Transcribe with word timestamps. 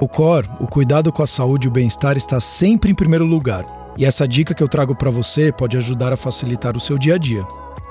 O 0.00 0.06
COR, 0.06 0.48
o 0.60 0.68
cuidado 0.68 1.10
com 1.10 1.24
a 1.24 1.26
saúde 1.26 1.66
e 1.66 1.68
o 1.68 1.72
bem-estar, 1.72 2.16
está 2.16 2.38
sempre 2.38 2.88
em 2.88 2.94
primeiro 2.94 3.24
lugar. 3.24 3.66
E 3.96 4.04
essa 4.04 4.28
dica 4.28 4.54
que 4.54 4.62
eu 4.62 4.68
trago 4.68 4.94
para 4.94 5.10
você 5.10 5.50
pode 5.50 5.76
ajudar 5.76 6.12
a 6.12 6.16
facilitar 6.16 6.76
o 6.76 6.80
seu 6.80 6.96
dia 6.96 7.16
a 7.16 7.18
dia. 7.18 7.44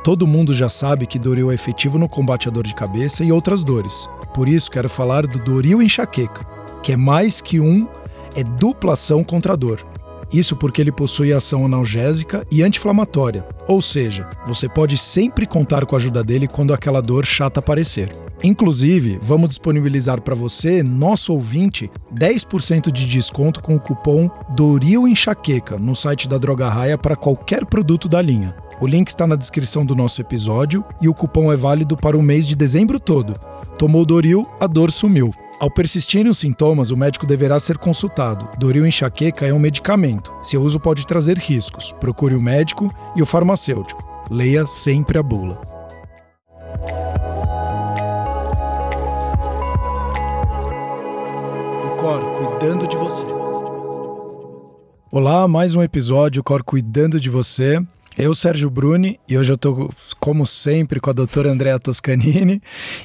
Todo 0.06 0.26
mundo 0.26 0.54
já 0.54 0.70
sabe 0.70 1.06
que 1.06 1.20
Doril 1.20 1.52
é 1.52 1.56
efetivo 1.56 1.98
no 1.98 2.08
combate 2.08 2.48
à 2.48 2.52
dor 2.52 2.66
de 2.66 2.74
cabeça 2.74 3.26
e 3.26 3.32
outras 3.32 3.62
dores. 3.62 4.08
Por 4.34 4.48
isso 4.48 4.72
quero 4.72 4.88
falar 4.88 5.28
do 5.28 5.38
Doril 5.38 5.82
enxaqueca, 5.82 6.46
que 6.82 6.94
é 6.94 6.96
mais 6.96 7.42
que 7.42 7.60
um, 7.60 7.86
é 8.34 8.42
dupla 8.42 8.94
ação 8.94 9.22
contra 9.22 9.52
a 9.52 9.58
dor. 9.58 9.86
Isso 10.32 10.56
porque 10.56 10.82
ele 10.82 10.92
possui 10.92 11.32
ação 11.32 11.66
analgésica 11.66 12.46
e 12.52 12.62
anti-inflamatória, 12.62 13.46
ou 13.68 13.82
seja, 13.82 14.30
você 14.46 14.68
pode 14.68 14.98
sempre 14.98 15.46
contar 15.46 15.86
com 15.86 15.96
a 15.96 16.00
ajuda 16.00 16.24
dele 16.24 16.48
quando 16.48 16.74
aquela 16.74 17.02
dor 17.02 17.26
chata 17.26 17.60
aparecer. 17.60 18.12
Inclusive, 18.44 19.20
vamos 19.22 19.50
disponibilizar 19.50 20.22
para 20.22 20.36
você, 20.36 20.84
nosso 20.84 21.34
ouvinte, 21.34 21.90
10% 22.14 22.92
de 22.92 23.06
desconto 23.08 23.62
com 23.62 23.76
o 23.76 23.80
cupom 23.80 24.30
Doril 24.50 25.08
Enxaqueca 25.08 25.78
no 25.78 25.96
site 25.96 26.28
da 26.28 26.38
Droga 26.38 26.70
Raia 26.70 26.98
para 26.98 27.16
qualquer 27.16 27.66
produto 27.66 28.08
da 28.08 28.22
linha. 28.22 28.56
O 28.80 28.86
link 28.86 29.08
está 29.08 29.26
na 29.26 29.36
descrição 29.36 29.84
do 29.84 29.96
nosso 29.96 30.22
episódio 30.22 30.84
e 31.02 31.10
o 31.10 31.14
cupom 31.14 31.52
é 31.52 31.56
válido 31.56 31.98
para 31.98 32.18
o 32.18 32.22
mês 32.22 32.46
de 32.46 32.56
dezembro 32.56 33.00
todo. 33.00 33.34
Tomou 33.80 34.06
Doril, 34.06 34.46
a 34.60 34.68
dor 34.68 34.92
sumiu. 34.92 35.32
Ao 35.60 35.72
persistirem 35.72 36.30
os 36.30 36.38
sintomas, 36.38 36.92
o 36.92 36.98
médico 36.98 37.26
deverá 37.26 37.60
ser 37.60 37.80
consultado. 37.80 38.48
Doril 38.60 38.86
enxaqueca 38.86 39.48
é 39.48 39.52
um 39.52 39.58
medicamento. 39.58 40.32
Seu 40.44 40.62
uso 40.62 40.80
pode 40.80 41.08
trazer 41.08 41.36
riscos. 41.40 41.92
Procure 41.94 42.36
o 42.36 42.42
médico 42.42 42.94
e 43.16 43.24
o 43.24 43.26
farmacêutico. 43.26 44.08
Leia 44.30 44.68
sempre 44.68 45.18
a 45.18 45.24
bula. 45.24 45.60
O 51.86 51.98
Cor 51.98 52.22
cuidando 52.34 52.88
de 52.88 52.96
você. 52.96 53.26
Olá, 55.12 55.48
mais 55.48 55.74
um 55.74 55.82
episódio 55.82 56.44
Cor 56.44 56.64
cuidando 56.64 57.20
de 57.20 57.32
você. 57.32 57.84
Eu, 58.18 58.34
Sérgio 58.34 58.68
Bruni, 58.68 59.20
e 59.28 59.38
hoje 59.38 59.52
eu 59.52 59.56
estou, 59.56 59.94
como 60.20 60.48
sempre, 60.48 61.00
com 61.00 61.12
a 61.12 61.14
doutora 61.14 61.52
Andrea 61.52 61.78
Toscanini. 61.78 62.60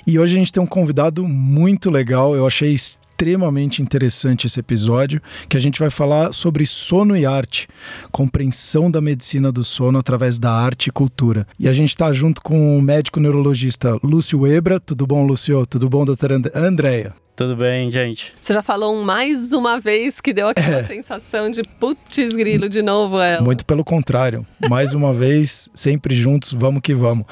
E 0.07 0.19
hoje 0.19 0.35
a 0.35 0.39
gente 0.39 0.51
tem 0.51 0.63
um 0.63 0.67
convidado 0.67 1.29
muito 1.29 1.91
legal. 1.91 2.35
Eu 2.35 2.47
achei 2.47 2.75
extremamente 3.23 3.81
interessante 3.81 4.49
esse 4.49 4.59
episódio, 4.59 5.23
que 5.49 5.57
a 5.57 5.61
gente 5.61 5.79
vai 5.79 5.91
falar 5.91 6.35
sobre 6.35 6.67
sono 6.67 7.17
e 7.17 7.25
arte, 7.25 7.69
compreensão 8.11 8.91
da 8.91 9.01
medicina 9.01 9.53
do 9.53 9.63
sono 9.63 9.97
através 9.97 10.41
da 10.41 10.51
arte 10.51 10.89
e 10.89 10.91
cultura. 10.91 11.47
E 11.57 11.69
a 11.69 11.73
gente 11.73 11.91
está 11.91 12.13
junto 12.13 12.43
com 12.43 12.77
o 12.77 12.83
médico 12.83 13.21
neurologista 13.21 13.97
Lúcio 14.03 14.45
Ebra. 14.45 14.81
Tudo 14.81 15.07
bom, 15.07 15.25
Lúcio? 15.25 15.65
Tudo 15.67 15.89
bom, 15.89 16.05
doutora 16.05 16.37
And 16.37 16.51
Andrea? 16.53 17.15
Tudo 17.37 17.55
bem, 17.55 17.91
gente? 17.93 18.35
Você 18.41 18.53
já 18.53 18.63
falou 18.63 19.03
mais 19.05 19.53
uma 19.53 19.79
vez 19.79 20.21
que 20.21 20.33
deu 20.33 20.49
aquela 20.49 20.79
é. 20.79 20.85
sensação 20.85 21.49
de 21.49 21.63
putz 21.63 22.35
grilo 22.35 22.69
de 22.69 22.83
novo 22.83 23.21
ela. 23.21 23.41
Muito 23.41 23.65
pelo 23.65 23.85
contrário. 23.85 24.45
Mais 24.69 24.95
uma 24.95 25.15
vez, 25.15 25.71
sempre 25.75 26.15
juntos, 26.15 26.53
vamos 26.53 26.83
que 26.83 26.93
vamos. 26.95 27.25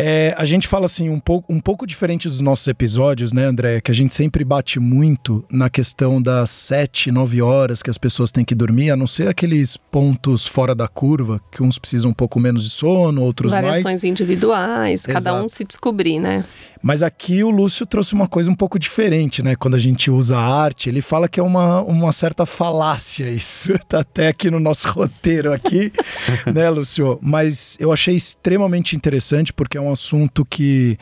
É, 0.00 0.32
a 0.38 0.44
gente 0.44 0.68
fala 0.68 0.86
assim, 0.86 1.10
um 1.10 1.18
pouco, 1.18 1.52
um 1.52 1.58
pouco 1.58 1.84
diferente 1.84 2.28
dos 2.28 2.40
nossos 2.40 2.68
episódios, 2.68 3.32
né, 3.32 3.46
André? 3.46 3.80
Que 3.80 3.90
a 3.90 3.94
gente 3.94 4.14
sempre 4.14 4.44
bate 4.44 4.78
muito 4.78 5.44
na 5.50 5.68
questão 5.68 6.22
das 6.22 6.50
sete, 6.50 7.10
nove 7.10 7.42
horas 7.42 7.82
que 7.82 7.90
as 7.90 7.98
pessoas 7.98 8.30
têm 8.30 8.44
que 8.44 8.54
dormir, 8.54 8.92
a 8.92 8.96
não 8.96 9.08
ser 9.08 9.26
aqueles 9.26 9.76
pontos 9.76 10.46
fora 10.46 10.72
da 10.72 10.86
curva, 10.86 11.40
que 11.50 11.64
uns 11.64 11.80
precisam 11.80 12.12
um 12.12 12.14
pouco 12.14 12.38
menos 12.38 12.62
de 12.62 12.70
sono, 12.70 13.22
outros 13.22 13.50
Variações 13.50 13.72
mais. 13.72 13.82
Variações 13.82 14.04
individuais, 14.04 15.04
Exato. 15.08 15.24
cada 15.24 15.42
um 15.42 15.48
se 15.48 15.64
descobrir, 15.64 16.20
né? 16.20 16.44
Mas 16.82 17.02
aqui 17.02 17.42
o 17.42 17.50
Lúcio 17.50 17.84
trouxe 17.84 18.14
uma 18.14 18.28
coisa 18.28 18.50
um 18.50 18.54
pouco 18.54 18.78
diferente, 18.78 19.42
né? 19.42 19.56
Quando 19.56 19.74
a 19.74 19.78
gente 19.78 20.10
usa 20.10 20.38
a 20.38 20.62
arte, 20.62 20.88
ele 20.88 21.00
fala 21.00 21.28
que 21.28 21.40
é 21.40 21.42
uma, 21.42 21.82
uma 21.82 22.12
certa 22.12 22.46
falácia 22.46 23.28
isso. 23.28 23.72
Tá 23.88 24.00
até 24.00 24.28
aqui 24.28 24.50
no 24.50 24.60
nosso 24.60 24.86
roteiro 24.90 25.50
aqui, 25.50 25.90
né, 26.52 26.68
Lúcio? 26.68 27.18
Mas 27.22 27.74
eu 27.80 27.90
achei 27.90 28.14
extremamente 28.14 28.94
interessante 28.94 29.50
porque 29.50 29.78
é 29.78 29.80
um 29.80 29.87
assunto 29.92 30.44
que 30.44 30.98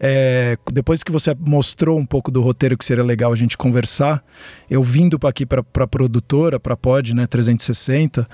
é, 0.00 0.56
depois 0.70 1.02
que 1.02 1.10
você 1.10 1.34
mostrou 1.38 1.98
um 1.98 2.06
pouco 2.06 2.30
do 2.30 2.40
roteiro 2.40 2.78
que 2.78 2.84
seria 2.84 3.02
legal 3.02 3.32
a 3.32 3.36
gente 3.36 3.58
conversar, 3.58 4.22
eu 4.70 4.82
vindo 4.82 5.18
para 5.18 5.30
aqui 5.30 5.44
para 5.44 5.60
a 5.60 5.86
produtora, 5.86 6.60
para 6.60 6.74
a 6.74 6.76
Pod, 6.76 7.14
né, 7.14 7.26
360, 7.26 8.28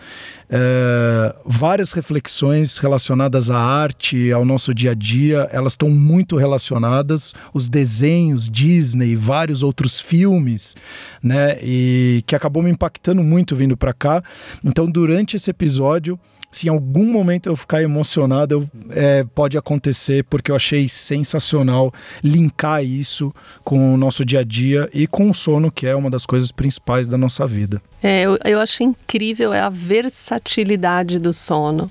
é, 0.51 1.35
várias 1.47 1.93
reflexões 1.93 2.77
relacionadas 2.77 3.51
à 3.51 3.59
arte, 3.59 4.31
ao 4.31 4.45
nosso 4.45 4.75
dia 4.75 4.91
a 4.91 4.95
dia, 4.95 5.49
elas 5.51 5.73
estão 5.73 5.89
muito 5.89 6.37
relacionadas. 6.37 7.35
Os 7.55 7.69
desenhos, 7.69 8.51
Disney, 8.51 9.17
vários 9.17 9.63
outros 9.63 10.01
filmes, 10.01 10.77
né, 11.23 11.59
e 11.63 12.23
que 12.27 12.37
acabou 12.37 12.63
me 12.63 12.71
impactando 12.71 13.23
muito 13.23 13.57
vindo 13.57 13.77
para 13.77 13.95
cá. 13.95 14.23
Então, 14.63 14.87
durante 14.87 15.37
esse 15.37 15.51
episódio, 15.51 16.21
se 16.55 16.69
em 16.69 16.71
algum 16.71 17.05
momento 17.05 17.49
eu 17.49 17.57
ficar 17.57 17.83
emocionado, 17.83 18.55
eu, 18.55 18.69
é, 18.91 19.25
pode 19.35 19.59
acontecer, 19.59 20.23
porque 20.25 20.51
eu 20.51 20.57
achei 20.57 20.89
sensacional 20.89 21.93
linkar 22.23 22.85
isso 22.85 23.35
com 23.65 23.95
o 23.95 23.97
nosso 23.97 24.25
dia 24.25 24.41
a 24.41 24.45
dia 24.45 24.89
e 24.93 25.07
com 25.07 25.29
o 25.31 25.35
sono, 25.35 25.71
que 25.71 25.87
é 25.87 25.97
uma 25.97 26.09
das 26.09 26.25
coisas 26.25 26.53
principais 26.53 27.09
da 27.09 27.19
nossa 27.19 27.45
vida. 27.45 27.83
É, 28.01 28.23
eu, 28.23 28.39
eu 28.45 28.61
achei 28.61 28.87
incrível 28.87 29.53
é 29.53 29.61
a 29.61 29.69
versatilidade 29.69 31.19
do 31.19 31.33
sono. 31.33 31.91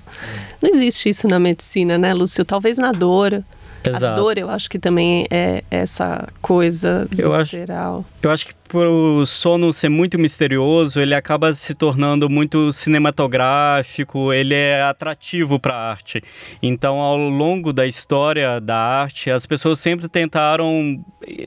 Não 0.62 0.70
existe 0.70 1.10
isso 1.10 1.28
na 1.28 1.38
medicina, 1.38 1.98
né, 1.98 2.14
Lúcio? 2.14 2.44
Talvez 2.44 2.78
na 2.78 2.92
dor. 2.92 3.44
Exato. 3.86 4.06
A 4.06 4.14
dor, 4.14 4.38
eu 4.38 4.48
acho 4.48 4.70
que 4.70 4.78
também 4.78 5.26
é 5.30 5.62
essa 5.70 6.26
coisa 6.40 7.06
visceral. 7.10 7.96
Eu 8.22 8.30
acho, 8.30 8.46
eu 8.46 8.46
acho 8.46 8.46
que 8.46 8.54
por 8.74 8.88
o 8.88 9.24
sono 9.24 9.72
ser 9.72 9.88
muito 9.88 10.18
misterioso, 10.18 11.00
ele 11.00 11.14
acaba 11.14 11.54
se 11.54 11.76
tornando 11.76 12.28
muito 12.28 12.72
cinematográfico, 12.72 14.32
ele 14.32 14.52
é 14.52 14.82
atrativo 14.82 15.60
para 15.60 15.76
a 15.76 15.90
arte. 15.92 16.20
Então, 16.60 16.96
ao 16.96 17.16
longo 17.16 17.72
da 17.72 17.86
história 17.86 18.60
da 18.60 18.76
arte, 18.76 19.30
as 19.30 19.46
pessoas 19.46 19.78
sempre 19.78 20.08
tentaram 20.08 21.00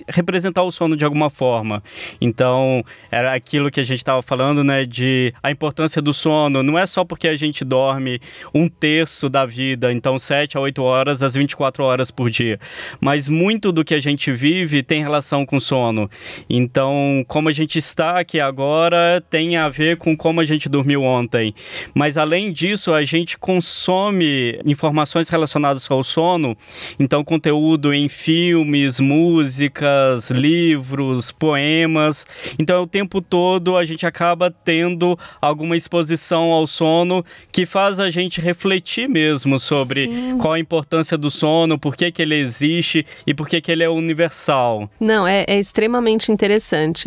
representar 0.07 0.63
o 0.63 0.71
sono 0.71 0.95
de 0.95 1.03
alguma 1.03 1.29
forma. 1.29 1.83
Então, 2.21 2.81
era 3.11 3.33
aquilo 3.33 3.69
que 3.69 3.81
a 3.81 3.83
gente 3.83 3.99
estava 3.99 4.21
falando, 4.21 4.63
né, 4.63 4.85
de 4.85 5.33
a 5.43 5.51
importância 5.51 6.01
do 6.01 6.13
sono. 6.13 6.63
Não 6.63 6.79
é 6.79 6.85
só 6.85 7.03
porque 7.03 7.27
a 7.27 7.35
gente 7.35 7.65
dorme 7.65 8.21
um 8.53 8.69
terço 8.69 9.27
da 9.27 9.45
vida, 9.45 9.91
então 9.91 10.17
7 10.17 10.57
a 10.57 10.61
8 10.61 10.81
horas, 10.81 11.19
das 11.19 11.35
24 11.35 11.83
horas 11.83 12.09
por 12.09 12.29
dia. 12.29 12.57
Mas 13.01 13.27
muito 13.27 13.73
do 13.73 13.83
que 13.83 13.93
a 13.93 13.99
gente 13.99 14.31
vive 14.31 14.81
tem 14.81 15.03
relação 15.03 15.45
com 15.45 15.59
sono. 15.59 16.09
Então, 16.49 17.16
como 17.23 17.49
a 17.49 17.53
gente 17.53 17.77
está 17.77 18.19
aqui 18.19 18.39
agora 18.39 19.23
tem 19.29 19.57
a 19.57 19.69
ver 19.69 19.97
com 19.97 20.15
como 20.15 20.41
a 20.41 20.45
gente 20.45 20.69
dormiu 20.69 21.03
ontem. 21.03 21.53
Mas 21.93 22.17
além 22.17 22.51
disso, 22.51 22.93
a 22.93 23.03
gente 23.03 23.37
consome 23.37 24.59
informações 24.65 25.29
relacionadas 25.29 25.89
ao 25.89 26.03
sono, 26.03 26.57
então 26.99 27.23
conteúdo 27.23 27.93
em 27.93 28.09
filmes, 28.09 28.99
músicas, 28.99 30.29
livros, 30.31 31.31
poemas. 31.31 32.25
Então 32.59 32.83
o 32.83 32.87
tempo 32.87 33.21
todo 33.21 33.77
a 33.77 33.85
gente 33.85 34.05
acaba 34.05 34.49
tendo 34.49 35.17
alguma 35.41 35.75
exposição 35.77 36.51
ao 36.51 36.67
sono 36.67 37.23
que 37.51 37.65
faz 37.65 37.99
a 37.99 38.09
gente 38.09 38.41
refletir 38.41 39.07
mesmo 39.07 39.59
sobre 39.59 40.07
Sim. 40.07 40.37
qual 40.37 40.53
a 40.53 40.59
importância 40.59 41.17
do 41.17 41.29
sono, 41.29 41.77
por 41.77 41.95
que, 41.95 42.11
que 42.11 42.21
ele 42.21 42.35
existe 42.35 43.05
e 43.25 43.33
por 43.33 43.47
que, 43.47 43.61
que 43.61 43.71
ele 43.71 43.83
é 43.83 43.89
universal. 43.89 44.89
Não, 44.99 45.27
é, 45.27 45.45
é 45.47 45.59
extremamente 45.59 46.31
interessante. 46.31 47.06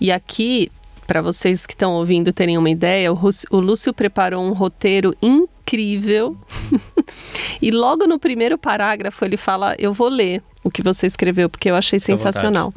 E 0.00 0.10
aqui, 0.10 0.70
para 1.06 1.22
vocês 1.22 1.66
que 1.66 1.72
estão 1.72 1.92
ouvindo 1.94 2.32
terem 2.32 2.58
uma 2.58 2.70
ideia, 2.70 3.12
o, 3.12 3.18
o 3.50 3.56
Lúcio 3.58 3.92
preparou 3.92 4.44
um 4.44 4.52
roteiro 4.52 5.14
incrível. 5.22 6.36
e 7.60 7.70
logo 7.70 8.06
no 8.06 8.18
primeiro 8.18 8.58
parágrafo 8.58 9.24
ele 9.24 9.36
fala: 9.36 9.74
Eu 9.78 9.92
vou 9.92 10.08
ler 10.08 10.42
o 10.62 10.70
que 10.70 10.82
você 10.82 11.06
escreveu, 11.06 11.48
porque 11.48 11.70
eu 11.70 11.76
achei 11.76 11.98
sensacional. 11.98 12.72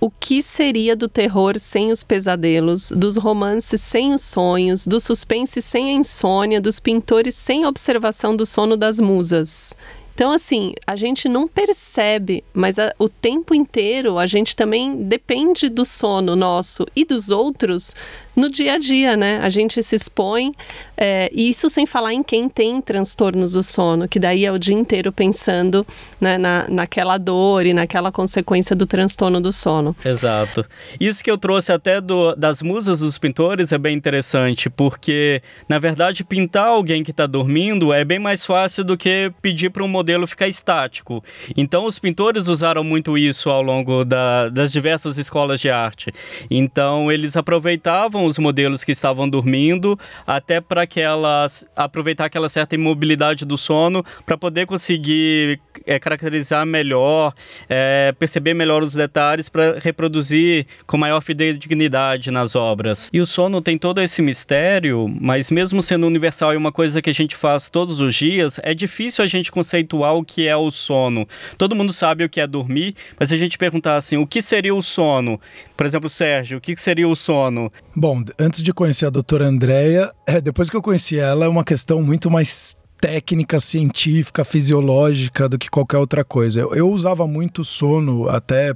O 0.00 0.08
que 0.10 0.40
seria 0.40 0.94
do 0.94 1.08
terror 1.08 1.58
sem 1.58 1.90
os 1.90 2.04
pesadelos, 2.04 2.92
dos 2.92 3.16
romances 3.16 3.80
sem 3.80 4.14
os 4.14 4.22
sonhos, 4.22 4.86
do 4.86 5.00
suspense 5.00 5.60
sem 5.60 5.88
a 5.88 5.92
insônia, 5.92 6.60
dos 6.60 6.78
pintores 6.78 7.34
sem 7.34 7.64
a 7.64 7.68
observação 7.68 8.36
do 8.36 8.46
sono 8.46 8.76
das 8.76 9.00
musas? 9.00 9.76
Então, 10.18 10.32
assim, 10.32 10.72
a 10.84 10.96
gente 10.96 11.28
não 11.28 11.46
percebe, 11.46 12.42
mas 12.52 12.76
a, 12.76 12.92
o 12.98 13.08
tempo 13.08 13.54
inteiro 13.54 14.18
a 14.18 14.26
gente 14.26 14.56
também 14.56 15.04
depende 15.04 15.68
do 15.68 15.84
sono 15.84 16.34
nosso 16.34 16.84
e 16.96 17.04
dos 17.04 17.30
outros 17.30 17.94
no 18.38 18.48
dia 18.48 18.74
a 18.74 18.78
dia, 18.78 19.16
né? 19.16 19.40
A 19.42 19.48
gente 19.48 19.82
se 19.82 19.96
expõe, 19.96 20.52
é, 20.96 21.28
isso 21.34 21.68
sem 21.68 21.86
falar 21.86 22.14
em 22.14 22.22
quem 22.22 22.48
tem 22.48 22.80
transtornos 22.80 23.52
do 23.52 23.62
sono, 23.62 24.08
que 24.08 24.18
daí 24.18 24.44
é 24.44 24.52
o 24.52 24.58
dia 24.58 24.74
inteiro 24.74 25.10
pensando 25.10 25.86
né, 26.20 26.38
na, 26.38 26.66
naquela 26.68 27.18
dor 27.18 27.66
e 27.66 27.74
naquela 27.74 28.12
consequência 28.12 28.76
do 28.76 28.86
transtorno 28.86 29.40
do 29.40 29.52
sono. 29.52 29.96
Exato. 30.04 30.64
Isso 31.00 31.22
que 31.22 31.30
eu 31.30 31.36
trouxe 31.36 31.72
até 31.72 32.00
do, 32.00 32.34
das 32.36 32.62
musas 32.62 33.00
dos 33.00 33.18
pintores 33.18 33.72
é 33.72 33.78
bem 33.78 33.96
interessante, 33.96 34.70
porque, 34.70 35.42
na 35.68 35.78
verdade, 35.78 36.22
pintar 36.22 36.68
alguém 36.68 37.02
que 37.02 37.10
está 37.10 37.26
dormindo 37.26 37.92
é 37.92 38.04
bem 38.04 38.18
mais 38.18 38.44
fácil 38.44 38.84
do 38.84 38.96
que 38.96 39.32
pedir 39.42 39.70
para 39.70 39.82
um 39.82 39.88
modelo 39.88 40.26
ficar 40.26 40.46
estático. 40.46 41.24
Então, 41.56 41.84
os 41.84 41.98
pintores 41.98 42.46
usaram 42.46 42.84
muito 42.84 43.18
isso 43.18 43.50
ao 43.50 43.62
longo 43.62 44.04
da, 44.04 44.48
das 44.48 44.70
diversas 44.70 45.18
escolas 45.18 45.60
de 45.60 45.70
arte. 45.70 46.12
Então, 46.50 47.10
eles 47.10 47.36
aproveitavam 47.36 48.27
os 48.28 48.38
modelos 48.38 48.84
que 48.84 48.92
estavam 48.92 49.28
dormindo 49.28 49.98
até 50.26 50.60
para 50.60 50.82
aquelas 50.82 51.66
aproveitar 51.74 52.26
aquela 52.26 52.48
certa 52.48 52.74
imobilidade 52.74 53.44
do 53.44 53.58
sono 53.58 54.04
para 54.24 54.36
poder 54.36 54.66
conseguir 54.66 55.60
é, 55.86 55.98
caracterizar 55.98 56.64
melhor, 56.66 57.32
é, 57.68 58.14
perceber 58.18 58.54
melhor 58.54 58.82
os 58.82 58.94
detalhes 58.94 59.48
para 59.48 59.78
reproduzir 59.78 60.66
com 60.86 60.96
maior 60.96 61.20
fidedignidade 61.20 62.30
nas 62.30 62.54
obras. 62.54 63.10
E 63.12 63.20
o 63.20 63.26
sono 63.26 63.60
tem 63.60 63.78
todo 63.78 64.00
esse 64.00 64.20
mistério, 64.22 65.08
mas 65.20 65.50
mesmo 65.50 65.82
sendo 65.82 66.06
universal 66.06 66.52
e 66.52 66.56
uma 66.56 66.72
coisa 66.72 67.00
que 67.00 67.10
a 67.10 67.14
gente 67.14 67.34
faz 67.34 67.70
todos 67.70 68.00
os 68.00 68.14
dias, 68.14 68.60
é 68.62 68.74
difícil 68.74 69.24
a 69.24 69.26
gente 69.26 69.50
conceituar 69.50 70.14
o 70.14 70.24
que 70.24 70.46
é 70.46 70.56
o 70.56 70.70
sono. 70.70 71.26
Todo 71.56 71.74
mundo 71.74 71.92
sabe 71.92 72.24
o 72.24 72.28
que 72.28 72.40
é 72.40 72.46
dormir, 72.46 72.94
mas 73.18 73.30
se 73.30 73.34
a 73.34 73.38
gente 73.38 73.58
perguntar 73.58 73.96
assim, 73.96 74.16
o 74.16 74.26
que 74.26 74.42
seria 74.42 74.74
o 74.74 74.82
sono? 74.82 75.40
Por 75.76 75.86
exemplo, 75.86 76.08
Sérgio, 76.08 76.58
o 76.58 76.60
que 76.60 76.76
seria 76.76 77.08
o 77.08 77.16
sono? 77.16 77.72
Bom, 78.00 78.22
antes 78.38 78.62
de 78.62 78.72
conhecer 78.72 79.06
a 79.06 79.10
doutora 79.10 79.48
Andréia, 79.48 80.12
é, 80.24 80.40
depois 80.40 80.70
que 80.70 80.76
eu 80.76 80.80
conheci 80.80 81.18
ela, 81.18 81.46
é 81.46 81.48
uma 81.48 81.64
questão 81.64 82.00
muito 82.00 82.30
mais 82.30 82.76
técnica, 83.00 83.58
científica, 83.58 84.44
fisiológica 84.44 85.48
do 85.48 85.58
que 85.58 85.68
qualquer 85.68 85.98
outra 85.98 86.22
coisa. 86.22 86.60
Eu, 86.60 86.76
eu 86.76 86.88
usava 86.88 87.26
muito 87.26 87.64
sono 87.64 88.28
até 88.28 88.72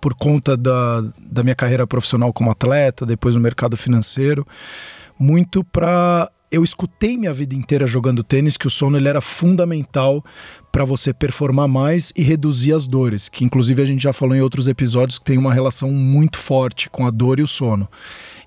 por 0.00 0.14
conta 0.14 0.56
da, 0.56 1.00
da 1.16 1.44
minha 1.44 1.54
carreira 1.54 1.86
profissional 1.86 2.32
como 2.32 2.50
atleta, 2.50 3.06
depois 3.06 3.36
no 3.36 3.40
mercado 3.40 3.76
financeiro, 3.76 4.44
muito 5.16 5.62
para 5.62 6.28
eu 6.50 6.64
escutei 6.64 7.16
minha 7.16 7.32
vida 7.32 7.54
inteira 7.54 7.86
jogando 7.86 8.24
tênis 8.24 8.56
que 8.56 8.66
o 8.66 8.70
sono 8.70 8.96
ele 8.96 9.08
era 9.08 9.20
fundamental 9.20 10.24
para 10.72 10.84
você 10.84 11.12
performar 11.12 11.68
mais 11.68 12.12
e 12.16 12.22
reduzir 12.22 12.72
as 12.72 12.88
dores, 12.88 13.28
que 13.28 13.44
inclusive 13.44 13.80
a 13.80 13.84
gente 13.84 14.02
já 14.02 14.12
falou 14.12 14.34
em 14.34 14.40
outros 14.40 14.66
episódios 14.66 15.20
que 15.20 15.24
tem 15.24 15.38
uma 15.38 15.54
relação 15.54 15.90
muito 15.90 16.38
forte 16.38 16.90
com 16.90 17.06
a 17.06 17.10
dor 17.10 17.38
e 17.38 17.42
o 17.42 17.46
sono. 17.46 17.88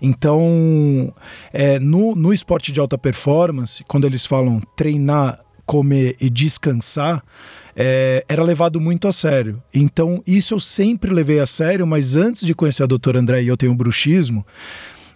Então, 0.01 1.13
é, 1.51 1.79
no, 1.79 2.15
no 2.15 2.33
esporte 2.33 2.71
de 2.71 2.79
alta 2.79 2.97
performance, 2.97 3.83
quando 3.85 4.05
eles 4.05 4.25
falam 4.25 4.61
treinar, 4.75 5.39
comer 5.65 6.15
e 6.19 6.29
descansar, 6.29 7.23
é, 7.75 8.25
era 8.27 8.43
levado 8.43 8.79
muito 8.79 9.07
a 9.07 9.11
sério. 9.11 9.61
Então, 9.73 10.23
isso 10.25 10.53
eu 10.53 10.59
sempre 10.59 11.13
levei 11.13 11.39
a 11.39 11.45
sério, 11.45 11.85
mas 11.85 12.15
antes 12.15 12.45
de 12.45 12.53
conhecer 12.53 12.83
a 12.83 12.87
doutora 12.87 13.19
André 13.19 13.43
e 13.43 13.47
eu 13.47 13.57
tenho 13.57 13.71
um 13.71 13.77
bruxismo, 13.77 14.45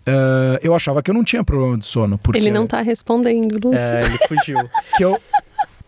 Uh, 0.06 0.60
eu 0.62 0.76
achava 0.76 1.02
que 1.02 1.10
eu 1.10 1.16
não 1.16 1.24
tinha 1.24 1.44
problema 1.46 1.78
de 1.78 1.86
sono. 1.86 2.18
Porque... 2.18 2.38
Ele 2.38 2.52
não 2.52 2.68
tá 2.68 2.82
respondendo, 2.82 3.54
Lúcio. 3.54 3.96
É, 3.96 4.02
ele 4.02 4.18
fugiu. 4.28 4.58
que 4.98 5.04
eu, 5.06 5.18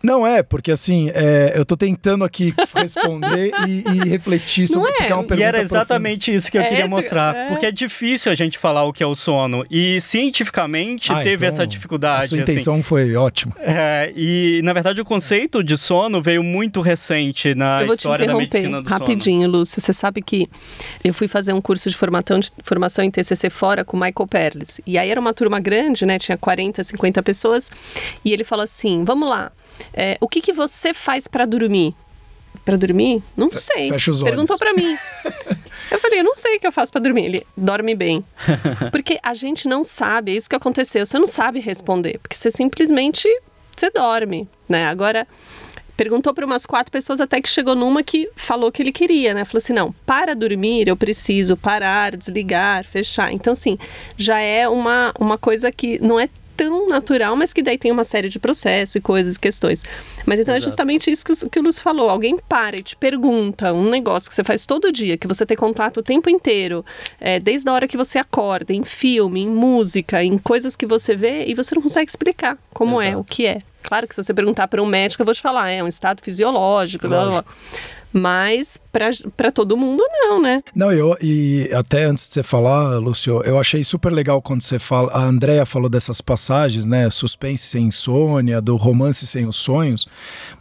não 0.05 0.25
é, 0.25 0.43
porque 0.43 0.71
assim, 0.71 1.09
é, 1.13 1.53
eu 1.55 1.65
tô 1.65 1.75
tentando 1.75 2.23
aqui 2.23 2.53
responder 2.75 3.51
e, 3.67 3.83
e, 3.89 4.09
refletir 4.09 4.67
sobre 4.67 4.91
não 4.91 4.97
é. 5.01 5.09
é 5.09 5.15
uma 5.15 5.23
pergunta 5.23 5.35
E 5.35 5.43
era 5.43 5.61
exatamente 5.61 6.25
profunda. 6.25 6.37
isso 6.37 6.51
que 6.51 6.57
eu 6.57 6.61
é 6.61 6.65
queria 6.65 6.81
esse, 6.81 6.89
mostrar. 6.89 7.35
é. 7.35 7.47
Porque 7.47 7.65
é 7.65 7.71
difícil 7.71 8.31
a 8.31 8.35
gente 8.35 8.57
falar 8.57 8.83
o 8.83 8.93
que 8.93 9.01
é 9.01 9.05
o 9.05 9.15
sono. 9.15 9.65
E 9.69 9.99
cientificamente 9.99 11.11
ah, 11.11 11.17
teve 11.17 11.33
então, 11.35 11.47
essa 11.47 11.67
dificuldade. 11.67 12.25
A 12.25 12.27
sua 12.27 12.37
intenção 12.37 12.75
assim. 12.75 12.83
foi 12.83 13.15
ótima. 13.15 13.55
É, 13.59 14.13
e 14.15 14.61
na 14.63 14.73
verdade 14.73 15.01
o 15.01 15.05
conceito 15.05 15.63
de 15.63 15.77
sono 15.77 16.21
veio 16.21 16.43
muito 16.43 16.81
recente 16.81 17.55
na 17.55 17.83
história 17.83 18.27
da 18.27 18.35
medicina 18.35 18.81
do 18.81 18.89
rapidinho, 18.89 19.45
sono. 19.45 19.57
Lúcio. 19.57 19.81
Você 19.81 19.93
sabe 19.93 20.21
que 20.21 20.47
eu 21.03 21.13
fui 21.13 21.27
fazer 21.27 21.53
um 21.53 21.61
curso 21.61 21.89
de 21.89 21.95
formação, 21.95 22.39
de 22.39 22.51
formação 22.63 23.03
em 23.03 23.09
TCC 23.09 23.49
fora 23.49 23.83
com 23.83 23.97
o 23.97 23.99
Michael 23.99 24.27
Perles. 24.27 24.81
E 24.85 24.97
aí 24.97 25.09
era 25.09 25.19
uma 25.19 25.33
turma 25.33 25.59
grande, 25.59 26.05
né? 26.05 26.19
Tinha 26.19 26.37
40, 26.37 26.83
50 26.83 27.23
pessoas. 27.23 27.71
E 28.23 28.31
ele 28.31 28.43
falou 28.43 28.63
assim: 28.63 29.03
vamos 29.03 29.27
lá. 29.27 29.51
É, 29.93 30.17
o 30.19 30.27
que, 30.27 30.41
que 30.41 30.53
você 30.53 30.93
faz 30.93 31.27
para 31.27 31.45
dormir? 31.45 31.93
Para 32.63 32.77
dormir? 32.77 33.21
Não 33.35 33.51
sei. 33.51 33.89
Fecha 33.89 34.11
os 34.11 34.21
olhos. 34.21 34.31
Perguntou 34.31 34.57
para 34.57 34.73
mim. 34.73 34.97
eu 35.91 35.99
falei, 35.99 36.19
eu 36.19 36.23
não 36.23 36.33
sei 36.33 36.57
o 36.57 36.59
que 36.59 36.67
eu 36.67 36.71
faço 36.71 36.91
para 36.91 37.01
dormir. 37.01 37.25
Ele 37.25 37.47
dorme 37.55 37.93
bem. 37.95 38.23
Porque 38.91 39.19
a 39.21 39.33
gente 39.33 39.67
não 39.67 39.83
sabe, 39.83 40.31
é 40.31 40.35
isso 40.35 40.49
que 40.49 40.55
aconteceu. 40.55 41.05
Você 41.05 41.19
não 41.19 41.27
sabe 41.27 41.59
responder, 41.59 42.19
porque 42.19 42.35
você 42.35 42.49
simplesmente 42.49 43.27
você 43.75 43.89
dorme, 43.89 44.47
né? 44.69 44.85
Agora 44.87 45.27
perguntou 45.95 46.33
para 46.33 46.45
umas 46.45 46.65
quatro 46.65 46.91
pessoas 46.91 47.19
até 47.19 47.41
que 47.41 47.49
chegou 47.49 47.75
numa 47.75 48.03
que 48.03 48.29
falou 48.35 48.71
que 48.71 48.81
ele 48.81 48.91
queria, 48.91 49.33
né? 49.33 49.45
Falou 49.45 49.57
assim: 49.57 49.73
não, 49.73 49.93
para 50.05 50.35
dormir 50.35 50.87
eu 50.87 50.95
preciso 50.95 51.57
parar, 51.57 52.15
desligar, 52.15 52.85
fechar. 52.85 53.31
Então, 53.31 53.53
assim, 53.53 53.77
já 54.17 54.39
é 54.39 54.67
uma, 54.67 55.13
uma 55.19 55.37
coisa 55.37 55.71
que 55.71 55.99
não 56.01 56.19
é 56.19 56.29
tão 56.55 56.87
natural, 56.87 57.35
mas 57.35 57.53
que 57.53 57.61
daí 57.61 57.77
tem 57.77 57.91
uma 57.91 58.03
série 58.03 58.29
de 58.29 58.39
processos 58.39 58.95
e 58.95 59.01
coisas, 59.01 59.37
questões. 59.37 59.83
Mas 60.25 60.39
então 60.39 60.53
Exato. 60.53 60.65
é 60.65 60.69
justamente 60.69 61.11
isso 61.11 61.25
que, 61.25 61.49
que 61.49 61.59
o 61.59 61.63
Lúcio 61.63 61.81
falou. 61.81 62.09
Alguém 62.09 62.37
para 62.37 62.77
e 62.77 62.83
te 62.83 62.95
pergunta 62.95 63.73
um 63.73 63.89
negócio 63.89 64.29
que 64.29 64.35
você 64.35 64.43
faz 64.43 64.65
todo 64.65 64.91
dia, 64.91 65.17
que 65.17 65.27
você 65.27 65.45
tem 65.45 65.57
contato 65.57 65.97
o 65.97 66.03
tempo 66.03 66.29
inteiro, 66.29 66.85
é, 67.19 67.39
desde 67.39 67.69
a 67.69 67.73
hora 67.73 67.87
que 67.87 67.97
você 67.97 68.17
acorda, 68.17 68.73
em 68.73 68.83
filme, 68.83 69.41
em 69.41 69.49
música, 69.49 70.23
em 70.23 70.37
coisas 70.37 70.75
que 70.75 70.85
você 70.85 71.15
vê, 71.15 71.45
e 71.45 71.53
você 71.53 71.75
não 71.75 71.81
consegue 71.81 72.09
explicar 72.09 72.57
como 72.73 73.01
Exato. 73.01 73.17
é, 73.17 73.17
o 73.17 73.23
que 73.23 73.45
é. 73.45 73.61
Claro 73.83 74.07
que 74.07 74.15
se 74.15 74.23
você 74.23 74.33
perguntar 74.33 74.67
para 74.67 74.81
um 74.81 74.85
médico, 74.85 75.21
eu 75.21 75.25
vou 75.25 75.35
te 75.35 75.41
falar, 75.41 75.69
é 75.69 75.83
um 75.83 75.87
estado 75.87 76.21
fisiológico, 76.23 77.07
blá, 77.07 77.25
blá. 77.25 77.45
Mas 78.17 78.79
para 79.33 79.51
todo 79.51 79.75
mundo, 79.75 80.01
não, 80.09 80.41
né? 80.41 80.61
Não, 80.73 80.89
eu, 80.89 81.17
e 81.21 81.69
até 81.73 82.05
antes 82.05 82.29
de 82.29 82.35
você 82.35 82.43
falar, 82.43 82.97
Lúcio, 82.97 83.41
eu 83.43 83.59
achei 83.59 83.83
super 83.83 84.09
legal 84.09 84.41
quando 84.41 84.61
você 84.61 84.79
fala. 84.79 85.11
A 85.11 85.21
Andrea 85.21 85.65
falou 85.65 85.89
dessas 85.89 86.21
passagens, 86.21 86.85
né? 86.85 87.09
Suspense 87.09 87.65
sem 87.65 87.87
insônia, 87.87 88.61
do 88.61 88.77
romance 88.77 89.27
sem 89.27 89.45
os 89.45 89.57
sonhos. 89.57 90.07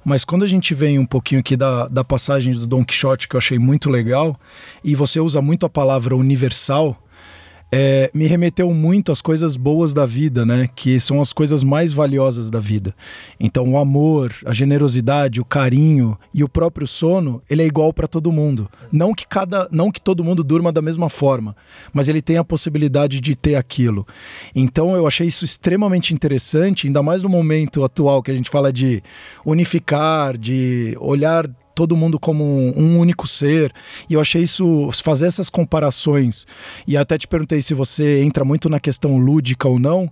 Mas 0.05 0.25
quando 0.25 0.43
a 0.43 0.49
gente 0.49 0.75
vem 0.75 0.99
um 0.99 1.07
pouquinho 1.07 1.41
aqui 1.41 1.57
da, 1.57 1.87
da 1.87 2.03
passagem 2.03 2.55
do 2.55 2.67
Don 2.67 2.85
Quixote, 2.85 3.29
que 3.29 3.37
eu 3.37 3.39
achei 3.39 3.57
muito 3.57 3.89
legal, 3.89 4.37
e 4.83 4.97
você 4.97 5.21
usa 5.21 5.41
muito 5.41 5.65
a 5.65 5.71
palavra 5.71 6.17
universal 6.17 6.99
é, 7.77 8.09
me 8.15 8.29
remeteu 8.29 8.73
muito 8.73 9.11
às 9.11 9.21
coisas 9.21 9.57
boas 9.57 9.93
da 9.93 10.07
vida, 10.07 10.47
né? 10.47 10.69
Que 10.77 11.01
são 11.01 11.21
as 11.21 11.33
coisas 11.33 11.65
mais 11.65 11.93
valiosas 11.93 12.49
da 12.49 12.61
vida. 12.61 12.95
Então, 13.41 13.69
o 13.73 13.77
amor, 13.77 14.33
a 14.47 14.53
generosidade, 14.53 15.41
o 15.41 15.45
carinho 15.45 16.17
e 16.33 16.45
o 16.45 16.49
próprio 16.49 16.87
sono, 16.87 17.43
ele 17.51 17.63
é 17.63 17.67
igual 17.67 17.93
para 17.93 18.07
todo 18.07 18.31
mundo. 18.31 18.71
Não 18.93 19.13
que 19.13 19.27
cada, 19.27 19.69
não 19.73 19.91
que 19.91 20.01
todo 20.01 20.23
mundo 20.23 20.45
durma 20.45 20.71
da 20.71 20.81
mesma 20.81 21.09
forma, 21.09 21.57
mas 21.93 22.09
ele 22.09 22.23
tem 22.23 22.37
a 22.37 22.45
possibilidade 22.45 23.21
de 23.21 23.35
ter 23.35 23.57
aquilo. 23.57 24.07
Então, 24.55 24.95
eu 24.95 25.05
achei 25.05 25.27
isso 25.27 25.45
extremamente 25.45 26.15
interessante, 26.15 26.87
ainda 26.87 27.03
mais 27.03 27.25
no 27.25 27.29
momento 27.29 27.83
atual 27.83 28.23
que 28.23 28.31
a 28.31 28.37
gente 28.37 28.51
fala 28.51 28.73
de 28.73 29.03
unificar, 29.45 30.39
de 30.39 30.97
olhar 31.01 31.51
todo 31.75 31.97
mundo 31.97 32.19
como 32.19 32.45
um, 32.45 32.99
único 32.99 33.27
ser. 33.27 33.73
E 34.09 34.15
eu 34.15 34.21
achei 34.21 34.43
isso, 34.43 34.89
fazer 35.03 35.27
essas 35.27 35.51
comparações, 35.51 36.47
e 36.87 36.97
até 36.97 37.19
te 37.19 37.27
perguntei 37.27 37.61
se 37.61 37.75
você 37.75 38.23
entra 38.23 38.45
muito 38.45 38.69
na 38.69 38.81
questão 38.81 39.17
lúdica 39.17 39.69
ou 39.69 39.79
não. 39.79 40.11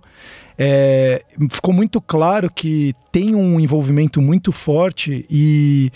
É, 0.57 1.23
ficou 1.49 1.73
muito 1.73 1.99
claro 1.99 2.49
que 2.49 2.93
tem 3.11 3.33
um 3.33 3.59
envolvimento 3.59 4.21
muito 4.21 4.51
forte 4.51 5.25
e 5.29 5.91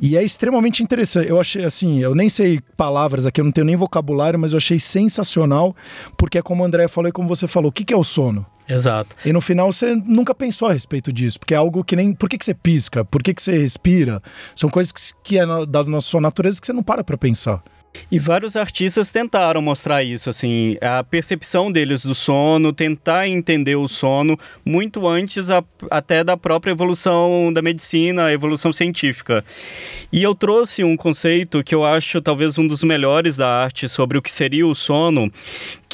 e 0.00 0.16
é 0.16 0.22
extremamente 0.22 0.82
interessante. 0.82 1.28
Eu 1.28 1.40
achei 1.40 1.64
assim, 1.64 2.00
eu 2.00 2.14
nem 2.14 2.28
sei 2.28 2.60
palavras 2.76 3.26
aqui, 3.26 3.40
eu 3.40 3.44
não 3.44 3.52
tenho 3.52 3.66
nem 3.66 3.76
vocabulário, 3.76 4.38
mas 4.38 4.52
eu 4.52 4.56
achei 4.56 4.78
sensacional, 4.78 5.74
porque 6.16 6.38
é 6.38 6.42
como 6.42 6.62
o 6.62 6.66
André 6.66 6.88
falou 6.88 7.08
e 7.08 7.12
como 7.12 7.28
você 7.28 7.46
falou, 7.46 7.70
o 7.70 7.72
que, 7.72 7.84
que 7.84 7.94
é 7.94 7.96
o 7.96 8.04
sono? 8.04 8.44
Exato. 8.68 9.14
E 9.24 9.32
no 9.32 9.40
final 9.40 9.70
você 9.70 9.94
nunca 9.94 10.34
pensou 10.34 10.68
a 10.68 10.72
respeito 10.72 11.12
disso, 11.12 11.38
porque 11.38 11.54
é 11.54 11.56
algo 11.56 11.84
que 11.84 11.94
nem. 11.94 12.14
Por 12.14 12.28
que, 12.28 12.38
que 12.38 12.44
você 12.44 12.54
pisca? 12.54 13.04
Por 13.04 13.22
que, 13.22 13.34
que 13.34 13.42
você 13.42 13.58
respira? 13.58 14.22
São 14.56 14.70
coisas 14.70 14.92
que, 14.92 15.14
que 15.22 15.38
é 15.38 15.44
da 15.66 16.00
sua 16.00 16.20
natureza 16.20 16.60
que 16.60 16.66
você 16.66 16.72
não 16.72 16.82
para 16.82 17.04
pra 17.04 17.18
pensar. 17.18 17.62
E 18.10 18.18
vários 18.18 18.56
artistas 18.56 19.10
tentaram 19.10 19.62
mostrar 19.62 20.02
isso, 20.02 20.28
assim, 20.28 20.76
a 20.80 21.02
percepção 21.02 21.70
deles 21.70 22.04
do 22.04 22.14
sono, 22.14 22.72
tentar 22.72 23.28
entender 23.28 23.76
o 23.76 23.88
sono 23.88 24.38
muito 24.64 25.06
antes 25.06 25.50
a, 25.50 25.64
até 25.90 26.22
da 26.22 26.36
própria 26.36 26.72
evolução 26.72 27.52
da 27.52 27.62
medicina, 27.62 28.26
a 28.26 28.32
evolução 28.32 28.72
científica. 28.72 29.44
E 30.12 30.22
eu 30.22 30.34
trouxe 30.34 30.84
um 30.84 30.96
conceito 30.96 31.62
que 31.64 31.74
eu 31.74 31.84
acho 31.84 32.20
talvez 32.20 32.58
um 32.58 32.66
dos 32.66 32.82
melhores 32.82 33.36
da 33.36 33.48
arte 33.48 33.88
sobre 33.88 34.18
o 34.18 34.22
que 34.22 34.30
seria 34.30 34.66
o 34.66 34.74
sono, 34.74 35.32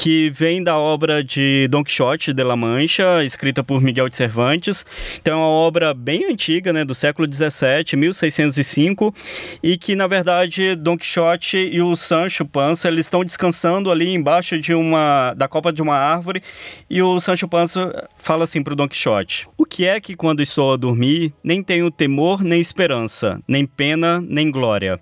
que 0.01 0.31
vem 0.31 0.65
da 0.65 0.79
obra 0.79 1.23
de 1.23 1.69
Don 1.69 1.85
Quixote 1.85 2.33
de 2.33 2.43
la 2.43 2.57
Mancha, 2.57 3.23
escrita 3.23 3.63
por 3.63 3.83
Miguel 3.83 4.09
de 4.09 4.17
Cervantes. 4.17 4.87
Então 5.21 5.35
é 5.35 5.37
uma 5.37 5.47
obra 5.47 5.93
bem 5.93 6.25
antiga, 6.25 6.73
né, 6.73 6.87
do 6.87 6.95
século 6.95 7.29
17, 7.29 7.97
1605, 7.97 9.15
e 9.63 9.77
que 9.77 9.95
na 9.95 10.07
verdade 10.07 10.75
Don 10.75 10.97
Quixote 10.97 11.59
e 11.59 11.83
o 11.83 11.95
Sancho 11.95 12.47
Panza 12.47 12.89
eles 12.89 13.05
estão 13.05 13.23
descansando 13.23 13.91
ali 13.91 14.09
embaixo 14.09 14.59
de 14.59 14.73
uma 14.73 15.35
da 15.37 15.47
copa 15.47 15.71
de 15.71 15.83
uma 15.83 15.97
árvore, 15.97 16.43
e 16.89 17.03
o 17.03 17.21
Sancho 17.21 17.47
Panza 17.47 18.09
fala 18.17 18.45
assim 18.45 18.63
para 18.63 18.73
o 18.73 18.77
Don 18.77 18.89
Quixote: 18.89 19.47
"O 19.59 19.67
que 19.67 19.85
é 19.85 20.01
que 20.01 20.17
quando 20.17 20.41
estou 20.41 20.73
a 20.73 20.79
dormir, 20.79 21.35
nem 21.45 21.63
tenho 21.63 21.91
temor 21.91 22.43
nem 22.43 22.59
esperança, 22.59 23.39
nem 23.47 23.67
pena 23.67 24.19
nem 24.27 24.51
glória. 24.51 24.99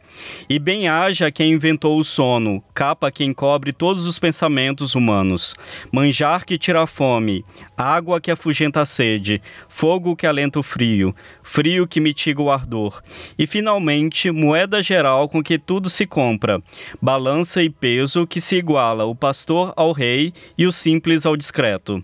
E 0.51 0.59
bem 0.59 0.89
haja 0.89 1.31
quem 1.31 1.53
inventou 1.53 2.01
o 2.01 2.05
sono, 2.05 2.61
capa 2.75 3.13
quem 3.13 3.33
cobre 3.33 3.73
todos 3.73 4.05
os 4.05 4.19
pensamentos 4.19 4.88
humanos. 4.95 5.55
Manjar 5.93 6.45
que 6.45 6.59
tira 6.59 6.83
a 6.83 6.87
fome, 6.87 7.45
água 7.77 8.21
que 8.21 8.31
afugenta 8.31 8.81
a 8.81 8.85
sede, 8.85 9.43
fogo 9.69 10.17
que 10.17 10.27
alenta 10.27 10.59
o 10.59 10.63
frio, 10.63 11.15
frio 11.43 11.87
que 11.87 12.01
mitiga 12.01 12.43
o 12.43 12.51
ardor. 12.51 13.03
E 13.39 13.47
finalmente, 13.47 14.31
moeda 14.31 14.83
geral 14.83 15.29
com 15.29 15.43
que 15.43 15.59
tudo 15.59 15.89
se 15.89 16.07
compra, 16.07 16.63
balança 17.01 17.63
e 17.63 17.71
peso 17.71 18.27
que 18.27 18.41
se 18.41 18.57
iguala 18.57 19.05
o 19.05 19.15
pastor 19.15 19.73
ao 19.77 19.93
rei 19.93 20.33
e 20.57 20.67
o 20.67 20.73
simples 20.73 21.25
ao 21.27 21.37
discreto. 21.37 22.03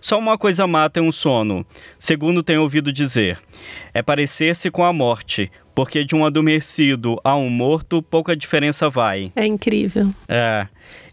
Só 0.00 0.18
uma 0.18 0.38
coisa 0.38 0.66
mata 0.66 1.00
um 1.00 1.12
sono, 1.12 1.66
segundo 1.98 2.42
tenho 2.42 2.62
ouvido 2.62 2.92
dizer: 2.92 3.38
é 3.92 4.02
parecer-se 4.02 4.70
com 4.70 4.84
a 4.84 4.92
morte, 4.92 5.50
porque 5.74 6.04
de 6.04 6.14
um 6.14 6.24
adormecido 6.24 7.20
a 7.22 7.36
um 7.36 7.50
morto 7.50 8.02
pouca 8.02 8.36
diferença 8.36 8.88
vai. 8.88 9.30
É 9.36 9.46
incrível. 9.46 10.08
É. 10.28 10.66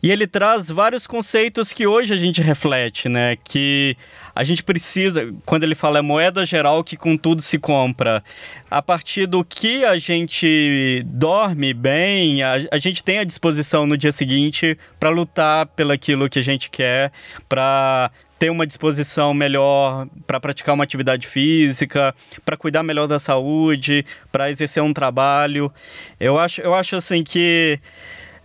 E 0.03 0.11
ele 0.11 0.27
traz 0.27 0.67
vários 0.67 1.07
conceitos 1.07 1.71
que 1.71 1.87
hoje 1.87 2.13
a 2.13 2.17
gente 2.17 2.41
reflete, 2.41 3.07
né? 3.07 3.37
Que 3.41 3.95
a 4.35 4.43
gente 4.43 4.61
precisa, 4.61 5.33
quando 5.45 5.63
ele 5.63 5.75
fala 5.75 5.99
é 5.99 6.01
moeda 6.01 6.45
geral 6.45 6.83
que 6.83 6.97
com 6.97 7.15
tudo 7.15 7.41
se 7.41 7.57
compra, 7.57 8.21
a 8.69 8.81
partir 8.81 9.25
do 9.25 9.45
que 9.45 9.85
a 9.85 9.97
gente 9.97 11.05
dorme 11.05 11.73
bem, 11.73 12.43
a, 12.43 12.55
a 12.69 12.77
gente 12.79 13.01
tem 13.01 13.19
a 13.19 13.23
disposição 13.23 13.87
no 13.87 13.95
dia 13.95 14.11
seguinte 14.11 14.77
para 14.99 15.09
lutar 15.09 15.67
pelaquilo 15.67 16.29
que 16.29 16.39
a 16.39 16.43
gente 16.43 16.69
quer, 16.69 17.09
para 17.47 18.11
ter 18.37 18.49
uma 18.49 18.67
disposição 18.67 19.33
melhor 19.33 20.05
para 20.27 20.37
praticar 20.37 20.75
uma 20.75 20.83
atividade 20.83 21.27
física, 21.27 22.13
para 22.43 22.57
cuidar 22.57 22.83
melhor 22.83 23.07
da 23.07 23.19
saúde, 23.19 24.05
para 24.33 24.51
exercer 24.51 24.83
um 24.83 24.91
trabalho. 24.91 25.71
Eu 26.19 26.37
acho, 26.37 26.59
eu 26.59 26.73
acho 26.73 26.97
assim 26.97 27.23
que 27.23 27.79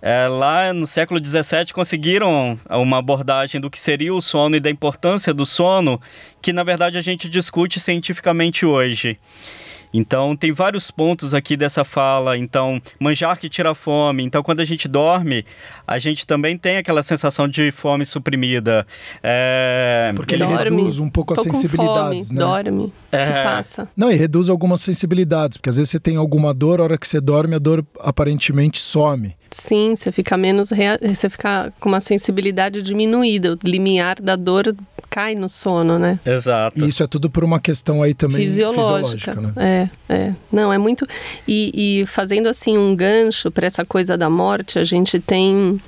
é, 0.00 0.28
lá 0.28 0.72
no 0.72 0.86
século 0.86 1.24
XVII 1.24 1.72
conseguiram 1.72 2.58
uma 2.70 2.98
abordagem 2.98 3.60
do 3.60 3.70
que 3.70 3.78
seria 3.78 4.14
o 4.14 4.20
sono 4.20 4.56
e 4.56 4.60
da 4.60 4.70
importância 4.70 5.34
do 5.34 5.44
sono, 5.44 6.00
que 6.40 6.52
na 6.52 6.62
verdade 6.62 6.98
a 6.98 7.00
gente 7.00 7.28
discute 7.28 7.80
cientificamente 7.80 8.64
hoje. 8.64 9.18
Então, 9.92 10.36
tem 10.36 10.52
vários 10.52 10.90
pontos 10.90 11.34
aqui 11.34 11.56
dessa 11.56 11.84
fala. 11.84 12.36
Então, 12.36 12.80
manjar 12.98 13.38
que 13.38 13.48
tira 13.48 13.74
fome. 13.74 14.22
Então, 14.22 14.42
quando 14.42 14.60
a 14.60 14.64
gente 14.64 14.88
dorme, 14.88 15.44
a 15.86 15.98
gente 15.98 16.26
também 16.26 16.56
tem 16.56 16.76
aquela 16.76 17.02
sensação 17.02 17.48
de 17.48 17.70
fome 17.70 18.04
suprimida. 18.04 18.86
É... 19.22 20.12
Porque 20.14 20.34
ele 20.34 20.44
dorme. 20.44 20.64
reduz 20.64 20.98
um 20.98 21.08
pouco 21.08 21.32
as 21.34 21.42
sensibilidades, 21.42 22.28
fome, 22.28 22.38
né? 22.38 22.44
Dorme, 22.44 22.92
é... 23.12 23.44
passa. 23.44 23.88
Não, 23.96 24.10
e 24.10 24.14
reduz 24.14 24.48
algumas 24.48 24.80
sensibilidades, 24.80 25.56
porque 25.56 25.70
às 25.70 25.76
vezes 25.76 25.90
você 25.90 26.00
tem 26.00 26.16
alguma 26.16 26.52
dor, 26.52 26.80
a 26.80 26.84
hora 26.84 26.98
que 26.98 27.06
você 27.06 27.20
dorme, 27.20 27.54
a 27.54 27.58
dor 27.58 27.84
aparentemente 28.00 28.80
some. 28.80 29.34
Sim, 29.50 29.94
você 29.96 30.12
fica 30.12 30.36
menos. 30.36 30.70
Rea... 30.70 30.98
Você 31.02 31.30
fica 31.30 31.72
com 31.80 31.88
uma 31.88 32.00
sensibilidade 32.00 32.82
diminuída. 32.82 33.54
O 33.54 33.58
limiar 33.64 34.20
da 34.20 34.36
dor 34.36 34.74
cai 35.08 35.34
no 35.34 35.48
sono, 35.48 35.98
né? 35.98 36.18
Exato. 36.24 36.84
E 36.84 36.88
isso 36.88 37.02
é 37.02 37.06
tudo 37.06 37.30
por 37.30 37.42
uma 37.42 37.58
questão 37.58 38.02
aí 38.02 38.12
também 38.12 38.36
fisiológica, 38.36 39.32
fisiológica 39.32 39.40
né? 39.40 39.52
É, 39.56 39.77
é. 40.08 40.32
Não, 40.50 40.72
é 40.72 40.78
muito. 40.78 41.06
E, 41.46 42.00
e 42.02 42.06
fazendo 42.06 42.48
assim 42.48 42.76
um 42.76 42.94
gancho 42.96 43.50
para 43.50 43.66
essa 43.66 43.84
coisa 43.84 44.16
da 44.16 44.30
morte, 44.30 44.78
a 44.78 44.84
gente 44.84 45.18
tem 45.20 45.78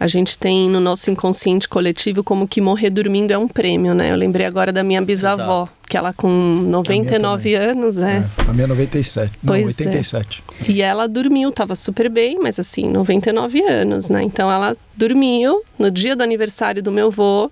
a 0.00 0.06
gente 0.06 0.38
tem 0.38 0.70
no 0.70 0.78
nosso 0.78 1.10
inconsciente 1.10 1.68
coletivo 1.68 2.22
como 2.22 2.46
que 2.46 2.60
morrer 2.60 2.90
dormindo 2.90 3.32
é 3.32 3.38
um 3.38 3.48
prêmio, 3.48 3.94
né? 3.94 4.12
Eu 4.12 4.16
lembrei 4.16 4.46
agora 4.46 4.72
da 4.72 4.82
minha 4.84 5.02
bisavó, 5.02 5.62
Exato. 5.62 5.72
que 5.88 5.96
ela 5.96 6.12
com 6.12 6.28
99 6.30 7.54
anos, 7.56 7.98
é. 7.98 8.18
é. 8.18 8.24
A 8.48 8.52
minha 8.52 8.68
97, 8.68 9.32
não, 9.42 9.54
pois 9.54 9.78
87. 9.78 10.42
É. 10.60 10.70
E 10.70 10.82
ela 10.82 11.08
dormiu, 11.08 11.50
tava 11.50 11.74
super 11.74 12.08
bem, 12.08 12.38
mas 12.40 12.60
assim, 12.60 12.88
99 12.88 13.60
anos, 13.62 14.08
né? 14.08 14.22
Então 14.22 14.50
ela 14.50 14.76
dormiu 14.96 15.62
no 15.76 15.90
dia 15.90 16.14
do 16.14 16.22
aniversário 16.22 16.80
do 16.80 16.92
meu 16.92 17.08
avô, 17.08 17.50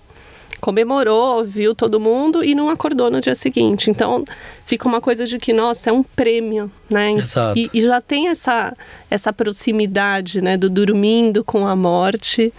comemorou, 0.60 1.44
viu 1.44 1.74
todo 1.74 2.00
mundo 2.00 2.44
e 2.44 2.54
não 2.54 2.68
acordou 2.70 3.10
no 3.10 3.20
dia 3.20 3.34
seguinte. 3.34 3.90
Então 3.90 4.24
fica 4.64 4.88
uma 4.88 5.00
coisa 5.00 5.26
de 5.26 5.38
que, 5.38 5.52
nossa, 5.52 5.90
é 5.90 5.92
um 5.92 6.02
prêmio, 6.02 6.70
né? 6.90 7.12
Exato. 7.12 7.58
E, 7.58 7.70
e 7.72 7.80
já 7.82 8.00
tem 8.00 8.28
essa, 8.28 8.76
essa 9.10 9.32
proximidade, 9.32 10.40
né, 10.40 10.56
do 10.56 10.68
dormindo 10.68 11.44
com 11.44 11.66
a 11.66 11.76
morte. 11.76 12.52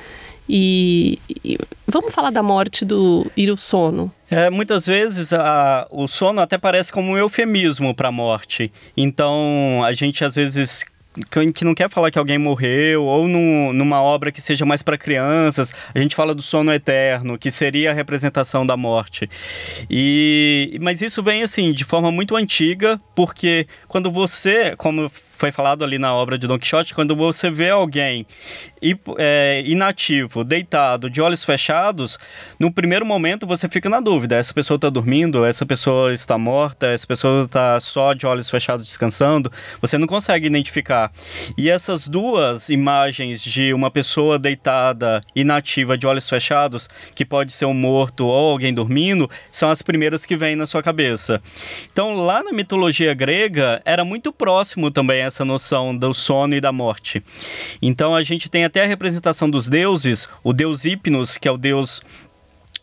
E, 0.49 1.19
e, 1.43 1.57
vamos 1.85 2.13
falar 2.13 2.29
da 2.29 2.41
morte 2.41 2.85
do 2.85 3.29
ir 3.35 3.51
o 3.51 3.57
sono. 3.57 4.11
É, 4.29 4.49
muitas 4.49 4.85
vezes 4.85 5.33
a, 5.33 5.85
o 5.91 6.07
sono 6.07 6.39
até 6.39 6.57
parece 6.57 6.91
como 6.91 7.11
um 7.11 7.17
eufemismo 7.17 7.93
para 7.93 8.09
a 8.09 8.11
morte. 8.11 8.71
Então 8.95 9.83
a 9.83 9.91
gente 9.91 10.23
às 10.23 10.35
vezes 10.35 10.85
que 11.53 11.65
não 11.65 11.73
quer 11.73 11.89
falar 11.89 12.11
que 12.11 12.19
alguém 12.19 12.37
morreu, 12.37 13.03
ou 13.03 13.27
no, 13.27 13.73
numa 13.73 14.01
obra 14.01 14.31
que 14.31 14.41
seja 14.41 14.65
mais 14.65 14.83
para 14.83 14.97
crianças, 14.97 15.73
a 15.93 15.99
gente 15.99 16.15
fala 16.15 16.33
do 16.33 16.41
sono 16.41 16.71
eterno, 16.71 17.37
que 17.37 17.51
seria 17.51 17.91
a 17.91 17.93
representação 17.93 18.65
da 18.65 18.77
morte. 18.77 19.29
E, 19.89 20.77
mas 20.81 21.01
isso 21.01 21.23
vem 21.23 21.43
assim 21.43 21.71
de 21.71 21.83
forma 21.83 22.11
muito 22.11 22.35
antiga, 22.35 22.99
porque 23.15 23.67
quando 23.87 24.11
você, 24.11 24.75
como 24.75 25.11
foi 25.37 25.51
falado 25.51 25.83
ali 25.83 25.99
na 25.99 26.13
obra 26.13 26.37
de 26.37 26.47
Don 26.47 26.57
Quixote, 26.57 26.93
quando 26.93 27.15
você 27.15 27.49
vê 27.49 27.69
alguém 27.69 28.25
é, 29.17 29.63
inativo, 29.65 30.43
deitado, 30.43 31.09
de 31.09 31.21
olhos 31.21 31.43
fechados, 31.43 32.17
no 32.59 32.71
primeiro 32.71 33.05
momento 33.05 33.45
você 33.45 33.69
fica 33.69 33.87
na 33.89 33.99
dúvida: 33.99 34.35
essa 34.35 34.53
pessoa 34.53 34.75
está 34.75 34.89
dormindo, 34.89 35.45
essa 35.45 35.65
pessoa 35.65 36.11
está 36.11 36.37
morta, 36.37 36.87
essa 36.87 37.05
pessoa 37.05 37.41
está 37.41 37.79
só 37.79 38.13
de 38.13 38.25
olhos 38.25 38.49
fechados 38.49 38.87
descansando. 38.87 39.51
Você 39.79 39.97
não 39.97 40.07
consegue 40.07 40.47
identificar. 40.47 41.11
E 41.55 41.69
essas 41.69 42.07
duas 42.07 42.69
imagens 42.69 43.41
de 43.41 43.73
uma 43.73 43.91
pessoa 43.91 44.39
deitada, 44.39 45.21
inativa, 45.35 45.97
de 45.97 46.07
olhos 46.07 46.27
fechados, 46.27 46.89
que 47.13 47.23
pode 47.23 47.53
ser 47.53 47.65
um 47.65 47.73
morto 47.73 48.25
ou 48.25 48.51
alguém 48.51 48.73
dormindo, 48.73 49.29
são 49.51 49.69
as 49.69 49.83
primeiras 49.83 50.25
que 50.25 50.35
vêm 50.35 50.55
na 50.55 50.65
sua 50.65 50.81
cabeça. 50.81 51.41
Então, 51.91 52.15
lá 52.15 52.41
na 52.41 52.51
mitologia 52.51 53.13
grega, 53.13 53.81
era 53.85 54.03
muito 54.03 54.31
próximo 54.31 54.89
também 54.89 55.26
essa 55.27 55.45
noção 55.45 55.95
do 55.95 56.13
sono 56.13 56.55
e 56.55 56.61
da 56.61 56.71
morte. 56.71 57.23
Então 57.81 58.15
a 58.15 58.23
gente 58.23 58.49
tem 58.49 58.63
até 58.63 58.83
a 58.83 58.87
representação 58.87 59.49
dos 59.49 59.69
deuses, 59.69 60.27
o 60.43 60.53
deus 60.53 60.85
Hipnos, 60.85 61.37
que 61.37 61.47
é 61.47 61.51
o 61.51 61.57
deus 61.57 62.01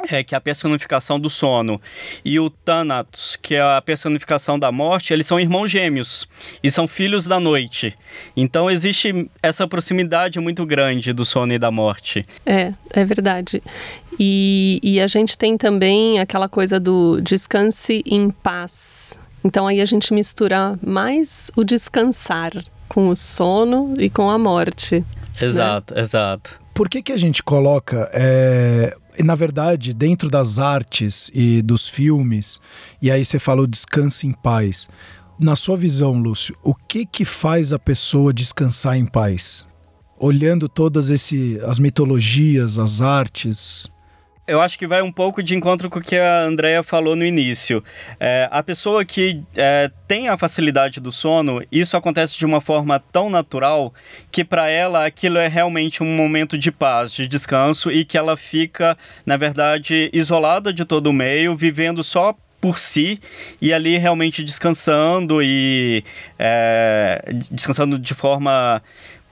é, 0.09 0.23
que 0.23 0.35
é 0.35 0.39
a 0.39 0.41
personificação 0.41 1.19
do 1.19 1.31
sono, 1.31 1.81
e 2.25 2.39
o 2.39 2.51
Thanatos, 2.51 3.37
que 3.41 3.55
é 3.55 3.61
a 3.61 3.81
personificação 3.81 4.59
da 4.59 4.71
morte, 4.71 5.13
eles 5.13 5.27
são 5.27 5.39
irmãos 5.39 5.71
gêmeos 5.71 6.29
e 6.63 6.71
são 6.71 6.87
filhos 6.87 7.27
da 7.27 7.41
noite. 7.41 7.97
Então 8.37 8.71
existe 8.71 9.31
essa 9.43 9.67
proximidade 9.67 10.39
muito 10.41 10.67
grande 10.67 11.13
do 11.13 11.25
sono 11.25 11.55
e 11.55 11.59
da 11.59 11.71
morte. 11.71 12.27
É, 12.45 12.73
é 12.93 13.05
verdade. 13.05 13.63
E, 14.19 14.81
e 14.83 15.01
a 15.01 15.07
gente 15.07 15.37
tem 15.37 15.57
também 15.57 16.21
aquela 16.21 16.49
coisa 16.49 16.79
do 16.79 17.21
descanse 17.21 18.03
em 18.07 18.31
paz, 18.31 19.19
então 19.45 19.67
aí 19.67 19.81
a 19.81 19.85
gente 19.85 20.15
mistura 20.15 20.79
mais 20.83 21.51
o 21.55 21.63
descansar 21.63 22.53
com 22.89 23.09
o 23.09 23.17
sono 23.17 23.95
e 23.99 24.09
com 24.09 24.31
a 24.31 24.39
morte. 24.39 25.05
Exato, 25.41 25.95
né? 25.95 26.01
exato. 26.01 26.59
Por 26.73 26.89
que, 26.89 27.03
que 27.03 27.13
a 27.13 27.17
gente 27.17 27.43
coloca, 27.43 28.11
é, 28.13 28.97
na 29.23 29.35
verdade, 29.35 29.95
dentro 29.95 30.29
das 30.29 30.59
artes 30.59 31.31
e 31.33 31.63
dos 31.63 31.89
filmes, 31.89 32.61
e 33.01 33.11
aí 33.11 33.25
você 33.25 33.39
falou 33.39 33.67
descanse 33.67 34.27
em 34.27 34.33
paz. 34.33 34.89
Na 35.39 35.55
sua 35.55 35.77
visão, 35.77 36.13
Lúcio, 36.13 36.57
o 36.63 36.75
que 36.75 37.05
que 37.05 37.25
faz 37.25 37.73
a 37.73 37.79
pessoa 37.79 38.33
descansar 38.33 38.97
em 38.97 39.07
paz? 39.07 39.67
Olhando 40.19 40.69
todas 40.69 41.11
esse, 41.11 41.61
as 41.65 41.79
mitologias, 41.79 42.79
as 42.79 43.03
artes, 43.03 43.89
eu 44.47 44.61
acho 44.61 44.79
que 44.79 44.87
vai 44.87 45.01
um 45.01 45.11
pouco 45.11 45.43
de 45.43 45.55
encontro 45.55 45.89
com 45.89 45.99
o 45.99 46.03
que 46.03 46.17
a 46.17 46.43
Andrea 46.43 46.83
falou 46.83 47.17
no 47.17 47.25
início. 47.25 47.83
É, 48.21 48.49
a 48.51 48.63
pessoa 48.63 49.05
que 49.05 49.43
é, 49.57 49.91
tem 50.07 50.29
a 50.29 50.37
facilidade 50.37 51.01
do 51.01 51.11
sono, 51.11 51.63
isso 51.73 51.97
acontece 51.97 52.37
de 52.37 52.45
uma 52.45 52.61
forma 52.61 52.99
tão 52.99 53.31
natural 53.31 53.93
que 54.31 54.45
para 54.45 54.69
ela 54.69 55.07
aquilo 55.07 55.39
é 55.39 55.49
realmente 55.49 56.03
um 56.03 56.17
momento 56.17 56.59
de 56.59 56.71
paz, 56.71 57.13
de 57.13 57.27
descanso 57.27 57.91
e 57.91 58.05
que 58.05 58.19
ela 58.19 58.37
fica, 58.37 58.97
na 59.25 59.37
verdade, 59.37 60.11
isolada 60.13 60.73
de 60.73 60.85
todo 60.85 61.07
o 61.07 61.13
meio, 61.13 61.57
vivendo 61.57 62.05
só 62.05 62.37
por 62.65 62.79
si 62.79 63.21
e 63.61 63.75
ali 63.75 63.99
realmente 63.99 64.43
descansando 64.43 65.43
e 65.43 66.03
é, 66.39 67.23
descansando 67.51 67.99
de 67.99 68.15
forma 68.15 68.83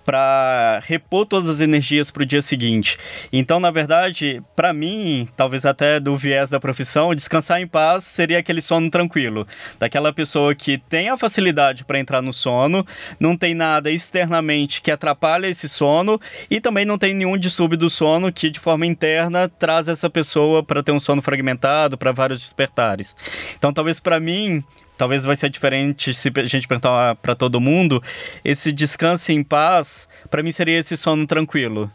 para 0.04 0.82
repor 0.84 1.26
todas 1.26 1.48
as 1.48 1.60
energias 1.60 2.10
para 2.10 2.22
o 2.22 2.26
dia 2.26 2.42
seguinte. 2.42 2.96
Então, 3.32 3.58
na 3.58 3.70
verdade, 3.70 4.42
para 4.54 4.72
mim, 4.72 5.28
talvez 5.36 5.64
até 5.64 5.98
do 5.98 6.16
viés 6.16 6.50
da 6.50 6.60
profissão, 6.60 7.14
descansar 7.14 7.60
em 7.60 7.66
paz 7.66 8.04
seria 8.04 8.38
aquele 8.38 8.60
sono 8.60 8.90
tranquilo, 8.90 9.46
daquela 9.78 10.12
pessoa 10.12 10.54
que 10.54 10.78
tem 10.78 11.08
a 11.08 11.16
facilidade 11.16 11.84
para 11.84 11.98
entrar 11.98 12.22
no 12.22 12.32
sono, 12.32 12.86
não 13.18 13.36
tem 13.36 13.54
nada 13.54 13.90
externamente 13.90 14.82
que 14.82 14.90
atrapalhe 14.90 15.48
esse 15.48 15.68
sono 15.68 16.20
e 16.50 16.60
também 16.60 16.84
não 16.84 16.98
tem 16.98 17.14
nenhum 17.14 17.36
distúrbio 17.36 17.78
do 17.78 17.90
sono 17.90 18.32
que 18.32 18.50
de 18.50 18.60
forma 18.60 18.86
interna 18.86 19.48
traz 19.48 19.88
essa 19.88 20.08
pessoa 20.08 20.62
para 20.62 20.82
ter 20.82 20.92
um 20.92 21.00
sono 21.00 21.22
fragmentado, 21.22 21.96
para 21.96 22.12
vários 22.12 22.40
despertares. 22.40 23.14
Então, 23.56 23.72
talvez 23.72 24.00
para 24.00 24.18
mim 24.20 24.62
talvez 25.02 25.24
vai 25.24 25.34
ser 25.34 25.50
diferente 25.50 26.14
se 26.14 26.30
a 26.36 26.44
gente 26.44 26.68
perguntar 26.68 27.16
para 27.16 27.34
todo 27.34 27.60
mundo. 27.60 28.00
Esse 28.44 28.70
descanso 28.70 29.32
em 29.32 29.42
paz, 29.42 30.08
para 30.30 30.44
mim 30.44 30.52
seria 30.52 30.78
esse 30.78 30.96
sono 30.96 31.26
tranquilo. 31.26 31.90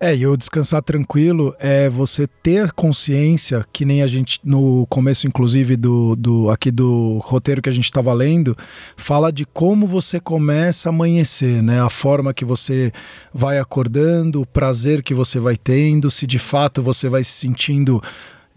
É, 0.00 0.16
e 0.16 0.26
o 0.26 0.34
descansar 0.34 0.82
tranquilo 0.82 1.54
é 1.58 1.90
você 1.90 2.26
ter 2.26 2.72
consciência, 2.72 3.62
que 3.70 3.84
nem 3.84 4.02
a 4.02 4.06
gente, 4.06 4.40
no 4.42 4.86
começo, 4.88 5.26
inclusive, 5.26 5.76
do, 5.76 6.16
do 6.16 6.48
aqui 6.48 6.70
do 6.70 7.18
roteiro 7.22 7.60
que 7.60 7.68
a 7.68 7.72
gente 7.72 7.84
estava 7.84 8.10
lendo, 8.14 8.56
fala 8.96 9.30
de 9.30 9.44
como 9.44 9.86
você 9.86 10.18
começa 10.18 10.88
a 10.88 10.90
amanhecer, 10.90 11.62
né? 11.62 11.82
A 11.82 11.90
forma 11.90 12.32
que 12.32 12.46
você 12.46 12.90
vai 13.34 13.58
acordando, 13.58 14.40
o 14.40 14.46
prazer 14.46 15.02
que 15.02 15.12
você 15.12 15.38
vai 15.38 15.58
tendo, 15.58 16.10
se 16.10 16.26
de 16.26 16.38
fato 16.38 16.82
você 16.82 17.06
vai 17.06 17.22
se 17.22 17.32
sentindo 17.32 18.02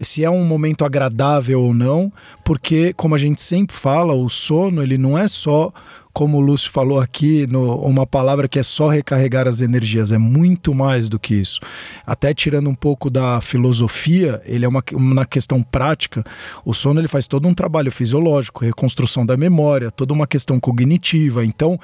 se 0.00 0.24
é 0.24 0.30
um 0.30 0.44
momento 0.44 0.84
agradável 0.84 1.60
ou 1.60 1.74
não, 1.74 2.12
porque 2.44 2.92
como 2.94 3.14
a 3.14 3.18
gente 3.18 3.42
sempre 3.42 3.74
fala, 3.74 4.14
o 4.14 4.28
sono 4.28 4.82
ele 4.82 4.98
não 4.98 5.16
é 5.18 5.28
só 5.28 5.72
como 6.14 6.38
o 6.38 6.40
Lúcio 6.40 6.70
falou 6.70 7.00
aqui, 7.00 7.44
no, 7.48 7.74
uma 7.80 8.06
palavra 8.06 8.46
que 8.46 8.60
é 8.60 8.62
só 8.62 8.88
recarregar 8.88 9.48
as 9.48 9.60
energias, 9.60 10.12
é 10.12 10.16
muito 10.16 10.72
mais 10.72 11.08
do 11.08 11.18
que 11.18 11.34
isso. 11.34 11.58
Até 12.06 12.32
tirando 12.32 12.70
um 12.70 12.74
pouco 12.74 13.10
da 13.10 13.40
filosofia, 13.40 14.40
ele 14.46 14.64
é 14.64 14.68
uma, 14.68 14.82
uma 14.92 15.26
questão 15.26 15.60
prática. 15.60 16.22
O 16.64 16.72
sono 16.72 17.00
ele 17.00 17.08
faz 17.08 17.26
todo 17.26 17.48
um 17.48 17.52
trabalho 17.52 17.90
fisiológico, 17.90 18.64
reconstrução 18.64 19.26
da 19.26 19.36
memória, 19.36 19.90
toda 19.90 20.12
uma 20.12 20.26
questão 20.26 20.60
cognitiva, 20.60 21.44
então 21.44 21.80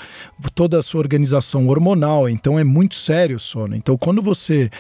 toda 0.55 0.79
a 0.79 0.83
sua 0.83 1.01
organização 1.01 1.67
hormonal, 1.67 2.29
então 2.29 2.57
é 2.57 2.63
muito 2.63 2.95
sério 2.95 3.37
o 3.37 3.41
sono. 3.41 3.75
Então 3.75 3.99
quando 3.99 4.23
você 4.23 4.71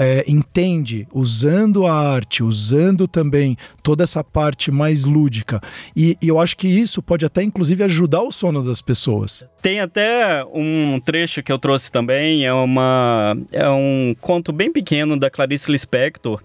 é, 0.00 0.24
entende, 0.26 1.06
usando 1.12 1.86
a 1.86 1.92
arte, 1.92 2.42
usando 2.42 3.06
também 3.06 3.54
toda 3.82 4.02
essa 4.02 4.24
parte 4.24 4.70
mais 4.70 5.04
lúdica. 5.04 5.60
E, 5.94 6.16
e, 6.22 6.28
eu 6.28 6.40
acho 6.40 6.56
que 6.56 6.66
isso 6.66 7.02
pode 7.02 7.26
até, 7.26 7.42
inclusive, 7.42 7.84
ajudar 7.84 8.22
o 8.22 8.32
sono 8.32 8.62
das 8.62 8.80
pessoas. 8.80 9.44
Tem 9.60 9.78
até 9.78 10.42
um 10.54 10.96
trecho 11.04 11.42
que 11.42 11.52
eu 11.52 11.58
trouxe 11.58 11.92
também, 11.92 12.46
é, 12.46 12.52
uma, 12.52 13.36
é 13.52 13.68
um 13.68 14.16
conto 14.22 14.52
bem 14.52 14.72
pequeno 14.72 15.18
da 15.18 15.28
Clarice 15.28 15.70
Lispector, 15.70 16.40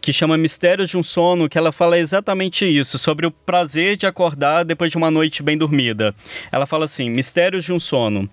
que 0.00 0.12
chama 0.12 0.36
Mistérios 0.36 0.90
de 0.90 0.96
um 0.96 1.02
Sono, 1.02 1.48
que 1.48 1.56
ela 1.56 1.70
fala 1.70 1.96
exatamente 1.96 2.64
isso, 2.64 2.98
sobre 2.98 3.24
o 3.24 3.30
prazer 3.30 3.96
de 3.96 4.06
acordar 4.06 4.64
depois 4.64 4.90
de 4.90 4.96
uma 4.96 5.12
noite 5.12 5.44
bem 5.44 5.56
dormida. 5.56 6.12
Ela 6.50 6.66
fala 6.66 6.86
assim: 6.86 7.08
Mistérios 7.08 7.64
de 7.64 7.72
um 7.72 7.78
Sono. 7.78 8.28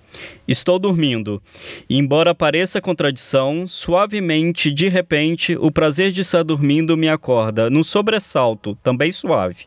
Estou 0.47 0.79
dormindo. 0.79 1.39
E, 1.87 1.95
embora 1.95 2.33
pareça 2.33 2.81
contradição, 2.81 3.67
suavemente, 3.67 4.62
de 4.71 4.87
repente, 4.87 5.55
o 5.55 5.71
prazer 5.71 6.11
de 6.11 6.21
estar 6.21 6.43
dormindo 6.43 6.97
me 6.97 7.09
acorda, 7.09 7.69
num 7.69 7.83
sobressalto, 7.83 8.77
também 8.83 9.11
suave. 9.11 9.65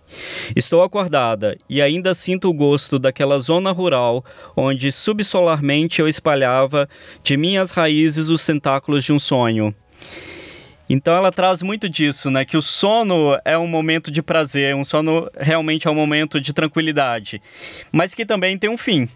Estou 0.55 0.83
acordada 0.83 1.57
e 1.69 1.83
ainda 1.83 2.15
sinto 2.15 2.49
o 2.49 2.55
gosto 2.55 2.99
daquela 2.99 3.39
zona 3.39 3.73
rural 3.73 4.25
onde 4.57 4.93
subsolarmente 4.93 6.01
eu 6.01 6.09
espalhava 6.09 6.89
de 7.23 7.37
minhas 7.37 7.71
raízes 7.71 8.29
os 8.29 8.45
tentáculos 8.45 9.05
de 9.05 9.13
um 9.13 9.19
sonho. 9.19 9.75
Então 10.89 11.17
ela 11.17 11.33
traz 11.33 11.63
muito 11.63 11.89
disso, 11.89 12.31
né? 12.31 12.45
Que 12.45 12.57
o 12.57 12.63
sono 12.63 13.37
é 13.45 13.59
um 13.59 13.67
momento 13.67 14.11
de 14.11 14.23
prazer, 14.23 14.75
um 14.75 14.85
sono 14.85 15.29
realmente 15.37 15.89
é 15.89 15.91
um 15.91 15.95
momento 15.95 16.41
de 16.41 16.53
tranquilidade, 16.53 17.43
mas 17.91 18.15
que 18.15 18.25
também 18.25 18.57
tem 18.57 18.71
um 18.71 18.79
fim. 18.79 19.09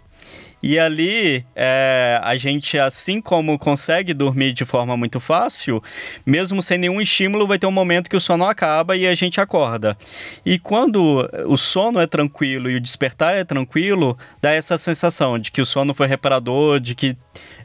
E 0.62 0.78
ali, 0.78 1.44
é, 1.56 2.20
a 2.22 2.36
gente, 2.36 2.78
assim 2.78 3.20
como 3.20 3.58
consegue 3.58 4.12
dormir 4.12 4.52
de 4.52 4.64
forma 4.64 4.96
muito 4.96 5.18
fácil, 5.18 5.82
mesmo 6.24 6.62
sem 6.62 6.76
nenhum 6.76 7.00
estímulo, 7.00 7.46
vai 7.46 7.58
ter 7.58 7.66
um 7.66 7.70
momento 7.70 8.10
que 8.10 8.16
o 8.16 8.20
sono 8.20 8.44
acaba 8.44 8.96
e 8.96 9.06
a 9.06 9.14
gente 9.14 9.40
acorda. 9.40 9.96
E 10.44 10.58
quando 10.58 11.28
o 11.46 11.56
sono 11.56 11.98
é 11.98 12.06
tranquilo 12.06 12.70
e 12.70 12.76
o 12.76 12.80
despertar 12.80 13.34
é 13.36 13.44
tranquilo, 13.44 14.18
dá 14.42 14.52
essa 14.52 14.76
sensação 14.76 15.38
de 15.38 15.50
que 15.50 15.62
o 15.62 15.66
sono 15.66 15.94
foi 15.94 16.06
reparador, 16.06 16.78
de 16.78 16.94
que 16.94 17.16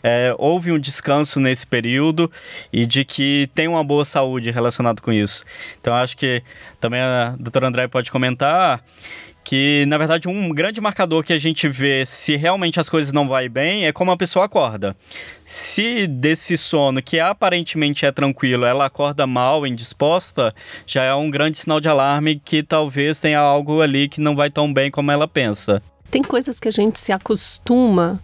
é, 0.01 0.35
houve 0.37 0.71
um 0.71 0.77
descanso 0.77 1.39
nesse 1.39 1.65
período 1.65 2.31
e 2.71 2.85
de 2.85 3.03
que 3.03 3.49
tem 3.55 3.67
uma 3.67 3.83
boa 3.83 4.05
saúde 4.05 4.51
relacionado 4.51 5.01
com 5.01 5.11
isso. 5.11 5.43
Então, 5.81 5.95
acho 5.95 6.15
que 6.15 6.43
também 6.79 7.01
a 7.01 7.35
doutora 7.39 7.67
André 7.67 7.87
pode 7.87 8.11
comentar 8.11 8.83
que 9.45 9.85
na 9.87 9.97
verdade 9.97 10.27
um 10.27 10.49
grande 10.49 10.81
marcador 10.81 11.23
que 11.23 11.31
a 11.31 11.37
gente 11.37 11.67
vê 11.67 12.03
se 12.05 12.35
realmente 12.35 12.79
as 12.79 12.89
coisas 12.89 13.13
não 13.13 13.29
vai 13.29 13.47
bem 13.47 13.85
é 13.85 13.93
como 13.93 14.11
a 14.11 14.17
pessoa 14.17 14.45
acorda. 14.45 14.97
Se 15.45 16.07
desse 16.07 16.57
sono 16.57 17.01
que 17.01 17.19
aparentemente 17.19 18.05
é 18.05 18.11
tranquilo, 18.11 18.65
ela 18.65 18.87
acorda 18.87 19.27
mal, 19.27 19.65
indisposta, 19.65 20.53
já 20.87 21.03
é 21.03 21.13
um 21.13 21.29
grande 21.29 21.60
sinal 21.60 21.79
de 21.79 21.88
alarme 21.88 22.41
que 22.43 22.63
talvez 22.63 23.21
tenha 23.21 23.39
algo 23.39 23.81
ali 23.81 24.10
que 24.10 24.19
não 24.19 24.36
vai 24.36 24.49
tão 24.49 24.73
bem 24.73 24.89
como 24.89 25.12
ela 25.12 25.27
pensa. 25.27 25.81
Tem 26.10 26.23
coisas 26.23 26.60
que 26.60 26.67
a 26.67 26.71
gente 26.71 26.99
se 26.99 27.12
acostuma 27.12 28.19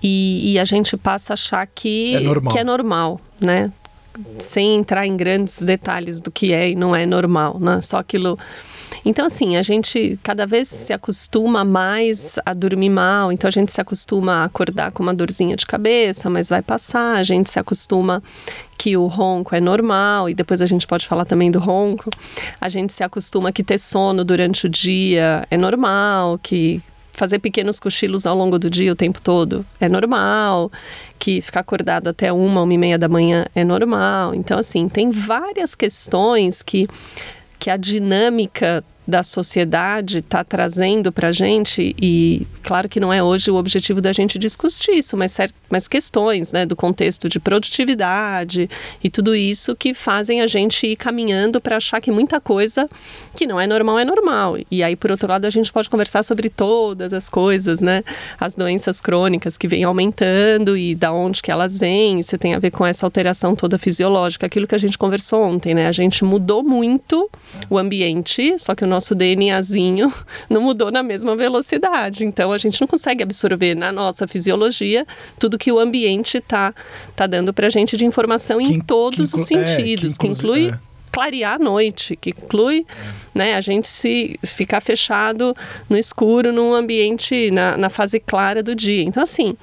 e, 0.00 0.52
e 0.52 0.58
a 0.60 0.64
gente 0.64 0.96
passa 0.96 1.32
a 1.32 1.34
achar 1.34 1.66
que 1.66 2.14
é 2.14 2.20
normal, 2.20 2.52
que 2.52 2.58
é 2.58 2.64
normal 2.64 3.20
né? 3.42 3.72
Sem 4.38 4.76
entrar 4.76 5.06
em 5.06 5.16
grandes 5.16 5.62
detalhes 5.62 6.20
do 6.20 6.30
que 6.30 6.52
é 6.52 6.70
e 6.70 6.74
não 6.74 6.94
é 6.94 7.04
normal, 7.06 7.58
né? 7.58 7.80
Só 7.80 7.98
aquilo 7.98 8.38
então, 9.04 9.26
assim, 9.26 9.56
a 9.56 9.62
gente 9.62 10.18
cada 10.22 10.46
vez 10.46 10.68
se 10.68 10.92
acostuma 10.92 11.64
mais 11.64 12.38
a 12.44 12.52
dormir 12.52 12.90
mal, 12.90 13.32
então 13.32 13.48
a 13.48 13.50
gente 13.50 13.72
se 13.72 13.80
acostuma 13.80 14.36
a 14.36 14.44
acordar 14.44 14.92
com 14.92 15.02
uma 15.02 15.14
dorzinha 15.14 15.56
de 15.56 15.66
cabeça, 15.66 16.28
mas 16.30 16.48
vai 16.48 16.62
passar, 16.62 17.16
a 17.16 17.22
gente 17.22 17.50
se 17.50 17.58
acostuma 17.58 18.22
que 18.76 18.96
o 18.96 19.06
ronco 19.06 19.54
é 19.54 19.60
normal, 19.60 20.28
e 20.28 20.34
depois 20.34 20.60
a 20.60 20.66
gente 20.66 20.86
pode 20.86 21.06
falar 21.06 21.24
também 21.24 21.50
do 21.50 21.58
ronco. 21.58 22.10
A 22.60 22.68
gente 22.68 22.92
se 22.92 23.04
acostuma 23.04 23.52
que 23.52 23.62
ter 23.62 23.78
sono 23.78 24.24
durante 24.24 24.66
o 24.66 24.68
dia 24.68 25.46
é 25.50 25.56
normal, 25.56 26.38
que 26.42 26.82
fazer 27.12 27.38
pequenos 27.38 27.78
cochilos 27.78 28.26
ao 28.26 28.36
longo 28.36 28.58
do 28.58 28.70
dia 28.70 28.90
o 28.90 28.96
tempo 28.96 29.20
todo 29.20 29.64
é 29.78 29.88
normal, 29.88 30.72
que 31.18 31.40
ficar 31.40 31.60
acordado 31.60 32.08
até 32.08 32.32
uma, 32.32 32.62
uma 32.62 32.74
e 32.74 32.78
meia 32.78 32.98
da 32.98 33.08
manhã 33.08 33.44
é 33.54 33.64
normal. 33.64 34.34
Então, 34.34 34.58
assim, 34.58 34.88
tem 34.88 35.10
várias 35.10 35.74
questões 35.74 36.62
que 36.62 36.88
que 37.62 37.70
a 37.70 37.76
dinâmica 37.76 38.82
da 39.12 39.22
sociedade 39.22 40.18
está 40.18 40.42
trazendo 40.42 41.12
para 41.12 41.28
a 41.28 41.32
gente, 41.32 41.94
e 42.00 42.46
claro 42.62 42.88
que 42.88 42.98
não 42.98 43.12
é 43.12 43.22
hoje 43.22 43.50
o 43.50 43.56
objetivo 43.56 44.00
da 44.00 44.10
gente 44.10 44.38
discutir 44.38 44.92
isso, 44.92 45.18
mas, 45.18 45.36
mas 45.68 45.86
questões 45.86 46.50
né, 46.50 46.64
do 46.64 46.74
contexto 46.74 47.28
de 47.28 47.38
produtividade 47.38 48.70
e 49.04 49.10
tudo 49.10 49.34
isso 49.34 49.76
que 49.76 49.92
fazem 49.92 50.40
a 50.40 50.46
gente 50.46 50.86
ir 50.86 50.96
caminhando 50.96 51.60
para 51.60 51.76
achar 51.76 52.00
que 52.00 52.10
muita 52.10 52.40
coisa 52.40 52.88
que 53.36 53.46
não 53.46 53.60
é 53.60 53.66
normal 53.66 53.98
é 53.98 54.04
normal. 54.04 54.56
E 54.70 54.82
aí, 54.82 54.96
por 54.96 55.10
outro 55.10 55.28
lado, 55.28 55.44
a 55.44 55.50
gente 55.50 55.70
pode 55.70 55.90
conversar 55.90 56.22
sobre 56.22 56.48
todas 56.48 57.12
as 57.12 57.28
coisas, 57.28 57.82
né? 57.82 58.02
As 58.40 58.54
doenças 58.54 58.98
crônicas 58.98 59.58
que 59.58 59.68
vêm 59.68 59.84
aumentando 59.84 60.74
e 60.74 60.94
da 60.94 61.12
onde 61.12 61.42
que 61.42 61.50
elas 61.50 61.76
vêm, 61.76 62.22
se 62.22 62.38
tem 62.38 62.54
a 62.54 62.58
ver 62.58 62.70
com 62.70 62.86
essa 62.86 63.04
alteração 63.04 63.54
toda 63.54 63.76
fisiológica, 63.76 64.46
aquilo 64.46 64.66
que 64.66 64.74
a 64.74 64.78
gente 64.78 64.96
conversou 64.96 65.42
ontem, 65.42 65.74
né? 65.74 65.86
A 65.86 65.92
gente 65.92 66.24
mudou 66.24 66.62
muito 66.62 67.28
o 67.68 67.76
ambiente, 67.76 68.54
só 68.58 68.74
que 68.74 68.84
o 68.84 68.86
nosso 68.86 69.01
DNAzinho 69.10 70.12
não 70.48 70.62
mudou 70.62 70.90
na 70.90 71.02
mesma 71.02 71.36
velocidade. 71.36 72.24
Então 72.24 72.52
a 72.52 72.58
gente 72.58 72.80
não 72.80 72.88
consegue 72.88 73.22
absorver 73.22 73.74
na 73.74 73.90
nossa 73.90 74.26
fisiologia 74.26 75.06
tudo 75.38 75.58
que 75.58 75.72
o 75.72 75.78
ambiente 75.78 76.38
está 76.38 76.74
tá 77.16 77.26
dando 77.26 77.52
para 77.52 77.66
a 77.66 77.70
gente 77.70 77.96
de 77.96 78.04
informação 78.04 78.58
que, 78.58 78.72
em 78.72 78.80
todos 78.80 79.34
os 79.34 79.42
sentidos, 79.44 80.14
é, 80.14 80.18
que, 80.18 80.26
inclui, 80.26 80.60
que 80.60 80.66
inclui 80.66 80.68
é. 80.68 80.78
clarear 81.10 81.54
a 81.54 81.58
noite, 81.58 82.16
que 82.16 82.30
inclui 82.30 82.86
é. 82.88 83.38
né, 83.38 83.54
a 83.54 83.60
gente 83.60 83.88
se 83.88 84.38
ficar 84.42 84.80
fechado 84.80 85.54
no 85.88 85.96
escuro 85.96 86.52
num 86.52 86.74
ambiente 86.74 87.50
na, 87.50 87.76
na 87.76 87.88
fase 87.88 88.20
clara 88.20 88.62
do 88.62 88.74
dia. 88.74 89.02
Então, 89.02 89.22
assim, 89.22 89.56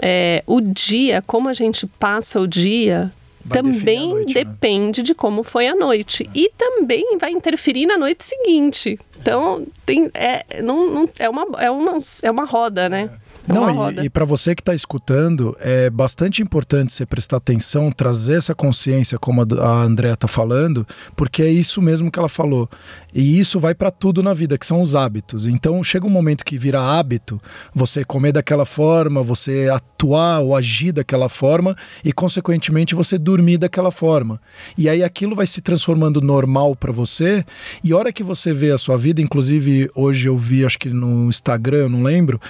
é, 0.00 0.42
o 0.46 0.60
dia, 0.60 1.22
como 1.26 1.48
a 1.48 1.52
gente 1.52 1.86
passa 1.86 2.40
o 2.40 2.46
dia, 2.46 3.12
Vai 3.44 3.62
também 3.62 4.08
noite, 4.08 4.34
né? 4.34 4.44
depende 4.44 5.00
né? 5.00 5.04
de 5.04 5.14
como 5.14 5.42
foi 5.42 5.66
a 5.68 5.74
noite. 5.74 6.28
E 6.34 6.50
também 6.56 7.18
vai 7.18 7.30
interferir 7.30 7.86
na 7.86 7.96
noite 7.96 8.24
seguinte. 8.24 8.98
Então, 9.20 9.66
tem, 9.86 10.10
é, 10.14 10.62
não, 10.62 10.90
não, 10.90 11.08
é, 11.18 11.28
uma, 11.28 11.46
é, 11.58 11.70
uma, 11.70 11.96
é 12.22 12.30
uma 12.30 12.44
roda, 12.44 12.88
né? 12.88 13.10
É 13.48 13.52
Não, 13.52 13.90
e, 13.90 14.06
e 14.06 14.10
para 14.10 14.24
você 14.24 14.54
que 14.54 14.60
está 14.60 14.74
escutando, 14.74 15.56
é 15.60 15.90
bastante 15.90 16.42
importante 16.42 16.92
você 16.92 17.04
prestar 17.04 17.38
atenção, 17.38 17.90
trazer 17.90 18.36
essa 18.36 18.54
consciência, 18.54 19.18
como 19.18 19.42
a, 19.42 19.46
a 19.60 19.82
Andrea 19.82 20.14
está 20.14 20.28
falando, 20.28 20.86
porque 21.16 21.42
é 21.42 21.50
isso 21.50 21.82
mesmo 21.82 22.10
que 22.10 22.18
ela 22.18 22.28
falou. 22.28 22.68
E 23.14 23.38
isso 23.38 23.60
vai 23.60 23.74
para 23.74 23.90
tudo 23.90 24.22
na 24.22 24.32
vida, 24.32 24.56
que 24.56 24.66
são 24.66 24.80
os 24.80 24.94
hábitos. 24.94 25.46
Então 25.46 25.82
chega 25.84 26.06
um 26.06 26.10
momento 26.10 26.44
que 26.44 26.56
vira 26.56 26.80
hábito, 26.80 27.40
você 27.74 28.04
comer 28.04 28.32
daquela 28.32 28.64
forma, 28.64 29.22
você 29.22 29.68
atuar 29.70 30.40
ou 30.40 30.56
agir 30.56 30.92
daquela 30.92 31.28
forma 31.28 31.76
e, 32.04 32.12
consequentemente, 32.12 32.94
você 32.94 33.18
dormir 33.18 33.58
daquela 33.58 33.90
forma. 33.90 34.40
E 34.78 34.88
aí 34.88 35.02
aquilo 35.02 35.34
vai 35.34 35.46
se 35.46 35.60
transformando 35.60 36.20
normal 36.20 36.74
para 36.74 36.92
você. 36.92 37.44
E 37.84 37.92
a 37.92 37.96
hora 37.96 38.12
que 38.12 38.22
você 38.22 38.52
vê 38.54 38.70
a 38.70 38.78
sua 38.78 38.96
vida, 38.96 39.20
inclusive 39.20 39.90
hoje 39.94 40.28
eu 40.28 40.36
vi, 40.36 40.64
acho 40.64 40.78
que 40.78 40.88
no 40.88 41.28
Instagram, 41.28 41.90
não 41.90 42.02
lembro, 42.02 42.40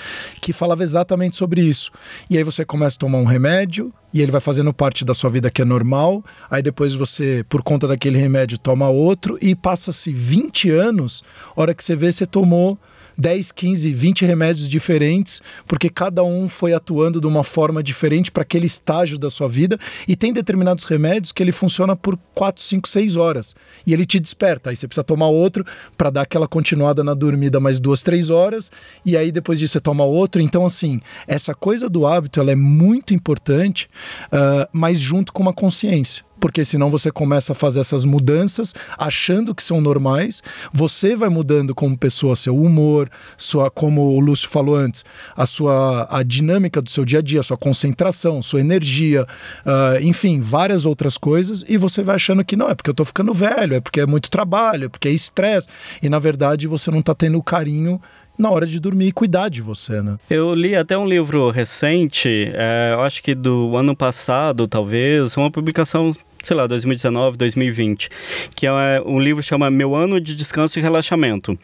que 0.41 0.53
falava 0.53 0.82
exatamente 0.83 1.37
sobre 1.37 1.63
isso. 1.63 1.91
E 2.29 2.37
aí 2.37 2.45
você 2.45 2.65
começa 2.65 2.97
a 2.97 2.99
tomar 2.99 3.19
um 3.19 3.25
remédio, 3.25 3.93
e 4.13 4.21
ele 4.21 4.31
vai 4.31 4.41
fazendo 4.41 4.73
parte 4.75 5.05
da 5.05 5.15
sua 5.15 5.31
vida 5.31 5.51
que 5.51 5.63
é 5.63 5.65
normal. 5.65 6.23
Aí 6.51 6.63
depois 6.63 6.95
você, 6.95 7.45
por 7.49 7.63
conta 7.63 7.89
daquele 7.89 8.19
remédio, 8.19 8.59
toma 8.59 8.89
outro 8.89 9.39
e 9.41 9.55
passa-se 9.55 10.13
20 10.13 10.71
anos, 10.71 11.25
hora 11.57 11.75
que 11.75 11.83
você 11.83 11.97
vê, 11.97 12.13
você 12.13 12.27
tomou 12.27 12.79
10, 13.17 13.53
15, 13.53 13.93
20 13.93 14.25
remédios 14.25 14.69
diferentes, 14.69 15.41
porque 15.67 15.89
cada 15.89 16.23
um 16.23 16.49
foi 16.49 16.73
atuando 16.73 17.21
de 17.21 17.27
uma 17.27 17.45
forma 17.45 17.83
diferente 17.83 18.31
para 18.31 18.43
aquele 18.43 18.67
estágio 18.67 19.19
da 19.19 19.31
sua 19.31 19.49
vida. 19.49 19.79
E 20.07 20.17
tem 20.17 20.33
determinados 20.33 20.85
remédios 20.85 21.33
que 21.33 21.43
ele 21.43 21.53
funciona 21.53 21.95
por 21.97 22.19
4, 22.35 22.63
5, 22.63 22.89
6 22.89 23.17
horas. 23.17 23.55
E 23.87 23.93
ele 23.93 24.05
te 24.05 24.19
desperta. 24.19 24.71
Aí 24.71 24.77
você 24.77 24.87
precisa 24.87 25.05
tomar 25.05 25.29
outro 25.29 25.65
para 25.97 26.11
dar 26.11 26.23
aquela 26.23 26.49
continuada 26.49 27.03
na 27.05 27.15
dormida 27.15 27.61
mais 27.61 27.81
duas, 27.81 28.03
três 28.03 28.31
horas. 28.31 28.71
E 29.05 29.17
aí 29.17 29.31
depois 29.31 29.59
disso 29.59 29.75
você 29.75 29.81
toma 29.81 30.05
outro. 30.05 30.41
Então, 30.41 30.65
assim, 30.65 31.01
essa 31.27 31.55
coisa 31.55 31.89
do 31.89 32.07
hábito 32.07 32.41
ela 32.41 32.53
é 32.53 32.57
muito 32.57 33.15
importante, 33.15 33.89
uh, 34.27 34.69
mas 34.73 34.99
junto 34.99 35.33
com 35.33 35.43
uma 35.43 35.53
consciência 35.53 36.25
porque 36.43 36.65
senão 36.65 36.91
você 36.91 37.09
começa 37.09 37.53
a 37.53 37.55
fazer 37.55 37.79
essas 37.79 38.05
mudanças 38.05 38.75
achando 38.99 39.55
que 39.55 39.63
são 39.63 39.81
normais. 39.81 40.43
Você 40.73 41.15
vai 41.15 41.29
mudando 41.29 41.73
como 41.73 41.97
pessoa 41.97 42.35
seu 42.35 42.57
humor, 42.57 43.09
sua, 43.37 43.71
como 43.71 44.17
o 44.17 44.19
Lúcio 44.19 44.49
falou 44.51 44.75
antes, 44.75 45.05
a 45.37 45.47
sua 45.47 46.09
a 46.11 46.25
dinâmica 46.25 46.83
do 46.83 46.91
seu 46.91 47.05
dia 47.05 47.21
a 47.21 47.23
dia, 47.23 47.45
sua 47.45 47.57
concentração, 47.57 48.43
sua 48.43 48.59
energia, 48.59 49.23
uh, 49.65 50.03
enfim, 50.03 50.41
várias 50.41 50.85
outras 50.85 51.17
coisas. 51.17 51.65
E 51.69 51.77
você 51.77 52.03
vai 52.03 52.17
achando 52.17 52.45
que 52.45 52.57
não 52.57 52.69
é 52.69 52.75
porque 52.75 52.91
eu 52.91 52.95
tô 52.95 53.05
ficando 53.05 53.33
velho, 53.33 53.77
é 53.77 53.81
porque 53.81 54.01
é 54.01 54.07
muito 54.07 54.29
trabalho, 54.29 54.87
é 54.87 54.89
porque 54.89 55.07
é 55.07 55.13
estresse. 55.13 55.69
E 56.03 56.09
na 56.09 56.19
verdade 56.19 56.67
você 56.67 56.91
não 56.91 57.03
tá 57.03 57.15
tendo 57.15 57.39
o 57.39 57.43
carinho 57.43 58.01
na 58.37 58.51
hora 58.51 58.67
de 58.67 58.81
dormir 58.81 59.09
e 59.09 59.13
cuidar 59.13 59.49
de 59.49 59.63
você, 59.63 60.03
né? 60.03 60.17
Eu 60.29 60.55
li 60.55 60.75
até 60.75 60.97
um 60.99 61.07
livro 61.07 61.51
recente, 61.51 62.51
é, 62.55 62.91
eu 62.95 63.03
acho 63.03 63.23
que 63.23 63.35
do 63.35 63.77
ano 63.77 63.95
passado, 63.95 64.67
talvez, 64.67 65.37
uma 65.37 65.51
publicação 65.51 66.11
sei 66.43 66.57
lá, 66.57 66.67
2019, 66.67 67.37
2020, 67.37 68.11
que 68.55 68.67
é 68.67 68.73
um 69.07 69.19
livro 69.19 69.43
que 69.43 69.49
chama 69.49 69.71
Meu 69.71 69.95
Ano 69.95 70.21
de 70.21 70.35
Descanso 70.35 70.79
e 70.79 70.83
Relaxamento. 70.83 71.59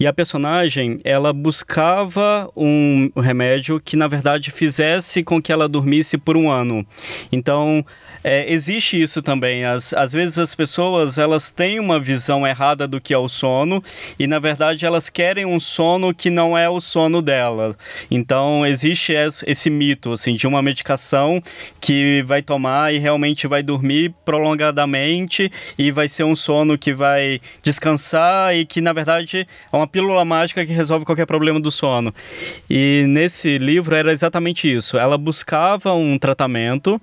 E 0.00 0.06
a 0.06 0.12
personagem, 0.12 0.98
ela 1.04 1.32
buscava 1.32 2.50
um 2.56 3.10
remédio 3.16 3.80
que, 3.80 3.96
na 3.96 4.08
verdade, 4.08 4.50
fizesse 4.50 5.22
com 5.22 5.40
que 5.40 5.52
ela 5.52 5.68
dormisse 5.68 6.16
por 6.16 6.36
um 6.36 6.50
ano. 6.50 6.86
Então, 7.30 7.84
é, 8.24 8.50
existe 8.50 9.00
isso 9.00 9.20
também. 9.20 9.66
Às, 9.66 9.92
às 9.92 10.14
vezes 10.14 10.38
as 10.38 10.54
pessoas 10.54 11.18
elas 11.18 11.50
têm 11.50 11.78
uma 11.78 12.00
visão 12.00 12.46
errada 12.46 12.88
do 12.88 12.98
que 12.98 13.12
é 13.12 13.18
o 13.18 13.28
sono 13.28 13.84
e 14.18 14.26
na 14.26 14.38
verdade 14.38 14.86
elas 14.86 15.10
querem 15.10 15.44
um 15.44 15.60
sono 15.60 16.14
que 16.14 16.30
não 16.30 16.56
é 16.56 16.68
o 16.68 16.80
sono 16.80 17.20
dela. 17.20 17.76
Então 18.10 18.66
existe 18.66 19.12
esse 19.46 19.68
mito 19.68 20.12
assim 20.12 20.34
de 20.34 20.46
uma 20.46 20.62
medicação 20.62 21.42
que 21.78 22.22
vai 22.26 22.40
tomar 22.40 22.94
e 22.94 22.98
realmente 22.98 23.46
vai 23.46 23.62
dormir 23.62 24.14
prolongadamente 24.24 25.52
e 25.78 25.90
vai 25.90 26.08
ser 26.08 26.24
um 26.24 26.34
sono 26.34 26.78
que 26.78 26.94
vai 26.94 27.42
descansar 27.62 28.56
e 28.56 28.64
que 28.64 28.80
na 28.80 28.94
verdade 28.94 29.46
é 29.70 29.76
uma 29.76 29.86
pílula 29.86 30.24
mágica 30.24 30.64
que 30.64 30.72
resolve 30.72 31.04
qualquer 31.04 31.26
problema 31.26 31.60
do 31.60 31.70
sono. 31.70 32.14
E 32.70 33.04
nesse 33.06 33.58
livro 33.58 33.94
era 33.94 34.10
exatamente 34.10 34.72
isso. 34.72 34.96
Ela 34.96 35.18
buscava 35.18 35.92
um 35.92 36.16
tratamento 36.16 36.98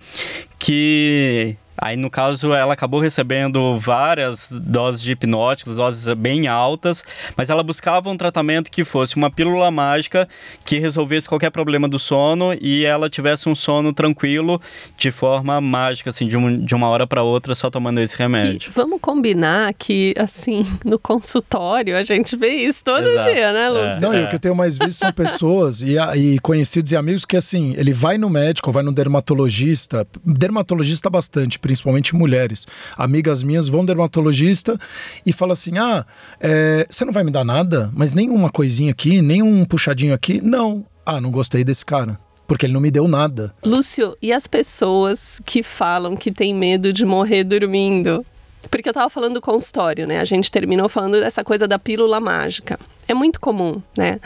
que 0.61 1.57
Aí, 1.81 1.97
no 1.97 2.11
caso, 2.11 2.53
ela 2.53 2.73
acabou 2.73 2.99
recebendo 2.99 3.73
várias 3.79 4.51
doses 4.51 5.01
de 5.01 5.13
hipnóticos, 5.13 5.77
doses 5.77 6.13
bem 6.13 6.47
altas, 6.47 7.03
mas 7.35 7.49
ela 7.49 7.63
buscava 7.63 8.07
um 8.07 8.15
tratamento 8.15 8.69
que 8.69 8.83
fosse 8.83 9.15
uma 9.15 9.31
pílula 9.31 9.71
mágica 9.71 10.29
que 10.63 10.77
resolvesse 10.77 11.27
qualquer 11.27 11.49
problema 11.49 11.89
do 11.89 11.97
sono 11.97 12.55
e 12.61 12.85
ela 12.85 13.09
tivesse 13.09 13.49
um 13.49 13.55
sono 13.55 13.91
tranquilo 13.91 14.61
de 14.95 15.09
forma 15.09 15.59
mágica, 15.59 16.11
assim, 16.11 16.27
de, 16.27 16.37
um, 16.37 16.63
de 16.63 16.75
uma 16.75 16.87
hora 16.87 17.07
para 17.07 17.23
outra, 17.23 17.55
só 17.55 17.67
tomando 17.71 17.99
esse 17.99 18.15
remédio. 18.15 18.69
Que, 18.69 18.75
vamos 18.75 18.99
combinar 19.01 19.73
que, 19.73 20.13
assim, 20.19 20.63
no 20.85 20.99
consultório 20.99 21.97
a 21.97 22.03
gente 22.03 22.35
vê 22.35 22.49
isso 22.49 22.83
todo 22.83 23.07
Exato. 23.07 23.33
dia, 23.33 23.51
né, 23.53 23.69
Lúcio? 23.69 23.97
É. 23.97 23.99
Não, 24.01 24.13
e 24.13 24.23
o 24.23 24.29
que 24.29 24.35
eu 24.35 24.39
tenho 24.39 24.55
mais 24.55 24.77
visto 24.77 24.99
são 24.99 25.11
pessoas 25.11 25.81
e, 25.81 25.95
e 26.15 26.37
conhecidos 26.41 26.91
e 26.91 26.95
amigos 26.95 27.25
que, 27.25 27.35
assim, 27.35 27.73
ele 27.75 27.91
vai 27.91 28.19
no 28.19 28.29
médico, 28.29 28.71
vai 28.71 28.83
no 28.83 28.91
dermatologista, 28.91 30.05
dermatologista 30.23 31.09
bastante, 31.09 31.57
principalmente 31.71 32.13
mulheres. 32.13 32.67
Amigas 32.97 33.41
minhas 33.43 33.69
vão 33.69 33.85
dermatologista 33.85 34.77
e 35.25 35.31
falam 35.31 35.53
assim: 35.53 35.77
ah, 35.77 36.05
é, 36.39 36.85
você 36.89 37.05
não 37.05 37.13
vai 37.13 37.23
me 37.23 37.31
dar 37.31 37.45
nada, 37.45 37.89
mas 37.93 38.13
nem 38.13 38.29
uma 38.29 38.49
coisinha 38.49 38.91
aqui, 38.91 39.21
nem 39.21 39.41
um 39.41 39.63
puxadinho 39.63 40.13
aqui. 40.13 40.41
Não. 40.41 40.85
Ah, 41.05 41.19
não 41.19 41.31
gostei 41.31 41.63
desse 41.63 41.85
cara 41.85 42.19
porque 42.47 42.65
ele 42.65 42.73
não 42.73 42.81
me 42.81 42.91
deu 42.91 43.07
nada. 43.07 43.55
Lúcio, 43.63 44.17
e 44.21 44.33
as 44.33 44.45
pessoas 44.45 45.41
que 45.45 45.63
falam 45.63 46.17
que 46.17 46.33
tem 46.33 46.53
medo 46.53 46.91
de 46.91 47.05
morrer 47.05 47.45
dormindo? 47.45 48.25
Porque 48.69 48.89
eu 48.89 48.93
tava 48.93 49.09
falando 49.09 49.35
do 49.35 49.41
consultório, 49.41 50.05
né? 50.05 50.19
A 50.19 50.25
gente 50.25 50.51
terminou 50.51 50.89
falando 50.89 51.17
dessa 51.17 51.45
coisa 51.45 51.65
da 51.65 51.79
pílula 51.79 52.19
mágica. 52.19 52.77
É 53.07 53.13
muito 53.13 53.39
comum, 53.39 53.81
né? 53.97 54.19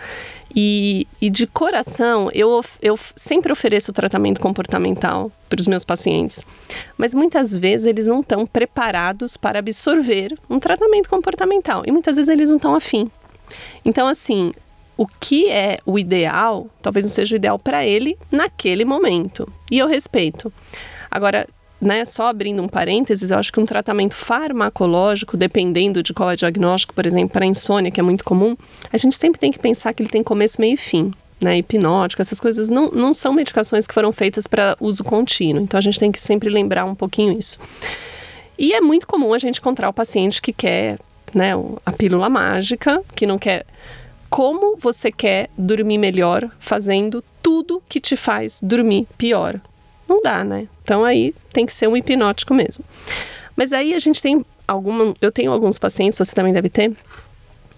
E, 0.55 1.05
e 1.21 1.29
de 1.29 1.45
coração, 1.45 2.29
eu, 2.33 2.63
eu 2.81 2.97
sempre 3.15 3.51
ofereço 3.51 3.91
tratamento 3.91 4.39
comportamental 4.39 5.29
para 5.49 5.59
os 5.59 5.67
meus 5.67 5.83
pacientes, 5.83 6.45
mas 6.97 7.13
muitas 7.13 7.53
vezes 7.53 7.85
eles 7.85 8.07
não 8.07 8.21
estão 8.21 8.47
preparados 8.47 9.35
para 9.35 9.59
absorver 9.59 10.37
um 10.49 10.59
tratamento 10.59 11.09
comportamental 11.09 11.83
e 11.85 11.91
muitas 11.91 12.15
vezes 12.15 12.29
eles 12.29 12.49
não 12.49 12.55
estão 12.55 12.73
afim. 12.73 13.11
Então, 13.83 14.07
assim, 14.07 14.53
o 14.97 15.05
que 15.05 15.49
é 15.49 15.79
o 15.85 15.99
ideal, 15.99 16.67
talvez 16.81 17.05
não 17.05 17.11
seja 17.11 17.35
o 17.35 17.37
ideal 17.37 17.59
para 17.59 17.85
ele 17.85 18.17
naquele 18.31 18.85
momento. 18.85 19.51
E 19.69 19.77
eu 19.77 19.87
respeito. 19.87 20.51
Agora, 21.11 21.47
né, 21.79 22.05
só 22.05 22.27
abrindo 22.27 22.61
um 22.61 22.67
parênteses, 22.67 23.31
eu 23.31 23.38
acho 23.38 23.51
que 23.51 23.59
um 23.59 23.65
tratamento 23.65 24.15
farmacológico, 24.15 25.38
dependendo 25.38 26.01
de 26.01 26.13
qual 26.13 26.31
é 26.31 26.33
o 26.33 26.38
diagnóstico, 26.38 26.93
por 26.93 27.05
exemplo, 27.05 27.29
para 27.29 27.45
insônia, 27.45 27.91
que 27.91 27.99
é 27.99 28.03
muito 28.03 28.23
comum, 28.23 28.55
a 28.91 28.97
gente 28.97 29.15
sempre 29.15 29.39
tem 29.39 29.51
que 29.51 29.59
pensar 29.59 29.93
que 29.93 30.01
ele 30.01 30.09
tem 30.09 30.23
começo, 30.23 30.59
meio 30.59 30.73
e 30.73 30.77
fim. 30.77 31.11
Né, 31.41 31.57
hipnótico, 31.57 32.21
essas 32.21 32.39
coisas 32.39 32.69
não, 32.69 32.89
não 32.91 33.13
são 33.13 33.33
medicações 33.33 33.85
que 33.85 33.93
foram 33.93 34.13
feitas 34.13 34.47
para 34.47 34.77
uso 34.79 35.03
contínuo. 35.03 35.61
Então 35.61 35.77
a 35.77 35.81
gente 35.81 35.99
tem 35.99 36.09
que 36.09 36.19
sempre 36.19 36.49
lembrar 36.49 36.85
um 36.85 36.95
pouquinho 36.95 37.38
isso. 37.38 37.59
E 38.57 38.73
é 38.73 38.79
muito 38.79 39.05
comum 39.05 39.33
a 39.33 39.38
gente 39.38 39.59
encontrar 39.59 39.89
o 39.89 39.93
paciente 39.93 40.41
que 40.41 40.53
quer 40.53 40.97
né, 41.33 41.51
a 41.85 41.91
pílula 41.91 42.29
mágica, 42.29 43.03
que 43.13 43.27
não 43.27 43.38
quer. 43.38 43.65
Como 44.29 44.77
você 44.77 45.11
quer 45.11 45.49
dormir 45.57 45.97
melhor 45.97 46.49
fazendo 46.57 47.23
tudo 47.43 47.83
que 47.88 47.99
te 47.99 48.15
faz 48.15 48.59
dormir 48.63 49.05
pior? 49.17 49.59
Não 50.07 50.21
dá, 50.21 50.43
né? 50.43 50.67
Então 50.83 51.03
aí 51.03 51.33
tem 51.51 51.65
que 51.65 51.73
ser 51.73 51.87
um 51.87 51.97
hipnótico 51.97 52.53
mesmo. 52.53 52.83
Mas 53.55 53.73
aí 53.73 53.93
a 53.93 53.99
gente 53.99 54.21
tem 54.21 54.45
alguma. 54.67 55.15
Eu 55.21 55.31
tenho 55.31 55.51
alguns 55.51 55.79
pacientes, 55.79 56.17
você 56.17 56.33
também 56.33 56.53
deve 56.53 56.69
ter, 56.69 56.95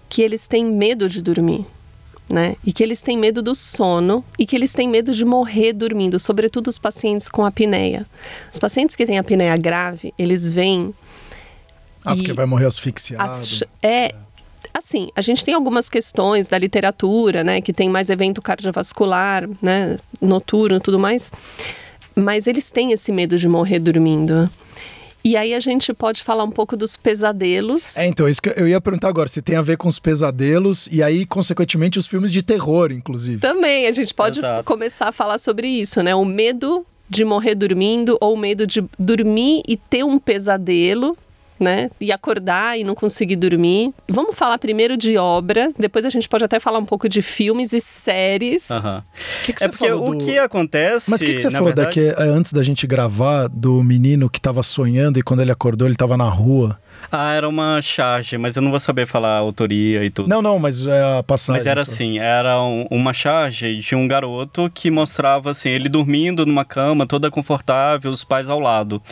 que 0.08 0.22
eles 0.22 0.46
têm 0.46 0.64
medo 0.64 1.08
de 1.08 1.22
dormir. 1.22 1.64
Né? 2.28 2.56
E 2.62 2.74
que 2.74 2.82
eles 2.82 3.00
têm 3.00 3.16
medo 3.16 3.40
do 3.40 3.54
sono 3.54 4.22
e 4.38 4.44
que 4.44 4.54
eles 4.54 4.74
têm 4.74 4.86
medo 4.86 5.14
de 5.14 5.24
morrer 5.24 5.72
dormindo, 5.72 6.18
sobretudo 6.18 6.68
os 6.68 6.78
pacientes 6.78 7.26
com 7.26 7.42
apneia. 7.42 8.04
Os 8.52 8.58
pacientes 8.58 8.94
que 8.94 9.06
têm 9.06 9.16
apneia 9.16 9.56
grave, 9.56 10.12
eles 10.18 10.52
vêm. 10.52 10.94
Ah, 12.04 12.14
porque 12.14 12.34
vai 12.34 12.44
morrer 12.44 12.66
asfixiado. 12.66 13.24
As, 13.24 13.64
é, 13.82 14.14
assim, 14.74 15.08
a 15.16 15.22
gente 15.22 15.42
tem 15.42 15.54
algumas 15.54 15.88
questões 15.88 16.48
da 16.48 16.58
literatura, 16.58 17.42
né, 17.42 17.62
que 17.62 17.72
tem 17.72 17.88
mais 17.88 18.10
evento 18.10 18.42
cardiovascular, 18.42 19.48
né, 19.62 19.96
noturno 20.20 20.76
e 20.76 20.80
tudo 20.80 20.98
mais 20.98 21.32
mas 22.18 22.46
eles 22.46 22.70
têm 22.70 22.92
esse 22.92 23.12
medo 23.12 23.38
de 23.38 23.48
morrer 23.48 23.78
dormindo. 23.78 24.50
E 25.24 25.36
aí 25.36 25.52
a 25.52 25.60
gente 25.60 25.92
pode 25.92 26.22
falar 26.22 26.44
um 26.44 26.50
pouco 26.50 26.76
dos 26.76 26.96
pesadelos. 26.96 27.96
É, 27.96 28.06
então, 28.06 28.28
isso 28.28 28.40
que 28.40 28.48
eu 28.56 28.68
ia 28.68 28.80
perguntar 28.80 29.08
agora, 29.08 29.28
se 29.28 29.42
tem 29.42 29.56
a 29.56 29.62
ver 29.62 29.76
com 29.76 29.88
os 29.88 29.98
pesadelos 29.98 30.88
e 30.90 31.02
aí, 31.02 31.26
consequentemente, 31.26 31.98
os 31.98 32.06
filmes 32.06 32.30
de 32.30 32.42
terror, 32.42 32.92
inclusive. 32.92 33.40
Também, 33.40 33.86
a 33.86 33.92
gente 33.92 34.14
pode 34.14 34.38
Exato. 34.38 34.64
começar 34.64 35.08
a 35.08 35.12
falar 35.12 35.38
sobre 35.38 35.66
isso, 35.68 36.02
né? 36.02 36.14
O 36.14 36.24
medo 36.24 36.86
de 37.10 37.24
morrer 37.24 37.54
dormindo 37.54 38.16
ou 38.20 38.34
o 38.34 38.38
medo 38.38 38.66
de 38.66 38.84
dormir 38.98 39.62
e 39.66 39.76
ter 39.76 40.04
um 40.04 40.18
pesadelo 40.18 41.16
né? 41.58 41.90
E 42.00 42.12
acordar 42.12 42.78
e 42.78 42.84
não 42.84 42.94
conseguir 42.94 43.36
dormir. 43.36 43.92
Vamos 44.08 44.36
falar 44.36 44.58
primeiro 44.58 44.96
de 44.96 45.16
obras, 45.16 45.74
depois 45.78 46.04
a 46.04 46.10
gente 46.10 46.28
pode 46.28 46.44
até 46.44 46.60
falar 46.60 46.78
um 46.78 46.84
pouco 46.84 47.08
de 47.08 47.22
filmes 47.22 47.72
e 47.72 47.80
séries. 47.80 48.70
Uhum. 48.70 49.02
Que 49.44 49.52
que 49.52 49.64
é 49.64 49.68
porque 49.68 49.90
o 49.90 50.14
do... 50.14 50.24
que 50.24 50.38
acontece. 50.38 51.10
Mas 51.10 51.20
o 51.20 51.24
que, 51.24 51.34
que, 51.34 51.40
você 51.40 51.50
falou 51.50 51.66
verdade... 51.66 52.00
daqui 52.00 52.22
é, 52.22 52.24
antes 52.24 52.52
da 52.52 52.62
gente 52.62 52.86
gravar 52.86 53.48
do 53.48 53.82
menino 53.82 54.28
que 54.28 54.38
estava 54.38 54.62
sonhando 54.62 55.18
e 55.18 55.22
quando 55.22 55.40
ele 55.40 55.52
acordou 55.52 55.86
ele 55.86 55.94
estava 55.94 56.16
na 56.16 56.28
rua? 56.28 56.78
Ah, 57.10 57.32
era 57.32 57.48
uma 57.48 57.80
charge, 57.80 58.36
mas 58.36 58.56
eu 58.56 58.62
não 58.62 58.70
vou 58.70 58.78
saber 58.78 59.06
falar 59.06 59.36
a 59.36 59.38
autoria 59.38 60.04
e 60.04 60.10
tudo. 60.10 60.28
Não, 60.28 60.42
não, 60.42 60.58
mas 60.58 60.86
é 60.86 61.18
a 61.18 61.22
passagem. 61.22 61.58
Mas 61.58 61.66
era 61.66 61.84
só. 61.84 61.90
assim, 61.90 62.18
era 62.18 62.62
um, 62.62 62.86
uma 62.90 63.12
charge 63.12 63.76
de 63.76 63.94
um 63.94 64.06
garoto 64.06 64.70
que 64.74 64.90
mostrava 64.90 65.50
assim, 65.50 65.70
ele 65.70 65.88
dormindo 65.88 66.44
numa 66.44 66.64
cama 66.64 67.06
toda 67.06 67.30
confortável, 67.30 68.10
os 68.10 68.24
pais 68.24 68.50
ao 68.50 68.60
lado. 68.60 69.02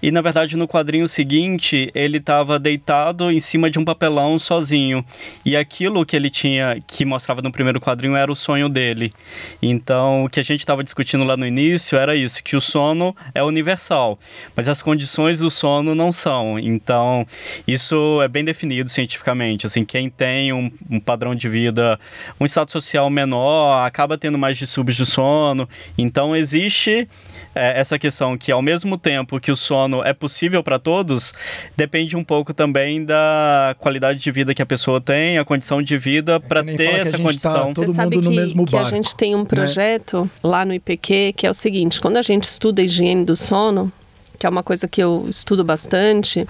E 0.00 0.12
na 0.12 0.20
verdade 0.20 0.56
no 0.56 0.68
quadrinho 0.68 1.08
seguinte, 1.08 1.90
ele 1.94 2.18
estava 2.18 2.58
deitado 2.58 3.30
em 3.30 3.40
cima 3.40 3.68
de 3.68 3.78
um 3.78 3.84
papelão 3.84 4.38
sozinho. 4.38 5.04
E 5.44 5.56
aquilo 5.56 6.06
que 6.06 6.14
ele 6.14 6.30
tinha, 6.30 6.80
que 6.86 7.04
mostrava 7.04 7.42
no 7.42 7.50
primeiro 7.50 7.80
quadrinho, 7.80 8.14
era 8.14 8.30
o 8.30 8.36
sonho 8.36 8.68
dele. 8.68 9.12
Então, 9.60 10.24
o 10.24 10.28
que 10.28 10.38
a 10.38 10.42
gente 10.42 10.60
estava 10.60 10.84
discutindo 10.84 11.24
lá 11.24 11.36
no 11.36 11.46
início 11.46 11.98
era 11.98 12.14
isso, 12.14 12.42
que 12.44 12.56
o 12.56 12.60
sono 12.60 13.14
é 13.34 13.42
universal, 13.42 14.18
mas 14.54 14.68
as 14.68 14.82
condições 14.82 15.40
do 15.40 15.50
sono 15.50 15.94
não 15.94 16.12
são. 16.12 16.58
Então, 16.58 17.23
então, 17.24 17.26
isso 17.66 18.20
é 18.22 18.28
bem 18.28 18.44
definido 18.44 18.88
cientificamente. 18.88 19.66
Assim, 19.66 19.84
quem 19.84 20.10
tem 20.10 20.52
um, 20.52 20.70
um 20.90 21.00
padrão 21.00 21.34
de 21.34 21.48
vida, 21.48 21.98
um 22.38 22.44
estado 22.44 22.70
social 22.70 23.08
menor, 23.10 23.84
acaba 23.84 24.18
tendo 24.18 24.38
mais 24.38 24.56
distúrbios 24.56 24.96
de 24.96 25.06
sono. 25.06 25.68
Então, 25.96 26.36
existe 26.36 27.08
é, 27.54 27.80
essa 27.80 27.98
questão 27.98 28.36
que, 28.36 28.52
ao 28.52 28.62
mesmo 28.62 28.98
tempo 28.98 29.40
que 29.40 29.50
o 29.50 29.56
sono 29.56 30.02
é 30.04 30.12
possível 30.12 30.62
para 30.62 30.78
todos, 30.78 31.32
depende 31.76 32.16
um 32.16 32.24
pouco 32.24 32.52
também 32.52 33.04
da 33.04 33.74
qualidade 33.78 34.18
de 34.18 34.30
vida 34.30 34.54
que 34.54 34.62
a 34.62 34.66
pessoa 34.66 35.00
tem, 35.00 35.38
a 35.38 35.44
condição 35.44 35.82
de 35.82 35.96
vida 35.96 36.38
para 36.38 36.60
é 36.60 36.76
ter 36.76 36.94
essa 37.00 37.12
tá 37.12 37.22
condição. 37.22 37.68
Tá 37.68 37.74
todo 37.74 37.92
Você 37.92 38.02
mundo 38.02 38.22
no 38.22 38.30
que, 38.30 38.36
mesmo 38.36 38.64
que 38.66 38.72
barco, 38.72 38.88
a 38.88 38.90
gente 38.90 39.16
tem 39.16 39.34
um 39.34 39.40
né? 39.40 39.44
projeto 39.44 40.22
né? 40.22 40.30
lá 40.42 40.64
no 40.64 40.74
IPQ 40.74 41.34
que 41.36 41.46
é 41.46 41.50
o 41.50 41.54
seguinte: 41.54 42.00
quando 42.00 42.16
a 42.16 42.22
gente 42.22 42.44
estuda 42.44 42.82
a 42.82 42.84
higiene 42.84 43.24
do 43.24 43.36
sono, 43.36 43.92
que 44.38 44.46
é 44.46 44.50
uma 44.50 44.62
coisa 44.62 44.86
que 44.88 45.02
eu 45.02 45.26
estudo 45.28 45.64
bastante, 45.64 46.46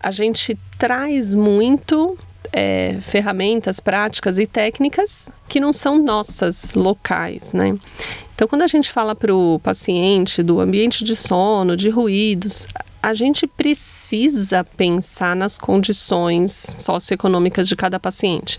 a 0.00 0.10
gente 0.10 0.58
traz 0.78 1.34
muito 1.34 2.16
é, 2.52 2.98
ferramentas, 3.00 3.80
práticas 3.80 4.38
e 4.38 4.46
técnicas 4.46 5.30
que 5.48 5.60
não 5.60 5.72
são 5.72 5.98
nossas, 5.98 6.74
locais, 6.74 7.52
né? 7.52 7.76
Então, 8.34 8.46
quando 8.46 8.62
a 8.62 8.68
gente 8.68 8.90
fala 8.92 9.16
para 9.16 9.34
o 9.34 9.58
paciente 9.58 10.42
do 10.42 10.60
ambiente 10.60 11.02
de 11.02 11.16
sono, 11.16 11.76
de 11.76 11.90
ruídos, 11.90 12.66
a 13.02 13.14
gente 13.14 13.46
precisa 13.46 14.64
pensar 14.64 15.36
nas 15.36 15.56
condições 15.56 16.52
socioeconômicas 16.52 17.68
de 17.68 17.76
cada 17.76 17.98
paciente. 17.98 18.58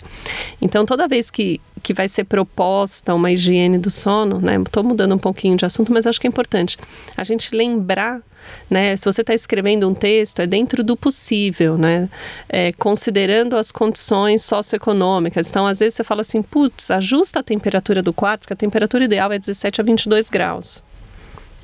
Então, 0.62 0.86
toda 0.86 1.08
vez 1.08 1.30
que, 1.30 1.60
que 1.84 1.94
vai 1.94 2.08
ser 2.08 2.24
proposta 2.24 3.14
uma 3.14 3.32
higiene 3.32 3.78
do 3.78 3.92
sono, 3.92 4.40
né? 4.40 4.56
Estou 4.62 4.84
mudando 4.84 5.14
um 5.16 5.18
pouquinho 5.18 5.58
de 5.58 5.66
assunto, 5.66 5.92
mas 5.92 6.06
acho 6.06 6.20
que 6.20 6.28
é 6.28 6.30
importante 6.30 6.78
a 7.18 7.24
gente 7.24 7.54
lembrar, 7.54 8.22
né? 8.70 8.96
Se 8.96 9.06
você 9.06 9.22
está 9.22 9.34
escrevendo 9.34 9.88
um 9.90 9.94
texto, 9.94 10.42
é 10.42 10.48
dentro 10.48 10.84
do 10.84 10.96
possível, 10.96 11.78
né? 11.78 12.10
É, 12.48 12.72
considerando 12.74 13.58
as 13.58 13.72
condições 13.72 14.42
socioeconômicas. 14.44 15.50
Então, 15.50 15.68
às 15.68 15.80
vezes 15.80 15.96
você 15.96 16.04
fala 16.04 16.22
assim, 16.22 16.42
putz, 16.42 16.90
ajusta 16.92 17.40
a 17.40 17.44
temperatura 17.44 18.02
do 18.02 18.14
quarto, 18.14 18.42
porque 18.42 18.54
a 18.54 18.58
temperatura 18.58 19.04
ideal 19.04 19.32
é 19.34 19.38
17 19.38 19.82
a 19.82 19.84
22 19.84 20.30
graus. 20.30 20.82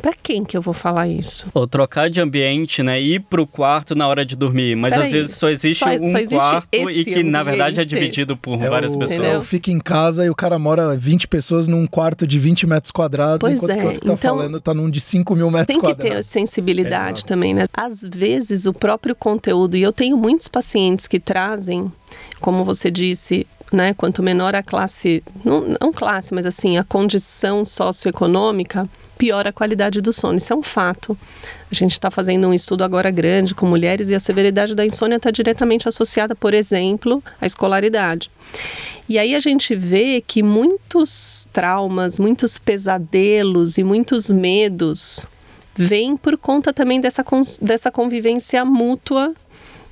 Para 0.02 0.14
quem 0.14 0.44
que 0.44 0.56
eu 0.56 0.62
vou 0.62 0.74
falar 0.74 1.08
isso? 1.08 1.48
Ou 1.54 1.66
trocar 1.66 2.10
de 2.10 2.20
ambiente, 2.20 2.84
né? 2.84 3.02
Ir 3.02 3.22
pro 3.22 3.48
quarto 3.48 3.96
na 3.96 4.08
hora 4.08 4.26
de 4.26 4.36
dormir. 4.36 4.76
Mas 4.76 4.94
Pera 4.94 5.06
às 5.06 5.14
aí. 5.14 5.20
vezes 5.20 5.38
só 5.38 5.50
existe 5.50 5.84
só, 5.84 5.90
um 5.90 6.12
só 6.12 6.18
existe 6.18 6.36
quarto 6.36 6.68
e 6.72 7.06
que 7.06 7.24
na 7.24 7.44
verdade 7.44 7.80
é 7.80 7.86
dividido 7.86 8.38
por 8.38 8.62
é 8.62 8.70
várias 8.70 8.96
o, 8.96 9.00
pessoas. 9.00 9.42
É 9.42 9.44
fica 9.44 9.72
em 9.72 9.80
casa 9.80 10.26
e 10.26 10.30
o 10.30 10.36
cara 10.36 10.60
mora 10.60 10.96
20 10.96 11.28
pessoas 11.28 11.68
num 11.68 11.86
quarto 11.88 12.28
de 12.28 12.38
20 12.38 12.68
metros 12.68 12.92
quadrados, 12.92 13.40
pois 13.48 13.58
enquanto 13.58 13.72
é. 13.72 13.78
que 13.78 13.84
o 13.84 13.86
outro 13.88 14.02
que 14.02 14.08
tá 14.08 14.14
então, 14.14 14.36
falando 14.36 14.60
tá 14.60 14.74
num 14.74 14.90
de 14.90 15.00
5 15.00 15.36
mil 15.36 15.50
metros 15.50 15.78
quadrados. 15.78 16.02
Tem 16.02 16.10
que 16.10 16.16
ter 16.18 16.24
sensibilidade 16.24 17.20
Exato. 17.20 17.26
também, 17.26 17.54
né? 17.54 17.66
Às 17.74 18.02
vezes 18.02 18.66
o 18.66 18.74
próprio 18.74 19.16
conteúdo, 19.16 19.76
e 19.78 19.82
eu 19.82 19.94
tenho 19.94 20.18
muitos 20.18 20.48
pacientes 20.48 21.08
que 21.08 21.20
trazem, 21.20 21.92
como 22.40 22.64
você 22.64 22.92
disse, 22.92 23.48
né, 23.72 23.94
quanto 23.94 24.22
menor 24.22 24.56
a 24.56 24.64
classe, 24.64 25.24
não, 25.44 25.66
não 25.82 25.92
classe, 25.92 26.34
mas 26.34 26.46
assim, 26.46 26.78
a 26.78 26.84
condição 26.84 27.66
socioeconômica, 27.66 28.88
piora 29.18 29.50
a 29.50 29.54
qualidade 29.54 30.02
do 30.02 30.14
sono. 30.14 30.38
Isso 30.38 30.54
é 30.54 30.56
um 30.56 30.64
fato. 30.64 31.18
A 31.72 31.76
gente 31.76 31.94
está 31.94 32.12
fazendo 32.12 32.48
um 32.48 32.54
estudo 32.54 32.84
agora 32.84 33.10
grande 33.10 33.56
com 33.56 33.66
mulheres 33.66 34.10
e 34.10 34.16
a 34.16 34.20
severidade 34.20 34.76
da 34.76 34.86
insônia 34.86 35.16
está 35.16 35.32
diretamente 35.32 35.88
associada, 35.88 36.36
por 36.36 36.54
exemplo, 36.54 37.24
à 37.40 37.46
escolaridade. 37.46 38.30
E 39.08 39.20
aí 39.20 39.36
a 39.36 39.40
gente 39.40 39.76
vê 39.76 40.22
que 40.26 40.42
muitos 40.42 41.48
traumas, 41.54 42.18
muitos 42.18 42.58
pesadelos 42.58 43.78
e 43.78 43.84
muitos 43.84 44.30
medos 44.30 45.28
vêm 45.76 46.16
por 46.16 46.38
conta 46.38 46.74
também 46.74 47.00
dessa, 47.02 47.24
dessa 47.62 47.92
convivência 47.92 48.64
mútua 48.64 49.34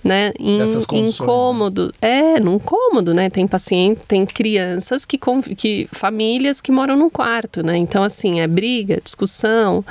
né, 0.03 0.33
em, 0.39 0.57
né? 0.57 0.65
incômodo. 0.99 1.91
Né? 2.01 2.35
É, 2.35 2.39
num 2.39 2.59
cômodo, 2.59 3.13
né? 3.13 3.29
Tem 3.29 3.47
paciente, 3.47 4.01
tem 4.07 4.25
crianças 4.25 5.05
que, 5.05 5.17
que 5.55 5.87
famílias 5.91 6.59
que 6.59 6.71
moram 6.71 6.97
num 6.97 7.09
quarto, 7.09 7.63
né? 7.63 7.77
Então 7.77 8.03
assim, 8.03 8.41
é 8.41 8.47
briga, 8.47 8.99
discussão, 9.01 9.83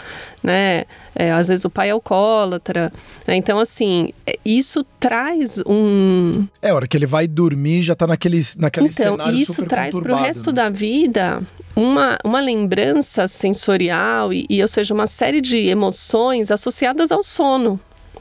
né? 0.43 0.85
É, 1.15 1.31
às 1.31 1.49
vezes 1.49 1.65
o 1.65 1.71
pai 1.71 1.89
é 1.89 1.93
alcoólatra. 1.93 2.93
Né? 3.27 3.37
Então, 3.37 3.59
assim, 3.59 4.13
é, 4.27 4.39
isso 4.45 4.85
traz 4.99 5.63
um. 5.67 6.47
É, 6.61 6.71
a 6.71 6.75
hora 6.75 6.87
que 6.87 6.97
ele 6.97 7.07
vai 7.07 7.27
dormir 7.27 7.83
já 7.83 7.93
está 7.93 8.07
naquele, 8.07 8.41
naquele 8.57 8.87
então, 8.87 9.13
cenário 9.17 9.39
isso 9.39 9.65
traz 9.67 9.99
para 9.99 10.13
o 10.13 10.17
resto 10.17 10.51
né? 10.51 10.55
da 10.55 10.71
vida 10.71 11.43
uma, 11.77 12.19
uma 12.25 12.41
lembrança 12.41 13.29
sensorial 13.29 14.33
e, 14.33 14.47
e, 14.49 14.63
ou 14.63 14.69
seja, 14.69 14.95
uma 14.95 15.07
série 15.07 15.41
de 15.41 15.59
emoções 15.59 16.51
associadas 16.51 17.13
ao 17.13 17.23
sono 17.23 17.79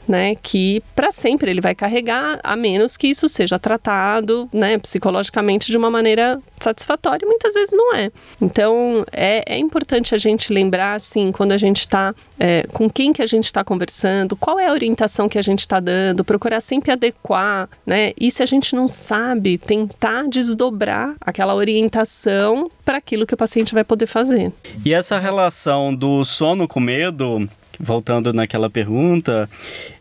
né, 0.08 0.34
que 0.36 0.82
para 0.94 1.10
sempre 1.10 1.50
ele 1.50 1.60
vai 1.60 1.74
carregar, 1.74 2.40
a 2.42 2.56
menos 2.56 2.96
que 2.96 3.08
isso 3.08 3.28
seja 3.28 3.58
tratado, 3.58 4.48
né, 4.52 4.78
psicologicamente 4.78 5.70
de 5.70 5.76
uma 5.76 5.90
maneira 5.90 6.40
satisfatória, 6.60 7.26
muitas 7.26 7.54
vezes 7.54 7.72
não 7.72 7.94
é. 7.94 8.10
Então 8.40 9.04
é, 9.12 9.42
é 9.46 9.58
importante 9.58 10.14
a 10.14 10.18
gente 10.18 10.52
lembrar, 10.52 10.94
assim, 10.94 11.32
quando 11.32 11.52
a 11.52 11.56
gente 11.56 11.80
está 11.80 12.14
é, 12.38 12.64
com 12.72 12.88
quem 12.88 13.12
que 13.12 13.22
a 13.22 13.26
gente 13.26 13.46
está 13.46 13.64
conversando, 13.64 14.36
qual 14.36 14.58
é 14.58 14.66
a 14.66 14.72
orientação 14.72 15.28
que 15.28 15.38
a 15.38 15.42
gente 15.42 15.60
está 15.60 15.80
dando, 15.80 16.24
procurar 16.24 16.60
sempre 16.60 16.92
adequar, 16.92 17.68
né? 17.84 18.12
E 18.18 18.30
se 18.30 18.42
a 18.42 18.46
gente 18.46 18.74
não 18.74 18.86
sabe, 18.86 19.58
tentar 19.58 20.28
desdobrar 20.28 21.16
aquela 21.20 21.54
orientação 21.54 22.70
para 22.84 22.98
aquilo 22.98 23.26
que 23.26 23.34
o 23.34 23.36
paciente 23.36 23.74
vai 23.74 23.84
poder 23.84 24.06
fazer. 24.06 24.52
E 24.84 24.94
essa 24.94 25.18
relação 25.18 25.94
do 25.94 26.24
sono 26.24 26.68
com 26.68 26.80
medo 26.80 27.48
voltando 27.82 28.32
naquela 28.32 28.70
pergunta, 28.70 29.50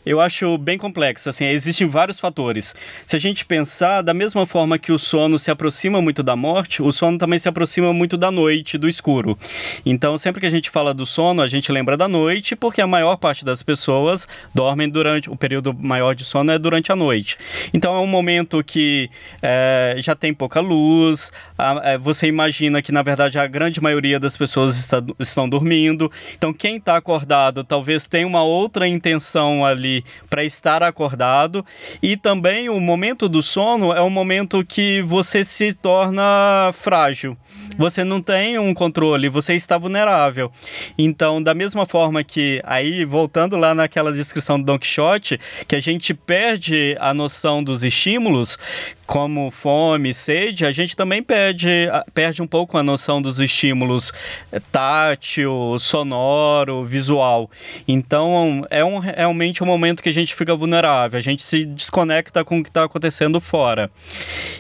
eu 0.06 0.20
acho 0.20 0.58
bem 0.58 0.78
complexo. 0.78 1.30
Assim, 1.30 1.46
existem 1.46 1.88
vários 1.88 2.20
fatores. 2.20 2.76
Se 3.06 3.16
a 3.16 3.20
gente 3.20 3.46
pensar 3.46 4.02
da 4.02 4.14
mesma 4.14 4.46
forma 4.46 4.78
que 4.78 4.92
o 4.92 4.98
sono 4.98 5.38
se 5.38 5.52
aproxima 5.52 6.02
muito 6.02 6.24
da 6.24 6.36
morte, 6.36 6.82
o 6.82 6.92
sono 6.92 7.18
também 7.18 7.40
se 7.40 7.48
aproxima 7.48 7.94
muito 7.94 8.18
da 8.18 8.32
noite, 8.32 8.78
do 8.78 8.88
escuro. 8.88 9.38
Então, 9.86 10.18
sempre 10.18 10.42
que 10.42 10.48
a 10.48 10.50
gente 10.50 10.70
fala 10.70 10.94
do 10.94 11.06
sono, 11.06 11.42
a 11.42 11.48
gente 11.48 11.72
lembra 11.72 11.96
da 11.96 12.08
noite, 12.08 12.56
porque 12.56 12.82
a 12.82 12.88
maior 12.88 13.18
parte 13.18 13.46
das 13.46 13.62
pessoas 13.62 14.28
dormem 14.54 14.90
durante 14.90 15.30
o 15.30 15.36
período 15.36 15.74
maior 15.74 16.16
de 16.16 16.26
sono 16.26 16.52
é 16.52 16.58
durante 16.58 16.92
a 16.92 16.96
noite. 16.96 17.38
Então, 17.74 17.96
é 17.96 18.00
um 18.00 18.08
momento 18.08 18.64
que 18.64 19.10
é, 19.42 19.96
já 20.00 20.16
tem 20.16 20.34
pouca 20.34 20.60
luz. 20.60 21.32
A, 21.58 21.92
é, 21.92 21.98
você 21.98 22.28
imagina 22.28 22.82
que 22.82 22.92
na 22.92 23.04
verdade 23.04 23.38
a 23.38 23.48
grande 23.48 23.82
maioria 23.82 24.20
das 24.20 24.38
pessoas 24.38 24.80
está, 24.80 25.02
estão 25.20 25.48
dormindo. 25.48 26.12
Então, 26.36 26.54
quem 26.54 26.78
está 26.78 26.98
acordado 26.98 27.64
talvez 27.64 28.08
tenha 28.08 28.26
uma 28.26 28.44
outra 28.44 28.88
intenção 28.88 29.66
ali 29.66 29.91
para 30.30 30.44
estar 30.44 30.84
acordado. 30.84 31.66
E 32.02 32.16
também 32.16 32.70
o 32.70 32.80
momento 32.80 33.28
do 33.28 33.42
sono 33.42 33.94
é 33.94 34.02
um 34.02 34.10
momento 34.10 34.66
que 34.66 35.02
você 35.02 35.44
se 35.44 35.74
torna 35.74 36.72
frágil. 36.74 37.38
Você 37.78 38.04
não 38.04 38.22
tem 38.22 38.60
um 38.60 38.74
controle, 38.74 39.30
você 39.30 39.54
está 39.56 39.78
vulnerável. 39.78 40.52
Então, 40.98 41.42
da 41.42 41.54
mesma 41.54 41.86
forma 41.86 42.24
que 42.24 42.62
aí 42.64 43.06
voltando 43.06 43.56
lá 43.56 43.74
naquela 43.74 44.12
descrição 44.12 44.60
do 44.60 44.66
Don 44.66 44.78
Quixote, 44.78 45.40
que 45.68 45.76
a 45.76 45.80
gente 45.80 46.14
perde 46.14 46.96
a 47.00 47.14
noção 47.14 47.64
dos 47.64 47.84
estímulos, 47.84 48.58
como 49.12 49.52
fome, 49.52 50.14
sede, 50.14 50.66
a 50.66 50.72
gente 50.72 50.96
também 50.96 51.22
perde, 51.22 51.68
perde 52.14 52.42
um 52.42 52.48
pouco 52.48 52.78
a 52.78 52.84
noção 52.84 53.22
dos 53.22 53.42
estímulos 53.42 54.14
tátil, 54.72 55.76
sonoro, 55.80 56.86
visual. 56.86 57.52
Então 57.86 58.66
é 58.70 58.86
um, 58.86 59.00
realmente 59.00 59.62
um 59.62 59.68
momento 59.68 60.02
que 60.02 60.08
a 60.08 60.14
gente 60.14 60.34
fica 60.34 60.56
vulnerável, 60.56 61.18
a 61.18 61.22
gente 61.22 61.44
se 61.44 61.66
desconecta 61.66 62.46
com 62.46 62.60
o 62.60 62.64
que 62.64 62.70
está 62.70 62.86
acontecendo 62.86 63.42
fora. 63.42 63.92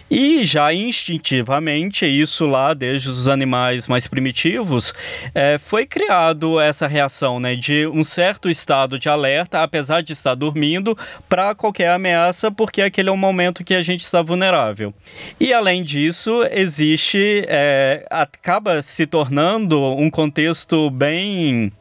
E 0.09 0.43
já 0.43 0.73
instintivamente, 0.73 2.05
isso 2.05 2.45
lá 2.45 2.73
desde 2.73 3.00
os 3.07 3.27
animais 3.27 3.87
mais 3.87 4.07
primitivos, 4.07 4.93
é, 5.33 5.57
foi 5.57 5.85
criado 5.85 6.59
essa 6.59 6.87
reação 6.87 7.39
né, 7.39 7.55
de 7.55 7.87
um 7.87 8.03
certo 8.03 8.49
estado 8.49 8.97
de 8.99 9.09
alerta, 9.09 9.63
apesar 9.63 10.01
de 10.01 10.13
estar 10.13 10.35
dormindo, 10.35 10.97
para 11.27 11.55
qualquer 11.55 11.91
ameaça, 11.91 12.51
porque 12.51 12.81
aquele 12.81 13.09
é 13.09 13.11
um 13.11 13.17
momento 13.17 13.63
que 13.63 13.73
a 13.73 13.83
gente 13.83 14.01
está 14.01 14.21
vulnerável. 14.21 14.93
E 15.39 15.53
além 15.53 15.83
disso, 15.83 16.43
existe, 16.51 17.45
é, 17.47 18.05
acaba 18.09 18.81
se 18.81 19.05
tornando 19.05 19.81
um 19.81 20.09
contexto 20.09 20.89
bem 20.89 21.71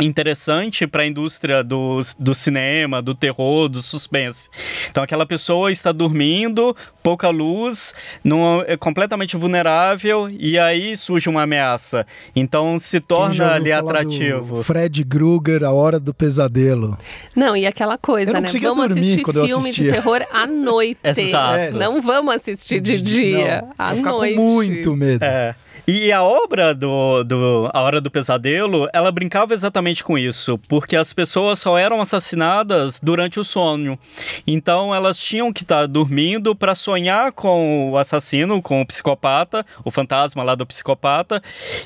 interessante 0.00 0.86
para 0.86 1.02
a 1.02 1.06
indústria 1.06 1.62
do, 1.64 2.00
do 2.18 2.34
cinema, 2.34 3.00
do 3.00 3.14
terror, 3.14 3.68
do 3.68 3.80
suspense. 3.80 4.48
Então 4.90 5.02
aquela 5.02 5.24
pessoa 5.26 5.70
está 5.72 5.92
dormindo, 5.92 6.76
pouca 7.02 7.28
luz, 7.28 7.94
num, 8.22 8.62
é 8.62 8.76
completamente 8.76 9.36
vulnerável 9.36 10.28
e 10.30 10.58
aí 10.58 10.96
surge 10.96 11.28
uma 11.28 11.42
ameaça. 11.42 12.06
Então 12.34 12.78
se 12.78 13.00
torna 13.00 13.54
ali 13.54 13.72
atrativo. 13.72 14.62
Fred 14.62 15.04
Krueger, 15.04 15.64
A 15.64 15.72
Hora 15.72 15.98
do 15.98 16.12
Pesadelo. 16.12 16.96
Não, 17.34 17.56
e 17.56 17.66
aquela 17.66 17.96
coisa, 17.96 18.40
né? 18.40 18.48
Vamos 18.60 18.92
assistir 18.92 19.24
filme 19.24 19.72
de 19.72 19.88
terror 19.88 20.26
à 20.32 20.46
noite. 20.46 21.00
Exato. 21.04 21.58
É, 21.58 21.70
não 21.72 22.02
vamos 22.02 22.34
assistir 22.34 22.80
de 22.80 23.00
dia, 23.00 23.62
Não, 23.62 23.72
à 23.78 23.94
noite. 23.94 24.36
Com 24.36 24.42
muito 24.42 24.96
medo. 24.96 25.24
É. 25.24 25.54
E 25.88 26.10
a 26.10 26.20
obra 26.20 26.74
do, 26.74 27.22
do 27.22 27.70
A 27.72 27.80
Hora 27.80 28.00
do 28.00 28.10
Pesadelo, 28.10 28.88
ela 28.92 29.12
brincava 29.12 29.54
exatamente 29.54 30.02
com 30.02 30.18
isso, 30.18 30.58
porque 30.66 30.96
as 30.96 31.12
pessoas 31.12 31.60
só 31.60 31.78
eram 31.78 32.00
assassinadas 32.00 32.98
durante 33.00 33.38
o 33.38 33.44
sono. 33.44 33.96
Então 34.44 34.92
elas 34.92 35.16
tinham 35.16 35.52
que 35.52 35.62
estar 35.62 35.86
dormindo 35.86 36.56
para 36.56 36.74
sonhar 36.74 37.30
com 37.30 37.92
o 37.92 37.96
assassino, 37.96 38.60
com 38.60 38.80
o 38.80 38.86
psicopata, 38.86 39.64
o 39.84 39.90
fantasma 39.92 40.42
lá 40.42 40.56
do 40.56 40.66
psicopata, 40.66 41.40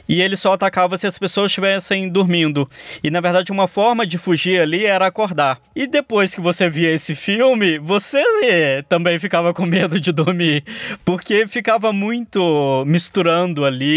e 0.09 0.23
ele 0.23 0.35
só 0.35 0.55
atacava 0.55 0.97
se 0.97 1.07
as 1.07 1.19
pessoas 1.19 1.51
estivessem 1.51 2.09
dormindo. 2.09 2.67
E 3.05 3.11
na 3.11 3.21
verdade 3.21 3.53
uma 3.53 3.69
forma 3.69 4.07
de 4.07 4.17
fugir 4.17 4.63
ali 4.63 4.87
era 4.87 5.07
acordar. 5.07 5.61
E 5.77 5.87
depois 5.87 6.35
que 6.35 6.41
você 6.41 6.71
via 6.71 6.91
esse 6.91 7.15
filme, 7.15 7.79
você 7.79 8.83
também 8.89 9.19
ficava 9.19 9.53
com 9.53 9.67
medo 9.67 10.01
de 10.01 10.11
dormir, 10.11 10.65
porque 11.05 11.47
ficava 11.47 11.93
muito 11.93 12.83
misturando 12.87 13.63
ali 13.63 13.90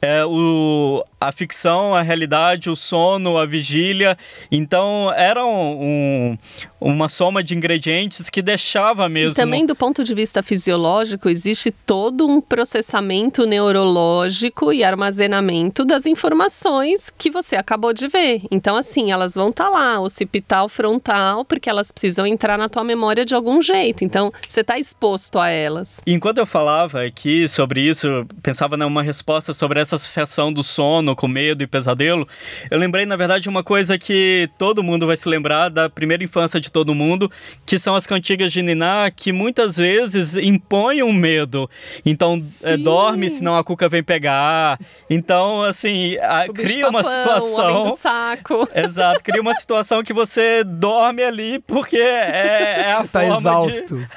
é, 0.00 0.24
o, 0.24 1.04
a 1.20 1.32
ficção, 1.32 1.94
a 1.94 2.02
realidade, 2.02 2.70
o 2.70 2.76
sono, 2.76 3.36
a 3.36 3.44
vigília. 3.44 4.16
Então 4.50 5.12
era 5.16 5.44
um, 5.44 5.82
um, 5.82 6.38
uma 6.80 7.08
soma 7.08 7.42
de 7.42 7.54
ingredientes 7.54 8.30
que 8.30 8.40
deixava 8.40 9.08
mesmo. 9.08 9.32
E 9.32 9.34
também 9.34 9.66
do 9.66 9.74
ponto 9.74 10.04
de 10.04 10.14
vista 10.14 10.42
fisiológico, 10.42 11.28
existe 11.28 11.70
todo 11.70 12.26
um 12.26 12.40
processamento 12.40 13.46
neurológico 13.46 14.72
e 14.72 14.84
armazenamento 14.84 15.84
das 15.84 16.06
informações 16.06 17.12
que 17.16 17.30
você 17.30 17.56
acabou 17.56 17.92
de 17.92 18.08
ver. 18.08 18.42
Então, 18.50 18.76
assim, 18.76 19.10
elas 19.10 19.34
vão 19.34 19.48
estar 19.48 19.64
tá 19.64 19.70
lá, 19.70 20.00
occipital, 20.00 20.68
frontal, 20.68 21.44
porque 21.44 21.68
elas 21.68 21.90
precisam 21.90 22.26
entrar 22.26 22.56
na 22.56 22.68
tua 22.68 22.84
memória 22.84 23.24
de 23.24 23.34
algum 23.34 23.60
jeito. 23.60 24.04
Então, 24.04 24.32
você 24.48 24.60
está 24.60 24.78
exposto 24.78 25.38
a 25.38 25.48
elas. 25.48 26.00
Enquanto 26.06 26.38
eu 26.38 26.46
falava 26.46 27.04
aqui 27.04 27.48
sobre 27.48 27.80
isso, 27.80 28.26
pensava 28.42 28.76
numa 28.76 29.02
resposta 29.02 29.37
sobre 29.40 29.80
essa 29.80 29.96
associação 29.96 30.52
do 30.52 30.62
sono 30.62 31.14
com 31.14 31.28
medo 31.28 31.62
e 31.62 31.66
pesadelo, 31.66 32.26
eu 32.70 32.78
lembrei, 32.78 33.06
na 33.06 33.16
verdade, 33.16 33.48
uma 33.48 33.62
coisa 33.62 33.98
que 33.98 34.48
todo 34.58 34.82
mundo 34.82 35.06
vai 35.06 35.16
se 35.16 35.28
lembrar 35.28 35.68
da 35.68 35.88
primeira 35.88 36.22
infância 36.22 36.60
de 36.60 36.70
todo 36.70 36.94
mundo, 36.94 37.30
que 37.64 37.78
são 37.78 37.94
as 37.94 38.06
cantigas 38.06 38.52
de 38.52 38.62
Niná, 38.62 39.10
que 39.10 39.32
muitas 39.32 39.76
vezes 39.76 40.36
impõem 40.36 41.02
um 41.02 41.12
medo. 41.12 41.68
Então, 42.04 42.40
é, 42.62 42.76
dorme, 42.76 43.30
senão 43.30 43.56
a 43.56 43.64
cuca 43.64 43.88
vem 43.88 44.02
pegar. 44.02 44.78
Então, 45.08 45.62
assim, 45.62 46.16
a, 46.18 46.46
cria 46.52 46.88
uma 46.88 47.02
situação. 47.02 47.86
O 47.86 47.90
saco. 47.90 48.68
Exato, 48.74 49.22
cria 49.22 49.40
uma 49.40 49.54
situação 49.54 50.02
que 50.02 50.12
você 50.12 50.64
dorme 50.64 51.22
ali 51.22 51.58
porque 51.60 51.96
é, 51.96 52.82
é 52.86 52.92
a 52.92 52.94
você 52.96 53.08
tá 53.08 53.20
forma. 53.20 53.30
Tá 53.30 53.38
exausto. 53.38 53.96
De... 53.96 54.08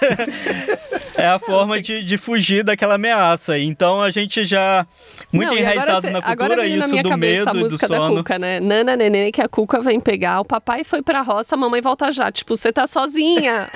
é 1.21 1.27
a 1.27 1.39
forma 1.39 1.81
de, 1.81 2.03
de 2.03 2.17
fugir 2.17 2.63
daquela 2.63 2.95
ameaça. 2.95 3.57
Então 3.57 4.01
a 4.01 4.11
gente 4.11 4.43
já 4.45 4.85
muito 5.31 5.49
Não, 5.49 5.57
enraizado 5.57 6.01
cê, 6.01 6.09
na 6.09 6.21
cultura 6.21 6.65
isso 6.67 6.77
na 6.79 6.87
minha 6.87 7.03
do 7.03 7.09
cabeça 7.09 7.45
medo 7.45 7.49
a 7.49 7.53
música 7.53 7.87
da 7.87 8.07
Cuca, 8.07 8.39
né? 8.39 8.59
Nana 8.59 8.95
nenê 8.95 9.31
que 9.31 9.41
a 9.41 9.47
Cuca 9.47 9.81
vem 9.81 9.99
pegar, 9.99 10.41
o 10.41 10.45
papai 10.45 10.83
foi 10.83 11.01
pra 11.01 11.21
roça, 11.21 11.55
a 11.55 11.57
mamãe 11.57 11.81
volta 11.81 12.11
já. 12.11 12.31
Tipo, 12.31 12.55
você 12.55 12.71
tá 12.71 12.85
sozinha. 12.87 13.67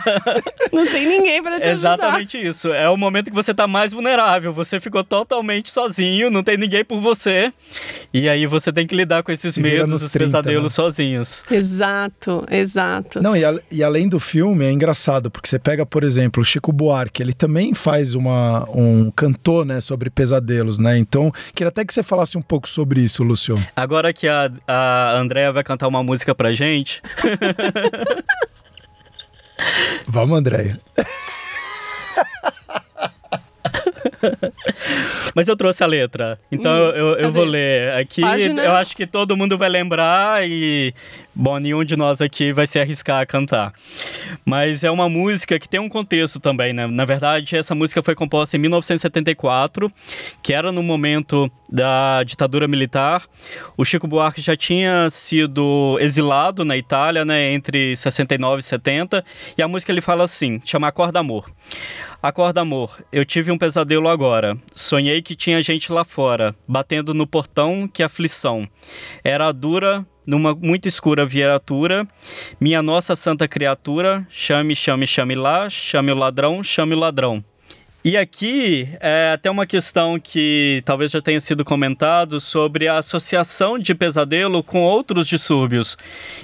não 0.72 0.86
tem 0.86 1.06
ninguém 1.06 1.42
para 1.42 1.60
te 1.60 1.68
Exatamente 1.68 2.36
ajudar. 2.36 2.50
isso. 2.50 2.72
É 2.72 2.88
o 2.88 2.96
momento 2.96 3.26
que 3.26 3.34
você 3.34 3.52
tá 3.52 3.66
mais 3.66 3.92
vulnerável. 3.92 4.52
Você 4.52 4.80
ficou 4.80 5.04
totalmente 5.04 5.70
sozinho, 5.70 6.30
não 6.30 6.42
tem 6.42 6.56
ninguém 6.56 6.84
por 6.84 7.00
você. 7.00 7.52
E 8.12 8.28
aí 8.28 8.46
você 8.46 8.72
tem 8.72 8.86
que 8.86 8.94
lidar 8.94 9.22
com 9.22 9.30
esses 9.32 9.54
Se 9.54 9.60
medos, 9.60 10.02
os 10.02 10.10
30, 10.12 10.26
pesadelos 10.26 10.72
né? 10.72 10.76
sozinhos. 10.76 11.42
Exato, 11.50 12.44
exato. 12.50 13.20
Não, 13.22 13.36
e, 13.36 13.44
a, 13.44 13.58
e 13.70 13.82
além 13.82 14.08
do 14.08 14.18
filme, 14.18 14.64
é 14.64 14.72
engraçado, 14.72 15.30
porque 15.30 15.48
você 15.48 15.58
pega, 15.58 15.84
por 15.84 16.02
exemplo, 16.04 16.40
o 16.40 16.44
Chico 16.44 16.72
Buarque, 16.72 17.22
ele 17.22 17.32
também 17.32 17.74
faz 17.74 18.14
uma, 18.14 18.66
um 18.74 19.10
cantor, 19.10 19.64
né, 19.64 19.80
sobre 19.80 20.10
pesadelos, 20.66 20.78
né? 20.78 20.98
Então, 20.98 21.32
queria 21.54 21.68
até 21.68 21.84
que 21.84 21.94
você 21.94 22.02
falasse 22.02 22.36
um 22.36 22.42
pouco 22.42 22.68
sobre 22.68 23.00
isso, 23.00 23.22
Lúcio. 23.22 23.56
Agora 23.74 24.12
que 24.12 24.26
a, 24.26 24.50
a 24.66 25.12
Andrea 25.16 25.52
vai 25.52 25.62
cantar 25.62 25.86
uma 25.86 26.02
música 26.02 26.34
pra 26.34 26.52
gente. 26.52 27.00
Vamos, 30.08 30.38
Andréia. 30.38 30.78
Mas 35.34 35.48
eu 35.48 35.56
trouxe 35.56 35.82
a 35.84 35.86
letra, 35.86 36.40
então 36.50 36.72
hum, 36.72 36.90
eu, 36.90 37.16
eu 37.16 37.30
vou 37.30 37.44
ler 37.44 37.92
aqui. 37.92 38.22
Página... 38.22 38.64
Eu 38.64 38.72
acho 38.72 38.96
que 38.96 39.06
todo 39.06 39.36
mundo 39.36 39.58
vai 39.58 39.68
lembrar 39.68 40.48
e, 40.48 40.94
bom, 41.36 41.58
nenhum 41.58 41.84
de 41.84 41.96
nós 41.96 42.22
aqui 42.22 42.52
vai 42.52 42.66
se 42.66 42.80
arriscar 42.80 43.20
a 43.20 43.26
cantar. 43.26 43.74
Mas 44.44 44.82
é 44.82 44.90
uma 44.90 45.08
música 45.08 45.58
que 45.58 45.68
tem 45.68 45.78
um 45.78 45.88
contexto 45.88 46.40
também, 46.40 46.72
né? 46.72 46.86
Na 46.86 47.04
verdade, 47.04 47.56
essa 47.56 47.74
música 47.74 48.02
foi 48.02 48.14
composta 48.14 48.56
em 48.56 48.60
1974, 48.60 49.92
que 50.42 50.52
era 50.52 50.72
no 50.72 50.82
momento 50.82 51.50
da 51.70 52.22
ditadura 52.24 52.66
militar. 52.66 53.24
O 53.76 53.84
Chico 53.84 54.06
Buarque 54.06 54.40
já 54.40 54.56
tinha 54.56 55.10
sido 55.10 55.98
exilado 56.00 56.64
na 56.64 56.76
Itália, 56.76 57.24
né, 57.24 57.52
entre 57.52 57.94
69 57.94 58.60
e 58.60 58.62
70, 58.62 59.24
e 59.58 59.62
a 59.62 59.68
música 59.68 59.92
ele 59.92 60.00
fala 60.00 60.24
assim, 60.24 60.60
chama 60.64 60.88
Acorda 60.88 61.20
Amor. 61.20 61.50
Acorda, 62.22 62.62
amor. 62.62 63.04
Eu 63.12 63.24
tive 63.24 63.52
um 63.52 63.58
pesadelo 63.58 64.08
agora. 64.08 64.56
Sonhei 64.74 65.22
que 65.22 65.36
tinha 65.36 65.62
gente 65.62 65.92
lá 65.92 66.02
fora, 66.02 66.56
batendo 66.66 67.14
no 67.14 67.26
portão, 67.26 67.86
que 67.86 68.02
aflição. 68.02 68.66
Era 69.22 69.52
dura, 69.52 70.04
numa 70.26 70.54
muito 70.54 70.88
escura 70.88 71.24
viatura. 71.24 72.06
Minha 72.60 72.82
nossa 72.82 73.14
santa 73.14 73.46
criatura, 73.46 74.26
chame, 74.28 74.74
chame, 74.74 75.06
chame 75.06 75.34
lá, 75.34 75.70
chame 75.70 76.10
o 76.10 76.16
ladrão, 76.16 76.62
chame 76.62 76.94
o 76.94 76.98
ladrão. 76.98 77.44
E 78.06 78.16
aqui 78.16 78.88
é 79.00 79.32
até 79.34 79.50
uma 79.50 79.66
questão 79.66 80.16
que 80.16 80.80
talvez 80.84 81.10
já 81.10 81.20
tenha 81.20 81.40
sido 81.40 81.64
comentado 81.64 82.40
sobre 82.40 82.86
a 82.86 82.98
associação 82.98 83.80
de 83.80 83.96
pesadelo 83.96 84.62
com 84.62 84.80
outros 84.80 85.26
distúrbios. 85.26 85.98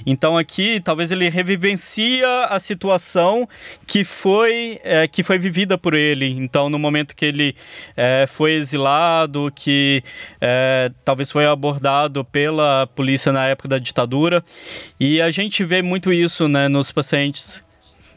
Então 0.05 0.37
aqui 0.37 0.81
talvez 0.81 1.13
ele 1.13 1.29
revivencia 1.29 2.47
a 2.47 2.59
situação 2.59 3.49
que 3.87 4.03
foi 4.03 4.81
é, 4.83 5.07
que 5.07 5.23
foi 5.23 5.39
vivida 5.39 5.79
por 5.79 5.95
ele. 5.95 6.27
Então 6.27 6.69
no 6.69 6.81
momento 6.81 7.15
que 7.15 7.27
ele 7.27 7.55
é, 7.97 8.27
foi 8.27 8.55
exilado, 8.55 9.53
que 9.55 10.03
é, 10.41 10.91
talvez 11.05 11.31
foi 11.31 11.47
abordado 11.47 12.25
pela 12.25 12.89
polícia 12.89 13.31
na 13.31 13.47
época 13.47 13.69
da 13.69 13.79
ditadura, 13.79 14.43
e 14.99 15.23
a 15.23 15.31
gente 15.31 15.63
vê 15.63 15.81
muito 15.81 16.13
isso, 16.13 16.49
né, 16.49 16.67
nos 16.67 16.91
pacientes 16.91 17.63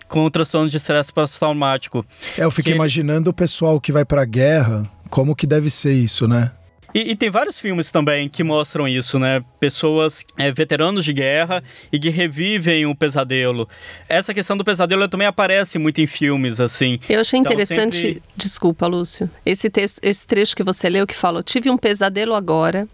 com 0.08 0.26
o 0.26 0.30
transtorno 0.30 0.70
de 0.70 0.78
estresse 0.78 1.12
pós-traumático. 1.12 2.06
É, 2.38 2.44
eu 2.44 2.52
fico 2.52 2.70
que... 2.70 2.76
imaginando 2.76 3.30
o 3.30 3.34
pessoal 3.34 3.80
que 3.80 3.92
vai 3.92 4.06
para 4.06 4.22
a 4.22 4.26
guerra, 4.26 4.90
como 5.10 5.36
que 5.36 5.48
deve 5.48 5.70
ser 5.70 5.94
isso, 5.94 6.28
né? 6.28 6.52
E, 6.96 7.12
e, 7.12 7.16
tem 7.16 7.30
vários 7.30 7.60
filmes 7.60 7.92
também 7.92 8.30
que 8.30 8.42
mostram 8.42 8.88
isso, 8.88 9.20
né? 9.20 9.44
Pessoas, 9.60 10.24
é, 10.38 10.50
veteranos 10.50 11.04
de 11.04 11.12
guerra 11.12 11.62
e 11.92 12.00
que 12.00 12.10
revivem 12.10 12.86
o 12.86 12.96
pesadelo. 12.96 13.68
Essa 14.08 14.34
questão 14.34 14.56
do 14.56 14.64
pesadelo 14.64 15.06
também 15.10 15.28
aparece 15.28 15.78
muito 15.78 16.00
em 16.00 16.08
filmes, 16.08 16.62
assim. 16.62 16.98
Eu 17.10 17.20
achei 17.20 17.38
então, 17.38 17.52
interessante, 17.52 17.98
sempre... 17.98 18.24
desculpa, 18.38 18.88
Lúcio, 18.88 19.30
esse, 19.46 19.70
texto, 19.70 20.00
esse 20.02 20.26
trecho 20.26 20.56
que 20.56 20.64
você 20.64 20.90
leu 20.90 21.06
que 21.06 21.14
falou: 21.14 21.44
tive 21.44 21.70
um 21.70 21.78
pesadelo 21.78 22.34
agora, 22.34 22.88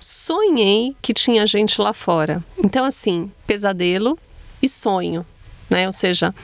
sonhei 0.00 0.96
que 1.00 1.14
tinha 1.14 1.46
gente 1.46 1.80
lá 1.80 1.92
fora. 1.92 2.42
Então, 2.58 2.84
assim, 2.84 3.30
pesadelo 3.46 4.18
e 4.60 4.68
sonho 4.68 5.24
né? 5.70 5.86
Ou 5.86 5.92
seja, 5.92 6.34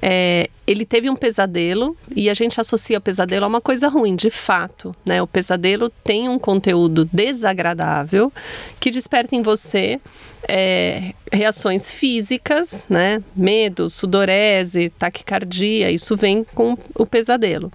é, 0.00 0.48
ele 0.66 0.84
teve 0.84 1.08
um 1.08 1.16
pesadelo 1.16 1.96
e 2.14 2.28
a 2.28 2.34
gente 2.34 2.60
associa 2.60 2.98
o 2.98 3.00
pesadelo 3.00 3.46
a 3.46 3.48
uma 3.48 3.60
coisa 3.60 3.88
ruim, 3.88 4.14
de 4.14 4.30
fato, 4.30 4.94
né? 5.04 5.22
O 5.22 5.26
pesadelo 5.26 5.90
tem 6.02 6.28
um 6.28 6.38
conteúdo 6.38 7.08
desagradável 7.10 8.32
que 8.78 8.90
desperta 8.90 9.34
em 9.34 9.42
você 9.42 9.98
é, 10.46 11.14
reações 11.32 11.90
físicas, 11.90 12.84
né? 12.88 13.22
Medo, 13.34 13.88
sudorese, 13.88 14.90
taquicardia, 14.90 15.90
isso 15.90 16.16
vem 16.16 16.44
com 16.44 16.76
o 16.94 17.06
pesadelo. 17.06 17.72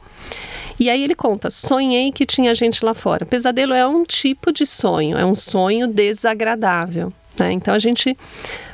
E 0.80 0.89
aí 0.89 1.04
ele 1.04 1.15
conta: 1.15 1.50
sonhei 1.50 2.12
que 2.12 2.26
tinha 2.26 2.56
gente 2.56 2.86
lá 2.86 2.93
fora. 2.93 3.26
Pesadelo 3.26 3.74
é 3.74 3.86
um 3.86 4.04
tipo 4.04 4.52
de 4.52 4.65
sonho, 4.65 5.17
é 5.17 5.26
um 5.26 5.36
sonho 5.36 5.88
desagradável. 5.88 7.12
Né? 7.39 7.54
Então 7.54 7.73
a 7.73 7.80
gente 7.80 8.17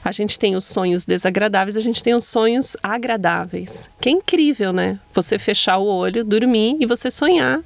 a 0.04 0.12
gente 0.12 0.38
tem 0.38 0.56
os 0.56 0.66
sonhos 0.66 1.04
desagradáveis, 1.04 1.76
a 1.76 1.82
gente 1.82 2.04
tem 2.04 2.14
os 2.14 2.26
sonhos 2.26 2.78
agradáveis. 2.84 3.90
Que 4.00 4.10
é 4.10 4.12
incrível, 4.12 4.72
né? 4.72 5.00
Você 5.14 5.40
fechar 5.40 5.78
o 5.78 5.86
olho, 5.86 6.24
dormir 6.24 6.78
e 6.80 6.86
você 6.86 7.10
sonhar 7.10 7.62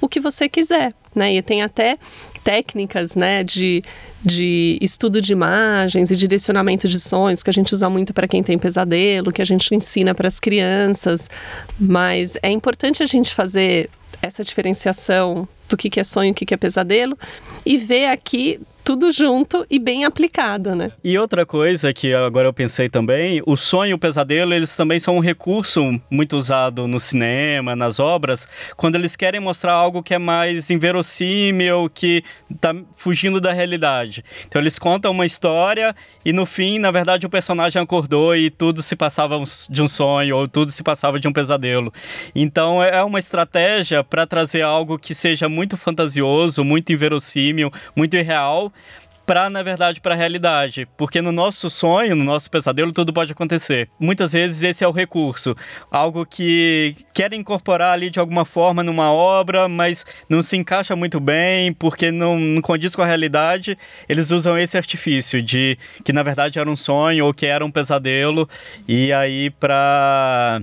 o 0.00 0.08
que 0.08 0.18
você 0.18 0.48
quiser, 0.48 0.94
né? 1.14 1.34
E 1.34 1.42
tem 1.42 1.62
até 1.62 1.98
técnicas, 2.42 3.14
né, 3.14 3.44
de, 3.44 3.82
de 4.22 4.76
estudo 4.80 5.20
de 5.20 5.32
imagens 5.32 6.10
e 6.10 6.16
direcionamento 6.16 6.88
de 6.88 6.98
sonhos 6.98 7.42
que 7.42 7.50
a 7.50 7.52
gente 7.52 7.72
usa 7.72 7.88
muito 7.88 8.12
para 8.12 8.26
quem 8.26 8.42
tem 8.42 8.58
pesadelo, 8.58 9.32
que 9.32 9.40
a 9.40 9.44
gente 9.44 9.74
ensina 9.74 10.14
para 10.14 10.28
as 10.28 10.40
crianças. 10.40 11.30
Mas 11.78 12.36
é 12.42 12.50
importante 12.50 13.02
a 13.02 13.06
gente 13.06 13.34
fazer 13.34 13.88
essa 14.20 14.44
diferenciação 14.44 15.48
do 15.68 15.76
que, 15.76 15.88
que 15.88 16.00
é 16.00 16.04
sonho, 16.04 16.32
o 16.32 16.34
que, 16.34 16.46
que 16.46 16.54
é 16.54 16.56
pesadelo, 16.56 17.18
e 17.64 17.78
ver 17.78 18.06
aqui 18.06 18.60
tudo 18.84 19.10
junto 19.10 19.66
e 19.68 19.78
bem 19.78 20.04
aplicado, 20.04 20.74
né? 20.74 20.92
E 21.02 21.18
outra 21.18 21.44
coisa 21.44 21.92
que 21.92 22.14
agora 22.14 22.46
eu 22.46 22.52
pensei 22.52 22.88
também, 22.88 23.42
o 23.46 23.56
sonho 23.56 23.90
e 23.90 23.94
o 23.94 23.98
pesadelo, 23.98 24.54
eles 24.54 24.76
também 24.76 25.00
são 25.00 25.16
um 25.16 25.20
recurso 25.20 26.00
muito 26.10 26.36
usado 26.36 26.86
no 26.86 27.00
cinema, 27.00 27.74
nas 27.74 27.98
obras, 27.98 28.46
quando 28.76 28.94
eles 28.94 29.16
querem 29.16 29.40
mostrar 29.40 29.72
algo 29.72 30.02
que 30.02 30.14
é 30.14 30.18
mais 30.18 30.70
inverossímil, 30.70 31.90
que 31.92 32.22
tá 32.60 32.74
fugindo 32.96 33.40
da 33.40 33.52
realidade. 33.52 34.24
Então 34.46 34.60
eles 34.60 34.78
contam 34.78 35.10
uma 35.10 35.26
história 35.26 35.94
e 36.24 36.32
no 36.32 36.46
fim, 36.46 36.78
na 36.78 36.90
verdade, 36.90 37.26
o 37.26 37.30
personagem 37.30 37.80
acordou 37.80 38.36
e 38.36 38.50
tudo 38.50 38.82
se 38.82 38.94
passava 38.94 39.42
de 39.68 39.82
um 39.82 39.88
sonho 39.88 40.36
ou 40.36 40.46
tudo 40.46 40.70
se 40.70 40.82
passava 40.82 41.18
de 41.18 41.26
um 41.26 41.32
pesadelo. 41.32 41.92
Então 42.34 42.82
é 42.82 43.02
uma 43.02 43.18
estratégia 43.18 44.04
para 44.04 44.26
trazer 44.26 44.62
algo 44.62 44.98
que 44.98 45.14
seja 45.14 45.48
muito 45.48 45.72
muito 45.72 45.76
fantasioso, 45.76 46.64
muito 46.64 46.92
inverossímil, 46.92 47.70
muito 47.94 48.16
irreal, 48.16 48.71
para 49.26 49.48
na 49.48 49.62
verdade 49.62 50.00
para 50.00 50.14
a 50.14 50.16
realidade, 50.16 50.86
porque 50.96 51.22
no 51.22 51.32
nosso 51.32 51.70
sonho, 51.70 52.16
no 52.16 52.24
nosso 52.24 52.50
pesadelo 52.50 52.92
tudo 52.92 53.12
pode 53.12 53.32
acontecer. 53.32 53.88
Muitas 53.98 54.32
vezes 54.32 54.62
esse 54.62 54.84
é 54.84 54.88
o 54.88 54.90
recurso, 54.90 55.54
algo 55.90 56.26
que 56.26 56.94
querem 57.14 57.40
incorporar 57.40 57.92
ali 57.92 58.10
de 58.10 58.18
alguma 58.18 58.44
forma 58.44 58.82
numa 58.82 59.12
obra, 59.12 59.68
mas 59.68 60.04
não 60.28 60.42
se 60.42 60.56
encaixa 60.56 60.94
muito 60.96 61.20
bem 61.20 61.72
porque 61.72 62.10
não, 62.10 62.38
não 62.38 62.60
condiz 62.60 62.94
com 62.94 63.02
a 63.02 63.06
realidade. 63.06 63.78
Eles 64.08 64.30
usam 64.30 64.58
esse 64.58 64.76
artifício 64.76 65.40
de 65.40 65.78
que 66.04 66.12
na 66.12 66.22
verdade 66.22 66.58
era 66.58 66.70
um 66.70 66.76
sonho 66.76 67.26
ou 67.26 67.34
que 67.34 67.46
era 67.46 67.64
um 67.64 67.70
pesadelo 67.70 68.48
e 68.88 69.12
aí 69.12 69.50
para 69.50 70.62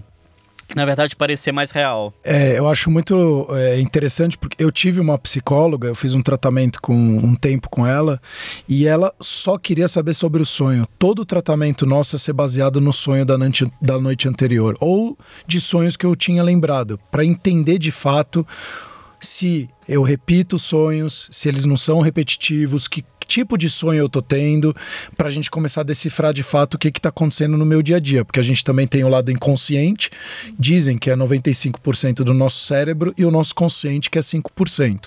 na 0.76 0.86
verdade, 0.86 1.16
parecer 1.16 1.52
mais 1.52 1.72
real. 1.72 2.14
É, 2.24 2.58
eu 2.58 2.68
acho 2.68 2.92
muito 2.92 3.48
é, 3.52 3.80
interessante 3.80 4.38
porque 4.38 4.64
eu 4.64 4.72
tive 4.72 5.00
uma 5.00 5.18
psicóloga, 5.18 5.88
eu 5.88 5.96
fiz 5.96 6.14
um 6.14 6.22
tratamento 6.22 6.82
com 6.82 6.94
um 6.94 7.36
tempo 7.36 7.70
com 7.70 7.86
ela 7.86 8.22
e 8.68 8.86
ela 8.86 9.14
só 9.20 9.58
queria 9.58 9.88
saber 9.88 10.14
sobre 10.14 10.42
o 10.42 10.46
sonho. 10.46 10.88
Todo 10.98 11.20
o 11.20 11.26
tratamento 11.26 11.86
nosso 11.86 12.16
é 12.16 12.20
ser 12.20 12.34
baseado 12.34 12.80
no 12.80 12.94
sonho 12.94 13.26
da 13.26 13.38
noite, 13.38 13.72
da 13.82 14.00
noite 14.00 14.28
anterior 14.28 14.78
ou 14.80 15.18
de 15.48 15.60
sonhos 15.60 15.98
que 15.98 16.06
eu 16.06 16.16
tinha 16.16 16.44
lembrado, 16.44 17.00
para 17.12 17.26
entender 17.26 17.78
de 17.78 17.92
fato 17.92 18.46
se 19.20 19.70
eu 19.88 20.02
repito 20.02 20.58
sonhos, 20.58 21.28
se 21.32 21.50
eles 21.50 21.66
não 21.66 21.78
são 21.78 22.02
repetitivos, 22.02 22.88
que 22.88 23.04
tipo 23.30 23.58
de 23.58 23.70
sonho 23.70 24.00
eu 24.00 24.10
tô 24.10 24.22
tendo, 24.22 24.76
para 25.16 25.28
a 25.28 25.32
gente 25.32 25.52
começar 25.52 25.82
a 25.82 25.84
decifrar 25.84 26.34
de 26.34 26.42
fato 26.42 26.74
o 26.74 26.78
que 26.80 26.88
está 26.90 27.10
acontecendo 27.10 27.56
no 27.56 27.66
meu 27.66 27.82
dia 27.82 27.98
a 27.98 28.00
dia, 28.00 28.26
porque 28.26 28.40
a 28.40 28.44
gente 28.44 28.64
também 28.64 28.88
tem 28.88 29.04
o 29.04 29.08
lado 29.08 29.32
inconsciente, 29.32 30.10
dizem 30.58 30.98
que 30.98 31.12
é 31.12 31.16
95% 31.16 32.24
do 32.24 32.34
nosso 32.34 32.66
cérebro 32.66 33.14
e 33.16 33.24
o 33.24 33.32
nosso 33.32 33.54
consciente 33.54 34.10
que 34.10 34.18
é 34.18 34.22
5%. 34.22 35.06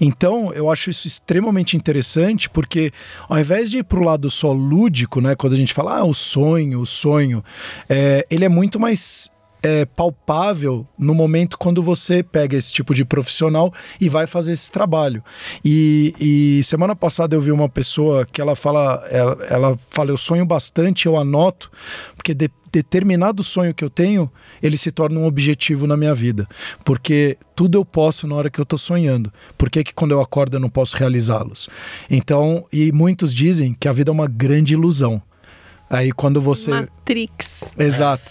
Então, 0.00 0.52
eu 0.52 0.68
acho 0.68 0.90
isso 0.90 1.06
extremamente 1.06 1.76
interessante, 1.76 2.50
porque 2.50 2.92
ao 3.28 3.38
invés 3.38 3.70
de 3.70 3.78
ir 3.78 3.84
para 3.84 4.00
o 4.00 4.02
lado 4.02 4.28
só 4.28 4.52
lúdico, 4.52 5.20
né, 5.20 5.36
quando 5.36 5.52
a 5.52 5.56
gente 5.56 5.72
fala, 5.72 5.98
ah, 5.98 6.04
o 6.04 6.12
sonho, 6.12 6.80
o 6.80 6.86
sonho, 6.86 7.42
é, 7.88 8.26
ele 8.28 8.44
é 8.44 8.48
muito 8.48 8.80
mais 8.80 9.30
é, 9.62 9.84
palpável 9.84 10.86
no 10.98 11.14
momento 11.14 11.58
quando 11.58 11.82
você 11.82 12.22
pega 12.22 12.56
esse 12.56 12.72
tipo 12.72 12.94
de 12.94 13.04
profissional 13.04 13.72
e 14.00 14.08
vai 14.08 14.26
fazer 14.26 14.52
esse 14.52 14.70
trabalho. 14.70 15.22
E, 15.64 16.14
e 16.20 16.64
semana 16.64 16.96
passada 16.96 17.36
eu 17.36 17.40
vi 17.40 17.52
uma 17.52 17.68
pessoa 17.68 18.26
que 18.26 18.40
ela 18.40 18.56
fala, 18.56 19.06
ela, 19.10 19.36
ela 19.48 19.78
fala, 19.88 20.10
eu 20.10 20.16
sonho 20.16 20.46
bastante, 20.46 21.06
eu 21.06 21.18
anoto, 21.18 21.70
porque 22.16 22.34
de, 22.34 22.50
determinado 22.72 23.42
sonho 23.42 23.74
que 23.74 23.84
eu 23.84 23.90
tenho, 23.90 24.30
ele 24.62 24.76
se 24.76 24.90
torna 24.90 25.18
um 25.18 25.26
objetivo 25.26 25.86
na 25.86 25.96
minha 25.96 26.14
vida. 26.14 26.48
Porque 26.84 27.36
tudo 27.54 27.76
eu 27.76 27.84
posso 27.84 28.26
na 28.26 28.34
hora 28.34 28.50
que 28.50 28.60
eu 28.60 28.62
estou 28.62 28.78
sonhando. 28.78 29.32
Por 29.58 29.68
que 29.68 29.84
quando 29.92 30.12
eu 30.12 30.20
acordo 30.20 30.56
eu 30.56 30.60
não 30.60 30.70
posso 30.70 30.96
realizá-los? 30.96 31.68
Então, 32.08 32.64
e 32.72 32.92
muitos 32.92 33.34
dizem 33.34 33.74
que 33.78 33.88
a 33.88 33.92
vida 33.92 34.10
é 34.10 34.14
uma 34.14 34.28
grande 34.28 34.74
ilusão. 34.74 35.22
Aí 35.90 36.12
quando 36.12 36.40
você. 36.40 36.70
Matrix. 36.70 37.74
Exato. 37.76 38.30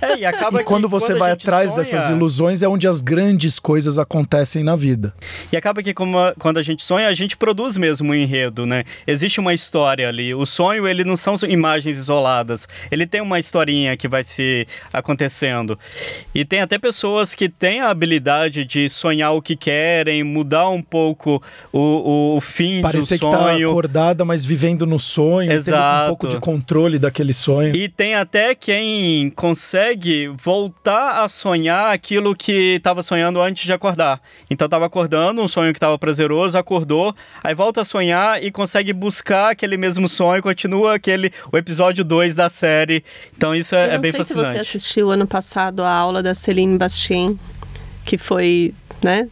É, 0.00 0.18
e 0.18 0.26
acaba 0.26 0.60
e 0.60 0.64
quando 0.64 0.88
você 0.88 1.12
quando 1.12 1.18
vai 1.18 1.32
atrás 1.32 1.70
sonha... 1.70 1.82
dessas 1.82 2.08
ilusões 2.10 2.62
é 2.62 2.68
onde 2.68 2.86
as 2.86 3.00
grandes 3.00 3.58
coisas 3.58 3.98
acontecem 3.98 4.62
na 4.62 4.76
vida. 4.76 5.14
E 5.52 5.56
acaba 5.56 5.82
que 5.82 5.92
como 5.92 6.18
a, 6.18 6.34
quando 6.38 6.58
a 6.58 6.62
gente 6.62 6.84
sonha, 6.84 7.08
a 7.08 7.14
gente 7.14 7.36
produz 7.36 7.76
mesmo 7.76 8.10
um 8.10 8.14
enredo, 8.14 8.66
né? 8.66 8.84
Existe 9.06 9.40
uma 9.40 9.52
história 9.52 10.08
ali. 10.08 10.34
O 10.34 10.46
sonho, 10.46 10.86
ele 10.86 11.04
não 11.04 11.16
são 11.16 11.34
imagens 11.48 11.96
isoladas. 11.96 12.68
Ele 12.90 13.06
tem 13.06 13.20
uma 13.20 13.38
historinha 13.38 13.96
que 13.96 14.06
vai 14.06 14.22
se 14.22 14.66
acontecendo. 14.92 15.78
E 16.34 16.44
tem 16.44 16.60
até 16.60 16.78
pessoas 16.78 17.34
que 17.34 17.48
têm 17.48 17.80
a 17.80 17.90
habilidade 17.90 18.64
de 18.64 18.88
sonhar 18.88 19.32
o 19.32 19.42
que 19.42 19.56
querem, 19.56 20.22
mudar 20.22 20.68
um 20.68 20.82
pouco 20.82 21.42
o, 21.72 21.78
o, 21.78 22.36
o 22.36 22.40
fim 22.40 22.80
Parecer 22.80 23.18
do 23.18 23.22
sonho. 23.22 23.32
Parecer 23.32 23.56
que 23.56 23.64
tá 23.64 23.70
acordada, 23.70 24.24
mas 24.24 24.44
vivendo 24.44 24.86
no 24.86 24.98
sonho, 24.98 25.50
Exato. 25.50 26.04
um 26.04 26.08
pouco 26.08 26.28
de 26.28 26.38
controle 26.38 26.97
daquele 26.98 27.32
sonho. 27.32 27.74
E 27.74 27.88
tem 27.88 28.14
até 28.14 28.54
quem 28.54 29.30
consegue 29.30 30.28
voltar 30.28 31.22
a 31.22 31.28
sonhar 31.28 31.92
aquilo 31.92 32.34
que 32.34 32.76
estava 32.76 33.02
sonhando 33.02 33.40
antes 33.40 33.64
de 33.64 33.72
acordar. 33.72 34.20
Então 34.50 34.66
estava 34.66 34.86
acordando, 34.86 35.42
um 35.42 35.48
sonho 35.48 35.72
que 35.72 35.76
estava 35.78 35.98
prazeroso, 35.98 36.56
acordou, 36.58 37.14
aí 37.42 37.54
volta 37.54 37.82
a 37.82 37.84
sonhar 37.84 38.42
e 38.42 38.50
consegue 38.50 38.92
buscar 38.92 39.50
aquele 39.50 39.76
mesmo 39.76 40.08
sonho, 40.08 40.42
continua 40.42 40.94
aquele 40.94 41.32
o 41.52 41.56
episódio 41.56 42.04
2 42.04 42.34
da 42.34 42.48
série. 42.48 43.04
Então 43.36 43.54
isso 43.54 43.74
é, 43.74 43.94
é 43.94 43.98
bem 43.98 44.12
fascinante. 44.12 44.32
Eu 44.32 44.36
não 44.36 44.44
sei 44.44 44.64
se 44.64 44.70
você 44.70 44.76
assistiu 44.76 45.10
ano 45.10 45.26
passado 45.26 45.82
a 45.82 45.90
aula 45.90 46.22
da 46.22 46.34
Celine 46.34 46.76
Bastien, 46.76 47.38
que 48.04 48.18
foi, 48.18 48.74
né, 49.02 49.28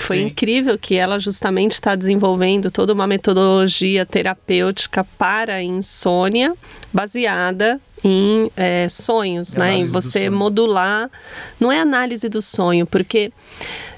foi 0.00 0.18
Sim. 0.18 0.26
incrível 0.26 0.78
que 0.78 0.94
ela 0.96 1.18
justamente 1.18 1.72
está 1.72 1.94
desenvolvendo 1.94 2.70
toda 2.70 2.92
uma 2.92 3.06
metodologia 3.06 4.04
terapêutica 4.04 5.04
para 5.18 5.62
insônia 5.62 6.54
baseada 6.92 7.80
em 8.02 8.50
é, 8.56 8.88
sonhos, 8.88 9.54
né? 9.54 9.76
Em 9.76 9.84
você 9.86 10.28
modular. 10.28 11.10
Não 11.58 11.72
é 11.72 11.80
análise 11.80 12.28
do 12.28 12.42
sonho, 12.42 12.86
porque 12.86 13.32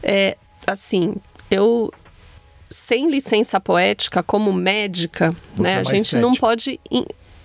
é, 0.02 0.36
assim, 0.66 1.14
eu 1.50 1.92
sem 2.68 3.10
licença 3.10 3.60
poética 3.60 4.22
como 4.22 4.52
médica, 4.52 5.34
você 5.56 5.62
né? 5.62 5.72
É 5.72 5.76
a 5.76 5.82
gente 5.82 6.04
cético. 6.04 6.22
não 6.22 6.34
pode 6.34 6.80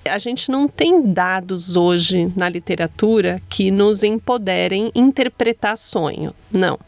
a 0.04 0.18
gente 0.18 0.50
não 0.50 0.68
tem 0.68 1.14
dados 1.14 1.76
hoje 1.76 2.32
na 2.36 2.50
literatura 2.50 3.40
que 3.48 3.70
nos 3.70 4.02
empoderem 4.02 4.92
interpretar 4.96 5.78
sonho. 5.78 6.34
Não 6.52 6.80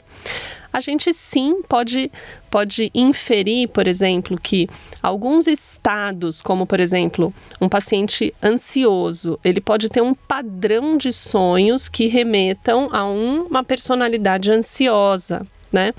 a 0.73 0.81
gente 0.81 1.13
sim 1.13 1.61
pode, 1.61 2.11
pode 2.49 2.89
inferir, 2.95 3.69
por 3.69 3.87
exemplo, 3.87 4.37
que 4.41 4.67
alguns 5.03 5.45
estados, 5.45 6.41
como 6.41 6.65
por 6.65 6.79
exemplo, 6.79 7.31
um 7.61 7.69
paciente 7.69 8.33
ansioso, 8.43 9.39
ele 9.43 9.61
pode 9.61 9.87
ter 9.87 10.01
um 10.01 10.15
padrão 10.15 10.97
de 10.97 11.13
sonhos 11.13 11.87
que 11.87 12.07
remetam 12.07 12.89
a 12.91 13.05
uma 13.05 13.63
personalidade 13.63 14.51
ansiosa. 14.51 15.45
Né? 15.71 15.91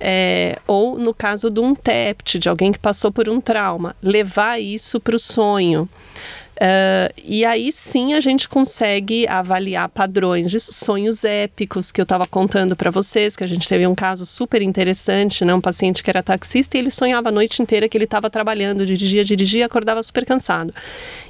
É, 0.00 0.58
ou 0.66 0.98
no 0.98 1.12
caso 1.12 1.50
de 1.50 1.60
um 1.60 1.74
TEPT, 1.74 2.38
de 2.38 2.48
alguém 2.48 2.72
que 2.72 2.78
passou 2.78 3.12
por 3.12 3.28
um 3.28 3.42
trauma, 3.42 3.94
levar 4.02 4.58
isso 4.58 4.98
para 4.98 5.14
o 5.14 5.18
sonho. 5.18 5.86
Uh, 6.58 7.14
e 7.24 7.44
aí 7.44 7.70
sim 7.70 8.14
a 8.14 8.20
gente 8.20 8.48
consegue 8.48 9.28
avaliar 9.28 9.88
padrões 9.88 10.50
de 10.50 10.58
sonhos 10.58 11.22
épicos 11.22 11.92
que 11.92 12.00
eu 12.00 12.02
estava 12.02 12.26
contando 12.26 12.74
para 12.74 12.90
vocês, 12.90 13.36
que 13.36 13.44
a 13.44 13.46
gente 13.46 13.68
teve 13.68 13.86
um 13.86 13.94
caso 13.94 14.26
super 14.26 14.60
interessante, 14.60 15.44
né? 15.44 15.54
Um 15.54 15.60
paciente 15.60 16.02
que 16.02 16.10
era 16.10 16.20
taxista 16.20 16.76
e 16.76 16.80
ele 16.80 16.90
sonhava 16.90 17.28
a 17.28 17.32
noite 17.32 17.62
inteira 17.62 17.88
que 17.88 17.96
ele 17.96 18.06
estava 18.06 18.28
trabalhando, 18.28 18.84
dirigia, 18.84 19.24
dirigia, 19.24 19.66
acordava 19.66 20.02
super 20.02 20.26
cansado. 20.26 20.74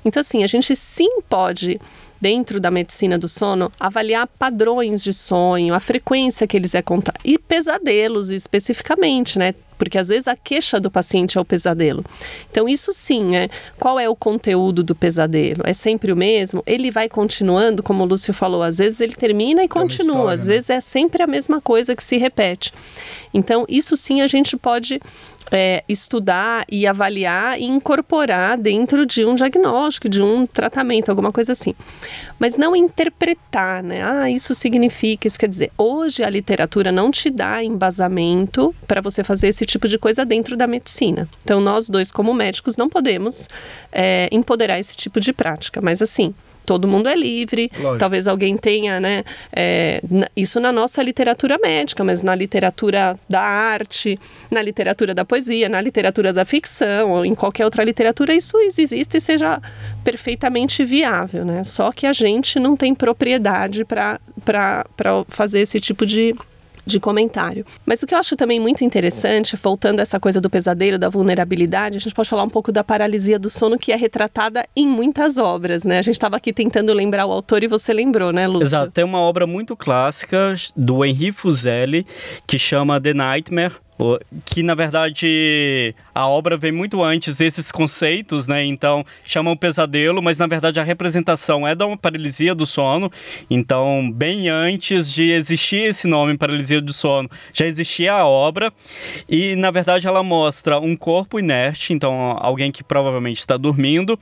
Então 0.03 0.19
assim, 0.23 0.43
a 0.43 0.47
gente 0.47 0.75
sim 0.75 1.21
pode 1.29 1.79
dentro 2.19 2.59
da 2.59 2.71
medicina 2.71 3.19
do 3.19 3.29
sono, 3.29 3.71
avaliar 3.79 4.27
padrões 4.27 5.05
de 5.05 5.13
sonho, 5.13 5.75
a 5.75 5.79
frequência 5.79 6.47
que 6.47 6.57
eles 6.57 6.75
é 6.75 6.81
contar 6.81 7.15
e 7.23 7.39
pesadelos 7.39 8.31
especificamente, 8.31 9.39
né? 9.39 9.55
Porque 9.79 9.97
às 9.97 10.09
vezes 10.09 10.29
a 10.29 10.37
queixa 10.37 10.81
do 10.81 10.91
paciente 10.91 11.39
é 11.39 11.41
o 11.41 11.45
pesadelo. 11.45 12.05
Então, 12.51 12.69
isso 12.69 12.93
sim, 12.93 13.25
né? 13.25 13.49
Qual 13.79 13.99
é 13.99 14.09
o 14.09 14.17
conteúdo 14.17 14.83
do 14.83 14.95
pesadelo? 14.95 15.63
É 15.65 15.73
sempre 15.73 16.13
o 16.13 16.17
mesmo? 16.17 16.63
Ele 16.67 16.91
vai 16.91 17.09
continuando, 17.09 17.83
como 17.83 18.03
o 18.03 18.07
Lúcio 18.07 18.35
falou, 18.35 18.63
às 18.63 18.79
vezes 18.79 19.01
ele 19.01 19.15
termina 19.15 19.63
e 19.63 19.67
é 19.67 19.69
continua, 19.69 20.17
história, 20.17 20.35
às 20.35 20.47
né? 20.47 20.55
vezes 20.55 20.71
é 20.71 20.81
sempre 20.81 21.23
a 21.23 21.27
mesma 21.27 21.61
coisa 21.61 21.95
que 21.95 22.03
se 22.03 22.17
repete. 22.17 22.73
Então, 23.33 23.65
isso 23.69 23.97
sim 23.97 24.21
a 24.21 24.27
gente 24.27 24.57
pode 24.57 25.01
é, 25.51 25.83
estudar 25.89 26.65
e 26.71 26.87
avaliar 26.87 27.59
e 27.61 27.65
incorporar 27.65 28.57
dentro 28.59 29.07
de 29.07 29.25
um 29.25 29.35
diagnóstico, 29.35 30.09
de 30.09 30.23
um 30.23 30.47
tratamento, 30.47 31.09
alguma 31.09 31.33
coisa 31.33 31.53
assim. 31.53 31.75
Mas 32.39 32.57
não 32.57 32.77
interpretar, 32.77 33.83
né? 33.83 34.03
Ah, 34.05 34.31
isso 34.31 34.55
significa, 34.55 35.27
isso 35.27 35.39
quer 35.39 35.49
dizer. 35.49 35.71
Hoje 35.77 36.23
a 36.23 36.31
literatura 36.31 36.93
não 36.93 37.11
te 37.11 37.31
dá 37.31 37.63
embasamento 37.63 38.75
para 38.87 39.01
você 39.01 39.25
fazer 39.25 39.49
esse 39.49 39.65
tipo 39.69 39.87
de 39.87 39.99
coisa 39.99 40.25
dentro 40.25 40.57
da 40.57 40.67
medicina. 40.67 41.29
Então, 41.45 41.61
nós 41.61 41.89
dois, 41.89 42.11
como 42.11 42.35
médicos, 42.35 42.77
não 42.77 42.89
podemos 42.89 43.49
é, 43.93 44.29
empoderar 44.33 44.79
esse 44.79 44.97
tipo 44.97 45.21
de 45.21 45.33
prática. 45.33 45.81
Mas, 45.81 46.03
assim, 46.03 46.35
todo 46.69 46.87
mundo 46.87 47.09
é 47.09 47.15
livre. 47.15 47.71
Lógico. 47.79 47.99
Talvez 47.99 48.27
alguém 48.27 48.57
tenha, 48.57 49.01
né? 49.01 49.25
É, 49.51 50.03
isso 50.37 50.61
na 50.61 50.71
nossa 50.71 51.03
literatura 51.03 51.59
médica, 51.59 52.05
mas 52.05 52.23
na 52.23 52.35
literatura 52.35 53.19
da 53.29 53.41
arte, 53.41 54.19
na 54.51 54.61
literatura 54.61 55.15
da 55.15 55.25
poesia, 55.25 55.69
na 55.69 55.81
literatura 55.81 56.31
da 56.31 56.45
ficção, 56.45 57.13
ou 57.13 57.25
em 57.25 57.35
qualquer 57.35 57.65
outra 57.65 57.83
literatura, 57.85 58.35
isso 58.35 58.59
existe 58.59 59.17
e 59.17 59.21
seja 59.21 59.63
perfeitamente 60.05 60.85
viável, 60.85 61.45
né? 61.45 61.65
Só 61.65 61.91
que 61.91 62.07
a 62.07 62.13
gente 62.13 62.61
não 62.61 62.77
tem 62.77 62.95
propriedade 62.95 63.85
para 63.85 64.21
fazer 65.29 65.61
esse 65.61 65.81
tipo 65.81 66.05
de 66.05 66.35
de 66.89 66.99
comentário. 66.99 67.65
Mas 67.87 68.03
o 68.03 68.07
que 68.07 68.15
eu 68.15 68.19
acho 68.19 68.35
também 68.35 68.59
muito 68.59 68.83
interessante, 68.83 69.57
voltando 69.63 70.01
a 70.01 70.03
essa 70.03 70.19
coisa 70.19 70.41
do 70.41 70.51
pesadelo, 70.51 70.99
da 70.99 71.09
vulnerabilidade, 71.09 71.97
a 71.97 72.01
gente 72.01 72.15
pode 72.15 72.29
falar 72.29 72.43
um 72.43 72.49
pouco 72.49 72.73
da 72.73 72.83
paralisia 72.83 73.39
do 73.39 73.51
sono 73.51 73.79
que 73.79 73.93
é 73.93 73.97
retratada 73.97 74.67
em 74.75 74.87
muitas 74.87 75.37
obras, 75.37 75.85
né? 75.85 75.99
A 75.99 76.03
gente 76.03 76.15
estava 76.15 76.37
aqui 76.37 76.53
tentando 76.53 76.93
lembrar 76.93 77.27
o 77.27 77.33
autor 77.33 77.63
e 77.63 77.69
você 77.69 77.93
lembrou, 77.93 78.33
né, 78.33 78.47
Lúcio? 78.47 78.65
Exato, 78.65 78.91
tem 78.91 79.05
uma 79.05 79.21
obra 79.21 79.47
muito 79.47 79.77
clássica 79.77 80.55
do 80.77 81.05
Henri 81.05 81.31
Fuseli 81.31 82.07
que 82.47 82.59
chama 82.59 83.01
The 83.01 83.15
Nightmare, 83.15 83.75
que 84.45 84.63
na 84.63 84.75
verdade 84.75 85.95
a 86.15 86.27
obra 86.27 86.57
vem 86.57 86.71
muito 86.71 87.03
antes 87.03 87.37
desses 87.37 87.73
conceitos, 87.73 88.47
né? 88.47 88.65
Então 88.65 89.05
chamam 89.25 89.57
pesadelo, 89.57 90.23
mas 90.23 90.39
na 90.39 90.47
verdade 90.47 90.79
a 90.79 90.85
representação 90.85 91.67
é 91.67 91.75
da 91.75 91.87
uma 91.87 91.97
paralisia 91.97 92.55
do 92.55 92.65
sono. 92.65 93.11
Então, 93.51 94.11
bem 94.13 94.49
antes 94.49 95.13
de 95.13 95.31
existir 95.31 95.89
esse 95.89 96.07
nome, 96.07 96.39
paralisia 96.39 96.81
do 96.81 96.93
sono, 96.93 97.29
já 97.53 97.67
existia 97.67 98.13
a 98.13 98.27
obra 98.27 98.73
e 99.29 99.57
na 99.57 99.71
verdade 99.71 100.07
ela 100.07 100.23
mostra 100.23 100.79
um 100.79 100.97
corpo 100.97 101.39
inerte, 101.39 101.93
então 101.93 102.37
alguém 102.41 102.71
que 102.71 102.85
provavelmente 102.85 103.39
está 103.39 103.57
dormindo 103.57 104.19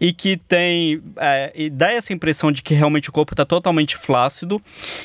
e 0.00 0.12
que 0.12 0.36
tem 0.36 1.00
é, 1.16 1.52
e 1.54 1.70
dá 1.70 1.92
essa 1.92 2.12
impressão 2.12 2.50
de 2.50 2.62
que 2.62 2.74
realmente 2.74 3.08
o 3.08 3.12
corpo 3.12 3.32
está 3.32 3.44
totalmente 3.44 3.96
flácido, 3.96 4.60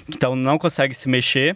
então 0.10 0.36
não 0.36 0.58
consegue 0.58 0.94
se 0.94 1.08
mexer 1.08 1.56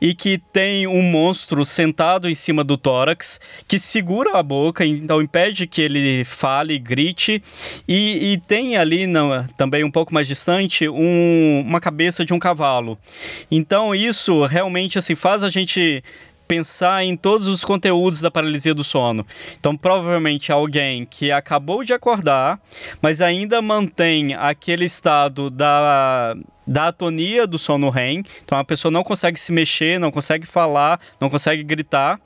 e 0.00 0.14
que 0.14 0.38
tem 0.52 0.86
um 0.86 1.02
monstro 1.02 1.64
sentado 1.64 2.03
sentado 2.04 2.28
em 2.28 2.34
cima 2.34 2.62
do 2.62 2.76
tórax, 2.76 3.40
que 3.66 3.78
segura 3.78 4.38
a 4.38 4.42
boca, 4.42 4.84
então 4.84 5.22
impede 5.22 5.66
que 5.66 5.80
ele 5.80 6.22
fale, 6.24 6.78
grite, 6.78 7.42
e, 7.88 8.32
e 8.32 8.38
tem 8.38 8.76
ali 8.76 9.06
não, 9.06 9.44
também 9.56 9.82
um 9.82 9.90
pouco 9.90 10.12
mais 10.12 10.28
distante 10.28 10.86
um, 10.88 11.64
uma 11.66 11.80
cabeça 11.80 12.24
de 12.24 12.34
um 12.34 12.38
cavalo. 12.38 12.98
Então 13.50 13.94
isso 13.94 14.44
realmente 14.44 14.98
assim 14.98 15.14
faz 15.14 15.42
a 15.42 15.48
gente 15.48 16.02
pensar 16.46 17.02
em 17.02 17.16
todos 17.16 17.48
os 17.48 17.64
conteúdos 17.64 18.20
da 18.20 18.30
paralisia 18.30 18.74
do 18.74 18.84
sono. 18.84 19.26
Então, 19.58 19.74
provavelmente 19.74 20.52
alguém 20.52 21.06
que 21.06 21.32
acabou 21.32 21.82
de 21.82 21.94
acordar, 21.94 22.60
mas 23.00 23.22
ainda 23.22 23.62
mantém 23.62 24.34
aquele 24.34 24.84
estado 24.84 25.48
da 25.48 26.36
da 26.66 26.88
atonia 26.88 27.46
do 27.46 27.58
sono 27.58 27.90
REM. 27.90 28.22
Então 28.44 28.58
a 28.58 28.64
pessoa 28.64 28.90
não 28.90 29.02
consegue 29.02 29.38
se 29.38 29.52
mexer, 29.52 29.98
não 29.98 30.10
consegue 30.10 30.46
falar, 30.46 31.00
não 31.20 31.30
consegue 31.30 31.62
gritar. 31.62 32.20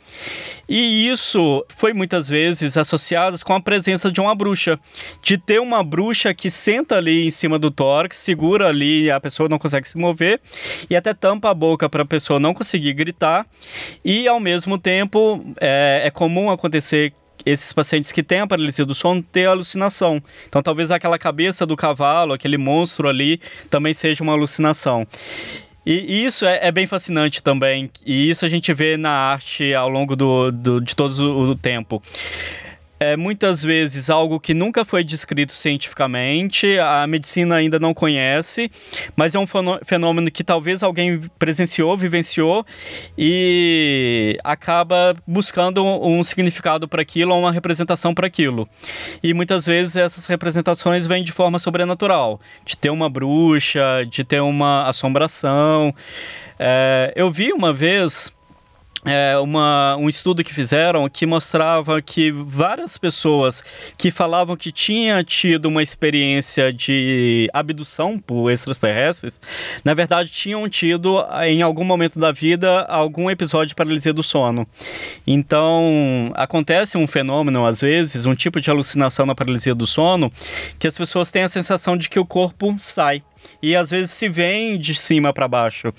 E 0.68 1.08
isso 1.08 1.64
foi 1.76 1.92
muitas 1.92 2.28
vezes 2.28 2.76
associado 2.76 3.38
com 3.44 3.54
a 3.54 3.60
presença 3.60 4.10
de 4.10 4.20
uma 4.20 4.34
bruxa. 4.34 4.78
De 5.22 5.38
ter 5.38 5.60
uma 5.60 5.82
bruxa 5.82 6.32
que 6.34 6.50
senta 6.50 6.96
ali 6.96 7.26
em 7.26 7.30
cima 7.30 7.58
do 7.58 7.70
tórax, 7.70 8.16
segura 8.16 8.68
ali, 8.68 9.10
a 9.10 9.20
pessoa 9.20 9.48
não 9.48 9.58
consegue 9.58 9.88
se 9.88 9.96
mover 9.96 10.40
e 10.88 10.96
até 10.96 11.14
tampa 11.14 11.50
a 11.50 11.54
boca 11.54 11.88
para 11.88 12.02
a 12.02 12.06
pessoa 12.06 12.38
não 12.38 12.54
conseguir 12.54 12.92
gritar. 12.92 13.46
E 14.04 14.28
ao 14.28 14.40
mesmo 14.40 14.78
tempo 14.78 15.44
é, 15.60 16.02
é 16.04 16.10
comum 16.10 16.50
acontecer 16.50 17.12
esses 17.48 17.72
pacientes 17.72 18.12
que 18.12 18.22
têm 18.22 18.40
a 18.40 18.46
paralisia 18.46 18.84
do 18.84 18.94
sono 18.94 19.22
ter 19.22 19.46
alucinação. 19.46 20.22
Então, 20.48 20.62
talvez 20.62 20.90
aquela 20.90 21.18
cabeça 21.18 21.64
do 21.64 21.76
cavalo, 21.76 22.32
aquele 22.32 22.58
monstro 22.58 23.08
ali, 23.08 23.40
também 23.70 23.94
seja 23.94 24.22
uma 24.22 24.32
alucinação. 24.32 25.06
E, 25.86 26.24
isso 26.24 26.44
é, 26.44 26.58
é, 26.62 26.70
bem 26.70 26.86
fascinante 26.86 27.42
também. 27.42 27.90
E 28.04 28.28
isso 28.28 28.44
a 28.44 28.48
gente 28.48 28.72
vê 28.74 28.96
na 28.96 29.10
arte 29.10 29.72
ao 29.72 29.88
longo 29.88 30.14
do, 30.14 30.52
do 30.52 30.80
de 30.80 30.94
todo 30.94 31.10
o 31.22 31.54
tempo 31.54 32.02
é 33.00 33.16
muitas 33.16 33.62
vezes 33.62 34.10
algo 34.10 34.40
que 34.40 34.52
nunca 34.52 34.84
foi 34.84 35.04
descrito 35.04 35.52
cientificamente, 35.52 36.78
a 36.78 37.06
medicina 37.06 37.56
ainda 37.56 37.78
não 37.78 37.94
conhece, 37.94 38.70
mas 39.14 39.34
é 39.34 39.38
um 39.38 39.46
fenômeno 39.84 40.30
que 40.30 40.42
talvez 40.42 40.82
alguém 40.82 41.20
presenciou, 41.38 41.96
vivenciou 41.96 42.66
e 43.16 44.38
acaba 44.42 45.14
buscando 45.26 45.84
um 45.84 46.22
significado 46.24 46.88
para 46.88 47.02
aquilo, 47.02 47.36
uma 47.36 47.52
representação 47.52 48.14
para 48.14 48.26
aquilo. 48.26 48.68
E 49.22 49.32
muitas 49.32 49.66
vezes 49.66 49.96
essas 49.96 50.26
representações 50.26 51.06
vêm 51.06 51.22
de 51.22 51.32
forma 51.32 51.58
sobrenatural, 51.58 52.40
de 52.64 52.76
ter 52.76 52.90
uma 52.90 53.08
bruxa, 53.08 54.04
de 54.10 54.24
ter 54.24 54.40
uma 54.40 54.88
assombração. 54.88 55.94
É, 56.58 57.12
eu 57.14 57.30
vi 57.30 57.52
uma 57.52 57.72
vez 57.72 58.32
é, 59.08 59.38
uma, 59.38 59.96
um 59.96 60.08
estudo 60.08 60.44
que 60.44 60.52
fizeram 60.52 61.08
que 61.08 61.24
mostrava 61.24 62.02
que 62.02 62.30
várias 62.30 62.98
pessoas 62.98 63.64
que 63.96 64.10
falavam 64.10 64.54
que 64.54 64.70
tinha 64.70 65.24
tido 65.24 65.66
uma 65.66 65.82
experiência 65.82 66.70
de 66.70 67.48
abdução 67.52 68.18
por 68.18 68.50
extraterrestres, 68.50 69.40
na 69.82 69.94
verdade 69.94 70.30
tinham 70.30 70.68
tido 70.68 71.24
em 71.42 71.62
algum 71.62 71.84
momento 71.84 72.18
da 72.18 72.30
vida 72.32 72.82
algum 72.82 73.30
episódio 73.30 73.68
de 73.68 73.74
paralisia 73.74 74.12
do 74.12 74.22
sono. 74.22 74.66
Então 75.26 76.30
acontece 76.34 76.98
um 76.98 77.06
fenômeno 77.06 77.64
às 77.64 77.80
vezes, 77.80 78.26
um 78.26 78.34
tipo 78.34 78.60
de 78.60 78.70
alucinação 78.70 79.24
na 79.24 79.34
paralisia 79.34 79.74
do 79.74 79.86
sono, 79.86 80.30
que 80.78 80.86
as 80.86 80.98
pessoas 80.98 81.30
têm 81.30 81.44
a 81.44 81.48
sensação 81.48 81.96
de 81.96 82.10
que 82.10 82.18
o 82.18 82.26
corpo 82.26 82.76
sai 82.78 83.22
e 83.62 83.74
às 83.74 83.90
vezes 83.90 84.10
se 84.10 84.28
vem 84.28 84.78
de 84.78 84.94
cima 84.94 85.32
para 85.32 85.48
baixo 85.48 85.92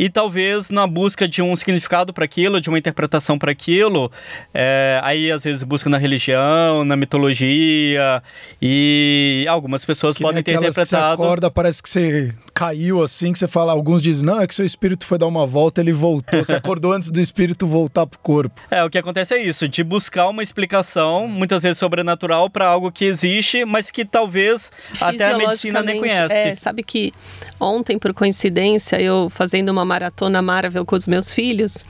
e 0.00 0.08
talvez 0.08 0.70
na 0.70 0.86
busca 0.86 1.28
de 1.28 1.42
um 1.42 1.54
significado 1.54 2.10
para 2.10 2.24
aquilo, 2.24 2.58
de 2.58 2.70
uma 2.70 2.78
interpretação 2.78 3.38
para 3.38 3.52
aquilo, 3.52 4.10
é, 4.54 4.98
aí 5.04 5.30
às 5.30 5.44
vezes 5.44 5.62
busca 5.62 5.90
na 5.90 5.98
religião, 5.98 6.86
na 6.86 6.96
mitologia 6.96 8.22
e 8.62 9.44
algumas 9.46 9.84
pessoas 9.84 10.16
que 10.16 10.22
podem 10.22 10.42
ter 10.42 10.52
interpretado. 10.52 10.86
Que 10.86 10.88
você 10.88 10.96
acorda, 10.96 11.50
parece 11.50 11.82
que 11.82 11.88
você 11.90 12.34
caiu 12.54 13.02
assim, 13.02 13.30
que 13.30 13.38
você 13.38 13.46
fala, 13.46 13.72
alguns 13.72 14.00
dizem, 14.00 14.24
não, 14.24 14.40
é 14.40 14.46
que 14.46 14.54
seu 14.54 14.64
espírito 14.64 15.04
foi 15.04 15.18
dar 15.18 15.26
uma 15.26 15.44
volta, 15.44 15.82
ele 15.82 15.92
voltou, 15.92 16.42
você 16.42 16.56
acordou 16.56 16.94
antes 16.94 17.10
do 17.10 17.20
espírito 17.20 17.66
voltar 17.66 18.06
pro 18.06 18.18
corpo. 18.20 18.58
É, 18.70 18.82
o 18.82 18.88
que 18.88 18.96
acontece 18.96 19.34
é 19.34 19.44
isso, 19.44 19.68
de 19.68 19.84
buscar 19.84 20.30
uma 20.30 20.42
explicação, 20.42 21.28
muitas 21.28 21.62
vezes 21.62 21.76
sobrenatural, 21.76 22.48
para 22.48 22.66
algo 22.66 22.90
que 22.90 23.04
existe, 23.04 23.66
mas 23.66 23.90
que 23.90 24.06
talvez 24.06 24.72
até 24.98 25.30
a 25.30 25.36
medicina 25.36 25.82
nem 25.82 25.98
conhece. 25.98 26.34
É, 26.34 26.56
sabe 26.56 26.82
que 26.82 27.12
ontem, 27.60 27.98
por 27.98 28.14
coincidência, 28.14 28.98
eu 28.98 29.28
fazendo 29.28 29.68
uma 29.68 29.89
maratona 29.90 30.40
Marvel 30.40 30.86
com 30.86 30.94
os 30.94 31.08
meus 31.08 31.34
filhos, 31.34 31.84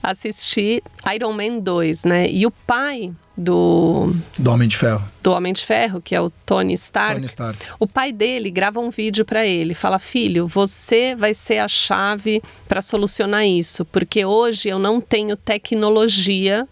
assisti 0.00 0.80
Iron 1.12 1.32
Man 1.32 1.58
2, 1.58 2.04
né? 2.04 2.30
E 2.30 2.46
o 2.46 2.50
pai 2.52 3.12
do 3.36 4.14
do 4.38 4.50
Homem 4.52 4.68
de 4.68 4.76
Ferro. 4.76 5.02
Do 5.20 5.32
Homem 5.32 5.52
de 5.52 5.64
Ferro, 5.64 6.00
que 6.00 6.14
é 6.14 6.20
o 6.20 6.30
Tony 6.46 6.74
Stark. 6.74 7.14
Tony 7.14 7.26
Stark. 7.26 7.58
O 7.80 7.88
pai 7.88 8.12
dele 8.12 8.50
grava 8.50 8.78
um 8.78 8.90
vídeo 8.90 9.24
para 9.24 9.44
ele, 9.44 9.74
fala: 9.74 9.98
"Filho, 9.98 10.46
você 10.46 11.16
vai 11.16 11.34
ser 11.34 11.58
a 11.58 11.66
chave 11.66 12.40
para 12.68 12.80
solucionar 12.80 13.44
isso, 13.44 13.84
porque 13.84 14.24
hoje 14.24 14.68
eu 14.68 14.78
não 14.78 15.00
tenho 15.00 15.36
tecnologia 15.36 16.68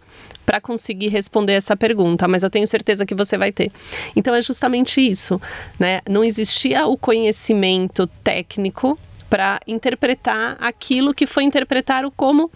para 0.46 0.60
conseguir 0.62 1.08
responder 1.08 1.54
essa 1.54 1.76
pergunta, 1.76 2.26
mas 2.26 2.42
eu 2.42 2.48
tenho 2.48 2.66
certeza 2.66 3.04
que 3.04 3.14
você 3.14 3.36
vai 3.36 3.52
ter. 3.52 3.70
Então 4.16 4.34
é 4.34 4.40
justamente 4.40 4.98
isso, 4.98 5.38
né? 5.78 6.00
Não 6.08 6.24
existia 6.24 6.86
o 6.86 6.96
conhecimento 6.96 8.06
técnico 8.24 8.98
para 9.28 9.60
interpretar 9.66 10.56
aquilo 10.60 11.12
que 11.12 11.26
foi 11.26 11.44
interpretado 11.44 12.10
como 12.10 12.50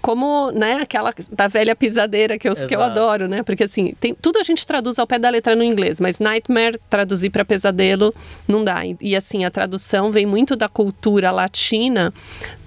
como 0.00 0.50
né 0.50 0.80
aquela 0.82 1.12
da 1.30 1.48
velha 1.48 1.74
pisadeira 1.74 2.38
que 2.38 2.48
eu, 2.48 2.54
que 2.54 2.74
eu 2.74 2.82
adoro 2.82 3.28
né? 3.28 3.42
Porque 3.42 3.64
assim 3.64 3.94
tem 4.00 4.14
tudo 4.14 4.38
a 4.38 4.42
gente 4.42 4.66
traduz 4.66 4.98
ao 4.98 5.06
pé 5.06 5.18
da 5.18 5.30
letra 5.30 5.54
no 5.54 5.62
inglês 5.62 6.00
mas 6.00 6.18
nightmare 6.18 6.80
traduzir 6.88 7.30
para 7.30 7.44
pesadelo 7.44 8.14
não 8.46 8.64
dá. 8.64 8.84
E, 8.84 8.96
e 9.00 9.16
assim 9.16 9.44
a 9.44 9.50
tradução 9.50 10.10
vem 10.10 10.26
muito 10.26 10.56
da 10.56 10.68
cultura 10.68 11.30
latina 11.30 12.12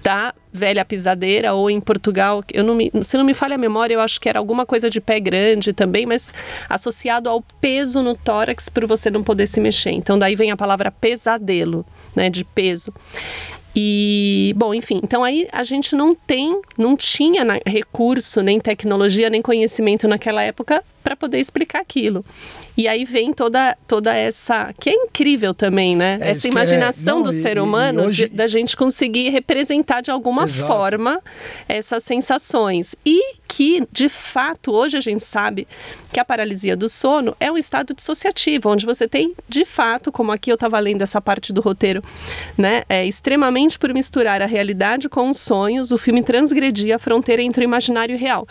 da 0.02 0.34
velha 0.52 0.84
pisadeira 0.84 1.54
ou 1.54 1.70
em 1.70 1.80
Portugal, 1.80 2.42
eu 2.52 2.64
não 2.64 2.74
me, 2.74 2.90
se 3.02 3.16
não 3.16 3.24
me 3.24 3.34
falha 3.34 3.54
a 3.54 3.58
memória, 3.58 3.94
eu 3.94 4.00
acho 4.00 4.20
que 4.20 4.28
era 4.28 4.38
alguma 4.38 4.64
coisa 4.64 4.88
de 4.88 5.00
pé 5.00 5.20
grande 5.20 5.72
também, 5.72 6.06
mas 6.06 6.32
associado 6.68 7.28
ao 7.28 7.42
peso 7.60 8.02
no 8.02 8.14
tórax 8.14 8.68
para 8.68 8.86
você 8.86 9.10
não 9.10 9.22
poder 9.22 9.46
se 9.46 9.60
mexer. 9.60 9.90
Então 9.90 10.18
daí 10.18 10.34
vem 10.34 10.50
a 10.50 10.56
palavra 10.56 10.90
pesadelo, 10.90 11.84
né, 12.14 12.30
de 12.30 12.44
peso. 12.44 12.92
E, 13.76 14.52
bom, 14.56 14.74
enfim, 14.74 14.98
então 15.04 15.22
aí 15.22 15.46
a 15.52 15.62
gente 15.62 15.94
não 15.94 16.14
tem, 16.14 16.60
não 16.76 16.96
tinha 16.96 17.44
recurso, 17.64 18.42
nem 18.42 18.58
tecnologia, 18.58 19.30
nem 19.30 19.40
conhecimento 19.40 20.08
naquela 20.08 20.42
época 20.42 20.82
para 21.02 21.16
poder 21.16 21.38
explicar 21.38 21.80
aquilo. 21.80 22.24
E 22.76 22.86
aí 22.86 23.04
vem 23.04 23.32
toda, 23.32 23.76
toda 23.86 24.14
essa. 24.14 24.72
que 24.78 24.90
é 24.90 24.94
incrível 24.94 25.54
também, 25.54 25.96
né? 25.96 26.18
É, 26.20 26.30
essa 26.30 26.46
é- 26.46 26.50
imaginação 26.50 27.16
é... 27.16 27.18
Não, 27.18 27.22
do 27.22 27.30
e, 27.30 27.32
ser 27.32 27.58
humano 27.58 28.06
hoje... 28.06 28.28
de, 28.28 28.36
da 28.36 28.46
gente 28.46 28.76
conseguir 28.76 29.30
representar 29.30 30.00
de 30.00 30.10
alguma 30.10 30.44
Exato. 30.44 30.66
forma 30.66 31.20
essas 31.68 32.04
sensações. 32.04 32.94
E 33.04 33.38
que, 33.48 33.88
de 33.90 34.08
fato, 34.10 34.72
hoje 34.72 34.98
a 34.98 35.00
gente 35.00 35.24
sabe 35.24 35.66
que 36.12 36.20
a 36.20 36.24
paralisia 36.24 36.76
do 36.76 36.88
sono 36.88 37.34
é 37.40 37.50
um 37.50 37.56
estado 37.56 37.94
dissociativo, 37.94 38.68
onde 38.68 38.84
você 38.84 39.08
tem, 39.08 39.34
de 39.48 39.64
fato, 39.64 40.12
como 40.12 40.30
aqui 40.30 40.50
eu 40.50 40.54
estava 40.54 40.78
lendo 40.78 41.02
essa 41.02 41.20
parte 41.20 41.52
do 41.52 41.62
roteiro, 41.62 42.04
né? 42.56 42.82
É, 42.88 43.06
extremamente 43.06 43.78
por 43.78 43.92
misturar 43.94 44.42
a 44.42 44.46
realidade 44.46 45.08
com 45.08 45.30
os 45.30 45.40
sonhos, 45.40 45.90
o 45.90 45.98
filme 45.98 46.22
transgredia 46.22 46.96
a 46.96 46.98
fronteira 46.98 47.42
entre 47.42 47.64
o 47.64 47.66
imaginário 47.66 48.12
e 48.12 48.16
o 48.16 48.18
real, 48.18 48.46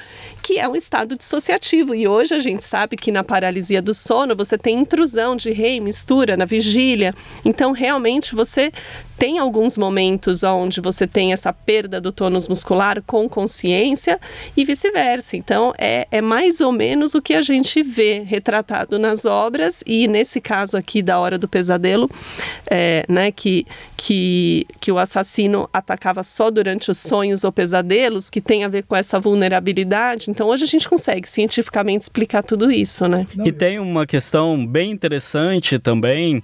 que 0.48 0.58
é 0.58 0.66
um 0.66 0.78
estado 0.78 1.18
dissociativo. 1.18 1.94
E 1.94 2.08
hoje 2.08 2.34
a 2.34 2.40
gente 2.40 2.64
sabe 2.64 2.96
que 2.96 3.12
na 3.12 3.22
paralisia 3.22 3.82
do 3.82 3.94
sono 3.94 4.34
você 4.34 4.58
tem 4.58 4.80
intrusão 4.80 5.36
de 5.36 5.52
rei, 5.52 5.82
mistura 5.82 6.38
na 6.38 6.46
vigília. 6.46 7.14
Então, 7.44 7.74
realmente, 7.74 8.34
você 8.34 8.72
tem 9.18 9.40
alguns 9.40 9.78
momentos 9.78 10.44
onde 10.44 10.80
você 10.80 11.08
tem 11.08 11.34
essa 11.34 11.52
perda 11.52 12.00
do 12.00 12.12
tônus 12.12 12.48
muscular 12.48 13.02
com 13.02 13.28
consciência 13.28 14.20
e 14.56 14.64
vice-versa. 14.64 15.36
Então, 15.36 15.74
é, 15.78 16.08
é 16.12 16.22
mais 16.22 16.62
ou 16.62 16.72
menos 16.72 17.16
o 17.16 17.22
que 17.22 17.34
a 17.34 17.42
gente 17.42 17.82
vê 17.82 18.22
retratado 18.26 19.00
nas 19.00 19.26
obras 19.26 19.84
e 19.88 20.08
nesse 20.08 20.40
caso 20.40 20.78
aqui 20.78 21.02
da 21.02 21.20
Hora 21.20 21.38
do 21.38 21.48
Pesadelo, 21.48 22.10
é, 22.70 23.06
né, 23.10 23.32
que, 23.32 23.66
que, 23.96 24.68
que 24.80 24.92
o 24.92 25.00
assassino 25.00 25.68
atacava 25.74 26.22
só 26.22 26.52
durante 26.52 26.92
os 26.92 27.00
sonhos 27.00 27.44
ou 27.44 27.52
pesadelos, 27.52 28.30
que 28.30 28.40
tem 28.40 28.64
a 28.64 28.68
ver 28.68 28.84
com 28.84 28.96
essa 28.96 29.20
vulnerabilidade. 29.20 30.30
Então, 30.30 30.48
hoje 30.48 30.64
a 30.64 30.68
gente 30.68 30.88
consegue 30.88 31.28
cientificamente 31.28 32.04
explicar 32.04 32.44
tudo 32.44 32.72
isso, 32.72 33.08
né? 33.08 33.26
E 33.44 33.52
tem 33.52 33.80
uma 33.80 34.06
questão 34.06 34.66
bem 34.66 34.92
interessante 34.92 35.80
também, 35.80 36.44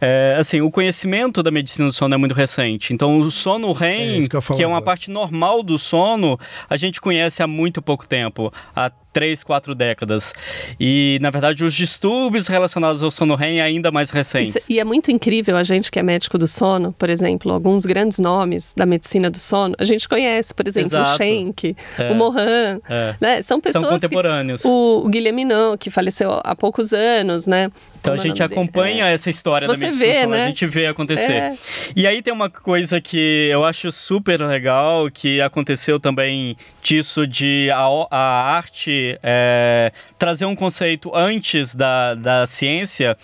é, 0.00 0.36
assim, 0.38 0.60
o 0.60 0.70
conhecimento 0.70 1.42
da 1.42 1.50
medicina 1.50 1.86
do 1.86 1.92
sono 1.92 2.07
sono 2.08 2.14
é 2.14 2.18
muito 2.18 2.34
recente. 2.34 2.94
Então, 2.94 3.18
o 3.18 3.30
sono 3.30 3.72
REM, 3.72 4.18
é 4.18 4.20
que, 4.20 4.54
que, 4.56 4.62
é 4.62 4.66
uma 4.66 4.80
parte 4.80 5.10
normal 5.10 5.62
do 5.62 5.78
sono, 5.78 6.38
a 6.68 6.76
gente 6.76 7.00
conhece 7.00 7.42
há 7.42 7.46
muito 7.46 7.82
pouco 7.82 8.08
tempo. 8.08 8.52
Há 8.74 8.90
três, 9.12 9.42
quatro 9.42 9.74
décadas. 9.74 10.34
E, 10.78 11.18
na 11.20 11.30
verdade, 11.30 11.64
os 11.64 11.74
distúrbios 11.74 12.46
relacionados 12.46 13.02
ao 13.02 13.10
sono 13.10 13.34
REM 13.34 13.60
ainda 13.60 13.90
mais 13.90 14.10
recentes. 14.10 14.56
Isso, 14.56 14.72
e 14.72 14.78
é 14.78 14.84
muito 14.84 15.10
incrível 15.10 15.56
a 15.56 15.64
gente 15.64 15.90
que 15.90 15.98
é 15.98 16.02
médico 16.02 16.38
do 16.38 16.46
sono, 16.46 16.92
por 16.92 17.10
exemplo, 17.10 17.52
alguns 17.52 17.84
grandes 17.84 18.18
nomes 18.18 18.74
da 18.76 18.86
medicina 18.86 19.30
do 19.30 19.38
sono, 19.38 19.74
a 19.78 19.84
gente 19.84 20.08
conhece, 20.08 20.54
por 20.54 20.66
exemplo, 20.66 20.88
Exato. 20.88 21.10
o 21.10 21.16
Schenck, 21.16 21.76
é. 21.98 22.10
o 22.10 22.14
Mohan, 22.14 22.80
é. 22.88 23.14
né? 23.20 23.42
São 23.42 23.60
pessoas 23.60 23.84
São 23.84 23.92
contemporâneos. 23.92 24.62
Que, 24.62 24.68
o 24.68 25.08
Guilherme 25.08 25.44
Não, 25.44 25.76
que 25.76 25.90
faleceu 25.90 26.40
há 26.44 26.54
poucos 26.54 26.92
anos, 26.92 27.46
né? 27.46 27.70
Então 28.00 28.14
Como 28.14 28.20
a 28.20 28.28
gente 28.28 28.42
acompanha 28.42 29.08
é. 29.08 29.14
essa 29.14 29.28
história 29.28 29.66
Você 29.66 29.80
da 29.80 29.86
medicina 29.86 30.12
vê, 30.12 30.14
do 30.14 30.20
sono, 30.22 30.32
né? 30.32 30.44
a 30.44 30.46
gente 30.46 30.66
vê 30.66 30.86
acontecer. 30.86 31.32
É. 31.32 31.56
E 31.96 32.06
aí 32.06 32.22
tem 32.22 32.32
uma 32.32 32.48
coisa 32.48 33.00
que 33.00 33.48
eu 33.50 33.64
acho 33.64 33.90
super 33.90 34.40
legal, 34.40 35.10
que 35.10 35.40
aconteceu 35.40 35.98
também 35.98 36.56
disso 36.82 37.26
de 37.26 37.68
a, 37.72 37.86
a 38.10 38.56
arte 38.56 38.97
é, 39.22 39.92
trazer 40.18 40.44
um 40.46 40.54
conceito 40.54 41.10
antes 41.14 41.74
da, 41.74 42.14
da 42.14 42.46
ciência, 42.46 43.16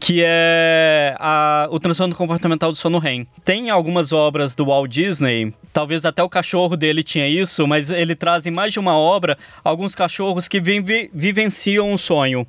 que 0.00 0.22
é 0.24 1.16
a, 1.18 1.68
o 1.70 1.78
transtorno 1.78 2.14
comportamental 2.14 2.70
do 2.70 2.76
sono 2.76 2.98
REM. 2.98 3.26
Tem 3.44 3.70
algumas 3.70 4.12
obras 4.12 4.54
do 4.54 4.66
Walt 4.66 4.90
Disney, 4.90 5.52
talvez 5.72 6.04
até 6.04 6.22
o 6.22 6.28
cachorro 6.28 6.76
dele 6.76 7.02
tinha 7.02 7.28
isso, 7.28 7.66
mas 7.66 7.90
ele 7.90 8.14
traz 8.14 8.46
em 8.46 8.50
mais 8.50 8.72
de 8.72 8.78
uma 8.78 8.96
obra 8.96 9.36
alguns 9.62 9.94
cachorros 9.94 10.48
que 10.48 10.60
vi, 10.60 10.80
vi, 10.80 11.10
vivenciam 11.12 11.90
um 11.90 11.96
sonho. 11.96 12.46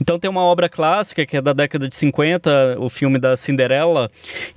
Então 0.00 0.18
tem 0.18 0.30
uma 0.30 0.42
obra 0.42 0.68
clássica 0.68 1.24
que 1.24 1.36
é 1.36 1.42
da 1.42 1.52
década 1.52 1.88
de 1.88 1.94
50, 1.94 2.76
o 2.78 2.88
filme 2.88 3.18
da 3.18 3.36
Cinderela, 3.36 4.10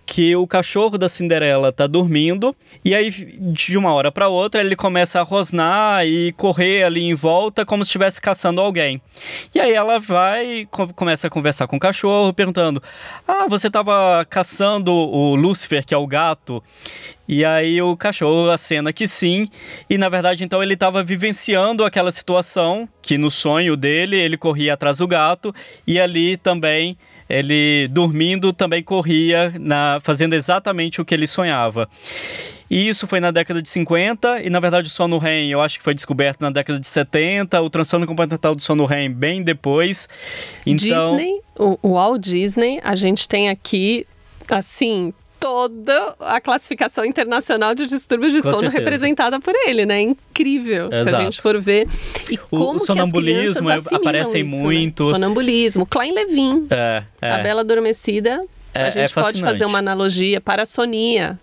que 0.05 0.35
o 0.35 0.45
cachorro 0.47 0.97
da 0.97 1.07
Cinderela 1.07 1.71
tá 1.71 1.87
dormindo 1.87 2.55
e 2.83 2.93
aí 2.93 3.09
de 3.09 3.77
uma 3.77 3.93
hora 3.93 4.11
para 4.11 4.27
outra 4.27 4.61
ele 4.61 4.75
começa 4.75 5.19
a 5.19 5.23
rosnar 5.23 6.05
e 6.05 6.33
correr 6.33 6.83
ali 6.83 7.03
em 7.03 7.13
volta 7.13 7.48
como 7.65 7.83
se 7.83 7.89
estivesse 7.89 8.21
caçando 8.21 8.61
alguém. 8.61 9.01
E 9.53 9.59
aí 9.59 9.73
ela 9.73 9.99
vai 9.99 10.67
começa 10.95 11.27
a 11.27 11.29
conversar 11.29 11.67
com 11.67 11.77
o 11.77 11.79
cachorro 11.79 12.33
perguntando: 12.33 12.81
"Ah, 13.27 13.47
você 13.47 13.67
estava 13.67 14.25
caçando 14.29 14.91
o 14.91 15.35
Lúcifer, 15.35 15.85
que 15.85 15.93
é 15.93 15.97
o 15.97 16.07
gato?" 16.07 16.63
E 17.27 17.45
aí 17.45 17.79
o 17.79 17.95
cachorro 17.95 18.49
acena 18.49 18.91
que 18.91 19.07
sim, 19.07 19.47
e 19.87 19.99
na 19.99 20.09
verdade 20.09 20.43
então 20.43 20.63
ele 20.63 20.73
estava 20.73 21.03
vivenciando 21.03 21.85
aquela 21.85 22.11
situação 22.11 22.89
que 23.03 23.19
no 23.19 23.29
sonho 23.29 23.77
dele 23.77 24.17
ele 24.17 24.35
corria 24.35 24.73
atrás 24.73 24.97
do 24.97 25.07
gato 25.07 25.53
e 25.85 25.99
ali 25.99 26.37
também 26.37 26.97
ele 27.29 27.87
dormindo 27.89 28.51
também 28.51 28.81
corria 28.81 29.53
na, 29.59 29.99
fazendo 30.01 30.33
exatamente 30.33 30.99
o 30.99 31.05
que 31.05 31.13
ele 31.13 31.27
sonhava. 31.27 31.87
E 32.69 32.87
isso 32.87 33.07
foi 33.07 33.19
na 33.19 33.31
década 33.31 33.61
de 33.61 33.69
50, 33.69 34.43
e 34.43 34.49
na 34.49 34.59
verdade 34.59 34.87
o 34.87 34.91
sono 34.91 35.17
REM 35.17 35.49
eu 35.49 35.59
acho 35.59 35.77
que 35.77 35.83
foi 35.83 35.93
descoberto 35.93 36.41
na 36.41 36.51
década 36.51 36.79
de 36.79 36.87
70, 36.87 37.59
o 37.61 37.69
transtorno 37.69 38.05
comportamental 38.05 38.53
do 38.53 38.61
sono 38.61 38.85
REM 38.85 39.11
bem 39.11 39.41
depois. 39.41 40.07
Então... 40.65 41.15
Disney, 41.15 41.41
o, 41.57 41.79
o 41.81 41.93
Walt 41.93 42.21
Disney, 42.21 42.79
a 42.83 42.93
gente 42.93 43.27
tem 43.27 43.49
aqui, 43.49 44.05
assim, 44.47 45.13
toda 45.39 46.15
a 46.19 46.41
classificação 46.41 47.05
internacional 47.05 47.73
de 47.73 47.85
distúrbios 47.85 48.33
de 48.33 48.41
Com 48.41 48.49
sono 48.49 48.61
certeza. 48.61 48.77
representada 48.77 49.39
por 49.39 49.53
ele, 49.65 49.85
né? 49.85 50.01
Incrível, 50.01 50.89
Exato. 50.91 51.09
se 51.09 51.15
a 51.15 51.21
gente 51.21 51.41
for 51.41 51.59
ver. 51.59 51.87
E 52.29 52.37
como 52.37 52.75
o 52.75 52.79
sonambulismo 52.79 53.67
que 53.81 53.95
aparecem 53.95 54.43
isso, 54.43 54.55
né? 54.55 54.61
muito. 54.61 55.03
Né? 55.03 55.09
Sonambulismo, 55.09 55.85
Klein 55.85 56.13
Levin. 56.13 56.67
É, 56.69 57.03
é. 57.21 57.31
A 57.31 57.37
Bela 57.39 57.61
Adormecida. 57.61 58.41
É, 58.73 58.83
a 58.83 58.87
é 58.87 58.91
gente 58.91 59.13
pode 59.13 59.41
fazer 59.41 59.65
uma 59.65 59.79
analogia 59.79 60.39
para 60.39 60.63
a 60.63 60.65
sonia, 60.65 61.39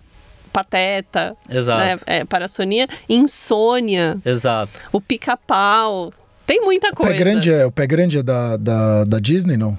pateta, 0.57 1.35
Exato. 1.47 1.83
Né? 1.83 1.95
É, 2.07 2.25
parassonia, 2.25 2.87
insônia. 3.07 4.17
Exato. 4.25 4.71
O 4.91 4.99
pica-pau. 4.99 6.11
Tem 6.47 6.61
muita 6.61 6.91
coisa. 6.91 7.11
O 7.11 7.15
pé 7.15 7.19
grande 7.19 7.51
é, 7.53 7.65
o 7.65 7.71
pé 7.71 7.85
grande 7.85 8.17
é 8.17 8.23
da, 8.23 8.57
da, 8.57 9.03
da 9.03 9.19
Disney, 9.19 9.55
não? 9.55 9.77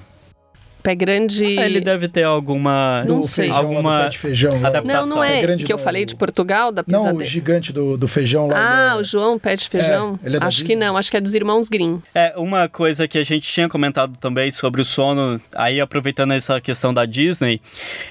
Pé 0.81 0.95
grande. 0.95 1.59
Ah, 1.59 1.65
ele 1.65 1.81
deve 1.81 2.07
ter 2.07 2.23
alguma. 2.23 3.03
Não 3.07 3.21
sei. 3.21 3.45
Feijão, 3.45 3.57
alguma 3.57 4.01
pé 4.03 4.09
de 4.09 4.17
feijão. 4.17 4.65
Adaptação. 4.65 5.07
Não, 5.07 5.15
não 5.15 5.23
é. 5.23 5.55
que 5.57 5.71
eu 5.71 5.77
falei 5.77 6.05
de 6.05 6.15
Portugal, 6.15 6.71
da 6.71 6.83
pisadeira. 6.83 7.13
Não, 7.13 7.21
o 7.21 7.25
gigante 7.25 7.73
do, 7.73 7.97
do 7.97 8.07
feijão 8.07 8.47
lá. 8.47 8.91
Ah, 8.93 8.97
o 8.97 9.03
João 9.03 9.37
Pé 9.37 9.55
de 9.55 9.67
Feijão. 9.67 10.19
É, 10.23 10.35
é 10.35 10.37
acho 10.41 10.63
que 10.63 10.75
não, 10.75 10.95
acho 10.95 11.11
que 11.11 11.17
é 11.17 11.21
dos 11.21 11.33
irmãos 11.33 11.67
Grimm. 11.67 11.99
É, 12.15 12.33
uma 12.37 12.67
coisa 12.69 13.07
que 13.07 13.17
a 13.17 13.23
gente 13.23 13.47
tinha 13.47 13.67
comentado 13.67 14.17
também 14.17 14.51
sobre 14.51 14.81
o 14.81 14.85
sono, 14.85 15.39
aí 15.53 15.81
aproveitando 15.81 16.31
essa 16.31 16.59
questão 16.61 16.93
da 16.93 17.05
Disney, 17.05 17.61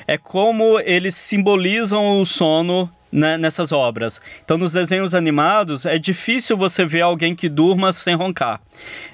é 0.06 0.18
como 0.18 0.78
eles 0.80 1.14
simbolizam 1.14 2.20
o 2.20 2.26
sono 2.26 2.90
né, 3.10 3.36
nessas 3.38 3.72
obras. 3.72 4.20
Então, 4.44 4.58
nos 4.58 4.72
desenhos 4.72 5.14
animados, 5.14 5.86
é 5.86 5.98
difícil 5.98 6.56
você 6.56 6.84
ver 6.84 7.02
alguém 7.02 7.34
que 7.34 7.48
durma 7.48 7.92
sem 7.92 8.14
roncar. 8.14 8.60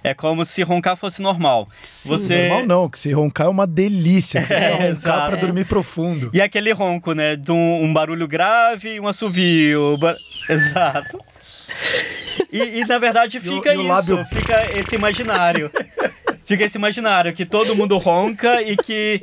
É 0.02 0.12
como 0.12 0.44
se 0.44 0.62
roncar 0.62 0.96
fosse 0.96 1.22
normal. 1.22 1.68
Sim, 1.82 2.08
você... 2.08 2.48
Normal 2.48 2.66
não, 2.66 2.88
que 2.88 2.98
se 2.98 3.12
roncar 3.12 3.46
é 3.46 3.50
uma 3.50 3.66
delícia. 3.66 4.44
Você 4.44 4.54
é, 4.54 4.90
roncar 4.90 5.26
para 5.26 5.36
dormir 5.36 5.64
profundo. 5.64 6.30
E 6.32 6.40
aquele 6.40 6.72
ronco, 6.72 7.12
né? 7.12 7.36
De 7.36 7.52
um, 7.52 7.84
um 7.84 7.92
barulho 7.92 8.26
grave 8.26 8.94
e 8.94 9.00
um 9.00 9.08
assovio. 9.08 9.96
Bar... 9.96 10.16
Exato. 10.48 11.18
E, 12.52 12.80
e, 12.80 12.84
na 12.84 12.98
verdade 12.98 13.38
fica 13.40 13.74
e 13.74 13.78
o, 13.78 13.80
e 13.80 13.84
isso, 13.84 14.14
lábio... 14.14 14.24
fica 14.26 14.78
esse 14.78 14.94
imaginário. 14.94 15.70
fica 16.44 16.64
esse 16.64 16.78
imaginário 16.78 17.32
que 17.32 17.44
todo 17.44 17.74
mundo 17.74 17.96
ronca 17.98 18.62
e 18.62 18.76
que. 18.76 19.22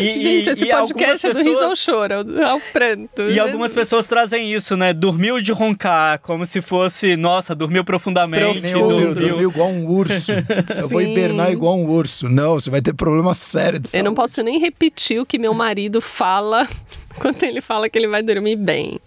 E, 0.00 0.20
Gente, 0.20 0.50
esse 0.50 0.64
e 0.64 0.70
podcast 0.70 1.26
é 1.26 1.32
do 1.32 1.38
riso 1.42 1.64
ao 1.64 1.76
choro, 1.76 2.14
ao 2.46 2.60
pranto. 2.72 3.22
E 3.22 3.38
algumas 3.38 3.74
pessoas 3.74 4.06
trazem 4.06 4.52
isso, 4.52 4.76
né? 4.76 4.92
Dormiu 4.92 5.40
de 5.40 5.52
roncar, 5.52 6.18
como 6.20 6.46
se 6.46 6.60
fosse, 6.60 7.16
nossa, 7.16 7.54
dormiu 7.54 7.84
profundamente. 7.84 8.60
Profundo. 8.60 8.88
Dormiu. 8.88 9.14
dormiu 9.14 9.50
igual 9.50 9.68
um 9.68 9.86
urso. 9.86 10.32
Eu 10.78 10.88
vou 10.88 11.02
hibernar 11.02 11.50
igual 11.50 11.76
um 11.76 11.88
urso. 11.88 12.28
Não, 12.28 12.54
você 12.54 12.70
vai 12.70 12.80
ter 12.80 12.94
problema 12.94 13.34
sério 13.34 13.78
de 13.78 13.90
saúde. 13.90 14.00
Eu 14.00 14.04
não 14.04 14.14
posso 14.14 14.42
nem 14.42 14.58
repetir 14.58 15.20
o 15.20 15.26
que 15.26 15.38
meu 15.38 15.54
marido 15.54 16.00
fala 16.00 16.68
quando 17.18 17.42
ele 17.42 17.60
fala 17.60 17.88
que 17.88 17.98
ele 17.98 18.08
vai 18.08 18.22
dormir 18.22 18.56
bem. 18.56 19.00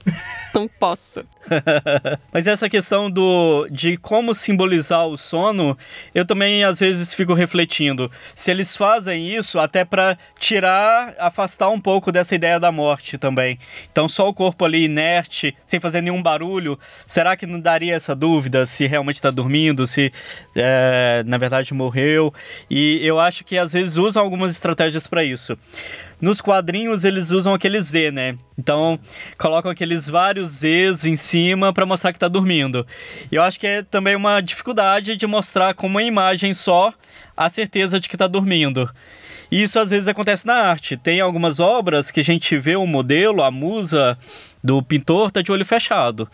Não 0.58 0.68
posso. 0.68 1.24
Mas 2.34 2.48
essa 2.48 2.68
questão 2.68 3.12
do 3.12 3.68
de 3.70 3.96
como 3.96 4.34
simbolizar 4.34 5.06
o 5.06 5.16
sono, 5.16 5.78
eu 6.16 6.26
também 6.26 6.64
às 6.64 6.80
vezes 6.80 7.14
fico 7.14 7.36
refletindo. 7.36 8.10
Se 8.34 8.50
eles 8.50 8.76
fazem 8.76 9.30
isso 9.30 9.60
até 9.60 9.86
para 9.86 10.18
tirar, 10.40 11.14
afastar 11.20 11.70
um 11.70 11.80
pouco 11.80 12.12
dessa 12.12 12.34
ideia 12.34 12.60
da 12.60 12.72
morte 12.72 13.20
também. 13.20 13.60
Então 13.92 14.10
só 14.10 14.28
o 14.28 14.34
corpo 14.34 14.66
ali 14.66 14.86
inerte, 14.86 15.56
sem 15.64 15.80
fazer 15.80 16.02
nenhum 16.02 16.24
barulho, 16.24 16.80
será 17.06 17.38
que 17.38 17.46
não 17.46 17.60
daria 17.60 17.94
essa 17.94 18.16
dúvida 18.16 18.66
se 18.66 18.88
realmente 18.88 19.18
está 19.18 19.30
dormindo, 19.30 19.86
se 19.86 20.12
é, 20.56 21.24
na 21.28 21.38
verdade 21.38 21.72
morreu? 21.72 22.34
E 22.68 23.00
eu 23.06 23.20
acho 23.20 23.44
que 23.44 23.60
às 23.60 23.74
vezes 23.74 23.96
usam 23.96 24.24
algumas 24.24 24.50
estratégias 24.50 25.06
para 25.06 25.24
isso. 25.24 25.56
Nos 26.20 26.42
quadrinhos 26.42 27.04
eles 27.04 27.30
usam 27.30 27.54
aquele 27.54 27.80
Z, 27.80 28.12
né? 28.12 28.36
Então 28.58 29.00
colocam 29.38 29.70
aqueles 29.70 30.10
vários 30.10 30.50
Zs 30.50 31.06
em 31.06 31.16
cima 31.16 31.72
para 31.72 31.86
mostrar 31.86 32.12
que 32.12 32.20
tá 32.20 32.28
dormindo. 32.28 32.86
E 33.32 33.36
eu 33.36 33.44
acho 33.44 33.60
que 33.60 33.68
é 33.68 33.84
também 33.84 34.16
uma 34.16 34.42
dificuldade 34.42 35.16
de 35.16 35.28
mostrar 35.28 35.76
com 35.76 35.86
uma 35.86 36.02
imagem 36.02 36.54
só 36.54 36.92
a 37.36 37.50
certeza 37.50 38.00
de 38.00 38.10
que 38.10 38.18
tá 38.18 38.26
dormindo. 38.26 38.90
E 39.52 39.62
isso 39.62 39.80
às 39.80 39.92
vezes 39.92 40.08
acontece 40.08 40.46
na 40.48 40.56
arte. 40.56 40.98
Tem 40.98 41.22
algumas 41.22 41.60
obras 41.60 42.10
que 42.10 42.20
a 42.20 42.24
gente 42.24 42.58
vê 42.58 42.76
o 42.76 42.88
modelo, 42.88 43.44
a 43.44 43.52
musa 43.52 44.18
do 44.64 44.82
pintor 44.82 45.32
tá 45.32 45.42
de 45.42 45.52
olho 45.52 45.66
fechado 45.66 46.28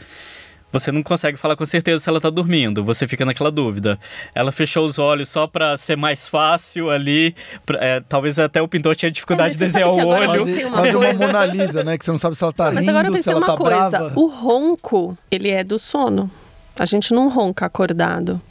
você 0.73 0.91
não 0.91 1.03
consegue 1.03 1.37
falar 1.37 1.55
com 1.55 1.65
certeza 1.65 1.99
se 1.99 2.09
ela 2.09 2.19
tá 2.19 2.31
dormindo, 2.31 2.83
você 2.83 3.07
fica 3.07 3.23
naquela 3.23 3.51
dúvida. 3.51 3.99
Ela 4.33 4.51
fechou 4.51 4.83
os 4.83 4.97
olhos 4.97 5.29
só 5.29 5.45
para 5.45 5.77
ser 5.77 5.95
mais 5.95 6.27
fácil 6.27 6.89
ali, 6.89 7.35
pra, 7.63 7.77
é, 7.79 7.99
talvez 8.01 8.39
até 8.39 8.59
o 8.59 8.67
pintor 8.67 8.95
tinha 8.95 9.11
dificuldade 9.11 9.51
é, 9.51 9.53
de 9.53 9.59
desenhar 9.59 9.89
o 9.89 10.07
olho. 10.07 10.25
Quase, 10.25 10.63
uma, 10.65 10.77
quase 10.77 10.95
uma 10.95 11.13
Mona 11.13 11.45
Lisa, 11.45 11.83
né? 11.83 11.95
Que 11.95 12.03
você 12.03 12.11
não 12.11 12.17
sabe 12.17 12.35
se 12.35 12.43
ela 12.43 12.51
tá 12.51 12.69
rindo, 12.69 12.75
Mas 12.81 12.87
agora 12.87 13.07
eu 13.07 13.13
pensei 13.13 13.33
uma 13.35 13.45
tá 13.45 13.55
coisa, 13.55 13.89
brava. 13.89 14.19
o 14.19 14.27
ronco, 14.27 15.15
ele 15.29 15.49
é 15.49 15.63
do 15.63 15.77
sono. 15.77 16.29
A 16.77 16.87
gente 16.87 17.13
não 17.13 17.29
ronca 17.29 17.67
acordado. 17.67 18.41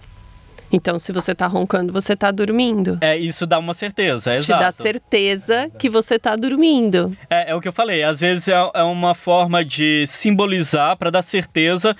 Então, 0.72 0.98
se 0.98 1.12
você 1.12 1.34
tá 1.34 1.46
roncando, 1.46 1.92
você 1.92 2.16
tá 2.16 2.30
dormindo. 2.30 2.98
É, 3.00 3.16
isso 3.16 3.46
dá 3.46 3.58
uma 3.58 3.74
certeza, 3.74 4.32
é 4.32 4.38
Te 4.38 4.48
dá 4.48 4.72
certeza 4.72 5.70
que 5.78 5.90
você 5.90 6.18
tá 6.18 6.34
dormindo. 6.34 7.16
É, 7.28 7.50
é 7.50 7.54
o 7.54 7.60
que 7.60 7.68
eu 7.68 7.72
falei, 7.72 8.02
às 8.02 8.20
vezes 8.20 8.48
é, 8.48 8.54
é 8.74 8.82
uma 8.82 9.14
forma 9.14 9.64
de 9.64 10.06
simbolizar 10.06 10.96
para 10.96 11.10
dar 11.10 11.22
certeza 11.22 11.94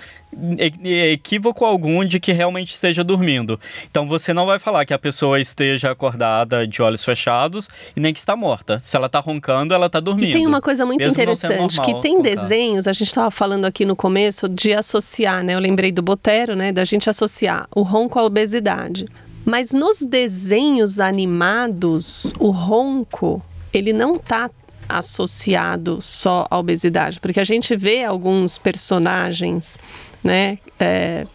equívoco 0.83 1.65
algum 1.65 2.05
de 2.05 2.19
que 2.19 2.31
realmente 2.31 2.71
esteja 2.71 3.03
dormindo. 3.03 3.59
Então 3.89 4.07
você 4.07 4.33
não 4.33 4.45
vai 4.45 4.59
falar 4.59 4.85
que 4.85 4.93
a 4.93 4.99
pessoa 4.99 5.39
esteja 5.39 5.91
acordada 5.91 6.67
de 6.67 6.81
olhos 6.81 7.03
fechados 7.03 7.69
e 7.95 7.99
nem 7.99 8.13
que 8.13 8.19
está 8.19 8.35
morta. 8.35 8.79
Se 8.79 8.95
ela 8.95 9.07
está 9.07 9.19
roncando, 9.19 9.73
ela 9.73 9.87
está 9.87 9.99
dormindo. 9.99 10.29
E 10.29 10.33
tem 10.33 10.47
uma 10.47 10.61
coisa 10.61 10.85
muito 10.85 11.05
interessante 11.05 11.81
que 11.81 12.01
tem 12.01 12.21
desenhos, 12.21 12.87
a 12.87 12.93
gente 12.93 13.07
estava 13.07 13.31
falando 13.31 13.65
aqui 13.65 13.85
no 13.85 13.95
começo 13.95 14.47
de 14.49 14.73
associar, 14.73 15.43
né? 15.43 15.55
Eu 15.55 15.59
lembrei 15.59 15.91
do 15.91 16.01
Botero, 16.01 16.55
né? 16.55 16.71
Da 16.71 16.85
gente 16.85 17.09
associar 17.09 17.67
o 17.75 17.81
ronco 17.81 18.19
à 18.19 18.23
obesidade. 18.23 19.05
Mas 19.45 19.73
nos 19.73 19.99
desenhos 20.01 20.99
animados, 20.99 22.33
o 22.39 22.49
ronco, 22.49 23.41
ele 23.73 23.91
não 23.91 24.15
está 24.15 24.49
associado 24.97 25.99
só 26.01 26.47
à 26.49 26.57
obesidade, 26.57 27.19
porque 27.19 27.39
a 27.39 27.43
gente 27.43 27.75
vê 27.75 28.03
alguns 28.03 28.57
personagens 28.57 29.79
né? 30.23 30.57
É, 30.79 31.27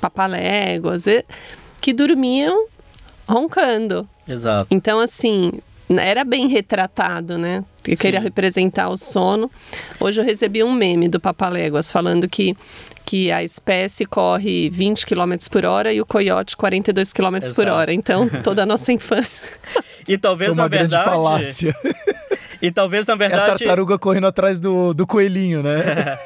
papaléguas, 0.00 1.04
que 1.80 1.92
dormiam 1.92 2.66
roncando. 3.28 4.08
Exato. 4.26 4.66
Então, 4.70 4.98
assim, 4.98 5.52
era 5.98 6.24
bem 6.24 6.46
retratado, 6.46 7.36
né? 7.38 7.64
Que 7.82 7.96
queria 7.96 8.20
representar 8.20 8.88
o 8.88 8.96
sono. 8.96 9.50
Hoje 9.98 10.20
eu 10.20 10.24
recebi 10.24 10.62
um 10.62 10.72
meme 10.72 11.08
do 11.08 11.18
Papaléguas 11.18 11.90
falando 11.90 12.28
que, 12.28 12.56
que 13.04 13.32
a 13.32 13.42
espécie 13.42 14.04
corre 14.04 14.68
20 14.70 15.06
km 15.06 15.34
por 15.50 15.64
hora 15.64 15.92
e 15.92 16.00
o 16.00 16.06
coiote 16.06 16.56
42 16.56 17.12
km 17.12 17.36
Exato. 17.36 17.54
por 17.54 17.68
hora. 17.68 17.92
Então, 17.92 18.28
toda 18.44 18.62
a 18.62 18.66
nossa 18.66 18.92
infância. 18.92 19.48
e 20.06 20.18
talvez, 20.18 20.54
na 20.54 20.68
verdade. 20.68 20.90
Grande 20.90 21.04
falácia. 21.04 21.74
E 22.62 22.70
talvez, 22.70 23.06
na 23.06 23.14
verdade. 23.14 23.40
É 23.40 23.44
a 23.44 23.56
tartaruga 23.56 23.98
correndo 23.98 24.26
atrás 24.26 24.60
do, 24.60 24.92
do 24.92 25.06
coelhinho, 25.06 25.62
né? 25.62 26.18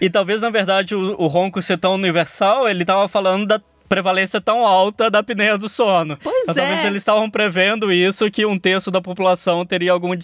e 0.00 0.08
talvez, 0.08 0.40
na 0.40 0.48
verdade, 0.48 0.94
o, 0.94 1.14
o 1.18 1.26
ronco 1.26 1.60
ser 1.60 1.76
tão 1.76 1.94
universal, 1.94 2.66
ele 2.66 2.86
tava 2.86 3.06
falando 3.06 3.46
da 3.46 3.60
prevalência 3.88 4.40
tão 4.40 4.66
alta 4.66 5.10
da 5.10 5.20
apneia 5.20 5.56
do 5.56 5.68
sono. 5.68 6.16
Pois 6.22 6.42
então, 6.42 6.62
é. 6.62 6.66
Talvez 6.66 6.84
eles 6.84 7.02
estavam 7.02 7.30
prevendo 7.30 7.92
isso, 7.92 8.30
que 8.30 8.44
um 8.44 8.58
terço 8.58 8.90
da 8.90 9.00
população 9.00 9.64
teria 9.64 9.92
alguma 9.92 10.16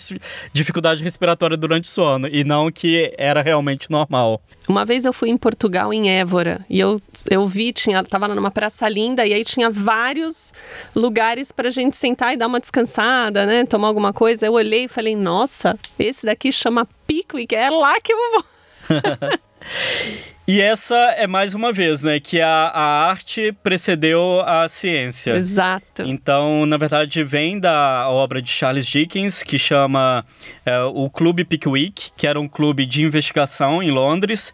dificuldade 0.52 1.02
respiratória 1.02 1.56
durante 1.56 1.84
o 1.84 1.88
sono, 1.88 2.28
e 2.28 2.44
não 2.44 2.70
que 2.70 3.12
era 3.16 3.42
realmente 3.42 3.90
normal. 3.90 4.42
Uma 4.68 4.84
vez 4.84 5.04
eu 5.04 5.12
fui 5.12 5.28
em 5.30 5.36
Portugal, 5.36 5.92
em 5.92 6.10
Évora, 6.10 6.64
e 6.68 6.80
eu, 6.80 7.00
eu 7.30 7.46
vi, 7.46 7.72
tinha, 7.72 8.02
tava 8.02 8.28
numa 8.28 8.50
praça 8.50 8.88
linda, 8.88 9.26
e 9.26 9.34
aí 9.34 9.44
tinha 9.44 9.70
vários 9.70 10.52
lugares 10.94 11.52
pra 11.52 11.70
gente 11.70 11.96
sentar 11.96 12.34
e 12.34 12.36
dar 12.36 12.46
uma 12.46 12.60
descansada, 12.60 13.46
né? 13.46 13.64
Tomar 13.64 13.88
alguma 13.88 14.12
coisa. 14.12 14.46
Eu 14.46 14.52
olhei 14.52 14.84
e 14.84 14.88
falei, 14.88 15.16
nossa, 15.16 15.78
esse 15.98 16.26
daqui 16.26 16.52
chama 16.52 16.86
Pickwick, 17.06 17.54
é 17.54 17.70
lá 17.70 18.00
que 18.00 18.12
eu 18.12 18.18
vou. 18.32 18.44
E 20.46 20.60
essa 20.60 20.94
é 21.16 21.26
mais 21.26 21.54
uma 21.54 21.72
vez, 21.72 22.02
né, 22.02 22.20
que 22.20 22.38
a, 22.38 22.48
a 22.48 23.08
arte 23.08 23.50
precedeu 23.62 24.42
a 24.44 24.68
ciência. 24.68 25.32
Exato. 25.32 26.02
Então, 26.02 26.66
na 26.66 26.76
verdade, 26.76 27.24
vem 27.24 27.58
da 27.58 28.10
obra 28.10 28.42
de 28.42 28.50
Charles 28.50 28.86
Dickens, 28.86 29.42
que 29.42 29.58
chama 29.58 30.22
é, 30.66 30.78
o 30.82 31.08
Clube 31.08 31.44
Pickwick, 31.44 32.10
que 32.14 32.26
era 32.26 32.38
um 32.38 32.46
clube 32.46 32.84
de 32.84 33.02
investigação 33.02 33.82
em 33.82 33.90
Londres. 33.90 34.52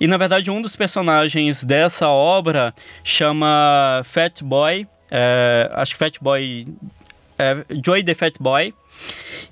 E, 0.00 0.06
na 0.06 0.16
verdade, 0.16 0.50
um 0.50 0.62
dos 0.62 0.74
personagens 0.74 1.62
dessa 1.62 2.08
obra 2.08 2.74
chama 3.04 4.00
Fat 4.04 4.42
Boy, 4.42 4.86
é, 5.10 5.70
acho 5.74 5.92
que 5.92 5.98
Fat 5.98 6.18
Boy, 6.18 6.66
é, 7.38 7.62
Joy 7.84 8.02
the 8.02 8.14
Fat 8.14 8.32
Boy 8.40 8.72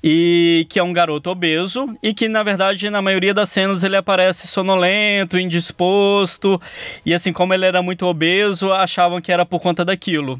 e 0.07 0.67
que 0.69 0.79
é 0.79 0.83
um 0.83 0.93
garoto 0.93 1.31
obeso 1.31 1.97
e 2.03 2.13
que 2.13 2.29
na 2.29 2.43
verdade 2.43 2.91
na 2.91 3.01
maioria 3.01 3.33
das 3.33 3.49
cenas 3.49 3.83
ele 3.83 3.97
aparece 3.97 4.47
sonolento, 4.47 5.39
indisposto 5.39 6.61
e 7.07 7.15
assim 7.15 7.33
como 7.33 7.55
ele 7.55 7.65
era 7.65 7.83
muito 7.83 8.05
obeso 8.05 8.71
achavam 8.71 9.19
que 9.19 9.33
era 9.33 9.47
por 9.47 9.61
conta 9.61 9.83
daquilo. 9.83 10.39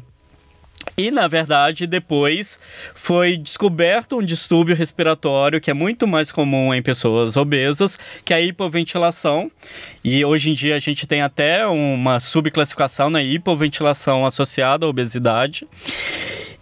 E, 0.95 1.09
na 1.09 1.27
verdade, 1.27 1.87
depois 1.87 2.59
foi 2.93 3.37
descoberto 3.37 4.17
um 4.17 4.21
distúrbio 4.21 4.75
respiratório 4.75 5.59
que 5.59 5.71
é 5.71 5.73
muito 5.73 6.05
mais 6.05 6.31
comum 6.31 6.73
em 6.73 6.81
pessoas 6.81 7.35
obesas, 7.35 7.97
que 8.23 8.33
é 8.33 8.37
a 8.37 8.41
hipoventilação. 8.41 9.51
E 10.03 10.23
hoje 10.23 10.51
em 10.51 10.53
dia 10.53 10.75
a 10.75 10.79
gente 10.79 11.07
tem 11.07 11.23
até 11.23 11.65
uma 11.65 12.19
subclassificação 12.19 13.09
na 13.09 13.23
hipoventilação 13.23 14.25
associada 14.27 14.85
à 14.85 14.89
obesidade 14.89 15.67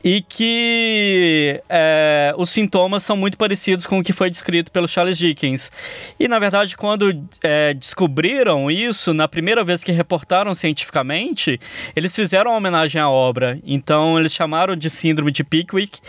e 0.04 0.22
que 0.22 1.62
é, 1.70 2.34
os 2.38 2.50
sintomas 2.50 3.04
são 3.04 3.16
muito 3.16 3.38
parecidos 3.38 3.86
com 3.86 4.00
o 4.00 4.04
que 4.04 4.12
foi 4.12 4.30
descrito 4.30 4.72
pelo 4.72 4.88
Charles 4.88 5.18
Dickens. 5.18 5.72
E, 6.20 6.28
na 6.28 6.40
verdade, 6.40 6.76
quando 6.76 7.24
é, 7.42 7.74
descobriram 7.74 8.70
isso, 8.70 9.14
na 9.14 9.28
primeira 9.28 9.64
vez 9.64 9.84
que 9.84 9.92
reportaram 9.92 10.54
cientificamente, 10.54 11.60
eles 11.96 12.14
fizeram 12.14 12.52
uma 12.52 12.58
homenagem 12.58 13.00
à 13.00 13.10
obra. 13.10 13.60
Então, 13.64 14.20
eles 14.20 14.34
chamaram 14.34 14.76
de 14.76 14.90
Síndrome 14.90 15.32
de 15.32 15.44
Pickwick 15.44 16.00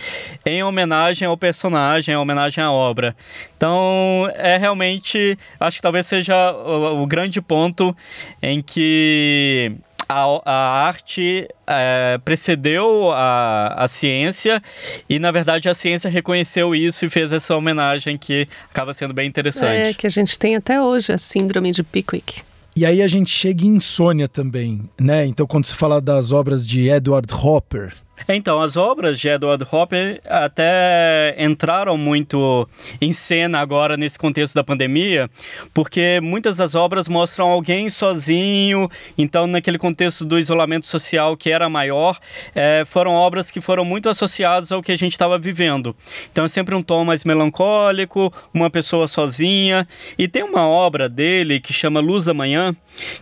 em 0.44 0.62
homenagem 0.64 1.28
ao 1.28 1.36
personagem, 1.36 2.14
em 2.14 2.18
homenagem 2.18 2.64
à 2.64 2.72
obra. 2.72 3.14
Então, 3.56 4.28
é 4.34 4.56
realmente, 4.56 5.38
acho 5.60 5.76
que 5.76 5.82
talvez 5.82 6.06
seja 6.06 6.52
o, 6.52 7.02
o 7.02 7.06
grande 7.06 7.40
ponto 7.40 7.96
em 8.42 8.60
que 8.60 9.72
a, 10.14 10.42
a 10.44 10.86
arte 10.86 11.48
é, 11.66 12.18
precedeu 12.24 13.10
a, 13.12 13.74
a 13.84 13.88
ciência 13.88 14.62
e, 15.08 15.18
na 15.18 15.32
verdade, 15.32 15.68
a 15.68 15.74
ciência 15.74 16.08
reconheceu 16.08 16.74
isso 16.74 17.04
e 17.04 17.10
fez 17.10 17.32
essa 17.32 17.56
homenagem 17.56 18.16
que 18.16 18.46
acaba 18.70 18.94
sendo 18.94 19.12
bem 19.12 19.26
interessante. 19.26 19.88
É, 19.88 19.94
que 19.94 20.06
a 20.06 20.10
gente 20.10 20.38
tem 20.38 20.54
até 20.54 20.80
hoje, 20.80 21.12
a 21.12 21.18
síndrome 21.18 21.72
de 21.72 21.82
Pickwick. 21.82 22.42
E 22.76 22.86
aí 22.86 23.02
a 23.02 23.08
gente 23.08 23.30
chega 23.30 23.64
em 23.64 23.76
insônia 23.76 24.28
também, 24.28 24.88
né? 25.00 25.26
Então, 25.26 25.46
quando 25.46 25.64
se 25.64 25.74
fala 25.74 26.00
das 26.00 26.32
obras 26.32 26.66
de 26.66 26.88
Edward 26.88 27.32
Hopper, 27.32 27.92
Então, 28.28 28.60
as 28.60 28.76
obras 28.76 29.18
de 29.18 29.28
Edward 29.28 29.66
Hopper 29.70 30.20
até 30.24 31.34
entraram 31.38 31.98
muito 31.98 32.68
em 33.00 33.12
cena 33.12 33.58
agora 33.58 33.96
nesse 33.96 34.18
contexto 34.18 34.54
da 34.54 34.64
pandemia, 34.64 35.28
porque 35.74 36.20
muitas 36.22 36.56
das 36.56 36.74
obras 36.74 37.08
mostram 37.08 37.48
alguém 37.48 37.90
sozinho, 37.90 38.88
então 39.18 39.46
naquele 39.46 39.78
contexto 39.78 40.24
do 40.24 40.38
isolamento 40.38 40.86
social 40.86 41.36
que 41.36 41.50
era 41.50 41.68
maior, 41.68 42.18
é, 42.54 42.84
foram 42.86 43.12
obras 43.12 43.50
que 43.50 43.60
foram 43.60 43.84
muito 43.84 44.08
associadas 44.08 44.72
ao 44.72 44.82
que 44.82 44.92
a 44.92 44.96
gente 44.96 45.12
estava 45.12 45.38
vivendo. 45.38 45.94
Então 46.32 46.44
é 46.44 46.48
sempre 46.48 46.74
um 46.74 46.82
tom 46.82 47.04
mais 47.04 47.24
melancólico, 47.24 48.32
uma 48.54 48.70
pessoa 48.70 49.06
sozinha, 49.08 49.86
e 50.16 50.28
tem 50.28 50.42
uma 50.42 50.66
obra 50.66 51.08
dele 51.08 51.60
que 51.60 51.72
chama 51.72 52.00
Luz 52.00 52.24
da 52.24 52.32
Manhã, 52.32 52.74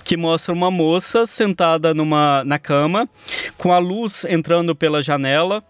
que 0.05 0.17
mostra 0.17 0.53
uma 0.53 0.71
moça 0.71 1.27
sentada 1.27 1.95
numa, 1.95 2.45
na 2.45 2.59
cama, 2.59 3.09
com 3.57 3.73
a 3.73 3.79
luz 3.79 4.25
entrando 4.29 4.77
pela 4.83 5.01
janela 5.01 5.63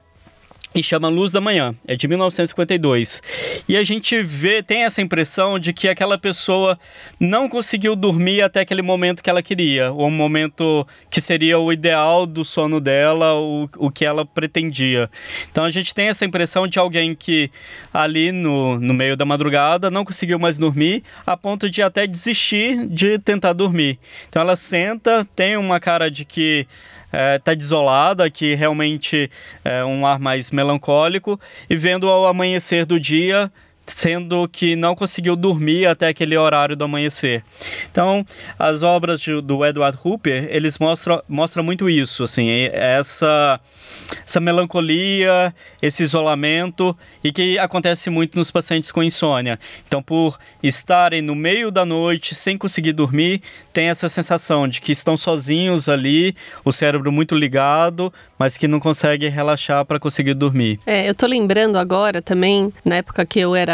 e 0.75 0.83
chama 0.83 1.11
Luz 1.11 1.31
da 1.31 1.39
Manhã, 1.39 1.75
é 1.87 1.95
de 1.95 2.09
1952. 2.09 3.23
E 3.69 3.77
a 3.77 3.85
gente 3.85 4.23
vê, 4.23 4.63
tem 4.63 4.85
essa 4.85 5.03
impressão 5.03 5.59
de 5.59 5.71
que 5.71 5.87
aquela 5.87 6.17
pessoa 6.17 6.79
não 7.21 7.47
conseguiu 7.47 7.95
dormir 7.95 8.41
até 8.41 8.61
aquele 8.61 8.81
momento 8.81 9.23
que 9.23 9.29
ela 9.29 9.43
queria, 9.43 9.93
o 9.93 10.11
momento 10.11 10.87
que 11.11 11.21
seria 11.21 11.59
o 11.59 11.71
ideal 11.71 12.25
do 12.25 12.43
sono 12.43 12.81
dela, 12.81 13.35
o, 13.35 13.69
o 13.77 13.91
que 13.91 14.03
ela 14.03 14.25
pretendia. 14.25 15.11
Então 15.51 15.63
a 15.63 15.69
gente 15.69 15.95
tem 15.95 16.09
essa 16.09 16.25
impressão 16.25 16.67
de 16.67 16.79
alguém 16.79 17.15
que 17.15 17.51
ali 17.93 18.33
no, 18.33 18.81
no 18.81 18.95
meio 18.95 19.15
da 19.15 19.27
madrugada 19.27 19.91
não 19.91 20.07
conseguiu 20.07 20.39
mais 20.39 20.57
dormir, 20.57 21.05
a 21.27 21.37
ponto 21.37 21.69
de 21.69 21.83
até 21.83 22.07
desistir 22.07 22.87
de 22.87 23.19
tentar 23.19 23.53
dormir. 23.53 23.99
Então 24.27 24.41
ela 24.41 24.57
senta, 24.57 25.23
tem 25.37 25.59
uma 25.59 25.79
cara 25.79 26.11
de 26.11 26.25
que 26.25 26.67
é, 27.13 27.39
desolada, 27.55 28.31
que 28.31 28.55
realmente 28.55 29.31
é 29.65 29.85
um 29.85 30.07
ar 30.07 30.19
mais 30.19 30.51
melancólico, 30.51 31.39
e 31.69 31.77
vendo 31.77 32.09
ao 32.09 32.27
amanhecer 32.27 32.87
do 32.87 32.99
dia 32.99 33.53
sendo 33.87 34.49
que 34.49 34.77
não 34.77 34.95
conseguiu 34.95 35.35
dormir 35.35 35.87
até 35.87 36.09
aquele 36.09 36.37
horário 36.37 36.77
do 36.77 36.85
amanhecer. 36.85 37.43
Então, 37.91 38.25
as 38.59 38.83
obras 38.83 39.21
de, 39.21 39.41
do 39.41 39.65
Edward 39.65 39.99
Hooper, 40.03 40.47
eles 40.51 40.79
mostram, 40.79 41.23
mostram 41.29 41.65
muito 41.65 41.91
isso, 41.91 42.25
assim, 42.25 42.49
essa, 42.73 43.61
essa 44.27 44.41
melancolia, 44.41 45.55
esse 45.81 46.03
isolamento, 46.03 46.97
e 47.23 47.33
que 47.33 47.59
acontece 47.59 48.09
muito 48.09 48.39
nos 48.39 48.51
pacientes 48.51 48.93
com 48.93 49.03
insônia. 49.03 49.59
Então, 49.87 50.03
por 50.03 50.39
estarem 50.63 51.21
no 51.21 51.35
meio 51.35 51.71
da 51.71 51.85
noite, 51.85 52.35
sem 52.35 52.57
conseguir 52.57 52.93
dormir, 52.93 53.43
tem 53.73 53.89
essa 53.89 54.09
sensação 54.09 54.69
de 54.69 54.81
que 54.81 54.93
estão 54.93 55.17
sozinhos 55.17 55.89
ali, 55.89 56.35
o 56.65 56.73
cérebro 56.73 57.11
muito 57.11 57.35
ligado, 57.35 58.13
mas 58.39 58.57
que 58.57 58.69
não 58.69 58.79
consegue 58.79 59.29
relaxar 59.29 59.85
para 59.85 59.99
conseguir 59.99 60.35
dormir. 60.35 60.79
É, 60.87 61.09
eu 61.09 61.15
tô 61.15 61.27
lembrando 61.27 61.77
agora 61.79 62.23
também, 62.23 62.73
na 62.85 62.97
época 62.97 63.25
que 63.25 63.41
eu 63.41 63.55
era 63.55 63.72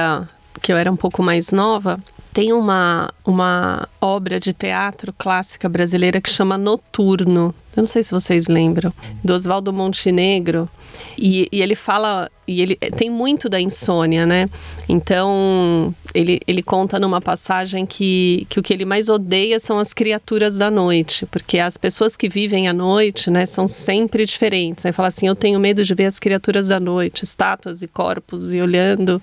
que 0.61 0.73
eu 0.73 0.77
era 0.77 0.91
um 0.91 0.97
pouco 0.97 1.23
mais 1.23 1.53
nova, 1.53 1.99
tem 2.33 2.53
uma, 2.53 3.11
uma 3.25 3.89
obra 4.01 4.39
de 4.39 4.53
teatro 4.53 5.13
clássica 5.17 5.69
brasileira 5.69 6.21
que 6.21 6.31
chama 6.31 6.59
Noturno. 6.59 7.55
Eu 7.77 7.83
não 7.83 7.87
sei 7.87 8.03
se 8.03 8.11
vocês 8.11 8.49
lembram, 8.49 8.93
do 9.25 9.33
Oswaldo 9.33 9.73
Montenegro. 9.73 10.69
E, 11.17 11.49
e, 11.51 11.61
ele 11.61 11.75
fala, 11.75 12.31
e 12.47 12.63
ele 12.63 12.77
tem 12.77 13.11
muito 13.11 13.49
da 13.49 13.61
insônia, 13.61 14.25
né? 14.25 14.49
Então, 14.89 15.93
ele, 16.15 16.41
ele 16.47 16.63
conta 16.63 16.99
numa 16.99 17.21
passagem 17.21 17.85
que, 17.85 18.47
que 18.49 18.61
o 18.61 18.63
que 18.63 18.73
ele 18.73 18.85
mais 18.85 19.09
odeia 19.09 19.59
são 19.59 19.81
as 19.81 19.93
criaturas 19.93 20.57
da 20.57 20.71
noite, 20.71 21.27
porque 21.27 21.59
as 21.59 21.77
pessoas 21.77 22.17
que 22.17 22.29
vivem 22.29 22.69
à 22.69 22.73
noite, 22.73 23.31
né, 23.31 23.47
são 23.47 23.67
sempre 23.67 24.25
diferentes. 24.25 24.87
Aí 24.87 24.93
fala 24.93 25.09
assim: 25.09 25.27
eu 25.27 25.35
tenho 25.35 25.59
medo 25.59 25.83
de 25.83 25.93
ver 25.93 26.07
as 26.07 26.21
criaturas 26.21 26.69
da 26.69 26.79
noite, 26.79 27.25
estátuas 27.25 27.83
e 27.83 27.89
corpos 27.89 28.55
e 28.55 28.61
olhando. 28.61 29.21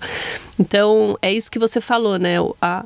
Então, 0.58 1.16
é 1.22 1.32
isso 1.32 1.50
que 1.50 1.58
você 1.58 1.80
falou, 1.80 2.18
né? 2.18 2.36
A, 2.60 2.84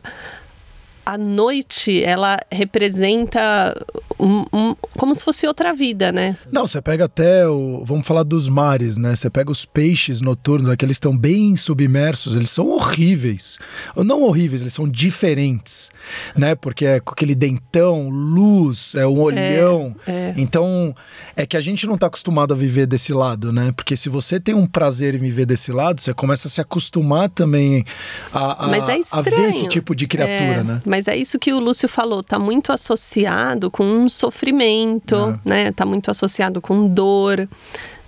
a 1.05 1.17
noite 1.19 2.03
ela 2.03 2.39
representa 2.51 3.75
um, 4.19 4.45
um, 4.53 4.77
como 4.97 5.15
se 5.15 5.25
fosse 5.25 5.47
outra 5.47 5.73
vida, 5.73 6.13
né? 6.13 6.37
Não, 6.53 6.67
você 6.67 6.81
pega 6.81 7.07
até 7.07 7.47
o. 7.49 7.83
Vamos 7.85 8.07
falar 8.07 8.23
dos 8.23 8.49
mares, 8.49 8.99
né? 8.99 9.15
Você 9.15 9.31
pega 9.31 9.51
os 9.51 9.65
peixes 9.65 10.21
noturnos, 10.21 10.69
aqueles 10.69 10.97
estão 10.97 11.17
bem 11.17 11.57
submersos, 11.57 12.37
eles 12.37 12.51
são 12.51 12.69
horríveis. 12.69 13.59
Ou 13.97 14.05
não 14.05 14.23
horríveis, 14.23 14.61
eles 14.61 14.75
são 14.75 14.89
diferentes, 14.89 15.91
né? 16.37 16.55
Porque 16.55 16.87
é 16.87 17.01
com 17.01 17.13
aquele 17.13 17.35
dentão, 17.35 18.09
luz, 18.09 18.95
é 18.95 19.07
um 19.07 19.19
é, 19.19 19.23
olhão. 19.23 19.97
É, 20.07 20.13
é. 20.13 20.35
Então, 20.37 20.95
é 21.35 21.47
que 21.47 21.57
a 21.57 21.61
gente 21.61 21.87
não 21.87 21.95
está 21.95 22.07
acostumado 22.07 22.53
a 22.53 22.57
viver 22.57 22.87
desse 22.87 23.13
lado, 23.13 23.53
né? 23.53 23.73
Porque 23.75 23.97
se 23.97 24.09
você 24.09 24.39
tem 24.39 24.55
um 24.55 24.67
prazer 24.67 25.15
em 25.15 25.19
viver 25.19 25.47
desse 25.47 25.73
lado, 25.73 26.01
você 26.01 26.13
começa 26.13 26.49
a 26.49 26.51
se 26.51 26.61
acostumar 26.61 27.29
também 27.31 27.85
a, 28.33 28.67
a, 28.67 28.77
é 28.77 29.01
a 29.13 29.21
ver 29.23 29.49
esse 29.49 29.67
tipo 29.67 29.95
de 29.95 30.07
criatura, 30.07 30.61
é, 30.61 30.63
né? 30.63 30.83
Mas 30.85 31.00
é 31.09 31.17
isso 31.17 31.39
que 31.39 31.53
o 31.53 31.61
Lúcio 31.61 31.89
falou, 31.89 32.23
tá 32.23 32.39
muito 32.39 32.73
associado 32.73 33.71
com 33.71 33.85
um 33.85 34.09
sofrimento, 34.09 35.39
é. 35.45 35.49
né? 35.49 35.73
Tá 35.73 35.85
muito 35.85 36.11
associado 36.11 36.61
com 36.61 36.89
dor, 36.89 37.49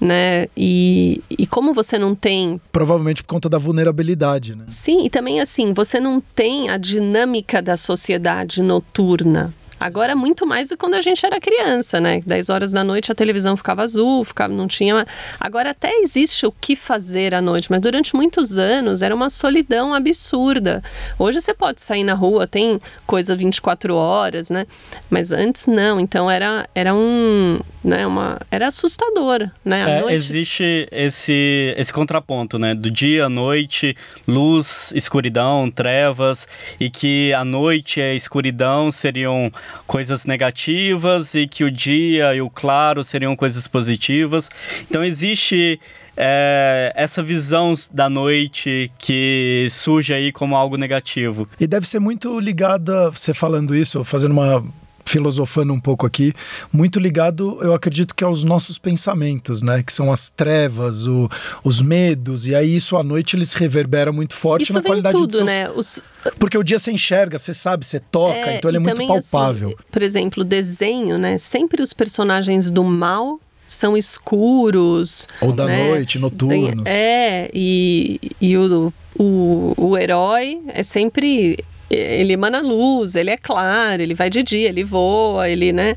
né? 0.00 0.46
E, 0.56 1.22
e 1.30 1.46
como 1.46 1.72
você 1.72 1.98
não 1.98 2.14
tem. 2.14 2.60
Provavelmente 2.72 3.22
por 3.22 3.28
conta 3.28 3.48
da 3.48 3.58
vulnerabilidade, 3.58 4.54
né? 4.54 4.64
Sim, 4.68 5.04
e 5.04 5.10
também 5.10 5.40
assim, 5.40 5.72
você 5.72 6.00
não 6.00 6.20
tem 6.20 6.70
a 6.70 6.76
dinâmica 6.76 7.62
da 7.62 7.76
sociedade 7.76 8.62
noturna. 8.62 9.54
Agora, 9.82 10.14
muito 10.14 10.46
mais 10.46 10.68
do 10.68 10.76
que 10.76 10.76
quando 10.76 10.94
a 10.94 11.00
gente 11.00 11.26
era 11.26 11.40
criança, 11.40 12.00
né? 12.00 12.20
10 12.24 12.50
horas 12.50 12.70
da 12.70 12.84
noite 12.84 13.10
a 13.10 13.14
televisão 13.16 13.56
ficava 13.56 13.82
azul, 13.82 14.24
ficava, 14.24 14.54
não 14.54 14.68
tinha. 14.68 15.04
Agora, 15.40 15.70
até 15.70 15.92
existe 15.98 16.46
o 16.46 16.52
que 16.52 16.76
fazer 16.76 17.34
à 17.34 17.40
noite, 17.40 17.68
mas 17.68 17.80
durante 17.80 18.14
muitos 18.14 18.56
anos 18.56 19.02
era 19.02 19.12
uma 19.12 19.28
solidão 19.28 19.92
absurda. 19.92 20.84
Hoje 21.18 21.40
você 21.40 21.52
pode 21.52 21.82
sair 21.82 22.04
na 22.04 22.14
rua, 22.14 22.46
tem 22.46 22.80
coisa 23.04 23.34
24 23.34 23.96
horas, 23.96 24.50
né? 24.50 24.66
Mas 25.10 25.32
antes 25.32 25.66
não. 25.66 25.98
Então, 25.98 26.30
era, 26.30 26.68
era 26.76 26.94
um. 26.94 27.58
Né, 27.82 28.06
uma, 28.06 28.38
era 28.48 28.68
assustador, 28.68 29.50
né? 29.64 29.98
É, 29.98 30.00
noite... 30.02 30.14
Existe 30.14 30.88
esse, 30.92 31.74
esse 31.76 31.92
contraponto, 31.92 32.56
né? 32.56 32.76
Do 32.76 32.88
dia 32.88 33.24
à 33.24 33.28
noite, 33.28 33.96
luz, 34.28 34.92
escuridão, 34.94 35.68
trevas, 35.68 36.46
e 36.78 36.88
que 36.88 37.32
a 37.32 37.44
noite 37.44 37.98
e 37.98 38.02
a 38.02 38.14
escuridão 38.14 38.88
seriam 38.92 39.50
coisas 39.86 40.24
negativas 40.24 41.34
e 41.34 41.46
que 41.46 41.64
o 41.64 41.70
dia 41.70 42.34
e 42.34 42.40
o 42.40 42.50
claro 42.50 43.02
seriam 43.02 43.34
coisas 43.36 43.66
positivas. 43.66 44.50
Então 44.88 45.04
existe 45.04 45.80
é, 46.16 46.92
essa 46.94 47.22
visão 47.22 47.74
da 47.90 48.08
noite 48.08 48.90
que 48.98 49.66
surge 49.70 50.12
aí 50.12 50.32
como 50.32 50.56
algo 50.56 50.76
negativo. 50.76 51.48
E 51.58 51.66
deve 51.66 51.88
ser 51.88 51.98
muito 51.98 52.38
ligada, 52.38 53.10
você 53.10 53.32
falando 53.32 53.74
isso, 53.74 54.04
fazendo 54.04 54.32
uma 54.32 54.64
filosofando 55.04 55.72
um 55.72 55.80
pouco 55.80 56.06
aqui, 56.06 56.32
muito 56.72 56.98
ligado, 56.98 57.58
eu 57.60 57.74
acredito 57.74 58.14
que 58.14 58.24
aos 58.24 58.44
nossos 58.44 58.78
pensamentos, 58.78 59.62
né? 59.62 59.82
Que 59.82 59.92
são 59.92 60.12
as 60.12 60.30
trevas, 60.30 61.06
o, 61.06 61.28
os 61.64 61.82
medos, 61.82 62.46
e 62.46 62.54
aí 62.54 62.76
isso 62.76 62.96
à 62.96 63.02
noite 63.02 63.36
eles 63.36 63.52
reverberam 63.54 64.12
muito 64.12 64.34
forte 64.34 64.64
isso 64.64 64.74
na 64.74 64.82
qualidade 64.82 65.14
tudo, 65.14 65.28
do 65.28 65.36
seus... 65.36 65.46
né? 65.46 65.70
Os... 65.70 66.00
Porque 66.38 66.56
o 66.56 66.62
dia 66.62 66.78
você 66.78 66.92
enxerga, 66.92 67.38
você 67.38 67.52
sabe, 67.52 67.84
você 67.84 68.00
toca, 68.00 68.50
é, 68.50 68.56
então 68.56 68.70
ele 68.70 68.78
é 68.78 68.80
muito 68.80 69.00
assim, 69.00 69.06
palpável. 69.06 69.68
Assim, 69.68 69.76
por 69.90 70.02
exemplo, 70.02 70.44
desenho, 70.44 71.18
né? 71.18 71.38
Sempre 71.38 71.82
os 71.82 71.92
personagens 71.92 72.70
do 72.70 72.84
mal 72.84 73.40
são 73.66 73.96
escuros. 73.96 75.26
Ou 75.40 75.52
da 75.52 75.66
né? 75.66 75.88
noite, 75.88 76.18
noturnos. 76.18 76.84
É, 76.86 77.50
e, 77.52 78.20
e 78.40 78.56
o, 78.56 78.92
o, 79.18 79.74
o 79.76 79.98
herói 79.98 80.60
é 80.68 80.82
sempre 80.82 81.58
ele 81.94 82.32
emana 82.32 82.60
luz, 82.60 83.14
ele 83.14 83.30
é 83.30 83.36
claro, 83.36 84.02
ele 84.02 84.14
vai 84.14 84.30
de 84.30 84.42
dia, 84.42 84.68
ele 84.68 84.84
voa, 84.84 85.48
ele, 85.48 85.72
né? 85.72 85.96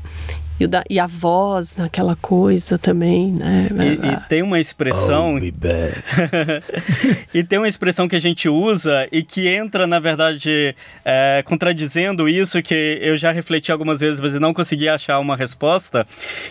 E, 0.58 0.64
o 0.64 0.68
da, 0.68 0.82
e 0.88 0.98
a 0.98 1.06
voz, 1.06 1.78
aquela 1.78 2.16
coisa 2.16 2.78
também, 2.78 3.30
né? 3.30 3.68
E, 3.70 4.06
e 4.06 4.16
tem 4.26 4.42
uma 4.42 4.58
expressão. 4.58 5.38
e 7.34 7.44
tem 7.44 7.58
uma 7.58 7.68
expressão 7.68 8.08
que 8.08 8.16
a 8.16 8.20
gente 8.20 8.48
usa 8.48 9.06
e 9.12 9.22
que 9.22 9.48
entra, 9.48 9.86
na 9.86 10.00
verdade, 10.00 10.74
é, 11.04 11.42
contradizendo 11.44 12.26
isso, 12.26 12.62
que 12.62 12.98
eu 13.02 13.18
já 13.18 13.32
refleti 13.32 13.70
algumas 13.70 14.00
vezes, 14.00 14.18
mas 14.18 14.32
não 14.34 14.54
consegui 14.54 14.88
achar 14.88 15.18
uma 15.18 15.36
resposta. 15.36 16.06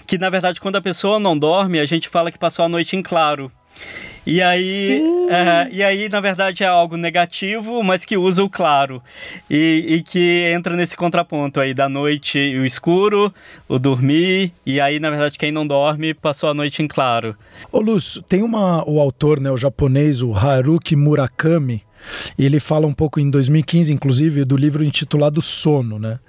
Que, 0.06 0.20
na 0.20 0.30
verdade, 0.30 0.62
quando 0.62 0.76
a 0.76 0.82
pessoa 0.82 1.20
não 1.20 1.36
dorme, 1.36 1.80
a 1.80 1.86
gente 1.86 2.08
fala 2.08 2.32
que 2.32 2.38
passou 2.38 2.64
a 2.64 2.70
noite 2.70 2.96
em 2.96 3.02
claro. 3.02 3.52
E 4.26 4.41
aí, 4.41 5.03
é, 5.30 5.69
e 5.71 5.84
aí, 5.84 6.09
na 6.09 6.19
verdade, 6.19 6.63
é 6.63 6.67
algo 6.67 6.97
negativo, 6.97 7.84
mas 7.84 8.03
que 8.03 8.17
usa 8.17 8.43
o 8.43 8.49
claro. 8.49 9.01
E, 9.49 9.86
e, 9.88 10.01
que 10.01 10.51
entra 10.55 10.76
nesse 10.76 10.97
contraponto 10.97 11.59
aí 11.59 11.73
da 11.73 11.88
noite 11.88 12.39
e 12.39 12.57
o 12.57 12.65
escuro, 12.65 13.32
o 13.67 13.78
dormir, 13.78 14.51
e 14.65 14.82
aí, 14.82 14.99
na 14.99 15.09
verdade, 15.11 15.38
quem 15.38 15.51
não 15.51 15.65
dorme 15.65 16.13
passou 16.13 16.49
a 16.49 16.53
noite 16.53 16.82
em 16.82 16.88
claro. 16.88 17.36
Ô 17.71 17.80
Lúcio, 17.80 18.21
tem 18.23 18.41
uma, 18.41 18.88
o 18.89 18.99
autor, 18.99 19.39
né, 19.39 19.51
o 19.51 19.57
japonês, 19.57 20.23
o 20.23 20.34
Haruki 20.34 20.95
Murakami, 20.95 21.84
e 22.38 22.45
ele 22.45 22.59
fala 22.59 22.88
um 22.88 22.93
pouco 22.93 23.19
em 23.19 23.30
2015, 23.30 23.93
inclusive, 23.93 24.45
do 24.45 24.57
livro 24.57 24.84
intitulado 24.84 25.41
Sono, 25.41 25.99
né? 25.99 26.19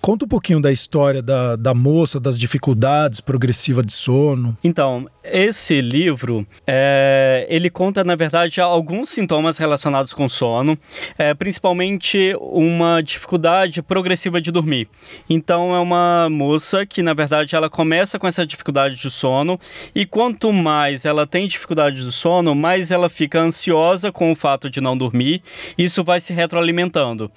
Conta 0.00 0.24
um 0.24 0.28
pouquinho 0.28 0.60
da 0.60 0.70
história 0.70 1.20
da, 1.20 1.56
da 1.56 1.74
moça, 1.74 2.20
das 2.20 2.38
dificuldades 2.38 3.20
progressivas 3.20 3.84
de 3.84 3.92
sono. 3.92 4.56
Então, 4.62 5.08
esse 5.24 5.80
livro, 5.80 6.46
é, 6.66 7.46
ele 7.50 7.68
conta, 7.68 8.02
na 8.02 8.14
verdade, 8.14 8.60
alguns 8.60 9.10
sintomas 9.10 9.58
relacionados 9.58 10.14
com 10.14 10.28
sono, 10.28 10.78
é, 11.18 11.34
principalmente 11.34 12.34
uma 12.40 13.02
dificuldade 13.02 13.82
progressiva 13.82 14.40
de 14.40 14.50
dormir. 14.50 14.88
Então, 15.28 15.74
é 15.74 15.80
uma 15.80 16.28
moça 16.30 16.86
que, 16.86 17.02
na 17.02 17.12
verdade, 17.12 17.54
ela 17.54 17.68
começa 17.68 18.18
com 18.18 18.26
essa 18.26 18.46
dificuldade 18.46 18.96
de 18.96 19.10
sono 19.10 19.58
e 19.94 20.06
quanto 20.06 20.52
mais 20.52 21.04
ela 21.04 21.26
tem 21.26 21.46
dificuldade 21.46 22.02
do 22.02 22.12
sono, 22.12 22.54
mais 22.54 22.90
ela 22.90 23.08
fica 23.08 23.40
ansiosa 23.40 24.10
com 24.10 24.32
o 24.32 24.36
fato 24.36 24.70
de 24.70 24.80
não 24.80 24.96
dormir. 24.96 25.42
Isso 25.76 26.02
vai 26.04 26.20
se 26.20 26.32
retroalimentando. 26.32 27.30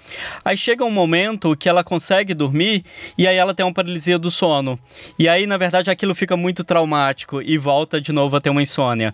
Aí 0.46 0.56
chega 0.56 0.86
um 0.86 0.92
momento 0.92 1.56
que 1.58 1.68
ela 1.68 1.84
consegue 1.84 2.34
dormir 2.34 2.61
e 3.18 3.28
aí 3.28 3.36
ela 3.36 3.54
tem 3.54 3.66
uma 3.66 3.74
paralisia 3.74 4.18
do 4.18 4.32
sono. 4.32 4.80
E 5.20 5.28
aí, 5.28 5.46
na 5.46 5.58
verdade, 5.58 5.90
aquilo 5.90 6.16
fica 6.16 6.38
muito 6.38 6.64
traumático 6.64 7.42
e 7.42 7.58
volta 7.58 7.82
volta 7.82 8.00
de 8.00 8.12
novo 8.14 8.36
a 8.36 8.42
ter 8.42 8.50
uma 8.50 8.62
insônia. 8.62 9.14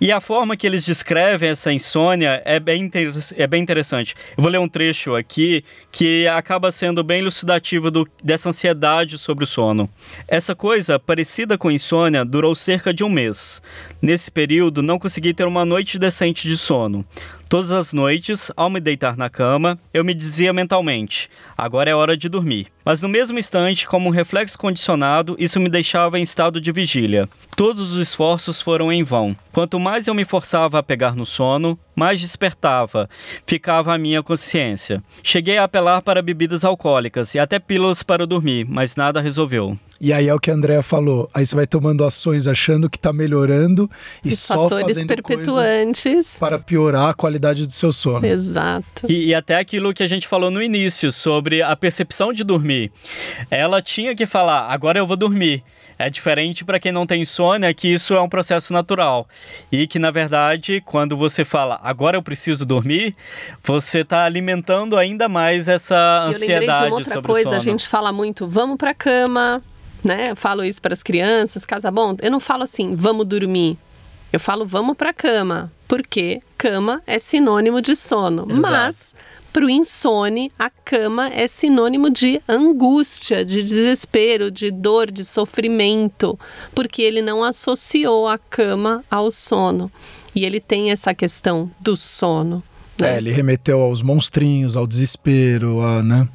E 0.00 0.12
a 0.12 0.20
forma 0.20 0.56
que 0.56 0.66
eles 0.66 0.84
descrevem 0.84 1.48
essa 1.48 1.72
insônia 1.72 2.42
é 2.44 2.60
bem, 2.60 2.90
é 3.36 3.46
bem 3.46 3.62
interessante. 3.62 4.14
Eu 4.36 4.42
vou 4.42 4.52
ler 4.52 4.58
um 4.58 4.68
trecho 4.68 5.14
aqui 5.14 5.64
que 5.90 6.28
acaba 6.28 6.70
sendo 6.70 7.02
bem 7.02 7.20
elucidativo 7.20 7.90
do, 7.90 8.06
dessa 8.22 8.50
ansiedade 8.50 9.18
sobre 9.18 9.44
o 9.44 9.46
sono. 9.46 9.88
Essa 10.28 10.54
coisa, 10.54 10.98
parecida 10.98 11.56
com 11.56 11.70
insônia, 11.70 12.24
durou 12.24 12.54
cerca 12.54 12.92
de 12.92 13.02
um 13.02 13.08
mês. 13.08 13.62
Nesse 14.00 14.30
período, 14.30 14.82
não 14.82 14.98
consegui 14.98 15.32
ter 15.32 15.46
uma 15.46 15.64
noite 15.64 15.98
decente 15.98 16.46
de 16.46 16.58
sono. 16.58 17.04
Todas 17.48 17.70
as 17.70 17.92
noites, 17.92 18.50
ao 18.56 18.70
me 18.70 18.80
deitar 18.80 19.14
na 19.14 19.28
cama, 19.28 19.78
eu 19.92 20.02
me 20.02 20.14
dizia 20.14 20.54
mentalmente: 20.54 21.28
agora 21.56 21.90
é 21.90 21.94
hora 21.94 22.16
de 22.16 22.26
dormir. 22.26 22.68
Mas 22.84 23.00
no 23.00 23.08
mesmo 23.08 23.38
instante, 23.38 23.86
como 23.86 24.08
um 24.08 24.12
reflexo 24.12 24.58
condicionado, 24.58 25.36
isso 25.38 25.60
me 25.60 25.68
deixava 25.68 26.18
em 26.18 26.22
estado 26.22 26.60
de 26.60 26.72
vigília. 26.72 27.28
Todos 27.56 27.92
os 27.92 27.98
esforços 27.98 28.60
foram 28.60 28.92
em 28.92 29.04
vão. 29.04 29.36
Quanto 29.52 29.78
mais 29.78 30.06
eu 30.06 30.14
me 30.14 30.24
forçava 30.24 30.78
a 30.78 30.82
pegar 30.82 31.14
no 31.14 31.26
sono, 31.26 31.78
mais 31.94 32.20
despertava, 32.20 33.08
ficava 33.46 33.94
a 33.94 33.98
minha 33.98 34.22
consciência. 34.22 35.02
Cheguei 35.22 35.58
a 35.58 35.64
apelar 35.64 36.02
para 36.02 36.22
bebidas 36.22 36.64
alcoólicas 36.64 37.34
e 37.34 37.38
até 37.38 37.58
pílulas 37.58 38.02
para 38.02 38.26
dormir, 38.26 38.66
mas 38.68 38.96
nada 38.96 39.20
resolveu. 39.20 39.78
E 40.04 40.12
aí 40.12 40.26
é 40.26 40.34
o 40.34 40.38
que 40.40 40.50
a 40.50 40.54
Andrea 40.54 40.82
falou. 40.82 41.30
Aí 41.32 41.46
você 41.46 41.54
vai 41.54 41.64
tomando 41.64 42.04
ações 42.04 42.48
achando 42.48 42.90
que 42.90 42.96
está 42.96 43.12
melhorando 43.12 43.88
e, 44.24 44.30
e 44.30 44.36
só 44.36 44.68
fazendo 44.68 45.06
perpetuantes 45.06 46.38
para 46.40 46.58
piorar 46.58 47.10
a 47.10 47.14
qualidade 47.14 47.64
do 47.68 47.72
seu 47.72 47.92
sono. 47.92 48.26
Exato. 48.26 49.06
E, 49.08 49.26
e, 49.26 49.34
até 49.34 49.56
aquilo 49.56 49.94
que 49.94 50.02
a 50.02 50.08
gente 50.08 50.26
falou 50.26 50.50
no 50.50 50.60
início 50.60 51.12
sobre 51.12 51.62
a 51.62 51.76
percepção 51.76 52.32
de 52.32 52.42
dormir. 52.42 52.71
Ela 53.50 53.82
tinha 53.82 54.14
que 54.14 54.26
falar: 54.26 54.66
agora 54.68 54.98
eu 54.98 55.06
vou 55.06 55.16
dormir. 55.16 55.62
É 55.98 56.10
diferente 56.10 56.64
para 56.64 56.80
quem 56.80 56.90
não 56.90 57.06
tem 57.06 57.22
insônia 57.22 57.72
que 57.72 57.86
isso 57.86 58.14
é 58.14 58.20
um 58.20 58.28
processo 58.28 58.72
natural 58.72 59.28
e 59.70 59.86
que 59.86 60.00
na 60.00 60.10
verdade 60.10 60.82
quando 60.84 61.16
você 61.16 61.44
fala 61.44 61.78
agora 61.80 62.16
eu 62.16 62.22
preciso 62.22 62.66
dormir, 62.66 63.14
você 63.62 64.00
está 64.00 64.24
alimentando 64.24 64.98
ainda 64.98 65.28
mais 65.28 65.68
essa 65.68 66.24
ansiedade 66.26 66.50
eu 66.50 66.60
lembrei 66.60 66.74
de 66.74 66.90
uma 66.90 66.98
outra 66.98 67.22
coisa. 67.22 67.56
A 67.56 67.60
gente 67.60 67.86
fala 67.86 68.10
muito: 68.10 68.48
vamos 68.48 68.78
para 68.78 68.92
cama 68.92 69.62
né? 70.04 70.30
Eu 70.30 70.36
falo 70.36 70.64
isso 70.64 70.82
para 70.82 70.92
as 70.92 71.02
crianças, 71.02 71.64
casa 71.64 71.90
bom. 71.90 72.16
Eu 72.20 72.30
não 72.30 72.40
falo 72.40 72.64
assim, 72.64 72.94
vamos 72.94 73.26
dormir. 73.26 73.78
Eu 74.32 74.40
falo, 74.40 74.66
vamos 74.66 74.96
para 74.96 75.12
cama, 75.12 75.70
porque 75.86 76.42
cama 76.62 77.02
é 77.08 77.18
sinônimo 77.18 77.82
de 77.82 77.96
sono. 77.96 78.46
Exato. 78.48 78.60
Mas 78.60 79.16
para 79.52 79.66
o 79.66 79.68
insone, 79.68 80.48
a 80.56 80.70
cama 80.70 81.28
é 81.28 81.48
sinônimo 81.48 82.08
de 82.08 82.40
angústia, 82.48 83.44
de 83.44 83.64
desespero, 83.64 84.48
de 84.48 84.70
dor, 84.70 85.10
de 85.10 85.24
sofrimento, 85.24 86.38
porque 86.72 87.02
ele 87.02 87.20
não 87.20 87.42
associou 87.42 88.28
a 88.28 88.38
cama 88.38 89.04
ao 89.10 89.28
sono. 89.32 89.90
E 90.32 90.44
ele 90.44 90.60
tem 90.60 90.92
essa 90.92 91.12
questão 91.12 91.68
do 91.80 91.96
sono. 91.96 92.62
Né? 93.00 93.14
É, 93.14 93.18
ele 93.18 93.32
remeteu 93.32 93.82
aos 93.82 94.00
monstrinhos, 94.00 94.76
ao 94.76 94.86
desespero, 94.86 95.82
a, 95.82 96.00
né? 96.00 96.28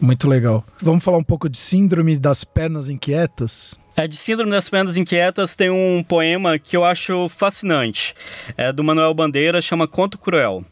Muito 0.00 0.28
legal. 0.28 0.64
Vamos 0.80 1.02
falar 1.02 1.18
um 1.18 1.24
pouco 1.24 1.48
de 1.48 1.58
Síndrome 1.58 2.18
das 2.18 2.44
Pernas 2.44 2.90
Inquietas? 2.90 3.78
É, 3.96 4.06
de 4.06 4.16
Síndrome 4.16 4.52
das 4.52 4.68
Pernas 4.68 4.96
Inquietas 4.96 5.54
tem 5.54 5.70
um 5.70 6.04
poema 6.06 6.58
que 6.58 6.76
eu 6.76 6.84
acho 6.84 7.28
fascinante. 7.30 8.14
É 8.56 8.72
do 8.72 8.84
Manuel 8.84 9.14
Bandeira, 9.14 9.62
chama 9.62 9.88
Conto 9.88 10.18
Cruel. 10.18 10.64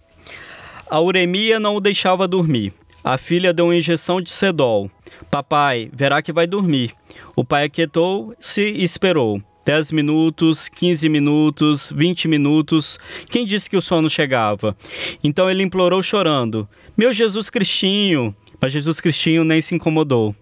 A 0.90 1.00
uremia 1.00 1.58
não 1.58 1.74
o 1.74 1.80
deixava 1.80 2.28
dormir. 2.28 2.72
A 3.02 3.16
filha 3.16 3.52
deu 3.52 3.66
uma 3.66 3.76
injeção 3.76 4.20
de 4.20 4.30
sedol. 4.30 4.90
Papai, 5.30 5.90
verá 5.92 6.22
que 6.22 6.32
vai 6.32 6.46
dormir. 6.46 6.92
O 7.34 7.44
pai 7.44 7.64
aquietou-se 7.64 8.62
e 8.62 8.84
esperou. 8.84 9.42
10 9.64 9.92
minutos, 9.92 10.68
15 10.68 11.08
minutos, 11.08 11.90
20 11.94 12.28
minutos. 12.28 12.98
Quem 13.30 13.46
disse 13.46 13.68
que 13.68 13.76
o 13.76 13.82
sono 13.82 14.10
chegava? 14.10 14.76
Então 15.22 15.50
ele 15.50 15.62
implorou 15.62 16.02
chorando: 16.02 16.68
Meu 16.96 17.12
Jesus 17.14 17.48
Cristinho, 17.48 18.34
mas 18.64 18.72
Jesus 18.72 18.98
Cristinho 18.98 19.44
nem 19.44 19.60
se 19.60 19.74
incomodou. 19.74 20.34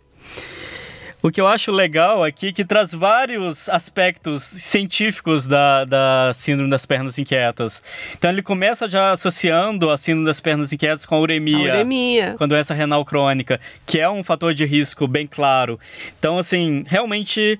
O 1.20 1.28
que 1.28 1.40
eu 1.40 1.46
acho 1.48 1.72
legal 1.72 2.22
aqui 2.22 2.46
é 2.48 2.52
que 2.52 2.64
traz 2.64 2.94
vários 2.94 3.68
aspectos 3.68 4.44
científicos 4.44 5.44
da, 5.44 5.84
da 5.84 6.30
síndrome 6.32 6.70
das 6.70 6.86
pernas 6.86 7.18
inquietas. 7.18 7.82
Então 8.16 8.30
ele 8.30 8.40
começa 8.40 8.88
já 8.88 9.10
associando 9.10 9.90
a 9.90 9.96
síndrome 9.96 10.24
das 10.24 10.40
pernas 10.40 10.72
inquietas 10.72 11.04
com 11.04 11.16
a 11.16 11.18
uremia, 11.18 11.72
a 11.72 11.74
uremia. 11.74 12.34
com 12.38 12.44
a 12.44 12.46
doença 12.46 12.72
renal 12.72 13.04
crônica, 13.04 13.58
que 13.84 13.98
é 13.98 14.08
um 14.08 14.22
fator 14.22 14.54
de 14.54 14.64
risco 14.64 15.08
bem 15.08 15.26
claro. 15.26 15.80
Então, 16.16 16.38
assim, 16.38 16.84
realmente 16.86 17.58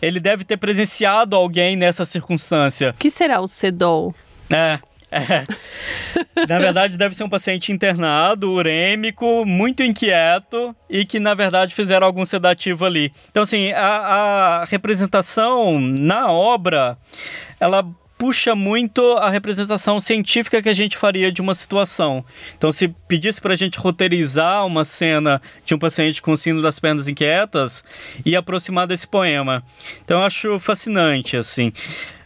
ele 0.00 0.20
deve 0.20 0.44
ter 0.44 0.56
presenciado 0.56 1.34
alguém 1.34 1.74
nessa 1.74 2.04
circunstância. 2.04 2.90
O 2.90 2.94
que 2.94 3.10
será 3.10 3.40
o 3.40 3.48
CEDOL? 3.48 4.14
É. 4.52 4.78
É. 5.10 5.44
Na 6.48 6.58
verdade, 6.58 6.98
deve 6.98 7.14
ser 7.14 7.24
um 7.24 7.28
paciente 7.28 7.72
internado, 7.72 8.50
urêmico, 8.50 9.44
muito 9.46 9.82
inquieto 9.82 10.74
e 10.88 11.04
que, 11.04 11.18
na 11.18 11.34
verdade, 11.34 11.74
fizeram 11.74 12.06
algum 12.06 12.24
sedativo 12.24 12.84
ali. 12.84 13.12
Então, 13.30 13.42
assim, 13.42 13.72
a, 13.72 13.86
a 13.86 14.64
representação 14.64 15.80
na 15.80 16.30
obra, 16.30 16.98
ela 17.58 17.86
puxa 18.18 18.54
muito 18.54 19.02
a 19.12 19.28
representação 19.30 20.00
científica 20.00 20.62
que 20.62 20.68
a 20.68 20.74
gente 20.74 20.96
faria 20.96 21.30
de 21.30 21.40
uma 21.40 21.54
situação. 21.54 22.24
Então, 22.56 22.72
se 22.72 22.88
pedisse 22.88 23.40
para 23.40 23.52
a 23.52 23.56
gente 23.56 23.78
roteirizar 23.78 24.66
uma 24.66 24.84
cena 24.84 25.40
de 25.64 25.74
um 25.74 25.78
paciente 25.78 26.22
com 26.22 26.34
síndrome 26.36 26.62
das 26.62 26.80
pernas 26.80 27.08
inquietas, 27.08 27.84
ia 28.24 28.38
aproximar 28.38 28.86
desse 28.86 29.06
poema. 29.06 29.62
Então, 30.02 30.20
eu 30.20 30.24
acho 30.24 30.58
fascinante, 30.58 31.36
assim. 31.36 31.72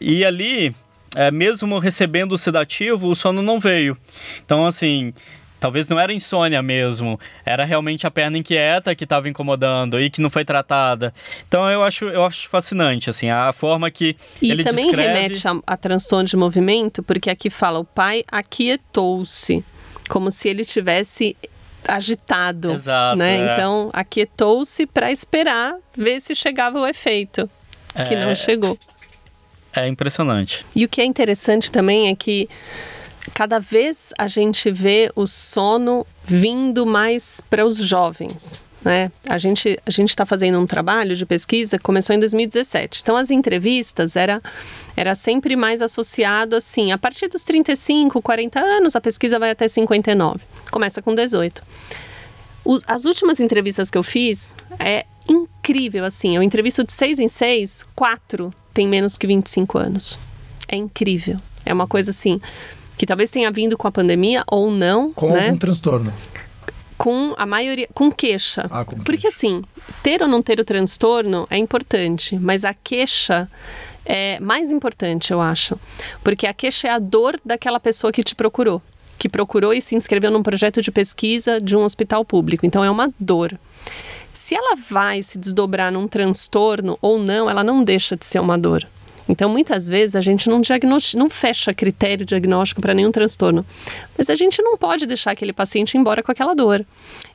E 0.01 0.25
ali, 0.25 0.75
é, 1.15 1.31
mesmo 1.31 1.79
recebendo 1.79 2.33
o 2.33 2.39
sedativo, 2.39 3.09
o 3.09 3.15
sono 3.15 3.43
não 3.43 3.59
veio. 3.59 3.97
Então, 4.45 4.67
assim, 4.67 5.13
talvez 5.61 5.89
não 5.89 6.01
era 6.01 6.13
insônia 6.13 6.63
mesmo, 6.63 7.21
era 7.45 7.65
realmente 7.65 8.07
a 8.07 8.11
perna 8.11 8.39
inquieta 8.39 8.95
que 8.95 9.05
estava 9.05 9.29
incomodando 9.29 10.01
e 10.01 10.09
que 10.09 10.21
não 10.21 10.31
foi 10.31 10.45
tratada. 10.45 11.13
Então 11.47 11.71
eu 11.71 11.85
acho, 11.85 12.07
eu 12.07 12.25
acho 12.25 12.49
fascinante 12.49 13.11
assim 13.11 13.29
a 13.29 13.53
forma 13.53 13.91
que 13.91 14.17
e 14.41 14.51
ele 14.51 14.65
também 14.65 14.87
descreve... 14.87 15.13
remete 15.13 15.47
a, 15.47 15.61
a 15.67 15.77
transtorno 15.77 16.25
de 16.25 16.37
movimento, 16.37 17.03
porque 17.03 17.29
aqui 17.29 17.51
fala 17.51 17.79
o 17.79 17.85
pai 17.85 18.25
aquietou-se, 18.33 19.63
como 20.09 20.31
se 20.31 20.49
ele 20.49 20.65
tivesse 20.65 21.37
agitado, 21.87 22.73
Exato, 22.73 23.17
né? 23.17 23.49
É. 23.49 23.53
Então 23.53 23.91
aquietou-se 23.93 24.87
para 24.87 25.13
esperar 25.13 25.75
ver 25.97 26.21
se 26.21 26.35
chegava 26.35 26.81
o 26.81 26.87
efeito, 26.87 27.49
que 28.07 28.15
é... 28.15 28.25
não 28.25 28.35
chegou. 28.35 28.79
É 29.75 29.87
impressionante. 29.87 30.65
E 30.75 30.85
o 30.85 30.89
que 30.89 31.01
é 31.01 31.05
interessante 31.05 31.71
também 31.71 32.09
é 32.09 32.15
que 32.15 32.49
cada 33.35 33.59
vez 33.59 34.13
a 34.19 34.27
gente 34.27 34.71
vê 34.71 35.11
o 35.15 35.27
sono 35.27 36.07
vindo 36.25 36.87
mais 36.87 37.41
para 37.49 37.65
os 37.65 37.77
jovens. 37.77 38.65
Né? 38.83 39.11
A 39.29 39.37
gente 39.37 39.79
a 39.85 39.91
gente 39.91 40.09
está 40.09 40.25
fazendo 40.25 40.59
um 40.59 40.67
trabalho 40.67 41.15
de 41.15 41.27
pesquisa 41.27 41.79
começou 41.79 42.17
em 42.17 42.19
2017. 42.19 43.01
Então 43.03 43.15
as 43.15 43.31
entrevistas 43.31 44.17
era 44.17 44.43
era 44.97 45.15
sempre 45.15 45.55
mais 45.55 45.83
associado 45.83 46.57
assim, 46.57 46.91
a 46.91 46.97
partir 46.97 47.29
dos 47.29 47.43
35, 47.43 48.23
40 48.23 48.59
anos, 48.59 48.97
a 48.97 49.01
pesquisa 49.01 49.39
vai 49.39 49.51
até 49.51 49.69
59. 49.69 50.41
Começa 50.71 51.03
com 51.03 51.15
18. 51.15 51.63
O, 52.65 52.79
as 52.87 53.05
últimas 53.05 53.39
entrevistas 53.39 53.91
que 53.91 53.99
eu 53.99 54.03
fiz 54.03 54.57
é 54.79 55.05
incrível 55.29 56.05
assim, 56.05 56.37
eu 56.37 56.43
entrevisto 56.43 56.83
de 56.83 56.93
seis 56.93 57.19
em 57.19 57.29
seis, 57.29 57.85
quatro 57.95 58.53
tem 58.73 58.87
menos 58.89 59.17
que 59.17 59.27
25 59.27 59.79
anos. 59.79 60.19
É 60.69 60.77
incrível. 60.77 61.39
É 61.65 61.73
uma 61.73 61.87
coisa 61.87 62.11
assim 62.11 62.41
que 62.97 63.07
talvez 63.07 63.31
tenha 63.31 63.51
vindo 63.51 63.79
com 63.79 63.89
a 63.89 63.91
pandemia 63.91 64.45
ou 64.47 64.71
não. 64.71 65.11
Com 65.15 65.33
né? 65.33 65.47
algum 65.47 65.57
transtorno. 65.57 66.13
Com 66.99 67.35
a 67.39 67.47
maioria, 67.47 67.89
com 67.95 68.13
queixa. 68.13 68.67
Ah, 68.71 68.85
com 68.85 68.97
Porque 68.97 69.23
queixa. 69.23 69.29
assim, 69.29 69.63
ter 70.03 70.21
ou 70.21 70.29
não 70.29 70.43
ter 70.43 70.61
o 70.61 70.65
transtorno 70.65 71.47
é 71.49 71.57
importante, 71.57 72.39
mas 72.39 72.63
a 72.63 72.75
queixa 72.75 73.49
é 74.05 74.39
mais 74.39 74.71
importante, 74.71 75.33
eu 75.33 75.41
acho. 75.41 75.79
Porque 76.23 76.47
a 76.47 76.53
queixa 76.53 76.89
é 76.89 76.91
a 76.91 76.99
dor 76.99 77.41
daquela 77.43 77.81
pessoa 77.81 78.13
que 78.13 78.23
te 78.23 78.35
procurou, 78.35 78.83
que 79.19 79.31
procurou 79.31 79.73
e 79.73 79.81
se 79.81 79.95
inscreveu 79.95 80.31
num 80.31 80.43
projeto 80.43 80.83
de 80.83 80.91
pesquisa 80.91 81.59
de 81.59 81.75
um 81.75 81.85
hospital 81.85 82.23
público. 82.23 82.67
Então 82.67 82.85
é 82.85 82.91
uma 82.91 83.11
dor. 83.19 83.59
Se 84.33 84.55
ela 84.55 84.77
vai 84.89 85.23
se 85.23 85.39
desdobrar 85.39 85.93
num 85.93 86.07
transtorno 86.07 86.99
ou 87.01 87.19
não, 87.19 87.49
ela 87.51 87.65
não 87.65 87.83
deixa 87.83 88.17
de 88.17 88.25
ser 88.25 88.41
uma 88.41 88.59
dor. 88.59 88.87
Então, 89.31 89.49
muitas 89.49 89.87
vezes, 89.87 90.17
a 90.17 90.21
gente 90.21 90.49
não, 90.49 90.61
não 91.15 91.31
fecha 91.31 91.73
critério 91.73 92.27
diagnóstico 92.27 92.81
para 92.81 92.93
nenhum 92.93 93.13
transtorno. 93.13 93.65
Mas 94.19 94.29
a 94.29 94.35
gente 94.35 94.61
não 94.61 94.77
pode 94.77 95.07
deixar 95.07 95.31
aquele 95.31 95.53
paciente 95.53 95.97
embora 95.97 96.21
com 96.21 96.33
aquela 96.33 96.53
dor. 96.53 96.85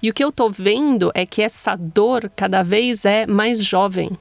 E 0.03 0.09
o 0.09 0.13
que 0.13 0.23
eu 0.23 0.29
estou 0.29 0.51
vendo 0.51 1.09
é 1.13 1.25
que 1.25 1.41
essa 1.41 1.73
dor 1.75 2.29
cada 2.35 2.63
vez 2.63 3.05
é 3.05 3.25
mais 3.25 3.63
jovem. 3.63 4.11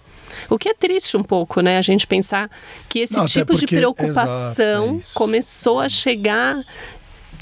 O 0.48 0.58
que 0.58 0.68
é 0.68 0.74
triste 0.74 1.16
um 1.16 1.22
pouco, 1.22 1.60
né? 1.60 1.78
A 1.78 1.82
gente 1.82 2.06
pensar 2.06 2.50
que 2.88 3.00
esse 3.00 3.16
não, 3.16 3.24
tipo 3.24 3.46
porque, 3.46 3.66
de 3.66 3.76
preocupação 3.76 4.96
exato, 4.96 5.12
é 5.12 5.18
começou 5.18 5.80
a 5.80 5.88
chegar 5.88 6.64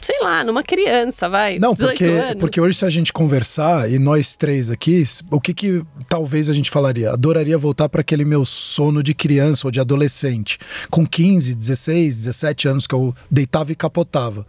sei 0.02 0.18
lá, 0.20 0.42
numa 0.42 0.62
criança, 0.62 1.28
vai. 1.28 1.58
Não, 1.58 1.74
porque, 1.74 2.04
anos. 2.04 2.34
porque 2.40 2.60
hoje 2.60 2.76
se 2.76 2.84
a 2.84 2.90
gente 2.90 3.12
conversar, 3.12 3.90
e 3.90 3.98
nós 3.98 4.34
três 4.34 4.70
aqui, 4.70 5.02
o 5.30 5.40
que 5.40 5.54
que 5.54 5.82
talvez 6.08 6.50
a 6.50 6.52
gente 6.52 6.70
falaria? 6.70 7.12
Adoraria 7.12 7.56
voltar 7.56 7.88
para 7.88 8.00
aquele 8.00 8.24
meu 8.24 8.44
sono 8.44 9.02
de 9.02 9.14
criança 9.14 9.66
ou 9.66 9.70
de 9.70 9.80
adolescente, 9.80 10.58
com 10.90 11.06
15, 11.06 11.54
16, 11.54 12.16
17 12.16 12.68
anos 12.68 12.86
que 12.86 12.94
eu 12.94 13.14
deitava 13.30 13.70
e 13.70 13.76
capotava. 13.76 14.44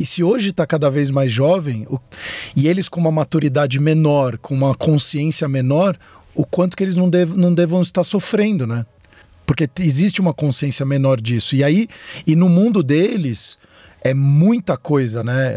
E 0.00 0.04
se 0.04 0.24
hoje 0.24 0.50
está 0.50 0.66
cada 0.66 0.90
vez 0.90 1.10
mais 1.10 1.30
jovem, 1.30 1.86
o, 1.88 2.00
e 2.56 2.66
eles 2.66 2.88
com 2.88 3.00
uma 3.00 3.12
maturidade 3.12 3.78
menor, 3.78 4.36
com 4.38 4.54
uma 4.54 4.74
consciência 4.74 5.48
menor, 5.48 5.96
o 6.34 6.44
quanto 6.44 6.76
que 6.76 6.82
eles 6.82 6.96
não, 6.96 7.08
dev, 7.08 7.34
não 7.34 7.54
devam 7.54 7.80
estar 7.82 8.02
sofrendo, 8.02 8.66
né? 8.66 8.84
Porque 9.46 9.68
existe 9.80 10.20
uma 10.20 10.34
consciência 10.34 10.84
menor 10.84 11.20
disso. 11.20 11.56
E 11.56 11.64
aí, 11.64 11.88
e 12.26 12.36
no 12.36 12.48
mundo 12.48 12.82
deles, 12.82 13.58
é 14.02 14.14
muita 14.14 14.76
coisa, 14.76 15.22
né? 15.22 15.54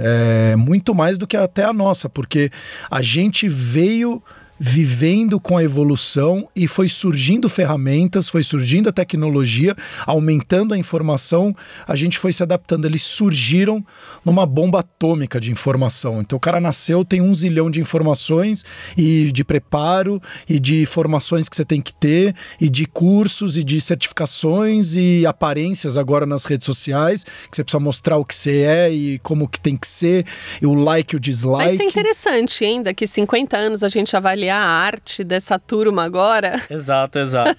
É 0.51 0.55
muito 0.55 0.93
mais 0.93 1.17
do 1.17 1.27
que 1.27 1.37
até 1.37 1.63
a 1.63 1.73
nossa, 1.73 2.09
porque 2.09 2.51
a 2.89 3.01
gente 3.01 3.47
veio 3.47 4.21
vivendo 4.63 5.39
com 5.39 5.57
a 5.57 5.63
evolução 5.63 6.47
e 6.55 6.67
foi 6.67 6.87
surgindo 6.87 7.49
ferramentas, 7.49 8.29
foi 8.29 8.43
surgindo 8.43 8.89
a 8.89 8.91
tecnologia, 8.91 9.75
aumentando 10.05 10.75
a 10.75 10.77
informação, 10.77 11.55
a 11.87 11.95
gente 11.95 12.19
foi 12.19 12.31
se 12.31 12.43
adaptando. 12.43 12.85
Eles 12.85 13.01
surgiram 13.01 13.83
numa 14.23 14.45
bomba 14.45 14.81
atômica 14.81 15.39
de 15.39 15.49
informação. 15.49 16.21
Então 16.21 16.37
o 16.37 16.39
cara 16.39 16.59
nasceu, 16.61 17.03
tem 17.03 17.21
um 17.21 17.33
zilhão 17.33 17.71
de 17.71 17.81
informações 17.81 18.63
e 18.95 19.31
de 19.31 19.43
preparo 19.43 20.21
e 20.47 20.59
de 20.59 20.85
formações 20.85 21.49
que 21.49 21.55
você 21.55 21.65
tem 21.65 21.81
que 21.81 21.91
ter 21.91 22.35
e 22.59 22.69
de 22.69 22.85
cursos 22.85 23.57
e 23.57 23.63
de 23.63 23.81
certificações 23.81 24.95
e 24.95 25.25
aparências 25.25 25.97
agora 25.97 26.27
nas 26.27 26.45
redes 26.45 26.65
sociais, 26.65 27.23
que 27.23 27.55
você 27.55 27.63
precisa 27.63 27.79
mostrar 27.79 28.17
o 28.17 28.23
que 28.23 28.35
você 28.35 28.61
é 28.61 28.93
e 28.93 29.17
como 29.19 29.47
que 29.47 29.59
tem 29.59 29.75
que 29.75 29.87
ser, 29.87 30.23
e 30.61 30.67
o 30.67 30.75
like 30.75 31.15
e 31.15 31.17
o 31.17 31.19
dislike. 31.19 31.71
Mas 31.71 31.79
é 31.79 31.83
interessante, 31.83 32.63
hein? 32.63 32.83
Daqui 32.83 33.07
50 33.07 33.57
anos 33.57 33.83
a 33.83 33.89
gente 33.89 34.15
avaliar 34.15 34.50
a 34.51 34.63
arte 34.63 35.23
dessa 35.23 35.57
turma 35.57 36.03
agora. 36.03 36.61
Exato, 36.69 37.19
exato. 37.19 37.57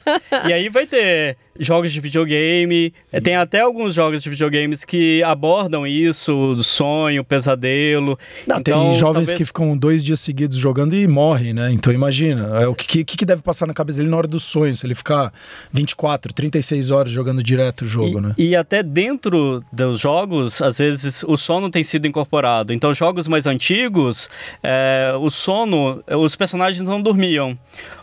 e 0.49 0.53
aí 0.53 0.69
vai 0.69 0.87
ter 0.87 1.37
jogos 1.59 1.93
de 1.93 2.01
videogame. 2.01 2.93
Sim. 3.03 3.21
Tem 3.21 3.37
até 3.37 3.61
alguns 3.61 3.95
jogos 3.95 4.23
de 4.23 4.31
videogames 4.31 4.85
que 4.85 5.23
abordam 5.23 5.87
isso, 5.87 6.55
do 6.55 6.65
sonho, 6.65 7.25
pesadelo. 7.25 8.19
Não, 8.47 8.59
então, 8.59 8.91
tem 8.91 8.99
jovens 8.99 9.29
talvez... 9.29 9.33
que 9.33 9.45
ficam 9.45 9.77
dois 9.77 10.03
dias 10.03 10.21
seguidos 10.21 10.57
jogando 10.57 10.97
e 10.97 11.07
morrem, 11.07 11.53
né? 11.53 11.71
Então 11.73 11.93
imagina, 11.93 12.63
é, 12.63 12.67
o 12.67 12.75
que, 12.75 13.05
que, 13.05 13.17
que 13.17 13.25
deve 13.25 13.43
passar 13.43 13.67
na 13.67 13.75
cabeça 13.75 13.99
dele 13.99 14.11
na 14.11 14.17
hora 14.17 14.29
do 14.29 14.41
sonho, 14.41 14.75
se 14.75 14.87
ele 14.87 14.95
ficar 14.95 15.33
24, 15.73 16.33
36 16.33 16.91
horas 16.91 17.13
jogando 17.13 17.43
direto 17.43 17.83
o 17.83 17.89
jogo, 17.89 18.19
e, 18.19 18.21
né? 18.21 18.35
E 18.39 18.57
até 18.57 18.83
dentro 18.83 19.63
dos 19.73 20.01
jogos, 20.01 20.61
às 20.63 20.79
vezes 20.79 21.23
o 21.25 21.37
sono 21.37 21.71
tem 21.71 21.83
sido 21.83 22.07
incorporado. 22.07 22.73
Então 22.73 22.93
jogos 22.95 23.29
mais 23.29 23.47
antigos, 23.47 24.29
é, 24.63 25.13
o 25.19 25.31
sono, 25.31 26.03
os 26.09 26.37
personagens 26.37 26.87
não 26.87 27.01
dormiam. 27.01 27.57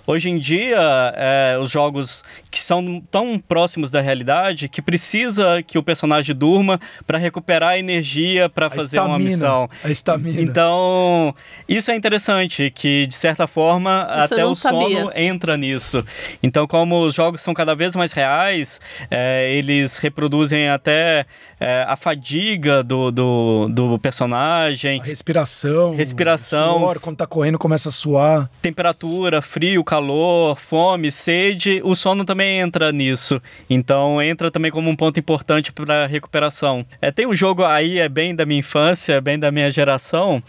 Hoje 0.10 0.28
em 0.28 0.40
dia, 0.40 0.76
é, 1.16 1.56
os 1.62 1.70
jogos 1.70 2.24
que 2.50 2.60
são 2.60 3.00
tão 3.12 3.38
próximos 3.38 3.92
da 3.92 4.02
realidade 4.02 4.68
que 4.68 4.82
precisa 4.82 5.62
que 5.62 5.78
o 5.78 5.84
personagem 5.84 6.36
durma 6.36 6.80
para 7.06 7.20
recuperar 7.20 7.74
a 7.74 7.78
energia 7.78 8.50
para 8.50 8.72
fazer 8.72 8.98
estamina, 8.98 9.14
uma 9.14 9.20
missão. 9.20 9.70
A 9.84 9.92
estamina. 9.92 10.42
Então, 10.42 11.36
isso 11.68 11.92
é 11.92 11.96
interessante, 11.96 12.72
que 12.72 13.06
de 13.06 13.14
certa 13.14 13.46
forma 13.46 14.08
isso 14.24 14.34
até 14.34 14.44
o 14.44 14.56
sabia. 14.56 15.02
sono 15.02 15.12
entra 15.16 15.56
nisso. 15.56 16.04
Então, 16.42 16.66
como 16.66 17.06
os 17.06 17.14
jogos 17.14 17.40
são 17.40 17.54
cada 17.54 17.76
vez 17.76 17.96
mais 17.96 18.12
reais, 18.12 18.82
é, 19.12 19.54
eles 19.54 20.00
reproduzem 20.00 20.70
até 20.70 21.28
é, 21.60 21.86
a 21.88 21.96
fadiga 21.96 22.82
do, 22.82 23.12
do, 23.12 23.68
do, 23.70 24.00
personagem. 24.00 25.02
A 25.02 25.04
respiração. 25.04 25.96
Respiração. 25.96 26.80
Suor, 26.80 27.00
quando 27.00 27.18
tá 27.18 27.28
correndo 27.28 27.60
começa 27.60 27.90
a 27.90 27.92
suar. 27.92 28.50
Temperatura, 28.60 29.40
frio, 29.40 29.84
calor 29.84 29.99
calor, 30.00 30.56
fome, 30.56 31.12
sede, 31.12 31.82
o 31.84 31.94
sono 31.94 32.24
também 32.24 32.60
entra 32.60 32.90
nisso. 32.92 33.42
Então 33.70 34.22
entra 34.22 34.50
também 34.50 34.72
como 34.72 34.90
um 34.90 34.96
ponto 34.96 35.20
importante 35.20 35.74
para 35.74 36.08
recuperação. 36.08 36.86
É, 37.02 37.12
tem 37.12 37.28
um 37.28 37.36
jogo 37.36 37.66
aí, 37.66 38.00
é 38.00 38.08
bem 38.08 38.34
da 38.34 38.46
minha 38.46 38.60
infância, 38.60 39.20
bem 39.20 39.38
da 39.38 39.52
minha 39.52 39.70
geração, 39.70 40.42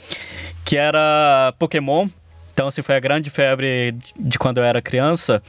que 0.64 0.76
era 0.76 1.52
Pokémon. 1.58 2.08
Então, 2.52 2.68
assim, 2.68 2.82
foi 2.82 2.94
a 2.94 3.00
grande 3.00 3.28
febre 3.28 3.94
de 4.18 4.38
quando 4.38 4.58
eu 4.58 4.64
era 4.64 4.80
criança 4.80 5.42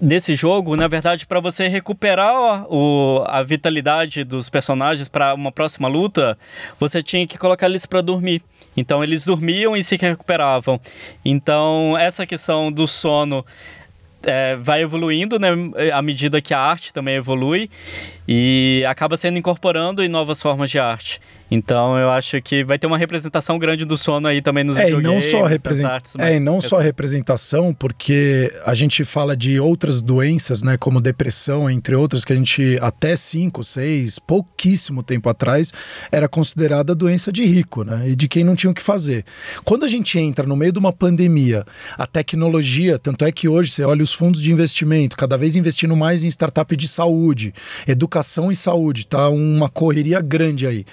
nesse 0.00 0.34
jogo, 0.34 0.76
na 0.76 0.86
verdade, 0.88 1.26
para 1.26 1.40
você 1.40 1.68
recuperar 1.68 2.66
o, 2.70 3.24
a 3.26 3.42
vitalidade 3.42 4.24
dos 4.24 4.50
personagens 4.50 5.08
para 5.08 5.34
uma 5.34 5.50
próxima 5.50 5.88
luta, 5.88 6.36
você 6.78 7.02
tinha 7.02 7.26
que 7.26 7.38
colocar 7.38 7.66
eles 7.66 7.86
para 7.86 8.02
dormir. 8.02 8.42
Então 8.76 9.02
eles 9.02 9.24
dormiam 9.24 9.76
e 9.76 9.82
se 9.82 9.96
recuperavam. 9.96 10.80
Então 11.24 11.96
essa 11.98 12.26
questão 12.26 12.70
do 12.70 12.86
sono 12.86 13.44
é, 14.22 14.56
vai 14.56 14.82
evoluindo 14.82 15.38
né, 15.38 15.48
à 15.92 16.02
medida 16.02 16.40
que 16.42 16.52
a 16.52 16.58
arte 16.58 16.92
também 16.92 17.14
evolui 17.14 17.70
e 18.28 18.84
acaba 18.88 19.16
sendo 19.16 19.38
incorporando 19.38 20.02
em 20.02 20.08
novas 20.08 20.42
formas 20.42 20.70
de 20.70 20.78
arte. 20.78 21.20
Então 21.48 21.96
eu 21.96 22.10
acho 22.10 22.42
que 22.42 22.64
vai 22.64 22.76
ter 22.76 22.88
uma 22.88 22.98
representação 22.98 23.56
grande 23.56 23.84
do 23.84 23.96
sono 23.96 24.26
aí 24.26 24.42
também 24.42 24.64
nos 24.64 24.76
é, 24.76 24.86
videogames, 24.86 25.32
não 25.32 25.40
só 25.40 25.46
represent... 25.46 25.86
artes, 25.86 26.14
É, 26.18 26.36
e 26.36 26.40
não 26.40 26.60
só 26.60 26.78
representação, 26.78 27.72
porque 27.72 28.52
a 28.64 28.74
gente 28.74 29.04
fala 29.04 29.36
de 29.36 29.60
outras 29.60 30.02
doenças, 30.02 30.62
né, 30.62 30.76
como 30.76 31.00
depressão, 31.00 31.70
entre 31.70 31.94
outras, 31.94 32.24
que 32.24 32.32
a 32.32 32.36
gente 32.36 32.76
até 32.80 33.14
5, 33.14 33.62
6, 33.62 34.18
pouquíssimo 34.18 35.04
tempo 35.04 35.28
atrás, 35.28 35.72
era 36.10 36.28
considerada 36.28 36.96
doença 36.96 37.30
de 37.30 37.44
rico, 37.44 37.84
né, 37.84 38.08
e 38.08 38.16
de 38.16 38.26
quem 38.26 38.42
não 38.42 38.56
tinha 38.56 38.70
o 38.70 38.74
que 38.74 38.82
fazer. 38.82 39.24
Quando 39.64 39.84
a 39.84 39.88
gente 39.88 40.18
entra 40.18 40.44
no 40.46 40.56
meio 40.56 40.72
de 40.72 40.80
uma 40.80 40.92
pandemia, 40.92 41.64
a 41.96 42.06
tecnologia, 42.08 42.98
tanto 42.98 43.24
é 43.24 43.30
que 43.30 43.48
hoje 43.48 43.70
você 43.70 43.84
olha 43.84 44.02
os 44.02 44.12
fundos 44.12 44.42
de 44.42 44.50
investimento, 44.50 45.16
cada 45.16 45.36
vez 45.38 45.54
investindo 45.54 45.94
mais 45.94 46.24
em 46.24 46.28
startup 46.28 46.74
de 46.74 46.88
saúde, 46.88 47.54
educação 47.86 48.15
e 48.50 48.56
saúde, 48.56 49.06
tá 49.06 49.28
uma 49.28 49.68
correria 49.68 50.20
grande 50.20 50.66
aí 50.66 50.86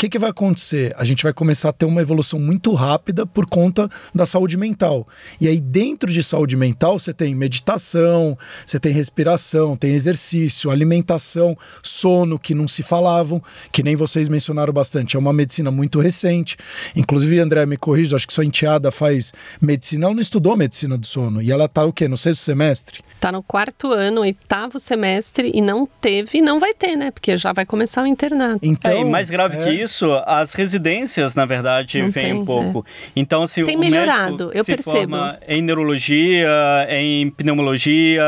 que, 0.00 0.08
que 0.08 0.18
vai 0.18 0.30
acontecer? 0.30 0.94
A 0.96 1.04
gente 1.04 1.22
vai 1.22 1.30
começar 1.30 1.68
a 1.68 1.72
ter 1.74 1.84
uma 1.84 2.00
evolução 2.00 2.40
muito 2.40 2.72
rápida 2.72 3.26
por 3.26 3.44
conta 3.44 3.86
da 4.14 4.24
saúde 4.24 4.56
mental. 4.56 5.06
E 5.38 5.46
aí, 5.46 5.60
dentro 5.60 6.10
de 6.10 6.22
saúde 6.22 6.56
mental, 6.56 6.98
você 6.98 7.12
tem 7.12 7.34
meditação, 7.34 8.36
você 8.64 8.80
tem 8.80 8.94
respiração, 8.94 9.76
tem 9.76 9.92
exercício, 9.92 10.70
alimentação, 10.70 11.54
sono, 11.82 12.38
que 12.38 12.54
não 12.54 12.66
se 12.66 12.82
falavam, 12.82 13.42
que 13.70 13.82
nem 13.82 13.94
vocês 13.94 14.26
mencionaram 14.26 14.72
bastante. 14.72 15.16
É 15.16 15.18
uma 15.18 15.34
medicina 15.34 15.70
muito 15.70 16.00
recente. 16.00 16.56
Inclusive, 16.96 17.38
André, 17.38 17.66
me 17.66 17.76
corrija, 17.76 18.16
acho 18.16 18.26
que 18.26 18.32
sua 18.32 18.46
enteada 18.46 18.90
faz 18.90 19.34
medicina, 19.60 20.06
ela 20.06 20.14
não 20.14 20.20
estudou 20.22 20.56
medicina 20.56 20.96
do 20.96 21.06
sono. 21.06 21.42
E 21.42 21.52
ela 21.52 21.66
está 21.66 21.84
o 21.84 21.92
quê? 21.92 22.08
No 22.08 22.16
sexto 22.16 22.40
semestre? 22.40 23.00
Está 23.16 23.30
no 23.30 23.42
quarto 23.42 23.92
ano, 23.92 24.22
oitavo 24.22 24.78
semestre, 24.78 25.50
e 25.52 25.60
não 25.60 25.86
teve, 26.00 26.40
não 26.40 26.58
vai 26.60 26.74
ter, 26.74 26.94
né? 26.94 27.10
Porque 27.10 27.36
já 27.36 27.52
vai 27.52 27.66
começar 27.66 28.02
o 28.02 28.06
internato. 28.06 28.60
Então, 28.62 28.92
é, 28.92 29.00
e 29.00 29.04
mais 29.04 29.28
grave 29.28 29.56
é... 29.58 29.64
que 29.64 29.70
isso, 29.70 30.06
as 30.26 30.54
residências, 30.54 31.34
na 31.34 31.44
verdade, 31.44 32.00
Não 32.00 32.10
vêm 32.10 32.32
um 32.34 32.44
pouco. 32.44 32.84
É. 32.86 33.10
Então, 33.16 33.46
se 33.46 33.64
tem 33.64 33.76
o 33.76 33.80
melhorado, 33.80 34.50
eu 34.54 34.62
se 34.62 34.72
percebo. 34.72 34.96
forma 34.96 35.38
em 35.48 35.62
neurologia, 35.62 36.48
em 36.88 37.30
pneumologia, 37.30 38.22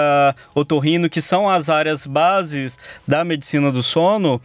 otorrino, 0.55 1.09
que 1.09 1.21
são 1.21 1.49
as 1.49 1.71
áreas 1.71 2.07
bases 2.07 2.79
da 3.07 3.25
medicina 3.25 3.71
do 3.71 3.83
sono, 3.83 4.41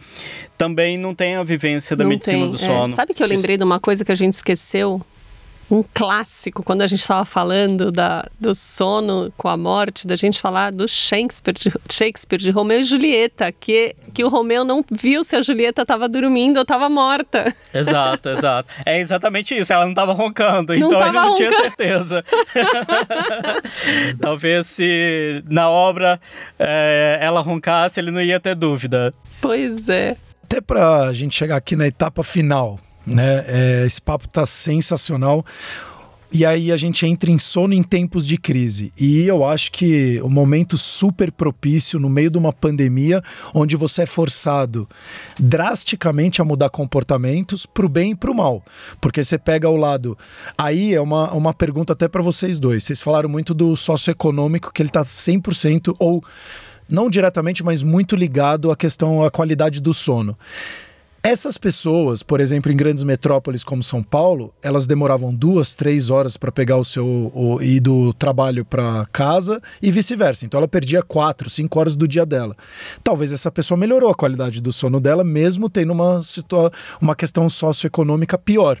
também 0.56 0.98
não 0.98 1.14
tem 1.14 1.36
a 1.36 1.42
vivência 1.42 1.96
da 1.96 2.04
não 2.04 2.10
medicina 2.10 2.38
tem, 2.38 2.50
do 2.50 2.56
é. 2.56 2.58
sono. 2.58 2.92
Sabe 2.92 3.14
que 3.14 3.22
eu 3.22 3.26
lembrei 3.26 3.54
isso. 3.54 3.58
de 3.58 3.64
uma 3.64 3.80
coisa 3.80 4.04
que 4.04 4.12
a 4.12 4.14
gente 4.14 4.34
esqueceu? 4.34 5.00
Um 5.70 5.82
clássico, 5.82 6.62
quando 6.62 6.82
a 6.82 6.86
gente 6.86 7.00
estava 7.00 7.24
falando 7.24 7.92
da, 7.92 8.26
do 8.40 8.54
sono 8.54 9.32
com 9.36 9.48
a 9.48 9.56
morte, 9.56 10.06
da 10.06 10.16
gente 10.16 10.40
falar 10.40 10.72
do 10.72 10.88
Shakespeare 10.88 11.54
de, 11.54 11.72
Shakespeare 11.90 12.38
de 12.38 12.50
Romeu 12.50 12.80
e 12.80 12.84
Julieta, 12.84 13.52
que, 13.52 13.94
que 14.14 14.24
o 14.24 14.28
Romeu 14.28 14.64
não 14.64 14.82
viu 14.90 15.22
se 15.22 15.36
a 15.36 15.42
Julieta 15.42 15.82
estava 15.82 16.08
dormindo 16.08 16.56
ou 16.56 16.62
estava 16.62 16.88
morta. 16.88 17.54
Exato, 17.74 18.30
exato. 18.30 18.72
É 18.84 18.98
exatamente 18.98 19.54
isso, 19.56 19.72
ela 19.72 19.84
não 19.84 19.92
estava 19.92 20.12
roncando, 20.12 20.74
não 20.74 20.88
então 20.88 21.02
ele 21.02 21.12
não 21.12 21.30
roncando. 21.30 21.36
tinha 21.36 21.52
certeza. 21.52 22.24
Talvez 24.20 24.66
se 24.66 25.42
na 25.48 25.68
obra 25.68 26.18
é, 26.58 27.18
ela 27.20 27.40
roncasse, 27.40 28.00
ele 28.00 28.10
não 28.10 28.22
ia 28.22 28.40
ter 28.40 28.54
dúvida. 28.54 29.12
Pois 29.40 29.88
é. 29.88 30.16
Até 30.44 30.62
para 30.62 31.02
a 31.02 31.12
gente 31.12 31.36
chegar 31.36 31.56
aqui 31.56 31.76
na 31.76 31.86
etapa 31.86 32.22
final, 32.22 32.80
né? 33.14 33.44
É, 33.46 33.84
esse 33.86 34.00
papo 34.00 34.28
tá 34.28 34.44
sensacional. 34.46 35.44
e 36.30 36.44
aí 36.44 36.70
a 36.70 36.76
gente 36.76 37.06
entra 37.06 37.30
em 37.30 37.38
sono 37.38 37.72
em 37.72 37.82
tempos 37.82 38.26
de 38.26 38.36
crise. 38.36 38.92
E 38.98 39.24
eu 39.24 39.44
acho 39.44 39.72
que 39.72 40.20
o 40.22 40.28
momento 40.28 40.76
super 40.76 41.32
propício 41.32 41.98
no 41.98 42.10
meio 42.10 42.30
de 42.30 42.36
uma 42.36 42.52
pandemia, 42.52 43.22
onde 43.54 43.76
você 43.76 44.02
é 44.02 44.06
forçado 44.06 44.86
drasticamente 45.38 46.42
a 46.42 46.44
mudar 46.44 46.68
comportamentos 46.68 47.64
para 47.64 47.86
o 47.86 47.88
bem 47.88 48.10
e 48.10 48.14
para 48.14 48.30
o 48.30 48.34
mal. 48.34 48.62
Porque 49.00 49.24
você 49.24 49.38
pega 49.38 49.66
ao 49.66 49.76
lado. 49.76 50.18
Aí 50.56 50.94
é 50.94 51.00
uma, 51.00 51.32
uma 51.32 51.54
pergunta 51.54 51.94
até 51.94 52.06
para 52.08 52.22
vocês 52.22 52.58
dois. 52.58 52.84
Vocês 52.84 53.00
falaram 53.00 53.28
muito 53.28 53.54
do 53.54 53.74
socioeconômico, 53.74 54.70
que 54.72 54.82
ele 54.82 54.90
está 54.90 55.02
100% 55.02 55.96
ou 55.98 56.22
não 56.90 57.10
diretamente, 57.10 57.62
mas 57.62 57.82
muito 57.82 58.16
ligado 58.16 58.70
à 58.70 58.76
questão 58.76 59.22
à 59.22 59.30
qualidade 59.30 59.80
do 59.80 59.92
sono. 59.92 60.36
Essas 61.28 61.58
pessoas, 61.58 62.22
por 62.22 62.40
exemplo, 62.40 62.72
em 62.72 62.76
grandes 62.76 63.04
metrópoles 63.04 63.62
como 63.62 63.82
São 63.82 64.02
Paulo, 64.02 64.50
elas 64.62 64.86
demoravam 64.86 65.34
duas, 65.34 65.74
três 65.74 66.08
horas 66.08 66.38
para 66.38 66.50
pegar 66.50 66.78
o 66.78 66.84
seu 66.84 67.30
o, 67.34 67.60
ir 67.60 67.80
do 67.80 68.14
trabalho 68.14 68.64
para 68.64 69.04
casa 69.12 69.60
e 69.82 69.90
vice-versa. 69.90 70.46
Então 70.46 70.56
ela 70.56 70.66
perdia 70.66 71.02
quatro, 71.02 71.50
cinco 71.50 71.78
horas 71.78 71.94
do 71.94 72.08
dia 72.08 72.24
dela. 72.24 72.56
Talvez 73.04 73.30
essa 73.30 73.50
pessoa 73.50 73.76
melhorou 73.76 74.08
a 74.08 74.14
qualidade 74.14 74.62
do 74.62 74.72
sono 74.72 74.98
dela, 74.98 75.22
mesmo 75.22 75.68
tendo 75.68 75.92
uma, 75.92 76.18
uma 76.98 77.14
questão 77.14 77.46
socioeconômica 77.50 78.38
pior. 78.38 78.78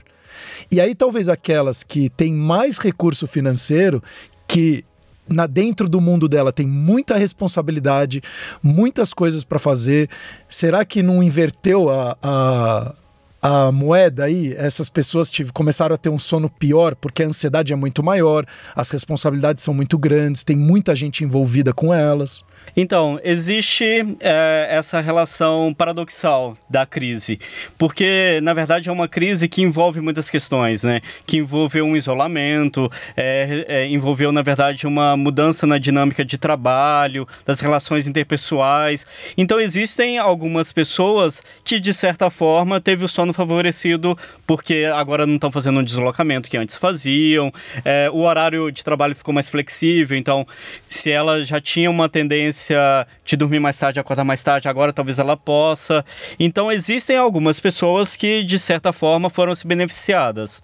E 0.70 0.80
aí 0.80 0.94
talvez 0.94 1.28
aquelas 1.28 1.82
que 1.82 2.08
têm 2.08 2.32
mais 2.32 2.78
recurso 2.78 3.26
financeiro, 3.26 4.02
que 4.46 4.86
na, 5.28 5.46
dentro 5.46 5.88
do 5.88 6.00
mundo 6.00 6.28
dela 6.28 6.52
tem 6.52 6.66
muita 6.66 7.16
responsabilidade, 7.16 8.22
muitas 8.62 9.12
coisas 9.12 9.44
para 9.44 9.58
fazer. 9.58 10.08
Será 10.48 10.84
que 10.84 11.02
não 11.02 11.22
inverteu 11.22 11.90
a, 11.90 12.16
a 12.22 12.94
a 13.40 13.70
moeda 13.70 14.24
aí, 14.24 14.54
essas 14.56 14.88
pessoas 14.88 15.30
tive, 15.30 15.52
começaram 15.52 15.94
a 15.94 15.98
ter 15.98 16.08
um 16.08 16.18
sono 16.18 16.50
pior 16.50 16.94
porque 16.96 17.22
a 17.22 17.26
ansiedade 17.26 17.72
é 17.72 17.76
muito 17.76 18.02
maior, 18.02 18.44
as 18.74 18.90
responsabilidades 18.90 19.62
são 19.62 19.72
muito 19.72 19.96
grandes, 19.96 20.42
tem 20.42 20.56
muita 20.56 20.94
gente 20.94 21.22
envolvida 21.22 21.72
com 21.72 21.94
elas. 21.94 22.44
Então, 22.76 23.18
existe 23.22 23.84
é, 24.20 24.68
essa 24.70 25.00
relação 25.00 25.74
paradoxal 25.76 26.56
da 26.68 26.84
crise, 26.84 27.38
porque 27.76 28.40
na 28.42 28.52
verdade 28.52 28.88
é 28.88 28.92
uma 28.92 29.08
crise 29.08 29.48
que 29.48 29.62
envolve 29.62 30.00
muitas 30.00 30.28
questões, 30.28 30.82
né? 30.82 31.00
Que 31.26 31.38
envolveu 31.38 31.84
um 31.84 31.96
isolamento, 31.96 32.90
é, 33.16 33.64
é, 33.68 33.86
envolveu 33.86 34.32
na 34.32 34.42
verdade 34.42 34.86
uma 34.86 35.16
mudança 35.16 35.66
na 35.66 35.78
dinâmica 35.78 36.24
de 36.24 36.36
trabalho, 36.36 37.26
das 37.44 37.60
relações 37.60 38.06
interpessoais. 38.06 39.06
Então, 39.36 39.60
existem 39.60 40.18
algumas 40.18 40.72
pessoas 40.72 41.42
que 41.64 41.80
de 41.80 41.94
certa 41.94 42.30
forma 42.30 42.80
teve 42.80 43.04
o 43.04 43.08
sono 43.08 43.27
favorecido 43.32 44.16
porque 44.46 44.88
agora 44.94 45.26
não 45.26 45.34
estão 45.34 45.50
fazendo 45.50 45.80
um 45.80 45.82
deslocamento 45.82 46.48
que 46.48 46.56
antes 46.56 46.76
faziam, 46.76 47.52
é, 47.84 48.10
o 48.10 48.20
horário 48.20 48.70
de 48.70 48.82
trabalho 48.84 49.14
ficou 49.14 49.32
mais 49.32 49.48
flexível, 49.48 50.16
então 50.16 50.46
se 50.84 51.10
ela 51.10 51.44
já 51.44 51.60
tinha 51.60 51.90
uma 51.90 52.08
tendência 52.08 52.78
de 53.24 53.36
dormir 53.36 53.60
mais 53.60 53.78
tarde, 53.78 54.00
acordar 54.00 54.24
mais 54.24 54.42
tarde, 54.42 54.68
agora 54.68 54.92
talvez 54.92 55.18
ela 55.18 55.36
possa. 55.36 56.04
Então 56.38 56.70
existem 56.70 57.16
algumas 57.16 57.60
pessoas 57.60 58.16
que 58.16 58.42
de 58.42 58.58
certa 58.58 58.92
forma 58.92 59.30
foram 59.30 59.54
se 59.54 59.66
beneficiadas 59.66 60.62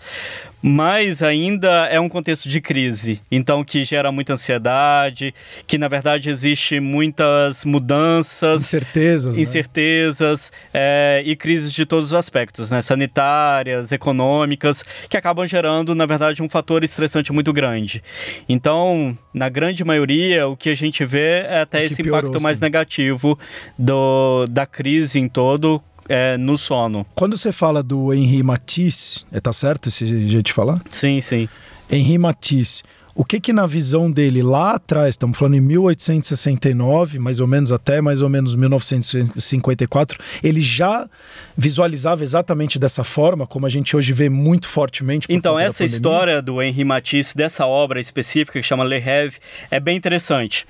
mas 0.67 1.23
ainda 1.23 1.89
é 1.89 2.01
um 2.01 2.09
contexto 2.09 2.49
de 2.49 2.59
crise, 2.59 3.21
então 3.31 3.63
que 3.63 3.85
gera 3.85 4.11
muita 4.11 4.33
ansiedade, 4.33 5.35
que 5.67 5.77
na 5.77 5.89
verdade 5.89 6.31
existe 6.31 6.81
muitas 6.81 7.67
mudanças, 7.67 8.63
incertezas, 8.63 9.37
né? 9.37 9.43
incertezas 9.43 10.51
né? 10.51 10.71
é, 10.73 11.23
e 11.27 11.37
crises 11.37 11.71
de 11.71 11.85
todos 11.85 12.07
os 12.07 12.15
aspectos, 12.15 12.71
né? 12.71 12.81
sanitárias, 12.81 13.93
econômicas, 13.93 14.83
que 15.07 15.19
acabam 15.19 15.47
gerando 15.47 15.95
na 15.95 16.07
verdade 16.07 16.43
um 16.43 16.49
fator 16.49 16.83
estressante 16.83 17.31
muito 17.31 17.53
grande. 17.53 18.03
Então, 18.49 19.19
na 19.35 19.51
grande 19.51 19.85
maioria, 19.85 20.49
o 20.49 20.57
que 20.57 20.71
a 20.71 20.75
gente 20.75 21.05
vê 21.05 21.43
é 21.43 21.61
até 21.61 21.83
é 21.83 21.85
esse 21.85 22.01
impacto 22.01 22.31
piorou, 22.31 22.41
mais 22.41 22.59
negativo 22.59 23.39
do, 23.79 24.47
da 24.49 24.65
crise 24.65 25.19
em 25.19 25.29
todo 25.29 25.83
é, 26.09 26.37
no 26.37 26.57
sono. 26.57 27.07
Quando 27.15 27.37
você 27.37 27.53
fala 27.53 27.83
do 27.83 28.13
Henri 28.13 28.43
Matisse, 28.43 29.25
é, 29.33 29.41
tá 29.41 29.53
certo 29.53 29.89
esse 29.89 30.07
jeito 30.29 30.47
de 30.47 30.53
falar? 30.53 30.81
Sim, 30.91 31.21
sim. 31.21 31.49
Henri 31.91 32.19
Matisse, 32.19 32.83
o 33.15 33.25
que 33.25 33.39
que 33.39 33.53
na 33.53 33.67
visão 33.67 34.11
dele 34.11 34.43
lá 34.43 34.75
atrás, 34.75 35.11
estamos 35.11 35.39
falando 35.39 35.55
em 35.55 35.61
1869, 35.61 37.19
mais 37.19 37.39
ou 37.39 37.47
menos 37.47 37.71
até 37.71 38.01
mais 38.01 38.23
ou 38.23 38.29
menos 38.29 38.55
1954, 38.55 40.19
ele 40.43 40.61
já 40.61 41.09
visualizava 41.57 42.25
exatamente 42.25 42.79
dessa 42.79 43.05
forma, 43.05 43.47
como 43.47 43.67
a 43.67 43.69
gente 43.69 43.97
hoje 43.97 44.13
vê 44.13 44.29
muito 44.29 44.69
fortemente. 44.69 45.27
então 45.31 45.59
essa 45.59 45.85
história 45.85 46.43
do 46.43 46.61
Henri 46.61 46.85
Matisse 46.85 47.37
dessa 47.37 47.67
obra 47.67 48.01
específica 48.01 48.59
que 48.59 48.67
chama 48.67 48.83
Le 48.85 48.99
Rêve 48.99 49.39
é 49.71 49.79
bem 49.79 49.97
interessante. 49.97 50.67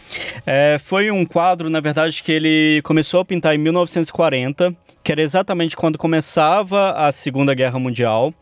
É, 0.47 0.79
foi 0.83 1.11
um 1.11 1.25
quadro, 1.25 1.71
na 1.71 1.81
verdade, 1.81 2.23
que 2.23 2.31
ele 2.31 2.83
começou 2.83 3.21
a 3.21 3.25
pintar 3.25 3.55
em 3.55 3.59
1940 3.59 4.77
que 5.05 5.13
era 5.13 5.21
exatamente 5.21 5.77
quando 5.77 5.99
começava 5.99 6.93
a 6.93 7.13
Segunda 7.13 7.53
Guerra 7.53 7.79
Mundial, 7.79 8.33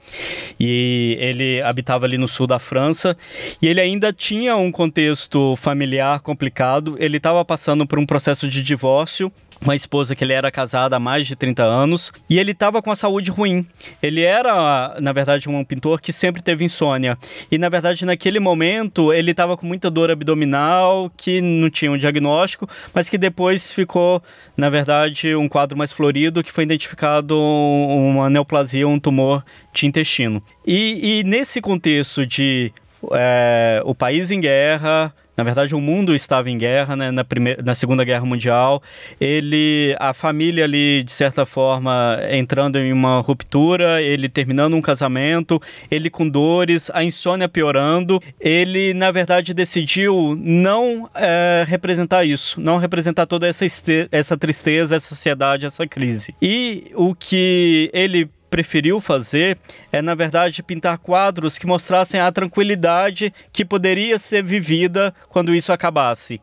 e 0.61 1.17
ele 1.19 1.61
habitava 1.61 2.07
ali 2.07 2.17
no 2.17 2.29
sul 2.29 2.47
da 2.47 2.61
França, 2.61 3.17
e 3.61 3.67
ele 3.67 3.81
ainda 3.81 3.92
tinha 4.13 4.57
um 4.57 4.71
contexto 4.71 5.57
familiar 5.57 6.21
complicado, 6.21 6.97
ele 6.99 7.17
estava 7.17 7.45
passando 7.45 7.87
por 7.87 7.99
um 7.99 8.07
processo 8.07 8.49
de 8.49 8.63
divórcio 8.63 9.33
uma 9.63 9.75
esposa 9.75 10.15
que 10.15 10.25
ele 10.25 10.33
era 10.33 10.51
casado 10.51 10.95
há 10.95 10.99
mais 10.99 11.27
de 11.27 11.37
30 11.37 11.63
anos 11.63 12.13
e 12.29 12.39
ele 12.39 12.51
estava 12.51 12.83
com 12.83 12.91
a 12.91 12.97
saúde 12.97 13.31
ruim. 13.31 13.65
Ele 14.03 14.23
era, 14.23 14.97
na 15.01 15.13
verdade, 15.13 15.49
um 15.49 15.65
pintor 15.65 16.01
que 16.01 16.13
sempre 16.13 16.43
teve 16.43 16.65
insônia. 16.65 17.17
E, 17.51 17.57
na 17.57 17.69
verdade, 17.69 18.05
naquele 18.05 18.41
momento, 18.41 19.13
ele 19.13 19.31
estava 19.31 19.57
com 19.57 19.67
muita 19.67 19.91
dor 19.91 20.11
abdominal, 20.11 21.11
que 21.17 21.41
não 21.41 21.71
tinha 21.71 21.93
um 21.93 21.99
diagnóstico, 21.99 22.69
mas 22.93 23.09
que 23.09 23.17
depois 23.17 23.73
ficou, 23.73 24.23
na 24.57 24.69
verdade, 24.69 25.35
um 25.35 25.49
quadro 25.49 25.79
mais 25.79 25.93
florido, 25.93 26.43
que 26.43 26.53
foi 26.53 26.65
identificado 26.65 27.39
uma 27.39 28.29
neoplasia, 28.29 28.87
um 28.89 28.99
tumor 28.99 29.45
de 29.73 29.87
intestino. 29.87 30.43
E, 30.67 31.21
e 31.21 31.25
nesse 31.25 31.61
contexto 31.61 32.27
de 32.27 32.73
é, 33.13 33.83
o 33.85 33.95
país 33.95 34.31
em 34.31 34.41
guerra, 34.41 35.13
na 35.37 35.45
verdade, 35.45 35.75
o 35.75 35.81
mundo 35.81 36.15
estava 36.15 36.51
em 36.51 36.59
guerra, 36.59 36.95
né, 36.95 37.11
na, 37.11 37.25
primeira, 37.25 37.63
na 37.63 37.75
Segunda 37.75 38.05
Guerra 38.05 38.25
Mundial. 38.25 38.83
Ele, 39.19 39.97
a 39.99 40.13
família 40.13 40.65
ali, 40.65 41.03
de 41.03 41.13
certa 41.13 41.47
forma, 41.47 42.19
entrando 42.31 42.79
em 42.79 42.93
uma 42.93 43.21
ruptura, 43.21 44.03
ele 44.03 44.29
terminando 44.29 44.75
um 44.75 44.83
casamento, 44.83 45.61
ele 45.91 46.11
com 46.11 46.29
dores, 46.29 46.91
a 46.93 47.03
insônia 47.03 47.49
piorando. 47.49 48.21
Ele, 48.39 48.93
na 48.93 49.11
verdade, 49.11 49.55
decidiu 49.55 50.37
não 50.39 51.09
é, 51.15 51.65
representar 51.67 52.25
isso, 52.25 52.61
não 52.61 52.77
representar 52.77 53.25
toda 53.25 53.49
essa, 53.49 53.65
essa 54.11 54.37
tristeza, 54.37 54.97
essa 54.97 55.15
ansiedade, 55.15 55.65
essa 55.65 55.87
crise. 55.87 56.35
E 56.43 56.93
o 56.95 57.15
que 57.15 57.91
ele 57.95 58.29
preferiu 58.53 59.01
fazer 59.01 59.57
é, 59.93 60.01
na 60.01 60.15
verdade, 60.15 60.63
pintar 60.63 60.99
quadros 60.99 61.59
que 61.59 61.67
mostrassem 61.67 62.19
a 62.19 62.33
tranquilidade 62.33 63.33
que 63.53 63.65
poderia 63.65 64.19
ser 64.19 64.43
vivida 64.43 65.15
quando 65.29 65.55
isso 65.55 65.73
acabasse. 65.73 66.41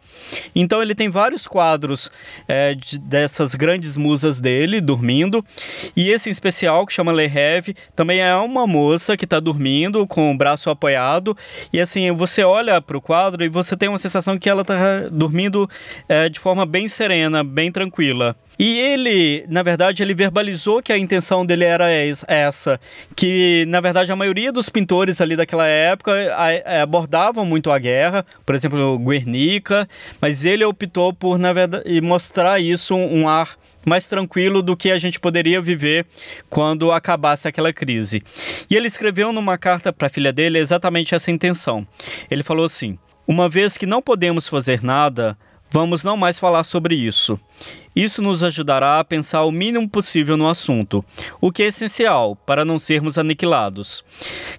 Então, 0.56 0.82
ele 0.82 0.94
tem 0.94 1.10
vários 1.10 1.48
quadros 1.48 2.12
é, 2.48 2.76
de, 2.76 3.00
dessas 3.00 3.56
grandes 3.56 3.98
musas 3.98 4.40
dele 4.40 4.80
dormindo, 4.80 5.44
e 5.96 6.10
esse 6.10 6.30
em 6.30 6.32
especial, 6.32 6.86
que 6.86 6.94
chama 6.94 7.12
Le 7.12 7.26
Rêve, 7.26 7.76
também 7.96 8.22
é 8.22 8.36
uma 8.36 8.68
moça 8.68 9.18
que 9.18 9.26
está 9.26 9.40
dormindo 9.40 10.06
com 10.06 10.32
o 10.32 10.38
braço 10.38 10.70
apoiado, 10.70 11.36
e 11.74 11.80
assim, 11.80 12.12
você 12.12 12.44
olha 12.44 12.80
para 12.80 12.98
o 12.98 13.02
quadro 13.02 13.44
e 13.44 13.50
você 13.50 13.76
tem 13.76 13.90
uma 13.90 13.98
sensação 13.98 14.38
que 14.38 14.50
ela 14.50 14.62
está 14.62 14.76
dormindo 15.12 15.70
é, 16.08 16.30
de 16.30 16.40
forma 16.40 16.66
bem 16.66 16.88
serena, 16.88 17.44
bem 17.44 17.72
tranquila. 17.72 18.36
E 18.58 18.78
ele, 18.78 19.46
na 19.48 19.64
verdade, 19.64 20.04
ele 20.04 20.14
verbalizou 20.14 20.84
que 20.84 20.92
a 20.92 20.98
intenção 20.98 21.46
dele 21.46 21.64
era 21.64 21.86
essa, 22.28 22.78
que 23.16 23.39
na 23.68 23.82
verdade 23.82 24.12
a 24.12 24.16
maioria 24.16 24.52
dos 24.52 24.70
pintores 24.70 25.22
ali 25.22 25.36
daquela 25.36 25.68
época 25.68 26.14
abordavam 26.82 27.46
muito 27.46 27.72
a 27.72 27.80
guerra, 27.80 28.26
por 28.46 28.56
exemplo, 28.56 28.98
Guernica, 29.00 29.88
mas 30.22 30.46
ele 30.46 30.64
optou 30.64 31.14
por, 31.14 31.38
na 31.38 31.54
verdade, 31.54 32.02
mostrar 32.02 32.60
isso 32.60 32.96
um 32.96 33.28
ar 33.28 33.58
mais 33.86 34.08
tranquilo 34.08 34.62
do 34.62 34.76
que 34.76 34.92
a 34.92 34.98
gente 34.98 35.20
poderia 35.20 35.62
viver 35.62 36.06
quando 36.50 36.92
acabasse 36.92 37.48
aquela 37.48 37.74
crise. 37.74 38.22
E 38.70 38.76
ele 38.76 38.88
escreveu 38.88 39.32
numa 39.32 39.58
carta 39.58 39.92
para 39.92 40.08
a 40.08 40.10
filha 40.10 40.32
dele 40.32 40.60
exatamente 40.60 41.16
essa 41.16 41.32
intenção. 41.32 41.88
Ele 42.30 42.44
falou 42.44 42.66
assim: 42.66 42.98
Uma 43.28 43.50
vez 43.50 43.78
que 43.78 43.86
não 43.86 44.02
podemos 44.02 44.48
fazer 44.48 44.84
nada, 44.84 45.38
Vamos 45.72 46.04
não 46.04 46.18
mais 46.18 46.40
falar 46.40 46.64
sobre 46.64 46.96
isso. 46.96 47.40
Isso 47.96 48.22
nos 48.22 48.44
ajudará 48.44 49.00
a 49.00 49.04
pensar 49.04 49.44
o 49.44 49.52
mínimo 49.52 49.88
possível 49.88 50.38
no 50.38 50.48
assunto, 50.48 51.04
o 51.40 51.52
que 51.52 51.64
é 51.64 51.68
essencial 51.68 52.36
para 52.36 52.64
não 52.64 52.80
sermos 52.80 53.18
aniquilados. 53.18 54.04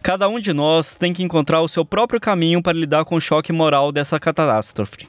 Cada 0.02 0.28
um 0.28 0.38
de 0.38 0.52
nós 0.52 0.94
tem 0.94 1.12
que 1.12 1.22
encontrar 1.22 1.62
o 1.62 1.68
seu 1.68 1.84
próprio 1.84 2.20
caminho 2.20 2.62
para 2.62 2.76
lidar 2.76 3.04
com 3.04 3.16
o 3.16 3.20
choque 3.20 3.52
moral 3.52 3.90
dessa 3.90 4.20
catástrofe. 4.20 5.08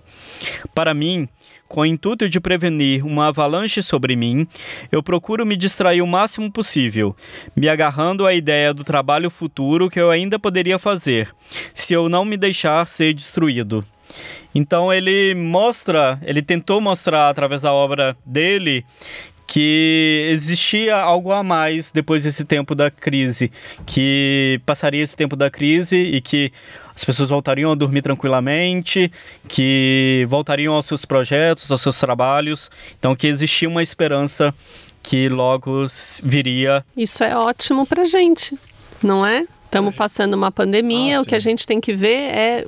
Para 0.74 0.94
mim, 0.94 1.28
com 1.68 1.82
o 1.82 1.86
intuito 1.86 2.28
de 2.28 2.40
prevenir 2.40 3.06
uma 3.06 3.28
avalanche 3.28 3.82
sobre 3.82 4.16
mim, 4.16 4.48
eu 4.92 5.02
procuro 5.02 5.46
me 5.46 5.56
distrair 5.56 6.02
o 6.02 6.08
máximo 6.08 6.52
possível, 6.52 7.16
me 7.56 7.70
agarrando 7.70 8.26
à 8.26 8.34
ideia 8.34 8.74
do 8.74 8.84
trabalho 8.84 9.30
futuro 9.30 9.90
que 9.90 10.00
eu 10.00 10.10
ainda 10.10 10.38
poderia 10.38 10.78
fazer, 10.78 11.34
se 11.74 11.94
eu 11.94 12.10
não 12.10 12.26
me 12.26 12.38
deixar 12.38 12.86
ser 12.88 13.14
destruído. 13.14 13.86
Então 14.54 14.92
ele 14.92 15.34
mostra, 15.36 16.20
ele 16.24 16.42
tentou 16.42 16.82
mostrar 16.82 17.30
através 17.30 17.62
da 17.62 17.74
obra 17.74 18.16
dele 18.26 18.86
que 19.52 20.30
existia 20.32 20.96
algo 20.96 21.30
a 21.34 21.44
mais 21.44 21.92
depois 21.92 22.24
desse 22.24 22.46
tempo 22.46 22.74
da 22.74 22.90
crise, 22.90 23.52
que 23.86 24.62
passaria 24.66 25.04
esse 25.04 25.18
tempo 25.18 25.36
da 25.36 25.52
crise 25.52 25.98
e 25.98 26.22
que 26.22 26.54
as 26.96 27.04
pessoas 27.04 27.30
voltariam 27.30 27.70
a 27.70 27.76
dormir 27.76 28.02
tranquilamente, 28.02 29.12
que 29.50 30.26
voltariam 30.30 30.74
aos 30.74 30.86
seus 30.86 31.04
projetos, 31.04 31.70
aos 31.70 31.82
seus 31.82 32.00
trabalhos, 32.00 32.72
então 32.98 33.14
que 33.14 33.28
existia 33.28 33.68
uma 33.68 33.84
esperança 33.84 34.56
que 35.04 35.28
logo 35.28 35.86
viria. 36.24 36.86
Isso 36.96 37.22
é 37.22 37.36
ótimo 37.36 37.86
pra 37.86 38.06
gente, 38.06 38.58
não 39.04 39.26
é? 39.26 39.46
Estamos 39.66 39.94
passando 39.94 40.34
uma 40.34 40.52
pandemia, 40.52 41.18
ah, 41.18 41.22
o 41.22 41.26
que 41.26 41.36
a 41.36 41.40
gente 41.40 41.68
tem 41.68 41.82
que 41.82 41.94
ver 41.94 42.34
é 42.34 42.68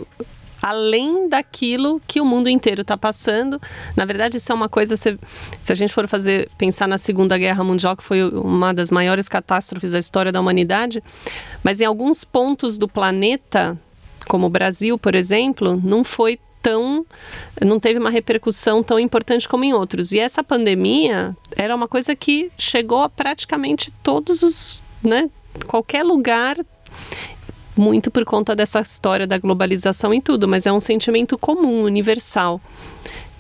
além 0.64 1.27
daquilo 1.27 2.02
que 2.07 2.22
o 2.22 2.26
mundo 2.26 2.48
inteiro 2.48 2.84
está 2.84 2.95
passando. 2.95 3.61
Na 3.98 4.06
verdade, 4.06 4.38
isso 4.38 4.49
é 4.49 4.56
uma 4.56 4.69
coisa, 4.69 4.95
se, 4.95 5.19
se 5.61 5.73
a 5.73 5.76
gente 5.76 5.91
for 5.91 6.07
fazer 6.07 6.49
pensar 6.57 6.88
na 6.88 6.98
Segunda 6.98 7.38
Guerra 7.38 7.65
Mundial, 7.65 7.98
que 7.98 8.03
foi 8.03 8.23
uma 8.23 8.73
das 8.73 8.90
maiores 8.90 9.27
catástrofes 9.27 9.91
da 9.91 9.99
história 9.99 10.31
da 10.31 10.40
humanidade, 10.40 11.03
mas 11.61 11.81
em 11.81 11.85
alguns 11.85 12.23
pontos 12.23 12.77
do 12.77 12.88
planeta, 12.88 13.77
como 14.30 14.48
o 14.48 14.49
Brasil, 14.49 14.98
por 14.98 15.15
exemplo, 15.15 15.81
não 15.84 16.02
foi 16.02 16.40
tão 16.61 17.06
não 17.61 17.77
teve 17.77 17.99
uma 17.99 18.10
repercussão 18.10 18.81
tão 18.81 18.98
importante 18.98 19.49
como 19.49 19.65
em 19.65 19.73
outros. 19.73 20.14
E 20.14 20.19
essa 20.19 20.41
pandemia 20.41 21.35
era 21.57 21.76
uma 21.76 21.90
coisa 21.90 22.15
que 22.15 22.49
chegou 22.57 23.03
a 23.03 23.10
praticamente 23.10 23.91
todos 24.02 24.41
os, 24.41 24.81
né, 25.03 25.30
qualquer 25.68 26.03
lugar 26.03 26.56
muito 27.75 28.11
por 28.11 28.23
conta 28.25 28.55
dessa 28.55 28.79
história 28.79 29.25
da 29.25 29.37
globalização 29.37 30.13
e 30.13 30.21
tudo, 30.21 30.47
mas 30.47 30.65
é 30.65 30.71
um 30.71 30.79
sentimento 30.79 31.37
comum, 31.37 31.83
universal. 31.83 32.61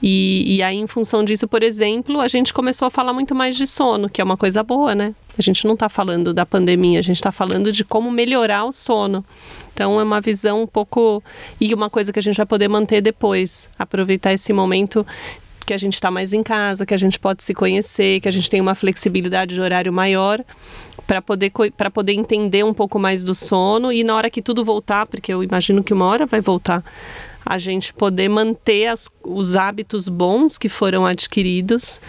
E, 0.05 0.57
e, 0.57 0.61
aí, 0.61 0.75
em 0.75 0.85
função 0.85 1.23
disso, 1.23 1.47
por 1.47 1.63
exemplo, 1.63 2.19
a 2.19 2.27
gente 2.27 2.53
começou 2.53 2.89
a 2.89 2.91
falar 2.91 3.13
muito 3.13 3.33
mais 3.33 3.55
de 3.55 3.65
sono, 3.65 4.09
que 4.09 4.19
é 4.19 4.23
uma 4.23 4.35
coisa 4.35 4.61
boa, 4.61 4.93
né? 4.93 5.15
A 5.37 5.41
gente 5.41 5.63
não 5.63 5.75
está 5.75 5.87
falando 5.87 6.33
da 6.33 6.45
pandemia, 6.45 6.99
a 6.99 7.01
gente 7.01 7.15
está 7.15 7.31
falando 7.31 7.71
de 7.71 7.85
como 7.85 8.11
melhorar 8.11 8.65
o 8.65 8.73
sono. 8.73 9.23
Então, 9.73 9.97
é 10.01 10.03
uma 10.03 10.19
visão 10.19 10.63
um 10.63 10.67
pouco. 10.67 11.23
E 11.59 11.73
uma 11.73 11.89
coisa 11.89 12.11
que 12.11 12.19
a 12.19 12.21
gente 12.21 12.35
vai 12.35 12.45
poder 12.45 12.67
manter 12.67 12.99
depois. 12.99 13.69
Aproveitar 13.79 14.33
esse 14.33 14.51
momento 14.51 15.07
que 15.65 15.73
a 15.73 15.77
gente 15.77 15.93
está 15.93 16.11
mais 16.11 16.33
em 16.33 16.43
casa, 16.43 16.85
que 16.85 16.93
a 16.93 16.97
gente 16.97 17.19
pode 17.19 17.43
se 17.43 17.53
conhecer, 17.53 18.19
que 18.19 18.27
a 18.27 18.31
gente 18.31 18.49
tem 18.49 18.61
uma 18.61 18.75
flexibilidade 18.75 19.55
de 19.55 19.61
horário 19.61 19.91
maior 19.91 20.43
para 21.07 21.21
poder, 21.21 21.51
para 21.75 21.89
poder 21.89 22.13
entender 22.13 22.63
um 22.63 22.73
pouco 22.73 22.99
mais 22.99 23.23
do 23.23 23.33
sono. 23.33 23.91
E 23.91 24.03
na 24.03 24.15
hora 24.15 24.29
que 24.29 24.41
tudo 24.41 24.63
voltar, 24.63 25.05
porque 25.05 25.33
eu 25.33 25.43
imagino 25.43 25.83
que 25.83 25.93
uma 25.93 26.05
hora 26.05 26.25
vai 26.25 26.41
voltar, 26.41 26.83
a 27.45 27.57
gente 27.57 27.93
poder 27.93 28.29
manter 28.29 28.87
as, 28.87 29.09
os 29.23 29.55
hábitos 29.55 30.07
bons 30.07 30.57
que 30.57 30.69
foram 30.69 31.05
adquiridos 31.05 31.99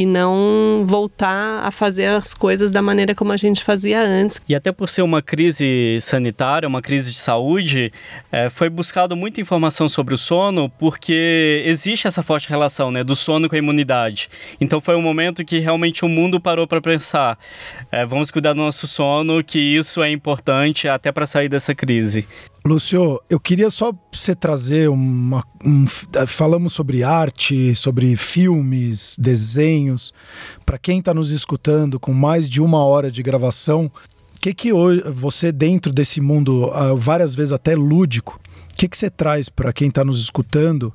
e 0.00 0.06
não 0.06 0.82
voltar 0.86 1.60
a 1.62 1.70
fazer 1.70 2.06
as 2.06 2.32
coisas 2.32 2.72
da 2.72 2.80
maneira 2.80 3.14
como 3.14 3.32
a 3.32 3.36
gente 3.36 3.62
fazia 3.62 4.00
antes. 4.00 4.40
E 4.48 4.54
até 4.54 4.72
por 4.72 4.88
ser 4.88 5.02
uma 5.02 5.20
crise 5.20 5.98
sanitária, 6.00 6.66
uma 6.66 6.80
crise 6.80 7.12
de 7.12 7.18
saúde, 7.18 7.92
é, 8.32 8.48
foi 8.48 8.70
buscado 8.70 9.14
muita 9.14 9.42
informação 9.42 9.90
sobre 9.90 10.14
o 10.14 10.18
sono, 10.18 10.70
porque 10.78 11.62
existe 11.66 12.06
essa 12.06 12.22
forte 12.22 12.48
relação 12.48 12.90
né, 12.90 13.04
do 13.04 13.14
sono 13.14 13.46
com 13.46 13.54
a 13.54 13.58
imunidade. 13.58 14.30
Então 14.58 14.80
foi 14.80 14.96
um 14.96 15.02
momento 15.02 15.44
que 15.44 15.58
realmente 15.58 16.02
o 16.02 16.08
mundo 16.08 16.40
parou 16.40 16.66
para 16.66 16.80
pensar: 16.80 17.38
é, 17.92 18.06
vamos 18.06 18.30
cuidar 18.30 18.54
do 18.54 18.62
nosso 18.62 18.88
sono, 18.88 19.44
que 19.44 19.58
isso 19.58 20.02
é 20.02 20.10
importante 20.10 20.88
até 20.88 21.12
para 21.12 21.26
sair 21.26 21.50
dessa 21.50 21.74
crise. 21.74 22.26
Lúcio, 22.64 23.18
eu 23.30 23.40
queria 23.40 23.70
só 23.70 23.90
você 24.12 24.34
trazer 24.34 24.90
uma. 24.90 25.42
Um, 25.64 25.86
falamos 25.86 26.74
sobre 26.74 27.02
arte, 27.02 27.74
sobre 27.74 28.14
filmes, 28.16 29.16
desenhos. 29.18 30.12
Para 30.66 30.78
quem 30.78 30.98
está 30.98 31.14
nos 31.14 31.32
escutando 31.32 31.98
com 31.98 32.12
mais 32.12 32.50
de 32.50 32.60
uma 32.60 32.84
hora 32.84 33.10
de 33.10 33.22
gravação, 33.22 33.90
o 34.36 34.40
que, 34.40 34.52
que 34.52 34.72
hoje, 34.74 35.02
você, 35.10 35.50
dentro 35.50 35.90
desse 35.90 36.20
mundo, 36.20 36.68
uh, 36.68 36.96
várias 36.96 37.34
vezes 37.34 37.52
até 37.52 37.74
lúdico, 37.74 38.38
o 38.72 38.76
que, 38.76 38.88
que 38.88 38.96
você 38.96 39.08
traz 39.08 39.48
para 39.48 39.72
quem 39.72 39.88
está 39.88 40.04
nos 40.04 40.20
escutando? 40.20 40.92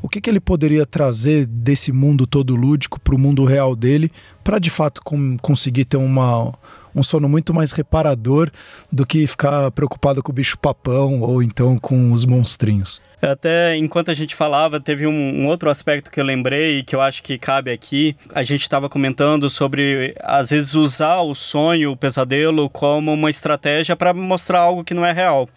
O 0.00 0.08
que, 0.08 0.20
que 0.20 0.30
ele 0.30 0.40
poderia 0.40 0.86
trazer 0.86 1.46
desse 1.46 1.92
mundo 1.92 2.26
todo 2.26 2.56
lúdico 2.56 3.00
para 3.00 3.14
o 3.14 3.18
mundo 3.18 3.44
real 3.44 3.74
dele, 3.74 4.10
para 4.42 4.58
de 4.58 4.70
fato 4.70 5.00
com, 5.02 5.36
conseguir 5.38 5.84
ter 5.84 5.96
uma 5.96 6.54
um 6.94 7.02
sono 7.02 7.28
muito 7.28 7.52
mais 7.52 7.72
reparador 7.72 8.50
do 8.90 9.06
que 9.06 9.26
ficar 9.26 9.70
preocupado 9.70 10.22
com 10.22 10.32
o 10.32 10.34
bicho 10.34 10.58
papão 10.58 11.20
ou 11.20 11.42
então 11.42 11.78
com 11.78 12.12
os 12.12 12.24
monstrinhos. 12.24 13.00
Até 13.22 13.76
enquanto 13.76 14.10
a 14.10 14.14
gente 14.14 14.34
falava, 14.34 14.80
teve 14.80 15.06
um, 15.06 15.12
um, 15.12 15.46
outro 15.46 15.70
aspecto 15.70 16.10
que 16.10 16.18
eu 16.18 16.24
lembrei 16.24 16.80
e 16.80 16.82
que 16.82 16.96
eu 16.96 17.00
acho 17.00 17.22
que 17.22 17.38
cabe 17.38 17.70
aqui. 17.70 18.16
A 18.34 18.42
gente 18.42 18.62
estava 18.62 18.88
comentando 18.88 19.48
sobre, 19.48 20.12
às 20.20 20.50
vezes, 20.50 20.74
usar 20.74 21.20
o 21.20 21.32
sonho, 21.32 21.92
o 21.92 21.96
pesadelo, 21.96 22.68
como 22.68 23.12
uma 23.12 23.30
estratégia 23.30 23.94
para 23.94 24.12
mostrar 24.12 24.58
algo 24.58 24.82
que 24.82 24.92
não 24.92 25.06
é 25.06 25.12
real. 25.12 25.48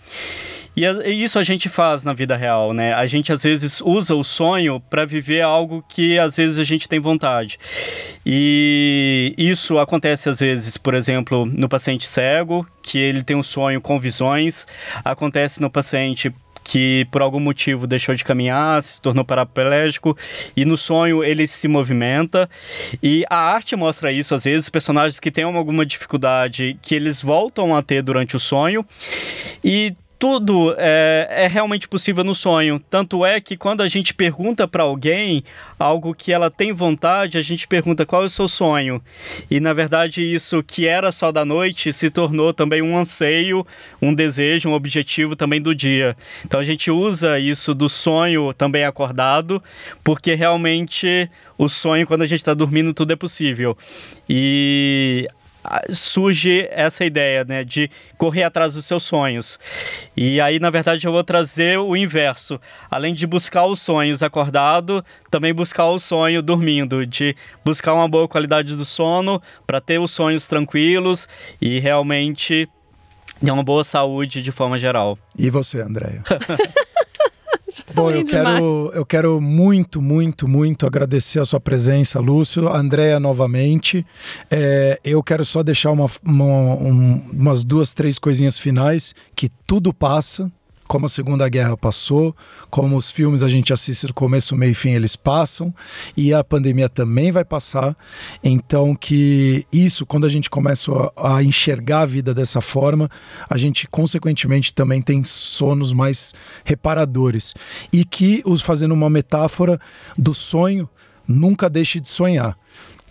E 0.75 1.23
isso 1.23 1.39
a 1.39 1.43
gente 1.43 1.69
faz 1.69 2.03
na 2.03 2.13
vida 2.13 2.35
real, 2.35 2.73
né? 2.73 2.93
A 2.93 3.05
gente 3.05 3.31
às 3.31 3.43
vezes 3.43 3.81
usa 3.81 4.13
o 4.15 4.23
sonho 4.23 4.79
para 4.89 5.05
viver 5.05 5.41
algo 5.41 5.83
que 5.87 6.19
às 6.19 6.35
vezes 6.35 6.59
a 6.59 6.63
gente 6.63 6.89
tem 6.89 6.99
vontade. 6.99 7.57
E 8.25 9.33
isso 9.37 9.79
acontece 9.79 10.29
às 10.29 10.39
vezes, 10.39 10.77
por 10.77 10.93
exemplo, 10.93 11.45
no 11.45 11.69
paciente 11.69 12.05
cego, 12.05 12.67
que 12.83 12.97
ele 12.97 13.23
tem 13.23 13.35
um 13.35 13.43
sonho 13.43 13.79
com 13.79 13.99
visões, 13.99 14.67
acontece 15.03 15.61
no 15.61 15.69
paciente 15.69 16.33
que 16.65 17.05
por 17.11 17.21
algum 17.21 17.39
motivo 17.39 17.85
deixou 17.85 18.15
de 18.15 18.23
caminhar, 18.23 18.81
se 18.81 18.99
tornou 18.99 19.23
paraplégico 19.23 20.17
e 20.57 20.65
no 20.65 20.75
sonho 20.75 21.23
ele 21.23 21.45
se 21.45 21.67
movimenta. 21.67 22.49
E 23.01 23.23
a 23.29 23.37
arte 23.37 23.75
mostra 23.75 24.11
isso 24.11 24.33
às 24.33 24.43
vezes, 24.43 24.67
personagens 24.67 25.19
que 25.19 25.31
têm 25.31 25.43
alguma 25.45 25.85
dificuldade 25.85 26.77
que 26.81 26.95
eles 26.95 27.21
voltam 27.21 27.75
a 27.75 27.83
ter 27.83 28.01
durante 28.01 28.35
o 28.35 28.39
sonho. 28.39 28.83
E 29.63 29.93
tudo 30.17 30.73
é, 30.77 31.27
é, 31.29 31.47
realmente 31.47 31.87
possível 31.87 32.23
no 32.23 32.33
sonho. 32.33 32.81
Tanto 32.89 33.25
é 33.25 33.39
que 33.41 33.57
quando 33.57 33.81
a 33.81 33.87
gente 33.87 34.13
pergunta 34.13 34.67
para 34.67 34.83
alguém 34.83 35.43
algo 35.77 36.13
que 36.13 36.31
ela 36.31 36.49
tem 36.49 36.71
vontade, 36.71 37.37
a 37.37 37.41
gente 37.41 37.67
pergunta 37.67 38.05
qual 38.05 38.23
é 38.23 38.25
o 38.25 38.29
seu 38.29 38.47
sonho. 38.47 39.01
E 39.49 39.59
na 39.59 39.73
verdade, 39.73 40.21
isso 40.23 40.63
que 40.63 40.87
era 40.87 41.11
só 41.11 41.31
da 41.31 41.43
noite 41.43 41.91
se 41.91 42.09
tornou 42.09 42.53
também 42.53 42.81
um 42.81 42.97
anseio, 42.97 43.65
um 44.01 44.13
desejo, 44.13 44.69
um 44.69 44.73
objetivo 44.73 45.35
também 45.35 45.61
do 45.61 45.75
dia. 45.75 46.15
Então 46.45 46.59
a 46.59 46.63
gente 46.63 46.89
usa 46.89 47.39
isso 47.39 47.73
do 47.73 47.89
sonho 47.89 48.53
também 48.53 48.85
acordado, 48.85 49.61
porque 50.03 50.33
realmente 50.33 51.29
o 51.57 51.67
sonho, 51.69 52.07
quando 52.07 52.21
a 52.21 52.25
gente 52.25 52.39
está 52.39 52.53
dormindo, 52.53 52.93
tudo 52.93 53.13
é 53.13 53.15
possível. 53.15 53.77
E 54.29 55.27
surge 55.91 56.67
essa 56.71 57.05
ideia, 57.05 57.43
né, 57.43 57.63
de 57.63 57.89
correr 58.17 58.43
atrás 58.43 58.73
dos 58.73 58.85
seus 58.85 59.03
sonhos. 59.03 59.59
E 60.15 60.39
aí, 60.41 60.59
na 60.59 60.69
verdade, 60.69 61.05
eu 61.05 61.11
vou 61.11 61.23
trazer 61.23 61.77
o 61.77 61.95
inverso. 61.95 62.59
Além 62.89 63.13
de 63.13 63.25
buscar 63.27 63.65
os 63.65 63.81
sonhos 63.81 64.23
acordado, 64.23 65.03
também 65.29 65.53
buscar 65.53 65.85
o 65.85 65.99
sonho 65.99 66.41
dormindo, 66.41 67.05
de 67.05 67.35
buscar 67.63 67.93
uma 67.93 68.07
boa 68.07 68.27
qualidade 68.27 68.75
do 68.75 68.85
sono 68.85 69.41
para 69.65 69.81
ter 69.81 69.99
os 69.99 70.11
sonhos 70.11 70.47
tranquilos 70.47 71.27
e 71.61 71.79
realmente 71.79 72.69
ter 73.43 73.51
uma 73.51 73.63
boa 73.63 73.83
saúde 73.83 74.41
de 74.41 74.51
forma 74.51 74.79
geral. 74.79 75.17
E 75.37 75.49
você, 75.49 75.81
Andréia? 75.81 76.23
Bom, 77.93 78.11
eu 78.11 78.25
quero, 78.25 78.91
eu 78.93 79.05
quero 79.05 79.41
muito, 79.41 80.01
muito, 80.01 80.47
muito 80.47 80.85
agradecer 80.85 81.39
a 81.39 81.45
sua 81.45 81.59
presença, 81.59 82.19
Lúcio. 82.19 82.67
Andréia, 82.67 83.19
novamente. 83.19 84.05
É, 84.49 84.99
eu 85.03 85.21
quero 85.23 85.43
só 85.43 85.63
deixar 85.63 85.91
uma, 85.91 86.05
uma 86.23 86.45
um, 86.45 87.21
umas 87.33 87.63
duas, 87.63 87.93
três 87.93 88.19
coisinhas 88.19 88.57
finais, 88.57 89.13
que 89.35 89.49
tudo 89.67 89.93
passa, 89.93 90.51
como 90.87 91.05
a 91.05 91.09
Segunda 91.09 91.47
Guerra 91.49 91.75
passou, 91.75 92.35
como 92.69 92.95
os 92.95 93.11
filmes 93.11 93.43
a 93.43 93.47
gente 93.47 93.73
assiste 93.73 94.07
do 94.07 94.13
começo, 94.13 94.55
meio 94.55 94.71
e 94.71 94.75
fim, 94.75 94.91
eles 94.91 95.15
passam, 95.15 95.73
e 96.15 96.33
a 96.33 96.43
pandemia 96.43 96.87
também 96.87 97.31
vai 97.31 97.43
passar. 97.43 97.95
Então, 98.43 98.95
que 98.95 99.65
isso, 99.71 100.05
quando 100.05 100.25
a 100.25 100.29
gente 100.29 100.49
começa 100.49 100.91
a, 101.15 101.37
a 101.37 101.43
enxergar 101.43 102.01
a 102.01 102.05
vida 102.05 102.33
dessa 102.33 102.61
forma, 102.61 103.09
a 103.49 103.57
gente, 103.57 103.87
consequentemente, 103.87 104.73
também 104.73 105.01
tem 105.01 105.23
sonos 105.23 105.91
mais 105.91 106.33
reparadores. 106.63 107.53
E 107.91 108.05
que, 108.05 108.41
os 108.45 108.61
fazendo 108.61 108.93
uma 108.93 109.09
metáfora 109.09 109.79
do 110.17 110.33
sonho, 110.33 110.87
nunca 111.27 111.69
deixe 111.69 111.99
de 111.99 112.07
sonhar 112.07 112.57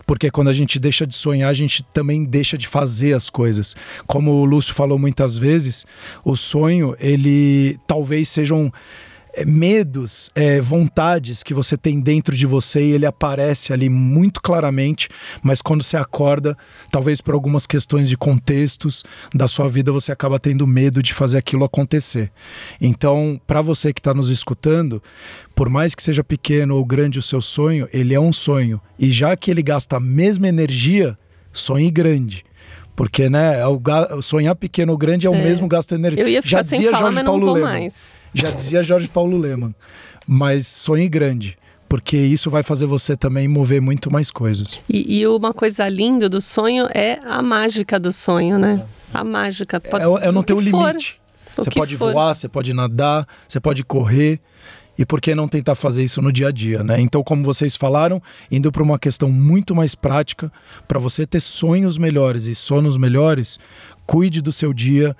porque 0.05 0.29
quando 0.29 0.49
a 0.49 0.53
gente 0.53 0.79
deixa 0.79 1.05
de 1.05 1.15
sonhar, 1.15 1.49
a 1.49 1.53
gente 1.53 1.83
também 1.83 2.23
deixa 2.23 2.57
de 2.57 2.67
fazer 2.67 3.13
as 3.13 3.29
coisas. 3.29 3.75
Como 4.05 4.31
o 4.31 4.45
Lúcio 4.45 4.73
falou 4.73 4.97
muitas 4.97 5.37
vezes, 5.37 5.85
o 6.23 6.35
sonho, 6.35 6.95
ele 6.99 7.79
talvez 7.87 8.29
sejam 8.29 8.71
é, 8.71 8.71
medos, 9.43 10.29
é, 10.35 10.61
vontades 10.61 11.43
que 11.43 11.53
você 11.53 11.75
tem 11.75 11.99
dentro 11.99 12.35
de 12.35 12.45
você 12.45 12.81
e 12.81 12.91
ele 12.91 13.05
aparece 13.05 13.73
ali 13.73 13.89
muito 13.89 14.41
claramente, 14.41 15.09
mas 15.41 15.61
quando 15.61 15.83
você 15.83 15.97
acorda, 15.97 16.57
talvez 16.91 17.19
por 17.19 17.33
algumas 17.33 17.65
questões 17.65 18.07
de 18.07 18.15
contextos 18.15 19.03
da 19.33 19.47
sua 19.47 19.67
vida, 19.67 19.91
você 19.91 20.11
acaba 20.11 20.39
tendo 20.39 20.65
medo 20.67 21.01
de 21.01 21.13
fazer 21.13 21.37
aquilo 21.37 21.65
acontecer. 21.65 22.31
Então, 22.79 23.41
para 23.45 23.61
você 23.61 23.91
que 23.91 23.99
está 23.99 24.13
nos 24.13 24.29
escutando, 24.29 25.01
por 25.55 25.69
mais 25.69 25.95
que 25.95 26.03
seja 26.03 26.23
pequeno 26.23 26.75
ou 26.75 26.85
grande 26.85 27.17
o 27.17 27.21
seu 27.21 27.41
sonho, 27.41 27.89
ele 27.91 28.13
é 28.13 28.19
um 28.19 28.31
sonho. 28.31 28.79
E 28.99 29.09
já 29.09 29.35
que 29.35 29.49
ele 29.49 29.63
gasta 29.63 29.97
a 29.97 29.99
mesma 29.99 30.47
energia, 30.47 31.17
sonhe 31.51 31.89
grande. 31.89 32.45
Porque, 32.95 33.27
né, 33.27 33.59
é 33.59 33.67
o 33.67 34.21
sonhar 34.21 34.55
pequeno 34.55 34.93
ou 34.93 34.97
grande 34.97 35.27
é 35.27 35.29
o 35.29 35.35
é. 35.35 35.41
mesmo 35.41 35.67
gasto 35.67 35.89
de 35.89 35.95
energia. 35.95 36.23
Eu 36.23 36.29
ia 36.29 36.41
ficar 36.41 36.57
Já 36.57 36.61
dizia 36.61 36.91
falar, 36.91 37.11
Jorge 37.11 37.23
Paulo 37.25 37.53
Leman. 37.53 37.69
Mais. 37.69 38.15
Já 38.35 38.51
dizia 38.51 38.83
Jorge 38.83 39.07
Paulo 39.07 39.37
Leman. 39.37 39.73
Mas 40.27 40.67
sonhe 40.67 41.09
grande 41.09 41.57
porque 41.87 42.17
isso 42.17 42.49
vai 42.49 42.63
fazer 42.63 42.85
você 42.85 43.15
também 43.15 43.47
mover 43.47 43.79
muito 43.79 44.11
mais 44.11 44.31
coisas. 44.31 44.81
E, 44.89 45.19
e, 45.19 45.27
uma 45.27 45.53
coisa 45.53 45.87
linda 45.87 46.27
do 46.27 46.41
sonho 46.41 46.87
é 46.93 47.19
a 47.23 47.41
mágica 47.41 47.99
do 47.99 48.11
sonho, 48.11 48.57
né? 48.57 48.83
A 49.13 49.23
mágica. 49.23 49.79
Pode, 49.79 50.03
é, 50.03 50.27
é 50.27 50.31
não 50.31 50.43
ter 50.43 50.53
o 50.53 50.59
limite. 50.59 51.21
Você 51.55 51.69
pode 51.69 51.95
for. 51.95 52.11
voar, 52.11 52.33
você 52.33 52.49
pode 52.49 52.73
nadar, 52.73 53.25
você 53.47 53.59
pode 53.59 53.83
correr. 53.83 54.39
E 54.97 55.05
por 55.05 55.19
que 55.19 55.35
não 55.35 55.47
tentar 55.47 55.75
fazer 55.75 56.03
isso 56.03 56.21
no 56.21 56.31
dia 56.31 56.47
a 56.47 56.51
dia, 56.51 56.81
né? 56.83 56.99
Então, 57.01 57.21
como 57.21 57.43
vocês 57.43 57.75
falaram, 57.75 58.21
indo 58.49 58.71
para 58.71 58.81
uma 58.81 58.97
questão 58.97 59.29
muito 59.29 59.75
mais 59.75 59.93
prática, 59.93 60.51
para 60.87 60.99
você 60.99 61.25
ter 61.25 61.41
sonhos 61.41 61.97
melhores 61.97 62.45
e 62.47 62.55
sonos 62.55 62.95
melhores, 62.97 63.59
cuide 64.05 64.41
do 64.41 64.53
seu 64.53 64.73
dia. 64.73 65.15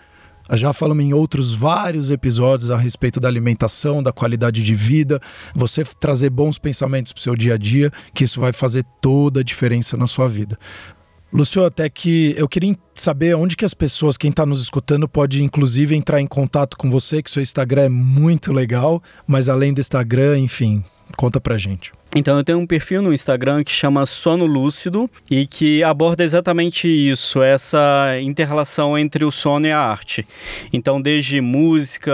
Já 0.52 0.72
falamos 0.74 1.04
em 1.04 1.14
outros 1.14 1.54
vários 1.54 2.12
episódios 2.12 2.70
a 2.70 2.78
respeito 2.78 3.20
da 3.20 3.28
alimentação, 3.28 4.04
da 4.04 4.12
qualidade 4.12 4.64
de 4.64 4.76
vida, 4.76 5.20
você 5.56 5.84
trazer 5.84 6.30
bons 6.30 6.58
pensamentos 6.60 7.12
para 7.12 7.20
o 7.20 7.24
seu 7.24 7.36
dia 7.36 7.56
a 7.56 7.58
dia, 7.58 7.92
que 8.14 8.24
isso 8.24 8.40
vai 8.40 8.54
fazer 8.54 8.86
toda 9.02 9.40
a 9.40 9.44
diferença 9.44 9.98
na 9.98 10.06
sua 10.06 10.28
vida. 10.28 10.58
Lúcio, 11.34 11.66
até 11.66 11.90
que 11.90 12.34
eu 12.38 12.48
queria 12.48 12.78
saber 12.94 13.36
onde 13.36 13.58
que 13.58 13.66
as 13.66 13.74
pessoas, 13.74 14.16
quem 14.16 14.30
está 14.30 14.46
nos 14.46 14.62
escutando, 14.62 15.08
pode 15.08 15.44
inclusive 15.44 15.96
entrar 15.96 16.22
em 16.22 16.28
contato 16.28 16.78
com 16.78 16.90
você, 16.90 17.22
que 17.22 17.30
seu 17.30 17.42
Instagram 17.42 17.82
é 17.84 17.90
muito 17.90 18.54
legal, 18.54 19.02
mas 19.28 19.50
além 19.50 19.74
do 19.74 19.82
Instagram, 19.82 20.40
enfim, 20.40 20.84
conta 21.16 21.40
pra 21.40 21.58
gente. 21.58 21.92
Então 22.18 22.38
eu 22.38 22.46
tenho 22.46 22.60
um 22.60 22.66
perfil 22.66 23.02
no 23.02 23.14
Instagram 23.14 23.62
que 23.62 23.74
chama 23.74 24.06
Sono 24.06 24.46
Lúcido 24.46 25.10
e 25.30 25.46
que 25.46 25.84
aborda 25.84 26.24
exatamente 26.24 26.88
isso, 26.88 27.42
essa 27.42 28.18
interrelação 28.22 28.98
entre 28.98 29.26
o 29.26 29.32
sono 29.32 29.68
e 29.68 29.72
a 29.72 29.80
arte. 29.80 30.26
Então 30.72 31.02
desde 31.02 31.42
música, 31.42 32.14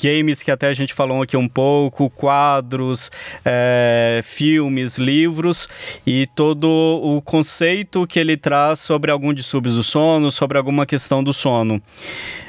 games 0.00 0.42
que 0.42 0.50
até 0.50 0.68
a 0.68 0.72
gente 0.72 0.94
falou 0.94 1.20
aqui 1.20 1.36
um 1.36 1.48
pouco, 1.48 2.08
quadros, 2.08 3.10
é, 3.44 4.20
filmes, 4.24 4.96
livros 4.96 5.68
e 6.06 6.26
todo 6.34 6.66
o 6.66 7.20
conceito 7.20 8.06
que 8.06 8.18
ele 8.18 8.38
traz 8.38 8.80
sobre 8.80 9.10
algum 9.10 9.34
distúrbio 9.34 9.72
do 9.72 9.82
sono, 9.82 10.30
sobre 10.30 10.56
alguma 10.56 10.86
questão 10.86 11.22
do 11.22 11.34
sono. 11.34 11.82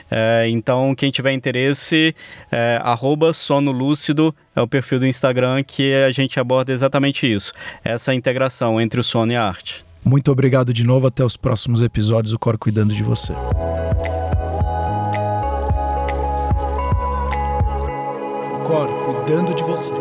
É, 0.10 0.48
então, 0.50 0.96
quem 0.96 1.12
tiver 1.12 1.34
interesse, 1.34 2.16
é, 2.52 2.82
sono 3.34 3.72
lúcido 3.72 4.34
é 4.56 4.62
o 4.62 4.68
perfil 4.68 5.00
do 5.00 5.08
Instagram 5.08 5.64
que 5.64 5.94
a 5.94 6.12
gente 6.12 6.40
aborda 6.40 6.72
exatamente 6.72 7.32
isso, 7.32 7.52
essa 7.84 8.14
integração 8.14 8.80
entre 8.80 9.00
o 9.00 9.04
sono 9.04 9.32
e 9.32 9.36
a 9.36 9.44
arte. 9.46 9.86
Muito 10.04 10.32
obrigado 10.32 10.74
de 10.74 10.86
novo, 10.86 11.08
até 11.08 11.24
os 11.24 11.36
próximos 11.36 11.82
episódios, 11.82 12.34
o 12.34 12.40
Cor 12.40 12.58
cuidando 12.58 12.94
de 12.94 13.04
você. 13.04 13.34
Cor 18.64 18.88
cuidando 19.06 19.54
de 19.54 19.64
você. 19.64 19.94